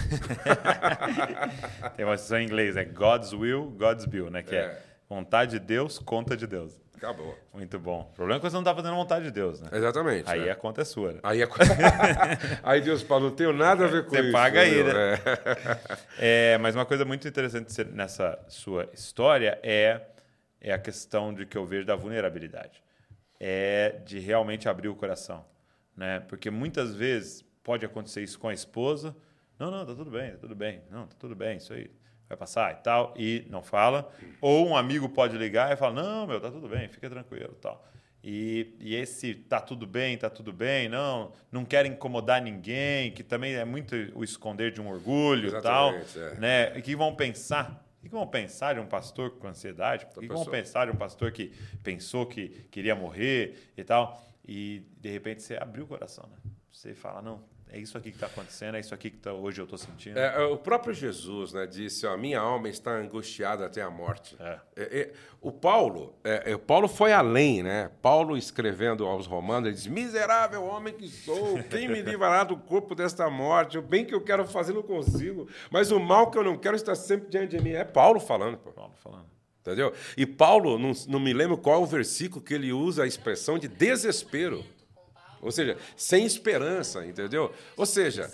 Tem 1.96 2.06
uma 2.06 2.16
expressão 2.16 2.40
em 2.40 2.46
inglês, 2.46 2.76
é 2.76 2.84
God's 2.84 3.34
will, 3.34 3.72
God's 3.72 4.06
bill, 4.06 4.30
né? 4.30 4.42
Que 4.42 4.56
é, 4.56 4.60
é 4.60 4.84
vontade 5.10 5.52
de 5.52 5.60
Deus, 5.60 6.00
conta 6.00 6.36
de 6.36 6.48
Deus. 6.48 6.87
Acabou. 6.98 7.38
Muito 7.54 7.80
bom. 7.80 8.10
O 8.12 8.16
problema 8.16 8.38
é 8.38 8.42
que 8.42 8.50
você 8.50 8.56
não 8.56 8.62
está 8.62 8.74
fazendo 8.74 8.94
a 8.94 8.96
vontade 8.96 9.26
de 9.26 9.32
Deus, 9.32 9.62
né? 9.62 9.70
Exatamente. 9.72 10.30
Aí 10.30 10.48
é. 10.48 10.52
a 10.52 10.56
conta 10.56 10.82
é 10.82 10.86
sua. 10.86 11.14
Né? 11.14 11.20
Aí, 11.22 11.44
é... 11.44 11.48
aí 12.64 12.82
Deus 12.82 13.04
fala, 13.04 13.22
não 13.22 13.32
tenho 13.32 13.54
nada 13.54 13.86
a 13.86 13.88
ver 13.88 14.06
com 14.06 14.10
você 14.10 14.20
isso. 14.20 14.26
Você 14.26 14.32
paga 14.32 14.62
aí, 14.62 14.84
né? 14.84 14.92
É. 16.18 16.54
é. 16.54 16.58
mas 16.58 16.74
uma 16.74 16.86
coisa 16.86 17.06
muito 17.06 17.28
interessante 17.28 17.84
nessa 17.86 18.44
sua 18.48 18.90
história 18.94 19.60
é, 19.62 20.02
é 20.60 20.74
a 20.74 20.80
questão 20.80 21.32
de 21.32 21.46
que 21.46 21.56
eu 21.56 21.66
vejo 21.66 21.86
da 21.86 21.96
vulnerabilidade. 21.96 22.84
É 23.40 24.02
de 24.04 24.18
realmente 24.18 24.68
abrir 24.68 24.88
o 24.88 24.96
coração. 24.96 25.46
Né? 25.96 26.20
Porque 26.22 26.50
muitas 26.50 26.96
vezes 26.96 27.46
pode 27.64 27.86
acontecer 27.86 28.24
isso 28.24 28.40
com 28.40 28.48
a 28.48 28.54
esposa. 28.54 29.16
Não, 29.60 29.70
não, 29.70 29.86
tá 29.86 29.94
tudo 29.94 30.10
bem, 30.10 30.32
tá 30.32 30.38
tudo 30.40 30.56
bem. 30.56 30.82
Não, 30.90 31.06
tá 31.06 31.16
tudo 31.20 31.36
bem, 31.36 31.58
isso 31.58 31.74
aí 31.74 31.92
vai 32.28 32.38
passar 32.38 32.74
e 32.74 32.84
tal, 32.84 33.14
e 33.18 33.46
não 33.50 33.62
fala. 33.62 34.12
Ou 34.42 34.68
um 34.68 34.76
amigo 34.76 35.08
pode 35.10 35.38
ligar 35.38 35.72
e 35.72 35.76
falar, 35.76 35.94
não, 35.94 36.28
meu, 36.28 36.40
tá 36.40 36.52
tudo 36.52 36.68
bem, 36.68 36.88
fica 36.88 37.10
tranquilo 37.10 37.56
tal. 37.62 37.86
E, 38.24 38.76
e 38.80 38.96
esse 38.96 39.34
tá 39.34 39.62
tudo 39.62 39.88
bem, 39.88 40.18
tá 40.18 40.30
tudo 40.30 40.52
bem, 40.52 40.90
não, 40.90 41.32
não 41.52 41.64
quer 41.64 41.86
incomodar 41.86 42.42
ninguém, 42.42 43.12
que 43.12 43.24
também 43.24 43.56
é 43.56 43.64
muito 43.64 43.96
o 44.14 44.24
esconder 44.24 44.72
de 44.72 44.82
um 44.82 44.90
orgulho 44.90 45.58
e 45.58 45.62
tal. 45.62 45.94
É. 45.94 46.36
Né? 46.38 46.78
E 46.78 46.82
que 46.82 46.96
vão 46.96 47.16
pensar? 47.16 47.86
O 48.00 48.04
que 48.04 48.10
vão 48.10 48.28
pensar 48.28 48.74
de 48.74 48.80
um 48.80 48.86
pastor 48.86 49.32
com 49.38 49.48
ansiedade? 49.48 50.08
O 50.16 50.20
que 50.20 50.28
vão 50.28 50.46
pensar 50.46 50.86
de 50.86 50.92
um 50.92 50.96
pastor 50.96 51.32
que 51.32 51.54
pensou 51.84 52.26
que 52.26 52.50
queria 52.70 52.96
morrer 52.96 53.72
e 53.78 53.84
tal? 53.84 54.22
E 54.46 54.84
de 55.00 55.10
repente 55.10 55.44
você 55.44 55.56
abriu 55.56 55.86
o 55.86 55.88
coração, 55.88 56.28
né? 56.30 56.38
Você 56.72 56.94
fala, 56.94 57.22
não, 57.22 57.44
é 57.70 57.80
isso 57.80 57.98
aqui 57.98 58.12
que 58.12 58.18
está 58.18 58.28
acontecendo, 58.28 58.76
é 58.76 58.80
isso 58.80 58.94
aqui 58.94 59.10
que 59.10 59.18
tá, 59.18 59.34
hoje 59.34 59.60
eu 59.60 59.66
estou 59.66 59.78
sentindo. 59.78 60.18
É, 60.18 60.46
o 60.46 60.58
próprio 60.58 60.94
Jesus 60.94 61.52
né, 61.52 61.68
disse: 61.68 62.08
ó, 62.08 62.16
minha 62.16 62.40
alma 62.40 62.70
está 62.70 62.92
angustiada 62.92 63.66
até 63.66 63.82
a 63.82 63.90
morte. 63.90 64.36
É. 64.40 64.60
É, 64.76 65.00
é 65.00 65.14
o 65.42 65.52
Paulo, 65.52 66.16
é, 66.24 66.54
é, 66.54 66.58
Paulo 66.58 66.88
foi 66.88 67.12
além, 67.12 67.62
né? 67.62 67.92
Paulo 68.02 68.38
escrevendo 68.38 69.06
aos 69.06 69.28
Romanos, 69.28 69.68
ele 69.68 69.76
diz: 69.76 69.88
miserável 69.88 70.64
homem 70.64 70.94
que 70.94 71.08
sou, 71.10 71.62
quem 71.70 71.88
me 71.88 72.02
livrará 72.02 72.44
do 72.44 72.56
corpo 72.56 72.96
desta 72.96 73.30
morte? 73.30 73.78
O 73.78 73.82
bem 73.82 74.06
que 74.06 74.16
eu 74.16 74.22
quero 74.22 74.46
fazer 74.48 74.74
não 74.74 74.84
consigo, 74.84 75.48
mas 75.70 75.92
o 75.92 76.00
mal 76.00 76.32
que 76.32 76.38
eu 76.38 76.44
não 76.44 76.58
quero 76.58 76.76
está 76.76 76.96
sempre 76.96 77.30
diante 77.30 77.58
de 77.58 77.64
mim. 77.64 77.72
É 77.72 77.84
Paulo 77.84 78.20
falando. 78.20 78.58
Pô. 78.58 78.72
Paulo 78.72 78.94
falando. 78.96 79.28
Entendeu? 79.62 79.94
E 80.16 80.26
Paulo, 80.26 80.80
não, 80.80 80.94
não 81.10 81.20
me 81.20 81.34
lembro 81.34 81.58
qual 81.58 81.82
é 81.82 81.84
o 81.84 81.86
versículo 81.86 82.42
que 82.42 82.54
ele 82.54 82.72
usa 82.72 83.04
a 83.04 83.08
expressão 83.08 83.60
de 83.60 83.68
desespero. 83.68 84.64
Ou 85.42 85.52
seja, 85.52 85.78
sem 85.96 86.26
esperança, 86.26 87.06
entendeu? 87.06 87.54
Ou 87.76 87.86
seja, 87.86 88.32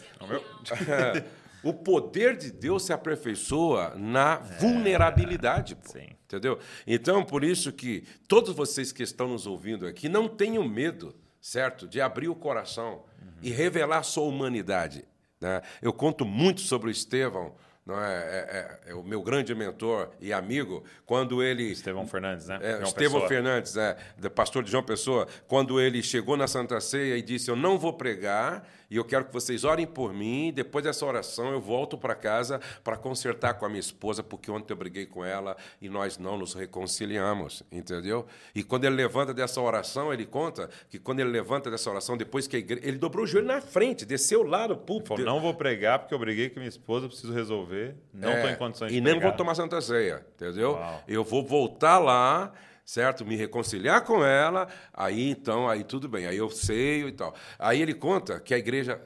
o 1.64 1.74
poder 1.74 2.38
de 2.38 2.52
Deus 2.52 2.84
se 2.84 2.94
aperfeiçoa 2.94 3.94
na 3.96 4.34
é, 4.34 4.60
vulnerabilidade. 4.60 5.76
Pô, 5.76 5.98
entendeu? 5.98 6.60
Então, 6.86 7.24
por 7.24 7.44
isso 7.44 7.72
que 7.72 8.04
todos 8.28 8.54
vocês 8.56 8.92
que 8.92 9.04
estão 9.04 9.28
nos 9.28 9.48
ouvindo 9.48 9.88
aqui, 9.88 10.10
não 10.10 10.28
tenham 10.28 10.68
medo, 10.68 11.16
certo? 11.42 11.88
De 11.88 12.02
abrir 12.02 12.28
o 12.28 12.36
coração 12.36 13.04
uhum. 13.22 13.32
e 13.42 13.50
revelar 13.50 14.04
sua 14.04 14.24
humanidade. 14.24 15.06
Né? 15.40 15.62
Eu 15.82 15.94
conto 15.94 16.26
muito 16.26 16.62
sobre 16.62 16.90
o 16.90 16.92
Estevão, 16.92 17.54
não 17.86 18.02
é, 18.02 18.14
é, 18.14 18.88
é, 18.88 18.92
é, 18.92 18.96
o 18.96 19.04
meu 19.04 19.22
grande 19.22 19.54
mentor 19.54 20.10
e 20.22 20.32
amigo, 20.32 20.84
quando 21.06 21.44
ele... 21.44 21.64
Estevão 21.64 22.08
Fernandes, 22.08 22.48
né? 22.48 22.60
É, 22.62 22.84
Estevão 22.84 22.94
Pessoa. 22.94 23.28
Fernandes, 23.28 23.76
é, 23.76 23.98
pastor 24.34 24.64
de 24.64 24.72
João 24.72 24.84
Pessoa, 24.84 25.28
quando 25.48 25.82
ele 25.82 26.02
chegou 26.02 26.38
na 26.38 26.48
Santa 26.48 26.80
Ceia 26.80 27.18
e 27.18 27.22
disse, 27.22 27.52
eu 27.52 27.58
não 27.58 27.78
vou 27.78 27.94
pregar, 27.94 28.66
e 28.94 28.96
eu 28.96 29.04
quero 29.04 29.26
que 29.26 29.34
vocês 29.34 29.64
orem 29.64 29.88
por 29.88 30.14
mim. 30.14 30.54
Depois 30.54 30.86
dessa 30.86 31.04
oração, 31.04 31.52
eu 31.52 31.60
volto 31.60 31.98
para 31.98 32.14
casa 32.14 32.62
para 32.84 32.96
consertar 32.96 33.56
com 33.56 33.66
a 33.66 33.70
minha 33.70 33.80
esposa, 33.80 34.22
porque 34.22 34.52
ontem 34.52 34.72
eu 34.72 34.78
briguei 34.78 35.08
com 35.08 35.26
ela 35.26 35.58
e 35.82 35.90
nós 35.90 36.20
não 36.20 36.38
nos 36.38 36.54
reconciliamos, 36.54 37.64
entendeu? 37.72 38.28
E 38.54 38.62
quando 38.64 38.86
ele 38.86 38.96
levanta 38.96 39.34
dessa 39.34 39.60
oração, 39.60 40.14
ele 40.14 40.28
conta 40.28 40.70
que 40.92 41.00
quando 41.00 41.22
ele 41.22 41.32
levanta 41.32 41.72
dessa 41.72 41.90
oração, 41.90 42.16
depois 42.16 42.46
que 42.46 42.58
igreja, 42.58 42.88
ele 42.88 43.00
dobrou 43.00 43.24
o 43.24 43.28
joelho 43.28 43.48
na 43.48 43.62
frente, 43.62 44.06
desceu 44.06 44.44
lá 44.44 44.68
no 44.68 44.78
púlpito. 44.78 45.16
Falou, 45.16 45.26
não 45.26 45.42
vou 45.42 45.56
pregar 45.56 45.98
porque 45.98 46.14
eu 46.14 46.20
briguei 46.20 46.52
com 46.52 46.60
minha 46.60 46.70
esposa, 46.70 47.08
preciso 47.08 47.34
resolver, 47.34 47.96
não 48.14 48.32
estou 48.32 48.50
é, 48.52 48.54
em 48.54 48.56
condições 48.58 48.92
de 48.92 48.98
E 49.00 49.02
nem 49.02 49.20
vou 49.20 49.32
tomar 49.32 49.56
Santa 49.56 49.82
Ceia, 49.82 50.24
entendeu? 50.36 50.74
Uau. 50.74 51.04
Eu 51.08 51.24
vou 51.24 51.44
voltar 51.44 51.98
lá 51.98 52.54
certo? 52.86 53.26
Me 53.26 53.36
reconciliar 53.36 54.04
com 54.04 54.24
ela, 54.24 54.68
aí 54.94 55.30
então, 55.30 55.70
aí 55.70 55.84
tudo 55.84 56.08
bem, 56.08 56.26
aí 56.26 56.38
eu 56.38 56.50
sei 56.50 57.08
e 57.08 57.12
tal. 57.12 57.36
Aí 57.58 57.82
ele 57.82 57.94
conta 57.94 58.40
que 58.40 58.54
a 58.54 58.58
igreja, 58.58 59.02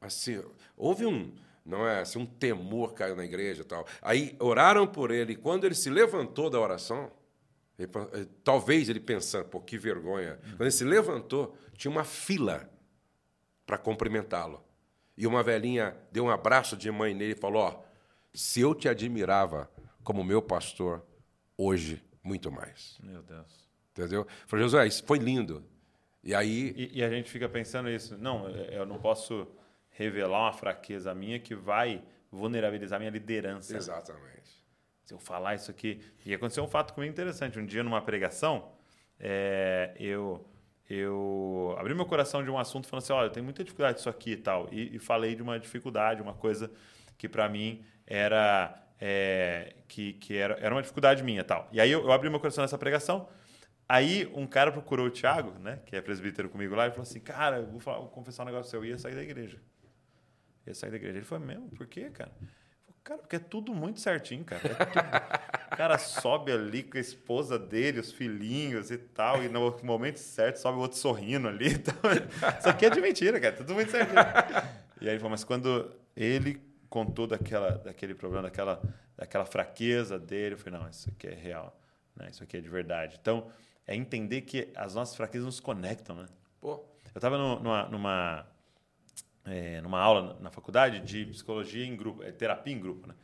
assim, 0.00 0.42
houve 0.76 1.06
um, 1.06 1.32
não 1.64 1.86
é 1.86 2.00
assim, 2.00 2.18
um 2.18 2.26
temor 2.26 2.94
caiu 2.94 3.14
na 3.14 3.24
igreja 3.24 3.62
e 3.62 3.64
tal. 3.64 3.86
Aí 4.00 4.36
oraram 4.38 4.86
por 4.86 5.10
ele, 5.10 5.32
e 5.32 5.36
quando 5.36 5.64
ele 5.64 5.74
se 5.74 5.88
levantou 5.88 6.50
da 6.50 6.58
oração, 6.58 7.10
ele, 7.78 7.90
eh, 8.12 8.26
talvez 8.44 8.88
ele 8.88 9.00
pensando, 9.00 9.46
pô, 9.46 9.60
que 9.60 9.78
vergonha. 9.78 10.38
Quando 10.42 10.62
ele 10.62 10.70
se 10.70 10.84
levantou, 10.84 11.56
tinha 11.76 11.90
uma 11.90 12.04
fila 12.04 12.68
para 13.66 13.78
cumprimentá-lo. 13.78 14.62
E 15.16 15.26
uma 15.26 15.42
velhinha 15.42 15.96
deu 16.10 16.24
um 16.24 16.30
abraço 16.30 16.76
de 16.76 16.90
mãe 16.90 17.14
nele 17.14 17.32
e 17.32 17.36
falou: 17.36 17.62
Ó, 17.62 17.82
se 18.32 18.60
eu 18.60 18.74
te 18.74 18.88
admirava 18.88 19.70
como 20.02 20.24
meu 20.24 20.40
pastor, 20.40 21.04
hoje 21.56 22.02
muito 22.22 22.50
mais. 22.50 22.98
Meu 23.02 23.22
Deus. 23.22 23.68
Entendeu? 23.92 24.26
Falei, 24.46 24.64
Josué, 24.64 24.86
isso 24.86 25.04
foi 25.04 25.18
lindo. 25.18 25.64
E 26.22 26.34
aí. 26.34 26.72
E, 26.76 26.98
e, 26.98 27.04
a 27.04 27.10
gente 27.10 27.30
fica 27.30 27.48
pensando 27.48 27.90
isso. 27.90 28.16
Não, 28.16 28.48
eu 28.48 28.86
não 28.86 28.98
posso 28.98 29.46
revelar 29.90 30.44
uma 30.44 30.52
fraqueza 30.52 31.14
minha 31.14 31.38
que 31.38 31.54
vai 31.54 32.02
vulnerabilizar 32.30 32.98
minha 32.98 33.10
liderança. 33.10 33.76
Exatamente. 33.76 34.64
Se 35.04 35.12
eu 35.12 35.18
falar 35.18 35.56
isso 35.56 35.70
aqui. 35.70 36.00
E 36.24 36.32
aconteceu 36.32 36.64
um 36.64 36.68
fato 36.68 36.94
comigo 36.94 37.12
interessante. 37.12 37.58
Um 37.58 37.66
dia, 37.66 37.82
numa 37.82 38.00
pregação, 38.00 38.72
é, 39.18 39.94
eu, 39.98 40.48
eu 40.88 41.74
abri 41.78 41.94
meu 41.94 42.06
coração 42.06 42.42
de 42.42 42.50
um 42.50 42.58
assunto 42.58 42.86
falando 42.86 43.02
assim: 43.02 43.12
olha, 43.12 43.26
eu 43.26 43.30
tenho 43.30 43.44
muita 43.44 43.62
dificuldade 43.62 43.98
disso 43.98 44.08
aqui 44.08 44.32
e 44.32 44.36
tal. 44.36 44.68
E, 44.72 44.96
e 44.96 44.98
falei 44.98 45.34
de 45.34 45.42
uma 45.42 45.58
dificuldade, 45.58 46.22
uma 46.22 46.34
coisa 46.34 46.70
que 47.18 47.28
para 47.28 47.48
mim 47.48 47.84
era 48.06 48.82
é, 49.04 49.74
que, 49.88 50.12
que 50.12 50.36
era, 50.36 50.56
era 50.60 50.72
uma 50.72 50.80
dificuldade 50.80 51.24
minha 51.24 51.42
tal. 51.42 51.68
E 51.72 51.80
aí 51.80 51.90
eu, 51.90 52.04
eu 52.04 52.12
abri 52.12 52.30
meu 52.30 52.38
coração 52.38 52.62
nessa 52.62 52.78
pregação. 52.78 53.28
Aí 53.88 54.30
um 54.32 54.46
cara 54.46 54.70
procurou 54.70 55.06
o 55.06 55.10
Thiago, 55.10 55.58
né, 55.58 55.80
que 55.84 55.96
é 55.96 56.00
presbítero 56.00 56.48
comigo 56.48 56.72
lá, 56.76 56.86
e 56.86 56.90
falou 56.90 57.02
assim: 57.02 57.18
Cara, 57.18 57.56
eu 57.56 57.66
vou, 57.66 57.80
falar, 57.80 57.98
vou 57.98 58.08
confessar 58.08 58.44
um 58.44 58.46
negócio 58.46 58.70
seu, 58.70 58.84
eu 58.84 58.90
ia 58.90 58.98
sair 58.98 59.16
da 59.16 59.22
igreja. 59.22 59.60
Ia 60.64 60.74
sair 60.74 60.90
da 60.90 60.96
igreja. 60.96 61.18
Ele 61.18 61.24
falou: 61.24 61.44
Mesmo? 61.44 61.68
Por 61.70 61.88
quê, 61.88 62.10
cara? 62.10 62.30
Cara, 63.02 63.18
porque 63.18 63.34
é 63.34 63.40
tudo 63.40 63.74
muito 63.74 63.98
certinho, 63.98 64.44
cara. 64.44 64.62
É 64.64 64.84
tudo... 64.84 65.72
o 65.72 65.74
cara 65.76 65.98
sobe 65.98 66.52
ali 66.52 66.84
com 66.84 66.96
a 66.96 67.00
esposa 67.00 67.58
dele, 67.58 67.98
os 67.98 68.12
filhinhos 68.12 68.92
e 68.92 68.98
tal, 68.98 69.42
e 69.42 69.48
no 69.48 69.76
momento 69.82 70.18
certo 70.18 70.58
sobe 70.58 70.78
o 70.78 70.80
outro 70.80 70.96
sorrindo 70.96 71.48
ali. 71.48 71.72
Então, 71.74 71.94
isso 72.56 72.68
aqui 72.68 72.86
é 72.86 72.90
de 72.90 73.00
mentira, 73.00 73.40
cara. 73.40 73.56
Tudo 73.56 73.74
muito 73.74 73.90
certinho. 73.90 74.14
E 75.00 75.08
aí 75.08 75.14
ele 75.14 75.18
falou: 75.18 75.32
Mas 75.32 75.42
quando 75.42 75.92
ele 76.14 76.71
contou 76.92 77.26
daquela, 77.26 77.70
daquele 77.78 78.14
problema, 78.14 78.42
daquela, 78.42 78.82
daquela 79.16 79.46
fraqueza 79.46 80.18
dele. 80.18 80.54
Eu 80.54 80.58
falei, 80.58 80.78
não, 80.78 80.90
isso 80.90 81.08
aqui 81.08 81.26
é 81.26 81.34
real. 81.34 81.74
Né? 82.14 82.28
Isso 82.30 82.42
aqui 82.42 82.58
é 82.58 82.60
de 82.60 82.68
verdade. 82.68 83.18
Então, 83.18 83.50
é 83.86 83.96
entender 83.96 84.42
que 84.42 84.70
as 84.76 84.94
nossas 84.94 85.16
fraquezas 85.16 85.46
nos 85.46 85.58
conectam, 85.58 86.16
né? 86.16 86.26
Pô. 86.60 86.84
Eu 87.14 87.18
estava 87.18 87.38
numa, 87.38 87.88
numa, 87.88 88.46
é, 89.46 89.80
numa 89.80 90.00
aula 90.00 90.36
na 90.38 90.50
faculdade 90.50 91.00
de 91.00 91.24
psicologia 91.24 91.84
em 91.84 91.96
grupo, 91.96 92.22
é, 92.22 92.30
terapia 92.30 92.74
em 92.74 92.78
grupo, 92.78 93.08
né? 93.08 93.14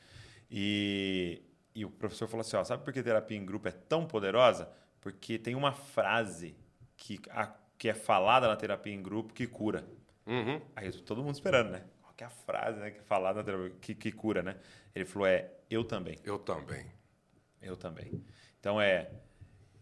E, 0.51 1.43
e 1.75 1.85
o 1.85 1.91
professor 1.91 2.27
falou 2.27 2.41
assim, 2.41 2.57
ó, 2.57 2.65
sabe 2.65 2.83
por 2.83 2.93
que 2.93 3.03
terapia 3.03 3.37
em 3.37 3.45
grupo 3.45 3.69
é 3.69 3.73
tão 3.73 4.07
poderosa? 4.07 4.67
Porque 4.99 5.39
tem 5.39 5.55
uma 5.55 5.73
frase 5.73 6.57
que, 6.97 7.21
a, 7.31 7.53
que 7.77 7.91
é 7.91 7.95
falada 7.95 8.49
na 8.49 8.57
terapia 8.57 8.95
em 8.95 9.03
grupo 9.03 9.35
que 9.35 9.47
cura. 9.47 9.85
Uhum. 10.27 10.59
Aí 10.75 10.91
todo 11.03 11.23
mundo 11.23 11.35
esperando, 11.35 11.71
né? 11.71 11.85
Que 12.19 12.25
a 12.25 12.29
frase 12.31 12.81
né, 12.81 12.91
que 12.91 13.01
falada 13.01 13.45
que, 13.81 13.95
que 13.95 14.11
cura, 14.11 14.43
né? 14.43 14.57
Ele 14.93 15.05
falou, 15.05 15.29
é, 15.29 15.53
eu 15.71 15.85
também. 15.85 16.19
Eu 16.25 16.37
também. 16.37 16.85
Eu 17.63 17.77
também. 17.77 18.25
Então 18.59 18.81
é, 18.81 19.09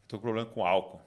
estou 0.02 0.18
com 0.18 0.24
problema 0.24 0.46
com 0.50 0.62
álcool. 0.62 1.00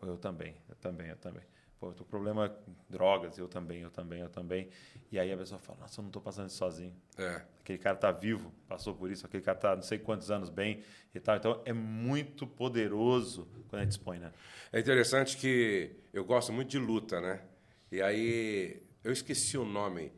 Eu 0.00 0.16
também, 0.16 0.54
eu 0.68 0.76
também, 0.76 1.08
eu 1.08 1.16
também. 1.16 1.42
Pô, 1.80 1.88
eu 1.88 1.94
tô 1.94 2.04
com 2.04 2.10
problema 2.10 2.48
com 2.48 2.72
drogas, 2.88 3.38
eu 3.38 3.48
também, 3.48 3.82
eu 3.82 3.90
também, 3.90 4.20
eu 4.20 4.28
também. 4.28 4.70
E 5.10 5.18
aí 5.18 5.32
a 5.32 5.36
pessoa 5.36 5.58
fala, 5.58 5.80
nossa, 5.80 5.98
eu 5.98 6.02
não 6.04 6.10
estou 6.10 6.22
passando 6.22 6.46
isso 6.46 6.58
sozinho. 6.58 6.94
É. 7.18 7.42
Aquele 7.58 7.78
cara 7.80 7.96
tá 7.96 8.12
vivo, 8.12 8.54
passou 8.68 8.94
por 8.94 9.10
isso, 9.10 9.26
aquele 9.26 9.42
cara 9.42 9.58
tá 9.58 9.74
não 9.74 9.82
sei 9.82 9.98
quantos 9.98 10.30
anos 10.30 10.48
bem 10.48 10.84
e 11.12 11.18
tal. 11.18 11.36
Então 11.36 11.60
é 11.64 11.72
muito 11.72 12.46
poderoso 12.46 13.48
quando 13.68 13.80
a 13.80 13.82
gente 13.82 13.92
expõe, 13.92 14.20
né? 14.20 14.32
É 14.72 14.78
interessante 14.78 15.36
que 15.36 15.90
eu 16.12 16.24
gosto 16.24 16.52
muito 16.52 16.70
de 16.70 16.78
luta, 16.78 17.20
né? 17.20 17.42
E 17.90 18.00
aí 18.00 18.80
eu 19.02 19.10
esqueci 19.10 19.58
o 19.58 19.64
nome 19.64 20.12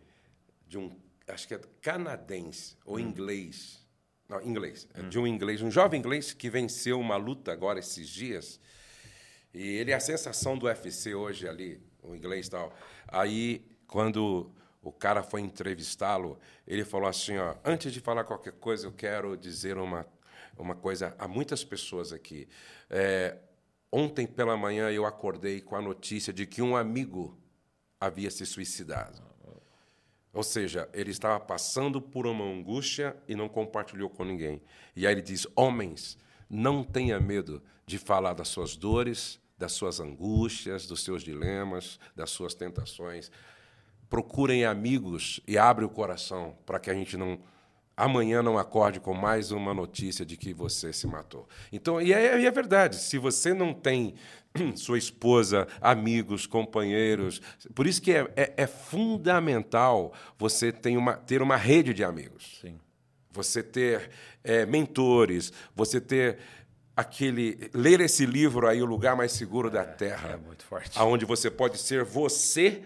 de 0.75 0.79
um, 0.79 0.91
acho 1.29 1.47
que 1.47 1.55
é 1.55 1.61
canadense 1.81 2.77
ou 2.85 2.99
inglês. 2.99 3.87
Não, 4.29 4.43
inglês. 4.43 4.89
É 4.93 5.03
De 5.03 5.19
um 5.21 5.27
inglês, 5.27 5.63
um 5.63 5.71
jovem 5.71 6.01
inglês 6.01 6.33
que 6.33 6.51
venceu 6.51 6.99
uma 6.99 7.17
luta 7.17 7.53
agora 7.53 7.79
esses 7.79 8.09
dias. 8.09 8.59
E 9.53 9.77
ele 9.77 9.93
é 9.93 9.95
a 9.95 10.01
sensação 10.01 10.59
do 10.59 10.67
UFC 10.67 11.15
hoje 11.15 11.49
ali, 11.49 11.81
o 12.03 12.13
inglês 12.17 12.49
e 12.49 12.51
tal. 12.51 12.77
Aí, 13.07 13.65
quando 13.87 14.53
o 14.83 14.91
cara 14.91 15.23
foi 15.23 15.43
entrevistá-lo, 15.43 16.41
ele 16.67 16.85
falou 16.85 17.09
assim, 17.09 17.39
ó, 17.39 17.55
antes 17.65 17.93
de 17.93 18.01
falar 18.01 18.25
qualquer 18.25 18.55
coisa, 18.55 18.89
eu 18.89 18.93
quero 18.93 19.37
dizer 19.37 19.79
uma, 19.79 20.05
uma 20.59 20.75
coisa 20.75 21.15
a 21.21 21.29
muitas 21.29 21.63
pessoas 21.63 22.13
aqui. 22.13 22.49
É, 22.91 23.39
ontem 23.93 24.27
pela 24.27 24.57
manhã 24.57 24.91
eu 24.91 25.07
acordei 25.07 25.61
com 25.61 25.77
a 25.77 25.81
notícia 25.81 26.33
de 26.33 26.47
que 26.47 26.61
um 26.61 26.75
amigo 26.75 27.39
havia 28.01 28.31
se 28.31 28.45
suicidado. 28.45 29.34
Ou 30.35 30.43
seja, 30.43 30.89
ele 30.93 31.13
estava 31.13 31.39
passando 31.39 32.03
por 32.03 32.27
uma 32.27 32.45
angústia 32.45 33.17
e 33.29 33.37
não 33.37 33.49
compartilhou 33.49 34.11
com 34.11 34.25
ninguém. 34.25 34.61
E 34.97 35.07
aí 35.07 35.15
ele 35.15 35.23
diz: 35.23 35.47
Homens, 35.55 36.19
não 36.51 36.83
tenha 36.83 37.21
medo 37.21 37.63
de 37.87 37.99
falar 37.99 38.35
das 38.35 38.49
suas 38.49 38.77
dores, 38.77 39.41
das 39.57 39.73
suas 39.73 40.01
angústias, 40.01 40.87
dos 40.87 41.05
seus 41.05 41.23
dilemas, 41.23 42.01
das 42.17 42.31
suas 42.31 42.53
tentações. 42.53 43.31
Procurem 44.11 44.65
amigos 44.65 45.41
e 45.47 45.57
abre 45.57 45.85
o 45.85 45.89
coração 45.89 46.59
para 46.67 46.81
que 46.81 46.91
a 46.91 46.95
gente 46.95 47.17
não 47.17 47.39
amanhã 47.97 48.43
não 48.43 48.59
acorde 48.59 49.01
com 49.01 49.15
mais 49.15 49.51
uma 49.51 49.73
notícia 49.73 50.25
de 50.25 50.37
que 50.37 50.53
você 50.53 50.93
se 50.93 51.07
matou. 51.07 51.49
Então, 51.73 52.01
e 52.01 52.13
é, 52.13 52.41
e 52.41 52.47
é 52.47 52.51
verdade, 52.51 52.97
se 52.97 53.19
você 53.19 53.55
não 53.55 53.73
tem 53.73 54.15
sua 54.77 54.99
esposa, 54.99 55.67
amigos, 55.81 56.47
companheiros, 56.47 57.41
por 57.75 57.87
isso 57.87 58.03
que 58.03 58.13
é, 58.13 58.31
é, 58.37 58.55
é 58.57 58.67
fundamental 58.67 60.13
você 60.39 60.73
ter 60.73 60.97
uma, 60.97 61.15
ter 61.15 61.43
uma 61.43 61.57
rede 61.57 61.95
de 61.95 62.05
amigos. 62.05 62.59
Sim. 62.61 62.79
Você 63.31 63.63
ter 63.63 64.11
é, 64.45 64.65
mentores, 64.65 65.53
você 65.75 66.01
ter 66.01 66.39
aquele 66.97 67.71
ler 67.75 68.01
esse 68.01 68.25
livro 68.25 68.69
aí 68.69 68.81
o 68.81 68.87
lugar 68.87 69.17
mais 69.17 69.33
seguro 69.33 69.69
da 69.69 69.85
terra 69.85 70.31
é 70.31 70.37
muito 70.37 70.65
forte. 70.65 70.97
aonde 70.97 71.25
você 71.25 71.51
pode 71.51 71.77
ser 71.79 72.05
você 72.05 72.85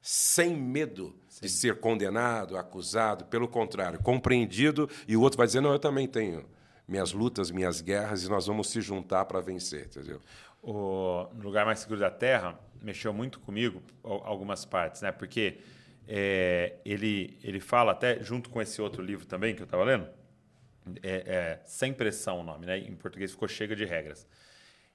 sem 0.00 0.56
medo 0.56 1.14
de 1.42 1.48
ser 1.48 1.80
condenado 1.80 2.56
acusado 2.56 3.24
pelo 3.26 3.48
contrário 3.48 3.98
compreendido 4.00 4.88
e 5.08 5.16
o 5.16 5.20
outro 5.20 5.36
vai 5.36 5.46
dizer 5.46 5.60
não 5.60 5.72
eu 5.72 5.78
também 5.78 6.06
tenho 6.06 6.44
minhas 6.86 7.12
lutas 7.12 7.50
minhas 7.50 7.80
guerras 7.80 8.22
e 8.24 8.28
nós 8.30 8.46
vamos 8.46 8.68
se 8.70 8.80
juntar 8.80 9.24
para 9.24 9.40
vencer 9.40 9.86
entendeu 9.86 10.20
o 10.62 11.26
no 11.34 11.42
lugar 11.42 11.66
mais 11.66 11.80
seguro 11.80 11.98
da 11.98 12.10
Terra 12.10 12.56
mexeu 12.80 13.12
muito 13.12 13.40
comigo 13.40 13.82
al- 14.04 14.24
algumas 14.24 14.64
partes, 14.64 15.02
né? 15.02 15.10
Porque 15.10 15.58
é, 16.06 16.74
ele 16.84 17.36
ele 17.42 17.58
fala 17.60 17.90
até 17.92 18.22
junto 18.22 18.48
com 18.48 18.62
esse 18.62 18.80
outro 18.80 19.02
livro 19.02 19.26
também 19.26 19.54
que 19.54 19.62
eu 19.62 19.64
estava 19.64 19.84
lendo, 19.84 20.06
é, 21.02 21.16
é, 21.26 21.60
sem 21.64 21.92
pressão 21.92 22.40
o 22.40 22.42
nome, 22.44 22.66
né? 22.66 22.78
Em 22.78 22.94
português 22.94 23.30
ficou 23.32 23.48
chega 23.48 23.74
de 23.74 23.84
regras. 23.84 24.26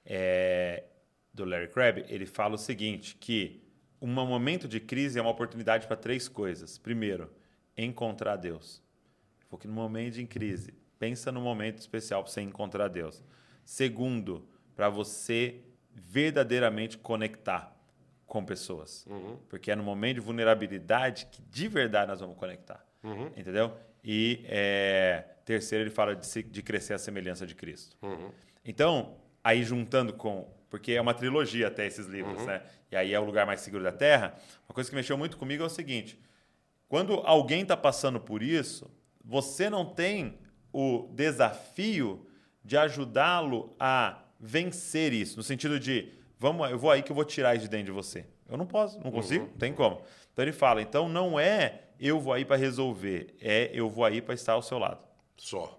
É, 0.04 0.84
do 1.32 1.44
Larry 1.44 1.68
Crabb, 1.68 2.04
ele 2.08 2.26
fala 2.26 2.54
o 2.54 2.58
seguinte, 2.58 3.14
que 3.20 3.62
um 4.00 4.08
momento 4.08 4.68
de 4.68 4.80
crise 4.80 5.18
é 5.18 5.22
uma 5.22 5.30
oportunidade 5.30 5.86
para 5.86 5.96
três 5.96 6.28
coisas. 6.28 6.78
Primeiro, 6.78 7.32
encontrar 7.76 8.36
Deus. 8.36 8.82
Porque 9.48 9.66
no 9.66 9.74
momento 9.74 10.14
de 10.14 10.26
crise, 10.26 10.74
pensa 10.98 11.32
no 11.32 11.40
momento 11.40 11.78
especial 11.78 12.22
para 12.22 12.30
você 12.32 12.40
encontrar 12.40 12.88
Deus. 12.88 13.22
Segundo, 13.64 14.46
para 14.76 14.88
você 14.88 15.60
verdadeiramente 15.94 16.96
conectar 16.98 17.74
com 18.26 18.44
pessoas. 18.44 19.06
Porque 19.48 19.70
é 19.70 19.76
no 19.76 19.82
momento 19.82 20.16
de 20.16 20.20
vulnerabilidade 20.20 21.26
que 21.26 21.40
de 21.42 21.66
verdade 21.68 22.08
nós 22.10 22.20
vamos 22.20 22.36
conectar. 22.36 22.84
Entendeu? 23.36 23.74
E 24.04 24.42
é, 24.46 25.24
terceiro, 25.44 25.84
ele 25.84 25.90
fala 25.90 26.14
de, 26.14 26.26
se- 26.26 26.42
de 26.42 26.62
crescer 26.62 26.94
a 26.94 26.98
semelhança 26.98 27.46
de 27.46 27.54
Cristo. 27.54 27.96
Então, 28.64 29.16
aí 29.48 29.64
juntando 29.64 30.12
com. 30.12 30.46
Porque 30.68 30.92
é 30.92 31.00
uma 31.00 31.14
trilogia 31.14 31.68
até 31.68 31.86
esses 31.86 32.06
livros, 32.06 32.44
né? 32.44 32.62
E 32.92 32.96
aí 32.96 33.14
é 33.14 33.18
o 33.18 33.24
lugar 33.24 33.46
mais 33.46 33.62
seguro 33.62 33.82
da 33.82 33.92
Terra. 33.92 34.34
Uma 34.68 34.74
coisa 34.74 34.90
que 34.90 34.94
mexeu 34.94 35.16
muito 35.16 35.38
comigo 35.38 35.62
é 35.62 35.66
o 35.66 35.70
seguinte: 35.70 36.20
quando 36.86 37.14
alguém 37.24 37.62
está 37.62 37.74
passando 37.74 38.20
por 38.20 38.42
isso, 38.42 38.90
você 39.24 39.70
não 39.70 39.86
tem 39.86 40.38
o 40.70 41.08
desafio 41.14 42.26
de 42.62 42.76
ajudá-lo 42.76 43.74
a 43.80 44.22
vencer 44.38 45.14
isso, 45.14 45.38
no 45.38 45.42
sentido 45.42 45.80
de, 45.80 46.12
vamos, 46.38 46.70
eu 46.70 46.78
vou 46.78 46.90
aí 46.90 47.02
que 47.02 47.10
eu 47.10 47.16
vou 47.16 47.24
tirar 47.24 47.54
isso 47.54 47.64
de 47.64 47.70
dentro 47.70 47.86
de 47.86 47.92
você. 47.92 48.26
Eu 48.46 48.58
não 48.58 48.66
posso, 48.66 49.00
não 49.02 49.10
consigo, 49.10 49.46
não 49.46 49.52
tem 49.54 49.72
como. 49.72 50.02
Então 50.32 50.44
ele 50.44 50.52
fala, 50.52 50.82
então 50.82 51.08
não 51.08 51.40
é 51.40 51.84
eu 51.98 52.20
vou 52.20 52.34
aí 52.34 52.44
para 52.44 52.56
resolver, 52.56 53.34
é 53.40 53.70
eu 53.72 53.88
vou 53.88 54.04
aí 54.04 54.20
para 54.20 54.34
estar 54.34 54.52
ao 54.52 54.62
seu 54.62 54.78
lado. 54.78 55.00
só 55.38 55.78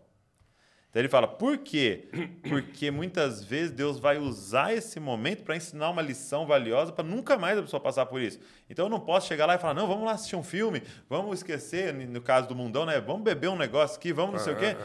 Então 0.90 1.00
ele 1.00 1.10
fala, 1.10 1.28
por 1.28 1.60
quê? 1.60 2.10
Porque 2.50 2.90
muitas 2.90 3.44
vezes 3.44 3.72
Deus 3.72 4.00
vai 4.00 4.18
usar 4.18 4.74
esse 4.74 5.00
momento 5.00 5.44
para 5.44 5.56
ensinar 5.56 5.90
uma 5.92 6.02
lição 6.02 6.48
valiosa 6.48 6.92
para 6.92 7.04
nunca 7.04 7.38
mais 7.38 7.60
a 7.60 7.62
pessoa 7.62 7.80
passar 7.80 8.08
por 8.08 8.20
isso. 8.20 8.40
Então 8.68 8.88
eu 8.88 8.90
não 8.90 9.00
posso 9.00 9.28
chegar 9.28 9.46
lá 9.46 9.54
e 9.54 9.60
falar, 9.60 9.76
não, 9.76 9.88
vamos 9.88 10.06
lá 10.06 10.14
assistir 10.14 10.36
um 10.36 10.44
filme, 10.44 10.82
vamos 11.08 11.40
esquecer, 11.40 11.94
no 11.94 12.22
caso 12.22 12.48
do 12.48 12.56
mundão, 12.56 12.88
né? 12.88 13.00
Vamos 13.00 13.22
beber 13.22 13.50
um 13.50 13.56
negócio 13.56 13.98
aqui, 13.98 14.12
vamos 14.12 14.34
não 14.34 14.40
sei 14.40 14.54
o 14.54 14.58
quê. 14.58 14.76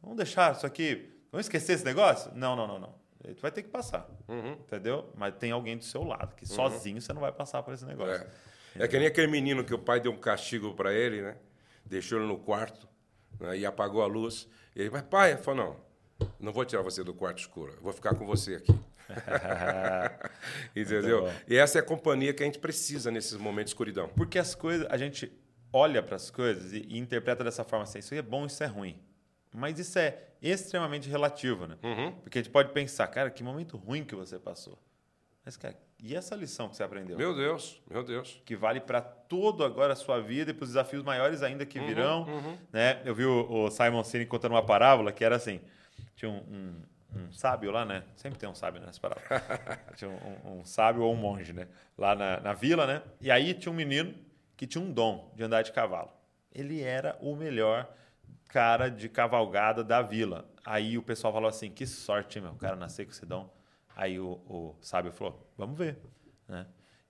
Vamos 0.00 0.16
deixar 0.16 0.54
isso 0.54 0.64
aqui, 0.64 1.10
vamos 1.32 1.46
esquecer 1.46 1.72
esse 1.72 1.84
negócio? 1.84 2.30
Não, 2.34 2.54
não, 2.54 2.66
não, 2.66 2.78
não. 2.78 2.94
Tu 3.34 3.42
vai 3.42 3.50
ter 3.50 3.62
que 3.62 3.68
passar, 3.68 4.08
entendeu? 4.60 5.12
Mas 5.16 5.34
tem 5.34 5.50
alguém 5.50 5.76
do 5.76 5.84
seu 5.84 6.04
lado, 6.04 6.36
que 6.36 6.46
sozinho 6.46 7.00
você 7.02 7.12
não 7.12 7.20
vai 7.20 7.32
passar 7.32 7.64
por 7.64 7.74
esse 7.74 7.84
negócio. 7.84 8.24
É. 8.76 8.84
é 8.84 8.88
que 8.88 8.96
nem 8.96 9.08
aquele 9.08 9.26
menino 9.26 9.64
que 9.64 9.74
o 9.74 9.78
pai 9.78 9.98
deu 9.98 10.12
um 10.12 10.16
castigo 10.16 10.72
para 10.72 10.94
ele, 10.94 11.20
né? 11.20 11.36
Deixou 11.84 12.18
ele 12.18 12.28
no 12.28 12.38
quarto 12.38 12.88
né? 13.40 13.58
e 13.58 13.66
apagou 13.66 14.02
a 14.02 14.06
luz. 14.06 14.48
E 14.74 14.80
ele, 14.80 14.90
mas 14.90 15.02
pai, 15.02 15.32
ele 15.32 15.42
falou, 15.42 15.78
não, 16.20 16.28
não 16.38 16.52
vou 16.52 16.64
tirar 16.64 16.82
você 16.82 17.02
do 17.02 17.14
quarto 17.14 17.38
escuro, 17.38 17.72
eu 17.74 17.82
vou 17.82 17.92
ficar 17.92 18.14
com 18.14 18.26
você 18.26 18.56
aqui. 18.56 18.74
Entendeu? 20.76 21.30
E 21.46 21.56
essa 21.56 21.78
é 21.78 21.80
a 21.80 21.84
companhia 21.84 22.32
que 22.34 22.42
a 22.42 22.46
gente 22.46 22.58
precisa 22.58 23.10
nesses 23.10 23.34
momentos 23.38 23.70
de 23.70 23.74
escuridão. 23.74 24.08
Porque 24.08 24.38
as 24.38 24.54
coisas, 24.54 24.86
a 24.90 24.96
gente 24.96 25.32
olha 25.72 26.02
para 26.02 26.16
as 26.16 26.30
coisas 26.30 26.72
e, 26.72 26.84
e 26.88 26.98
interpreta 26.98 27.42
dessa 27.42 27.64
forma 27.64 27.84
assim, 27.84 27.98
isso 28.00 28.14
é 28.14 28.22
bom, 28.22 28.46
isso 28.46 28.62
é 28.62 28.66
ruim. 28.66 29.00
Mas 29.54 29.78
isso 29.78 29.98
é 29.98 30.28
extremamente 30.42 31.08
relativo, 31.08 31.66
né? 31.66 31.78
Porque 32.22 32.38
a 32.38 32.42
gente 32.42 32.52
pode 32.52 32.72
pensar, 32.72 33.06
cara, 33.08 33.30
que 33.30 33.42
momento 33.42 33.76
ruim 33.76 34.04
que 34.04 34.14
você 34.14 34.38
passou. 34.38 34.78
Mas, 35.44 35.56
cara, 35.56 35.76
e 36.02 36.14
essa 36.14 36.34
lição 36.36 36.68
que 36.68 36.76
você 36.76 36.82
aprendeu? 36.82 37.16
Meu 37.18 37.34
Deus, 37.34 37.80
meu 37.90 38.02
Deus. 38.04 38.40
que 38.44 38.54
vale 38.54 38.80
para 38.80 39.00
todo 39.00 39.64
agora 39.64 39.92
a 39.92 39.96
sua 39.96 40.20
vida 40.20 40.50
e 40.50 40.54
para 40.54 40.62
os 40.64 40.70
desafios 40.70 41.02
maiores 41.02 41.42
ainda 41.42 41.66
que 41.66 41.78
virão. 41.80 42.24
Né? 42.72 43.00
Eu 43.04 43.14
vi 43.14 43.24
o, 43.24 43.50
o 43.66 43.70
Simon 43.70 44.04
Sinek 44.04 44.28
contando 44.30 44.52
uma 44.52 44.64
parábola 44.64 45.10
que 45.12 45.24
era 45.24 45.36
assim: 45.36 45.60
tinha 46.14 46.30
um, 46.30 46.36
um- 46.36 46.82
um 47.16 47.32
sábio 47.32 47.70
lá, 47.70 47.84
né? 47.86 48.04
Sempre 48.16 48.38
tem 48.38 48.46
um 48.48 48.54
sábio 48.54 48.80
nessa 48.82 49.00
parábola. 49.00 49.26
tinha 49.96 50.10
um, 50.10 50.58
um- 50.60 50.64
sábio 50.64 51.02
ou 51.02 51.12
um 51.12 51.16
monge, 51.16 51.52
né? 51.54 51.66
Lá 51.96 52.14
na, 52.14 52.38
na 52.40 52.52
vila, 52.52 52.86
né? 52.86 53.02
E 53.20 53.30
aí 53.30 53.54
tinha 53.54 53.72
um 53.72 53.74
menino 53.74 54.14
que 54.56 54.66
tinha 54.66 54.82
um 54.84 54.92
dom 54.92 55.32
de 55.34 55.42
andar 55.42 55.62
de 55.62 55.72
cavalo. 55.72 56.10
Ele 56.54 56.82
era 56.82 57.16
o 57.22 57.34
melhor 57.34 57.88
cara 58.48 58.88
de 58.90 59.08
cavalgada 59.08 59.82
da 59.82 60.02
vila. 60.02 60.48
Aí 60.64 60.98
o 60.98 61.02
pessoal 61.02 61.32
falou 61.32 61.48
assim: 61.48 61.70
que 61.70 61.86
sorte, 61.86 62.40
meu, 62.40 62.52
o 62.52 62.56
cara 62.56 62.76
nascer 62.76 63.04
com 63.06 63.10
esse 63.10 63.24
dom. 63.24 63.50
Aí 63.98 64.20
o, 64.20 64.40
o 64.46 64.76
sábio 64.80 65.10
falou: 65.10 65.44
vamos 65.58 65.76
ver. 65.76 65.98
Né? 66.46 66.64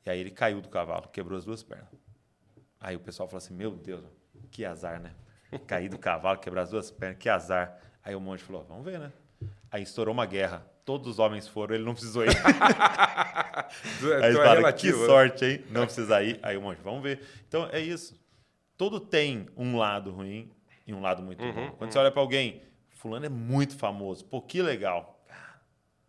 E 0.07 0.09
aí 0.09 0.19
ele 0.19 0.31
caiu 0.31 0.63
do 0.63 0.71
cavalo, 0.71 1.07
quebrou 1.09 1.37
as 1.37 1.45
duas 1.45 1.63
pernas. 1.63 1.91
Aí 2.81 2.97
o 2.97 3.01
pessoal 3.01 3.29
falou 3.29 3.37
assim: 3.37 3.53
Meu 3.53 3.73
Deus, 3.73 4.03
que 4.51 4.65
azar, 4.65 4.99
né? 4.99 5.13
Cair 5.67 5.91
do 5.91 5.99
cavalo, 5.99 6.39
quebrar 6.39 6.63
as 6.63 6.71
duas 6.71 6.91
pernas, 6.91 7.19
que 7.19 7.29
azar. 7.29 7.79
Aí 8.03 8.15
o 8.15 8.21
monge 8.21 8.43
falou: 8.43 8.65
Vamos 8.65 8.87
ver, 8.87 8.99
né? 8.99 9.13
Aí 9.71 9.83
estourou 9.83 10.15
uma 10.15 10.25
guerra. 10.25 10.67
Todos 10.87 11.07
os 11.07 11.19
homens 11.19 11.47
foram, 11.47 11.75
ele 11.75 11.85
não 11.85 11.93
precisou 11.93 12.25
ir. 12.25 12.31
Aí 14.23 14.33
é 14.33 14.35
fala, 14.35 14.73
que 14.73 14.91
né? 14.91 15.07
sorte, 15.07 15.45
hein? 15.45 15.65
Não 15.71 15.85
precisa 15.85 16.23
ir. 16.23 16.41
Aí 16.43 16.57
um 16.57 16.63
monte, 16.63 16.81
vamos 16.81 17.03
ver. 17.03 17.21
Então 17.47 17.69
é 17.71 17.79
isso. 17.79 18.19
Todo 18.79 18.99
tem 18.99 19.47
um 19.55 19.77
lado 19.77 20.11
ruim 20.11 20.51
e 20.87 20.95
um 20.95 21.03
lado 21.03 21.23
muito 21.23 21.45
Uhum, 21.45 21.53
bom. 21.53 21.71
Quando 21.73 21.93
você 21.93 21.99
olha 21.99 22.11
para 22.11 22.23
alguém, 22.23 22.63
fulano 22.89 23.27
é 23.27 23.29
muito 23.29 23.77
famoso, 23.77 24.25
pô, 24.25 24.41
que 24.41 24.63
legal. 24.63 25.18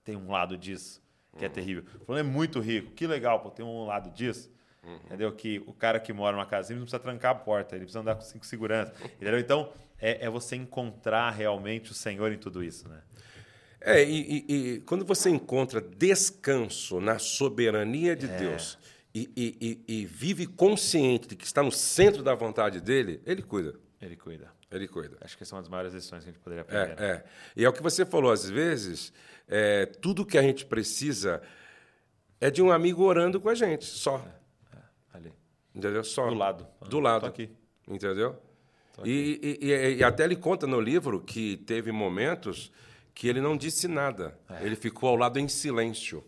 Tem 0.10 0.18
um 0.18 0.31
lado 0.31 0.57
disso 0.57 0.99
que 1.38 1.40
Uhum. 1.41 1.45
é 1.45 1.49
terrível. 1.49 1.84
Fulano 2.03 2.27
é 2.27 2.31
muito 2.31 2.60
rico, 2.60 2.90
que 2.94 3.06
legal, 3.06 3.40
pô, 3.41 3.52
tem 3.52 3.64
um 3.64 3.86
lado 3.86 4.10
disso. 4.10 4.49
Uhum. 4.84 4.95
Entendeu? 5.06 5.31
Que 5.31 5.61
o 5.68 5.73
cara 5.73 5.99
que 5.99 6.11
mora 6.11 6.36
numa 6.36 6.48
casa 6.48 6.69
simples 6.69 6.80
não 6.80 6.86
precisa 6.86 6.99
trancar 6.99 7.31
a 7.31 7.36
porta, 7.36 7.76
ele 7.76 7.86
precisa 7.86 7.99
andar 7.99 8.15
com 8.15 8.22
cinco 8.22 8.44
segurança. 8.44 8.91
Entendeu? 9.22 9.38
Então, 9.38 9.72
é, 9.99 10.26
é 10.26 10.30
você 10.30 10.56
encontrar 10.56 11.30
realmente 11.30 11.91
o 11.91 11.94
Senhor 11.94 12.31
em 12.31 12.40
tudo 12.40 12.64
isso, 12.64 12.90
né? 12.90 13.02
É, 13.81 14.03
e, 14.03 14.44
e- 14.49 14.53
e 14.76 14.80
quando 14.81 15.06
você 15.06 15.30
encontra 15.30 15.80
descanso 15.80 16.99
na 16.99 17.19
soberania 17.19 18.14
É. 18.14 18.15
de 18.15 18.27
Deus 18.27 18.77
e, 19.14 19.30
e- 19.38 19.57
e- 19.88 20.02
e 20.02 20.06
vive 20.06 20.48
consciente 20.48 21.27
de 21.27 21.36
que 21.36 21.45
está 21.45 21.61
no 21.61 21.72
centro 21.72 22.23
da 22.23 22.34
vontade 22.34 22.81
dele, 22.81 23.22
ele 23.27 23.41
cuida. 23.44 23.76
Ele 24.02 24.15
cuida. 24.15 24.52
Ele 24.72 24.88
cuida. 24.88 25.18
Acho 25.22 25.36
que 25.36 25.44
essa 25.44 25.54
é 25.54 25.58
uma 25.58 25.62
das 25.64 25.70
maiores 25.70 25.94
lições 25.94 26.24
que 26.24 26.30
a 26.30 26.32
gente 26.34 26.41
poderia 26.41 26.62
aprender. 26.62 26.90
né? 26.90 26.96
É, 27.00 27.12
é. 27.12 27.24
E 27.56 27.66
é 27.66 27.70
o 27.70 27.74
que 27.74 27.82
você 27.82 28.06
falou, 28.06 28.32
às 28.32 28.48
vezes, 28.48 29.12
é, 29.48 29.86
tudo 29.88 30.26
que 30.26 30.38
a 30.38 30.41
gente 30.44 30.66
precisa 30.66 31.41
é 32.40 32.52
de 32.52 32.62
um 32.62 32.72
amigo 32.72 33.04
orando 33.04 33.40
com 33.41 33.50
a 33.50 33.56
gente, 33.56 33.86
só. 33.86 34.24
Ali. 35.14 35.34
Entendeu? 35.74 36.04
Só. 36.04 36.28
Do 36.28 36.36
lado. 36.36 36.68
Do 36.88 37.00
lado. 37.00 37.22
Tô 37.22 37.28
aqui. 37.28 37.50
Entendeu? 37.88 38.40
E, 39.04 39.58
e- 39.62 39.66
e- 39.68 39.96
e 39.98 40.04
até 40.04 40.24
ele 40.26 40.36
conta 40.36 40.68
no 40.68 40.80
livro 40.80 41.20
que 41.22 41.58
teve 41.58 41.91
momentos 41.91 42.72
que 43.16 43.28
ele 43.28 43.41
não 43.41 43.58
disse 43.58 43.88
nada. 43.88 44.38
É. 44.50 44.64
Ele 44.66 44.76
ficou 44.76 45.10
ao 45.10 45.16
lado 45.16 45.40
em 45.40 45.48
silêncio. 45.48 46.24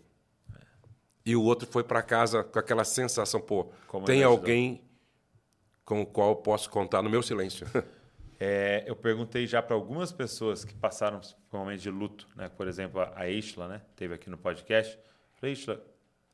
E 1.24 1.36
o 1.36 1.42
outro 1.42 1.68
foi 1.70 1.84
para 1.84 2.02
casa 2.02 2.42
com 2.42 2.58
aquela 2.58 2.82
sensação, 2.84 3.40
pô, 3.40 3.70
Como 3.86 4.04
tem 4.04 4.24
alguém 4.24 4.82
com 5.84 6.02
o 6.02 6.06
qual 6.06 6.30
eu 6.30 6.36
posso 6.36 6.68
contar 6.68 7.00
no 7.02 7.08
meu 7.08 7.22
silêncio. 7.22 7.66
É, 8.44 8.82
eu 8.88 8.96
perguntei 8.96 9.46
já 9.46 9.62
para 9.62 9.76
algumas 9.76 10.10
pessoas 10.10 10.64
que 10.64 10.74
passaram 10.74 11.20
por 11.48 11.56
um 11.58 11.60
momento 11.60 11.80
de 11.80 11.90
luto, 11.90 12.26
né? 12.34 12.48
Por 12.48 12.66
exemplo, 12.66 13.00
a- 13.00 13.12
a 13.14 13.28
Ishla, 13.28 13.68
né? 13.68 13.82
Teve 13.94 14.14
aqui 14.14 14.28
no 14.28 14.36
podcast. 14.36 14.98
Falei, 15.34 15.52
Ishla, 15.52 15.80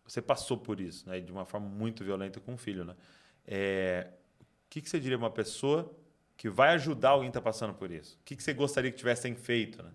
você 0.06 0.22
passou 0.22 0.56
por 0.56 0.80
isso, 0.80 1.06
né? 1.06 1.20
De 1.20 1.30
uma 1.30 1.44
forma 1.44 1.68
muito 1.68 2.02
violenta 2.02 2.40
com 2.40 2.54
o 2.54 2.56
filho, 2.56 2.82
né? 2.82 2.94
É, 3.46 4.06
o 4.40 4.44
que, 4.70 4.80
que 4.80 4.88
você 4.88 4.98
diria 4.98 5.18
uma 5.18 5.30
pessoa 5.30 5.94
que 6.34 6.48
vai 6.48 6.70
ajudar 6.70 7.10
alguém 7.10 7.30
que 7.30 7.36
está 7.36 7.42
passando 7.42 7.74
por 7.74 7.90
isso? 7.90 8.16
O 8.20 8.24
que, 8.24 8.36
que 8.36 8.42
você 8.42 8.54
gostaria 8.54 8.90
que 8.90 8.96
tivessem 8.96 9.34
feito, 9.34 9.82
né? 9.82 9.90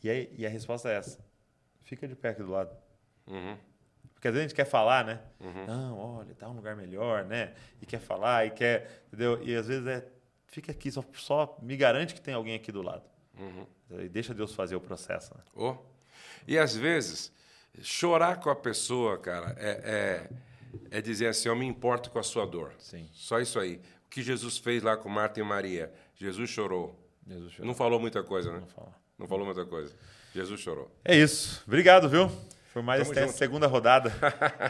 E, 0.00 0.10
aí, 0.10 0.32
e 0.38 0.46
a 0.46 0.48
resposta 0.48 0.88
é 0.90 0.96
essa. 0.96 1.24
Fica 1.82 2.06
de 2.06 2.14
pé 2.14 2.28
aqui 2.28 2.42
do 2.44 2.52
lado. 2.52 2.72
Porque 4.14 4.28
às 4.28 4.34
vezes 4.34 4.46
a 4.46 4.48
gente 4.48 4.54
quer 4.56 4.64
falar, 4.66 5.04
né? 5.04 5.20
Não, 5.66 5.98
olha, 5.98 6.34
tá 6.36 6.48
um 6.48 6.52
lugar 6.54 6.76
melhor, 6.76 7.24
né? 7.24 7.52
E 7.80 7.86
quer 7.86 7.98
falar, 7.98 8.46
e 8.46 8.50
quer. 8.50 9.02
Entendeu? 9.08 9.42
E 9.42 9.56
às 9.56 9.66
vezes 9.66 9.84
é. 9.88 10.06
Fica 10.52 10.70
aqui, 10.70 10.92
só, 10.92 11.02
só 11.14 11.58
me 11.62 11.74
garante 11.78 12.12
que 12.12 12.20
tem 12.20 12.34
alguém 12.34 12.54
aqui 12.54 12.70
do 12.70 12.82
lado. 12.82 13.02
E 13.90 14.08
deixa 14.08 14.34
Deus 14.34 14.54
fazer 14.54 14.76
o 14.76 14.80
processo. 14.80 15.34
Né? 15.34 15.42
Oh. 15.54 15.76
E 16.46 16.58
às 16.58 16.76
vezes, 16.76 17.32
chorar 17.80 18.38
com 18.38 18.50
a 18.50 18.54
pessoa, 18.54 19.16
cara, 19.16 19.56
é, 19.58 20.28
é, 20.90 20.98
é 20.98 21.00
dizer 21.00 21.28
assim: 21.28 21.48
eu 21.48 21.56
me 21.56 21.64
importo 21.64 22.10
com 22.10 22.18
a 22.18 22.22
sua 22.22 22.46
dor. 22.46 22.74
Sim. 22.78 23.08
Só 23.14 23.40
isso 23.40 23.58
aí. 23.58 23.80
O 24.06 24.10
que 24.10 24.22
Jesus 24.22 24.58
fez 24.58 24.82
lá 24.82 24.94
com 24.94 25.08
Marta 25.08 25.40
e 25.40 25.42
Maria? 25.42 25.90
Jesus 26.16 26.50
chorou. 26.50 26.98
Jesus 27.26 27.52
chorou. 27.52 27.66
Não 27.66 27.74
falou 27.74 27.98
muita 27.98 28.22
coisa, 28.22 28.52
né? 28.52 28.60
Não 28.60 28.68
fala. 28.68 28.94
Não 29.18 29.26
falou 29.26 29.46
muita 29.46 29.64
coisa. 29.64 29.94
Jesus 30.34 30.60
chorou. 30.60 30.90
É 31.02 31.16
isso. 31.16 31.62
Obrigado, 31.66 32.10
viu? 32.10 32.30
Foi 32.72 32.82
mais 32.82 33.10
essa 33.10 33.28
segunda 33.28 33.66
rodada. 33.66 34.12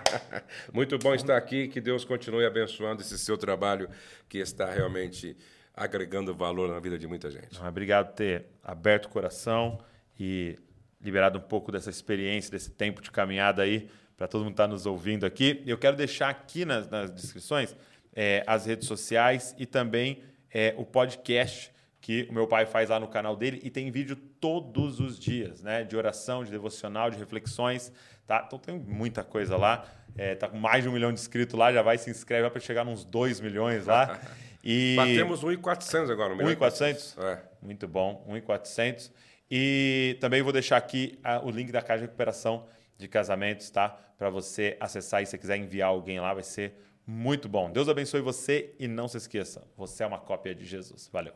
Muito 0.72 0.96
bom 0.98 1.12
estar 1.12 1.36
aqui. 1.36 1.66
Que 1.66 1.80
Deus 1.80 2.04
continue 2.04 2.46
abençoando 2.46 3.02
esse 3.02 3.18
seu 3.18 3.36
trabalho 3.36 3.88
que 4.28 4.38
está 4.38 4.70
realmente 4.70 5.36
agregando 5.74 6.34
valor 6.34 6.68
na 6.68 6.78
vida 6.78 6.98
de 6.98 7.06
muita 7.06 7.30
gente. 7.30 7.58
Mas 7.58 7.68
Obrigado 7.68 8.08
por 8.08 8.14
ter 8.14 8.46
aberto 8.62 9.06
o 9.06 9.08
coração 9.08 9.78
e 10.18 10.56
liberado 11.00 11.38
um 11.38 11.42
pouco 11.42 11.72
dessa 11.72 11.90
experiência, 11.90 12.50
desse 12.50 12.70
tempo 12.70 13.02
de 13.02 13.10
caminhada 13.10 13.62
aí, 13.62 13.88
para 14.16 14.28
todo 14.28 14.40
mundo 14.40 14.50
que 14.50 14.54
está 14.54 14.68
nos 14.68 14.86
ouvindo 14.86 15.26
aqui. 15.26 15.62
Eu 15.66 15.78
quero 15.78 15.96
deixar 15.96 16.28
aqui 16.28 16.64
nas, 16.64 16.88
nas 16.88 17.10
descrições 17.10 17.74
é, 18.14 18.44
as 18.46 18.66
redes 18.66 18.86
sociais 18.86 19.54
e 19.58 19.66
também 19.66 20.22
é, 20.50 20.74
o 20.76 20.84
podcast 20.84 21.72
que 22.00 22.26
o 22.28 22.32
meu 22.32 22.46
pai 22.46 22.66
faz 22.66 22.90
lá 22.90 22.98
no 22.98 23.06
canal 23.06 23.36
dele 23.36 23.60
e 23.62 23.70
tem 23.70 23.90
vídeo 23.90 24.16
todos 24.16 24.98
os 24.98 25.18
dias, 25.18 25.62
né? 25.62 25.84
De 25.84 25.96
oração, 25.96 26.44
de 26.44 26.50
devocional, 26.50 27.10
de 27.10 27.16
reflexões, 27.16 27.92
tá? 28.26 28.42
Então 28.44 28.58
tem 28.58 28.76
muita 28.76 29.22
coisa 29.22 29.56
lá. 29.56 29.86
É, 30.16 30.34
tá 30.34 30.48
com 30.48 30.58
mais 30.58 30.82
de 30.82 30.88
um 30.88 30.92
milhão 30.92 31.12
de 31.12 31.20
inscritos 31.20 31.56
lá, 31.58 31.72
já 31.72 31.80
vai 31.80 31.96
se 31.96 32.10
inscreve 32.10 32.50
para 32.50 32.60
chegar 32.60 32.84
nos 32.84 33.04
2 33.04 33.40
milhões 33.40 33.86
lá. 33.86 34.20
E... 34.62 34.94
Batemos 34.96 35.42
1,400 35.42 36.10
agora 36.10 36.30
no 36.30 36.36
milhão. 36.36 36.50
1,400? 36.50 37.18
É. 37.18 37.38
Muito 37.60 37.88
bom, 37.88 38.24
1,400. 38.28 39.12
E 39.50 40.16
também 40.20 40.40
vou 40.40 40.52
deixar 40.52 40.76
aqui 40.76 41.18
ah, 41.22 41.40
o 41.44 41.50
link 41.50 41.70
da 41.70 41.82
Caixa 41.82 41.98
de 41.98 42.06
Recuperação 42.06 42.66
de 42.96 43.08
Casamentos, 43.08 43.70
tá? 43.70 43.88
Para 44.16 44.30
você 44.30 44.76
acessar 44.80 45.22
e 45.22 45.26
se 45.26 45.32
você 45.32 45.38
quiser 45.38 45.56
enviar 45.56 45.88
alguém 45.88 46.20
lá, 46.20 46.32
vai 46.32 46.44
ser 46.44 46.74
muito 47.06 47.48
bom. 47.48 47.70
Deus 47.70 47.88
abençoe 47.88 48.20
você 48.20 48.74
e 48.78 48.86
não 48.86 49.08
se 49.08 49.16
esqueça, 49.16 49.66
você 49.76 50.04
é 50.04 50.06
uma 50.06 50.18
cópia 50.18 50.54
de 50.54 50.64
Jesus. 50.64 51.10
Valeu. 51.12 51.34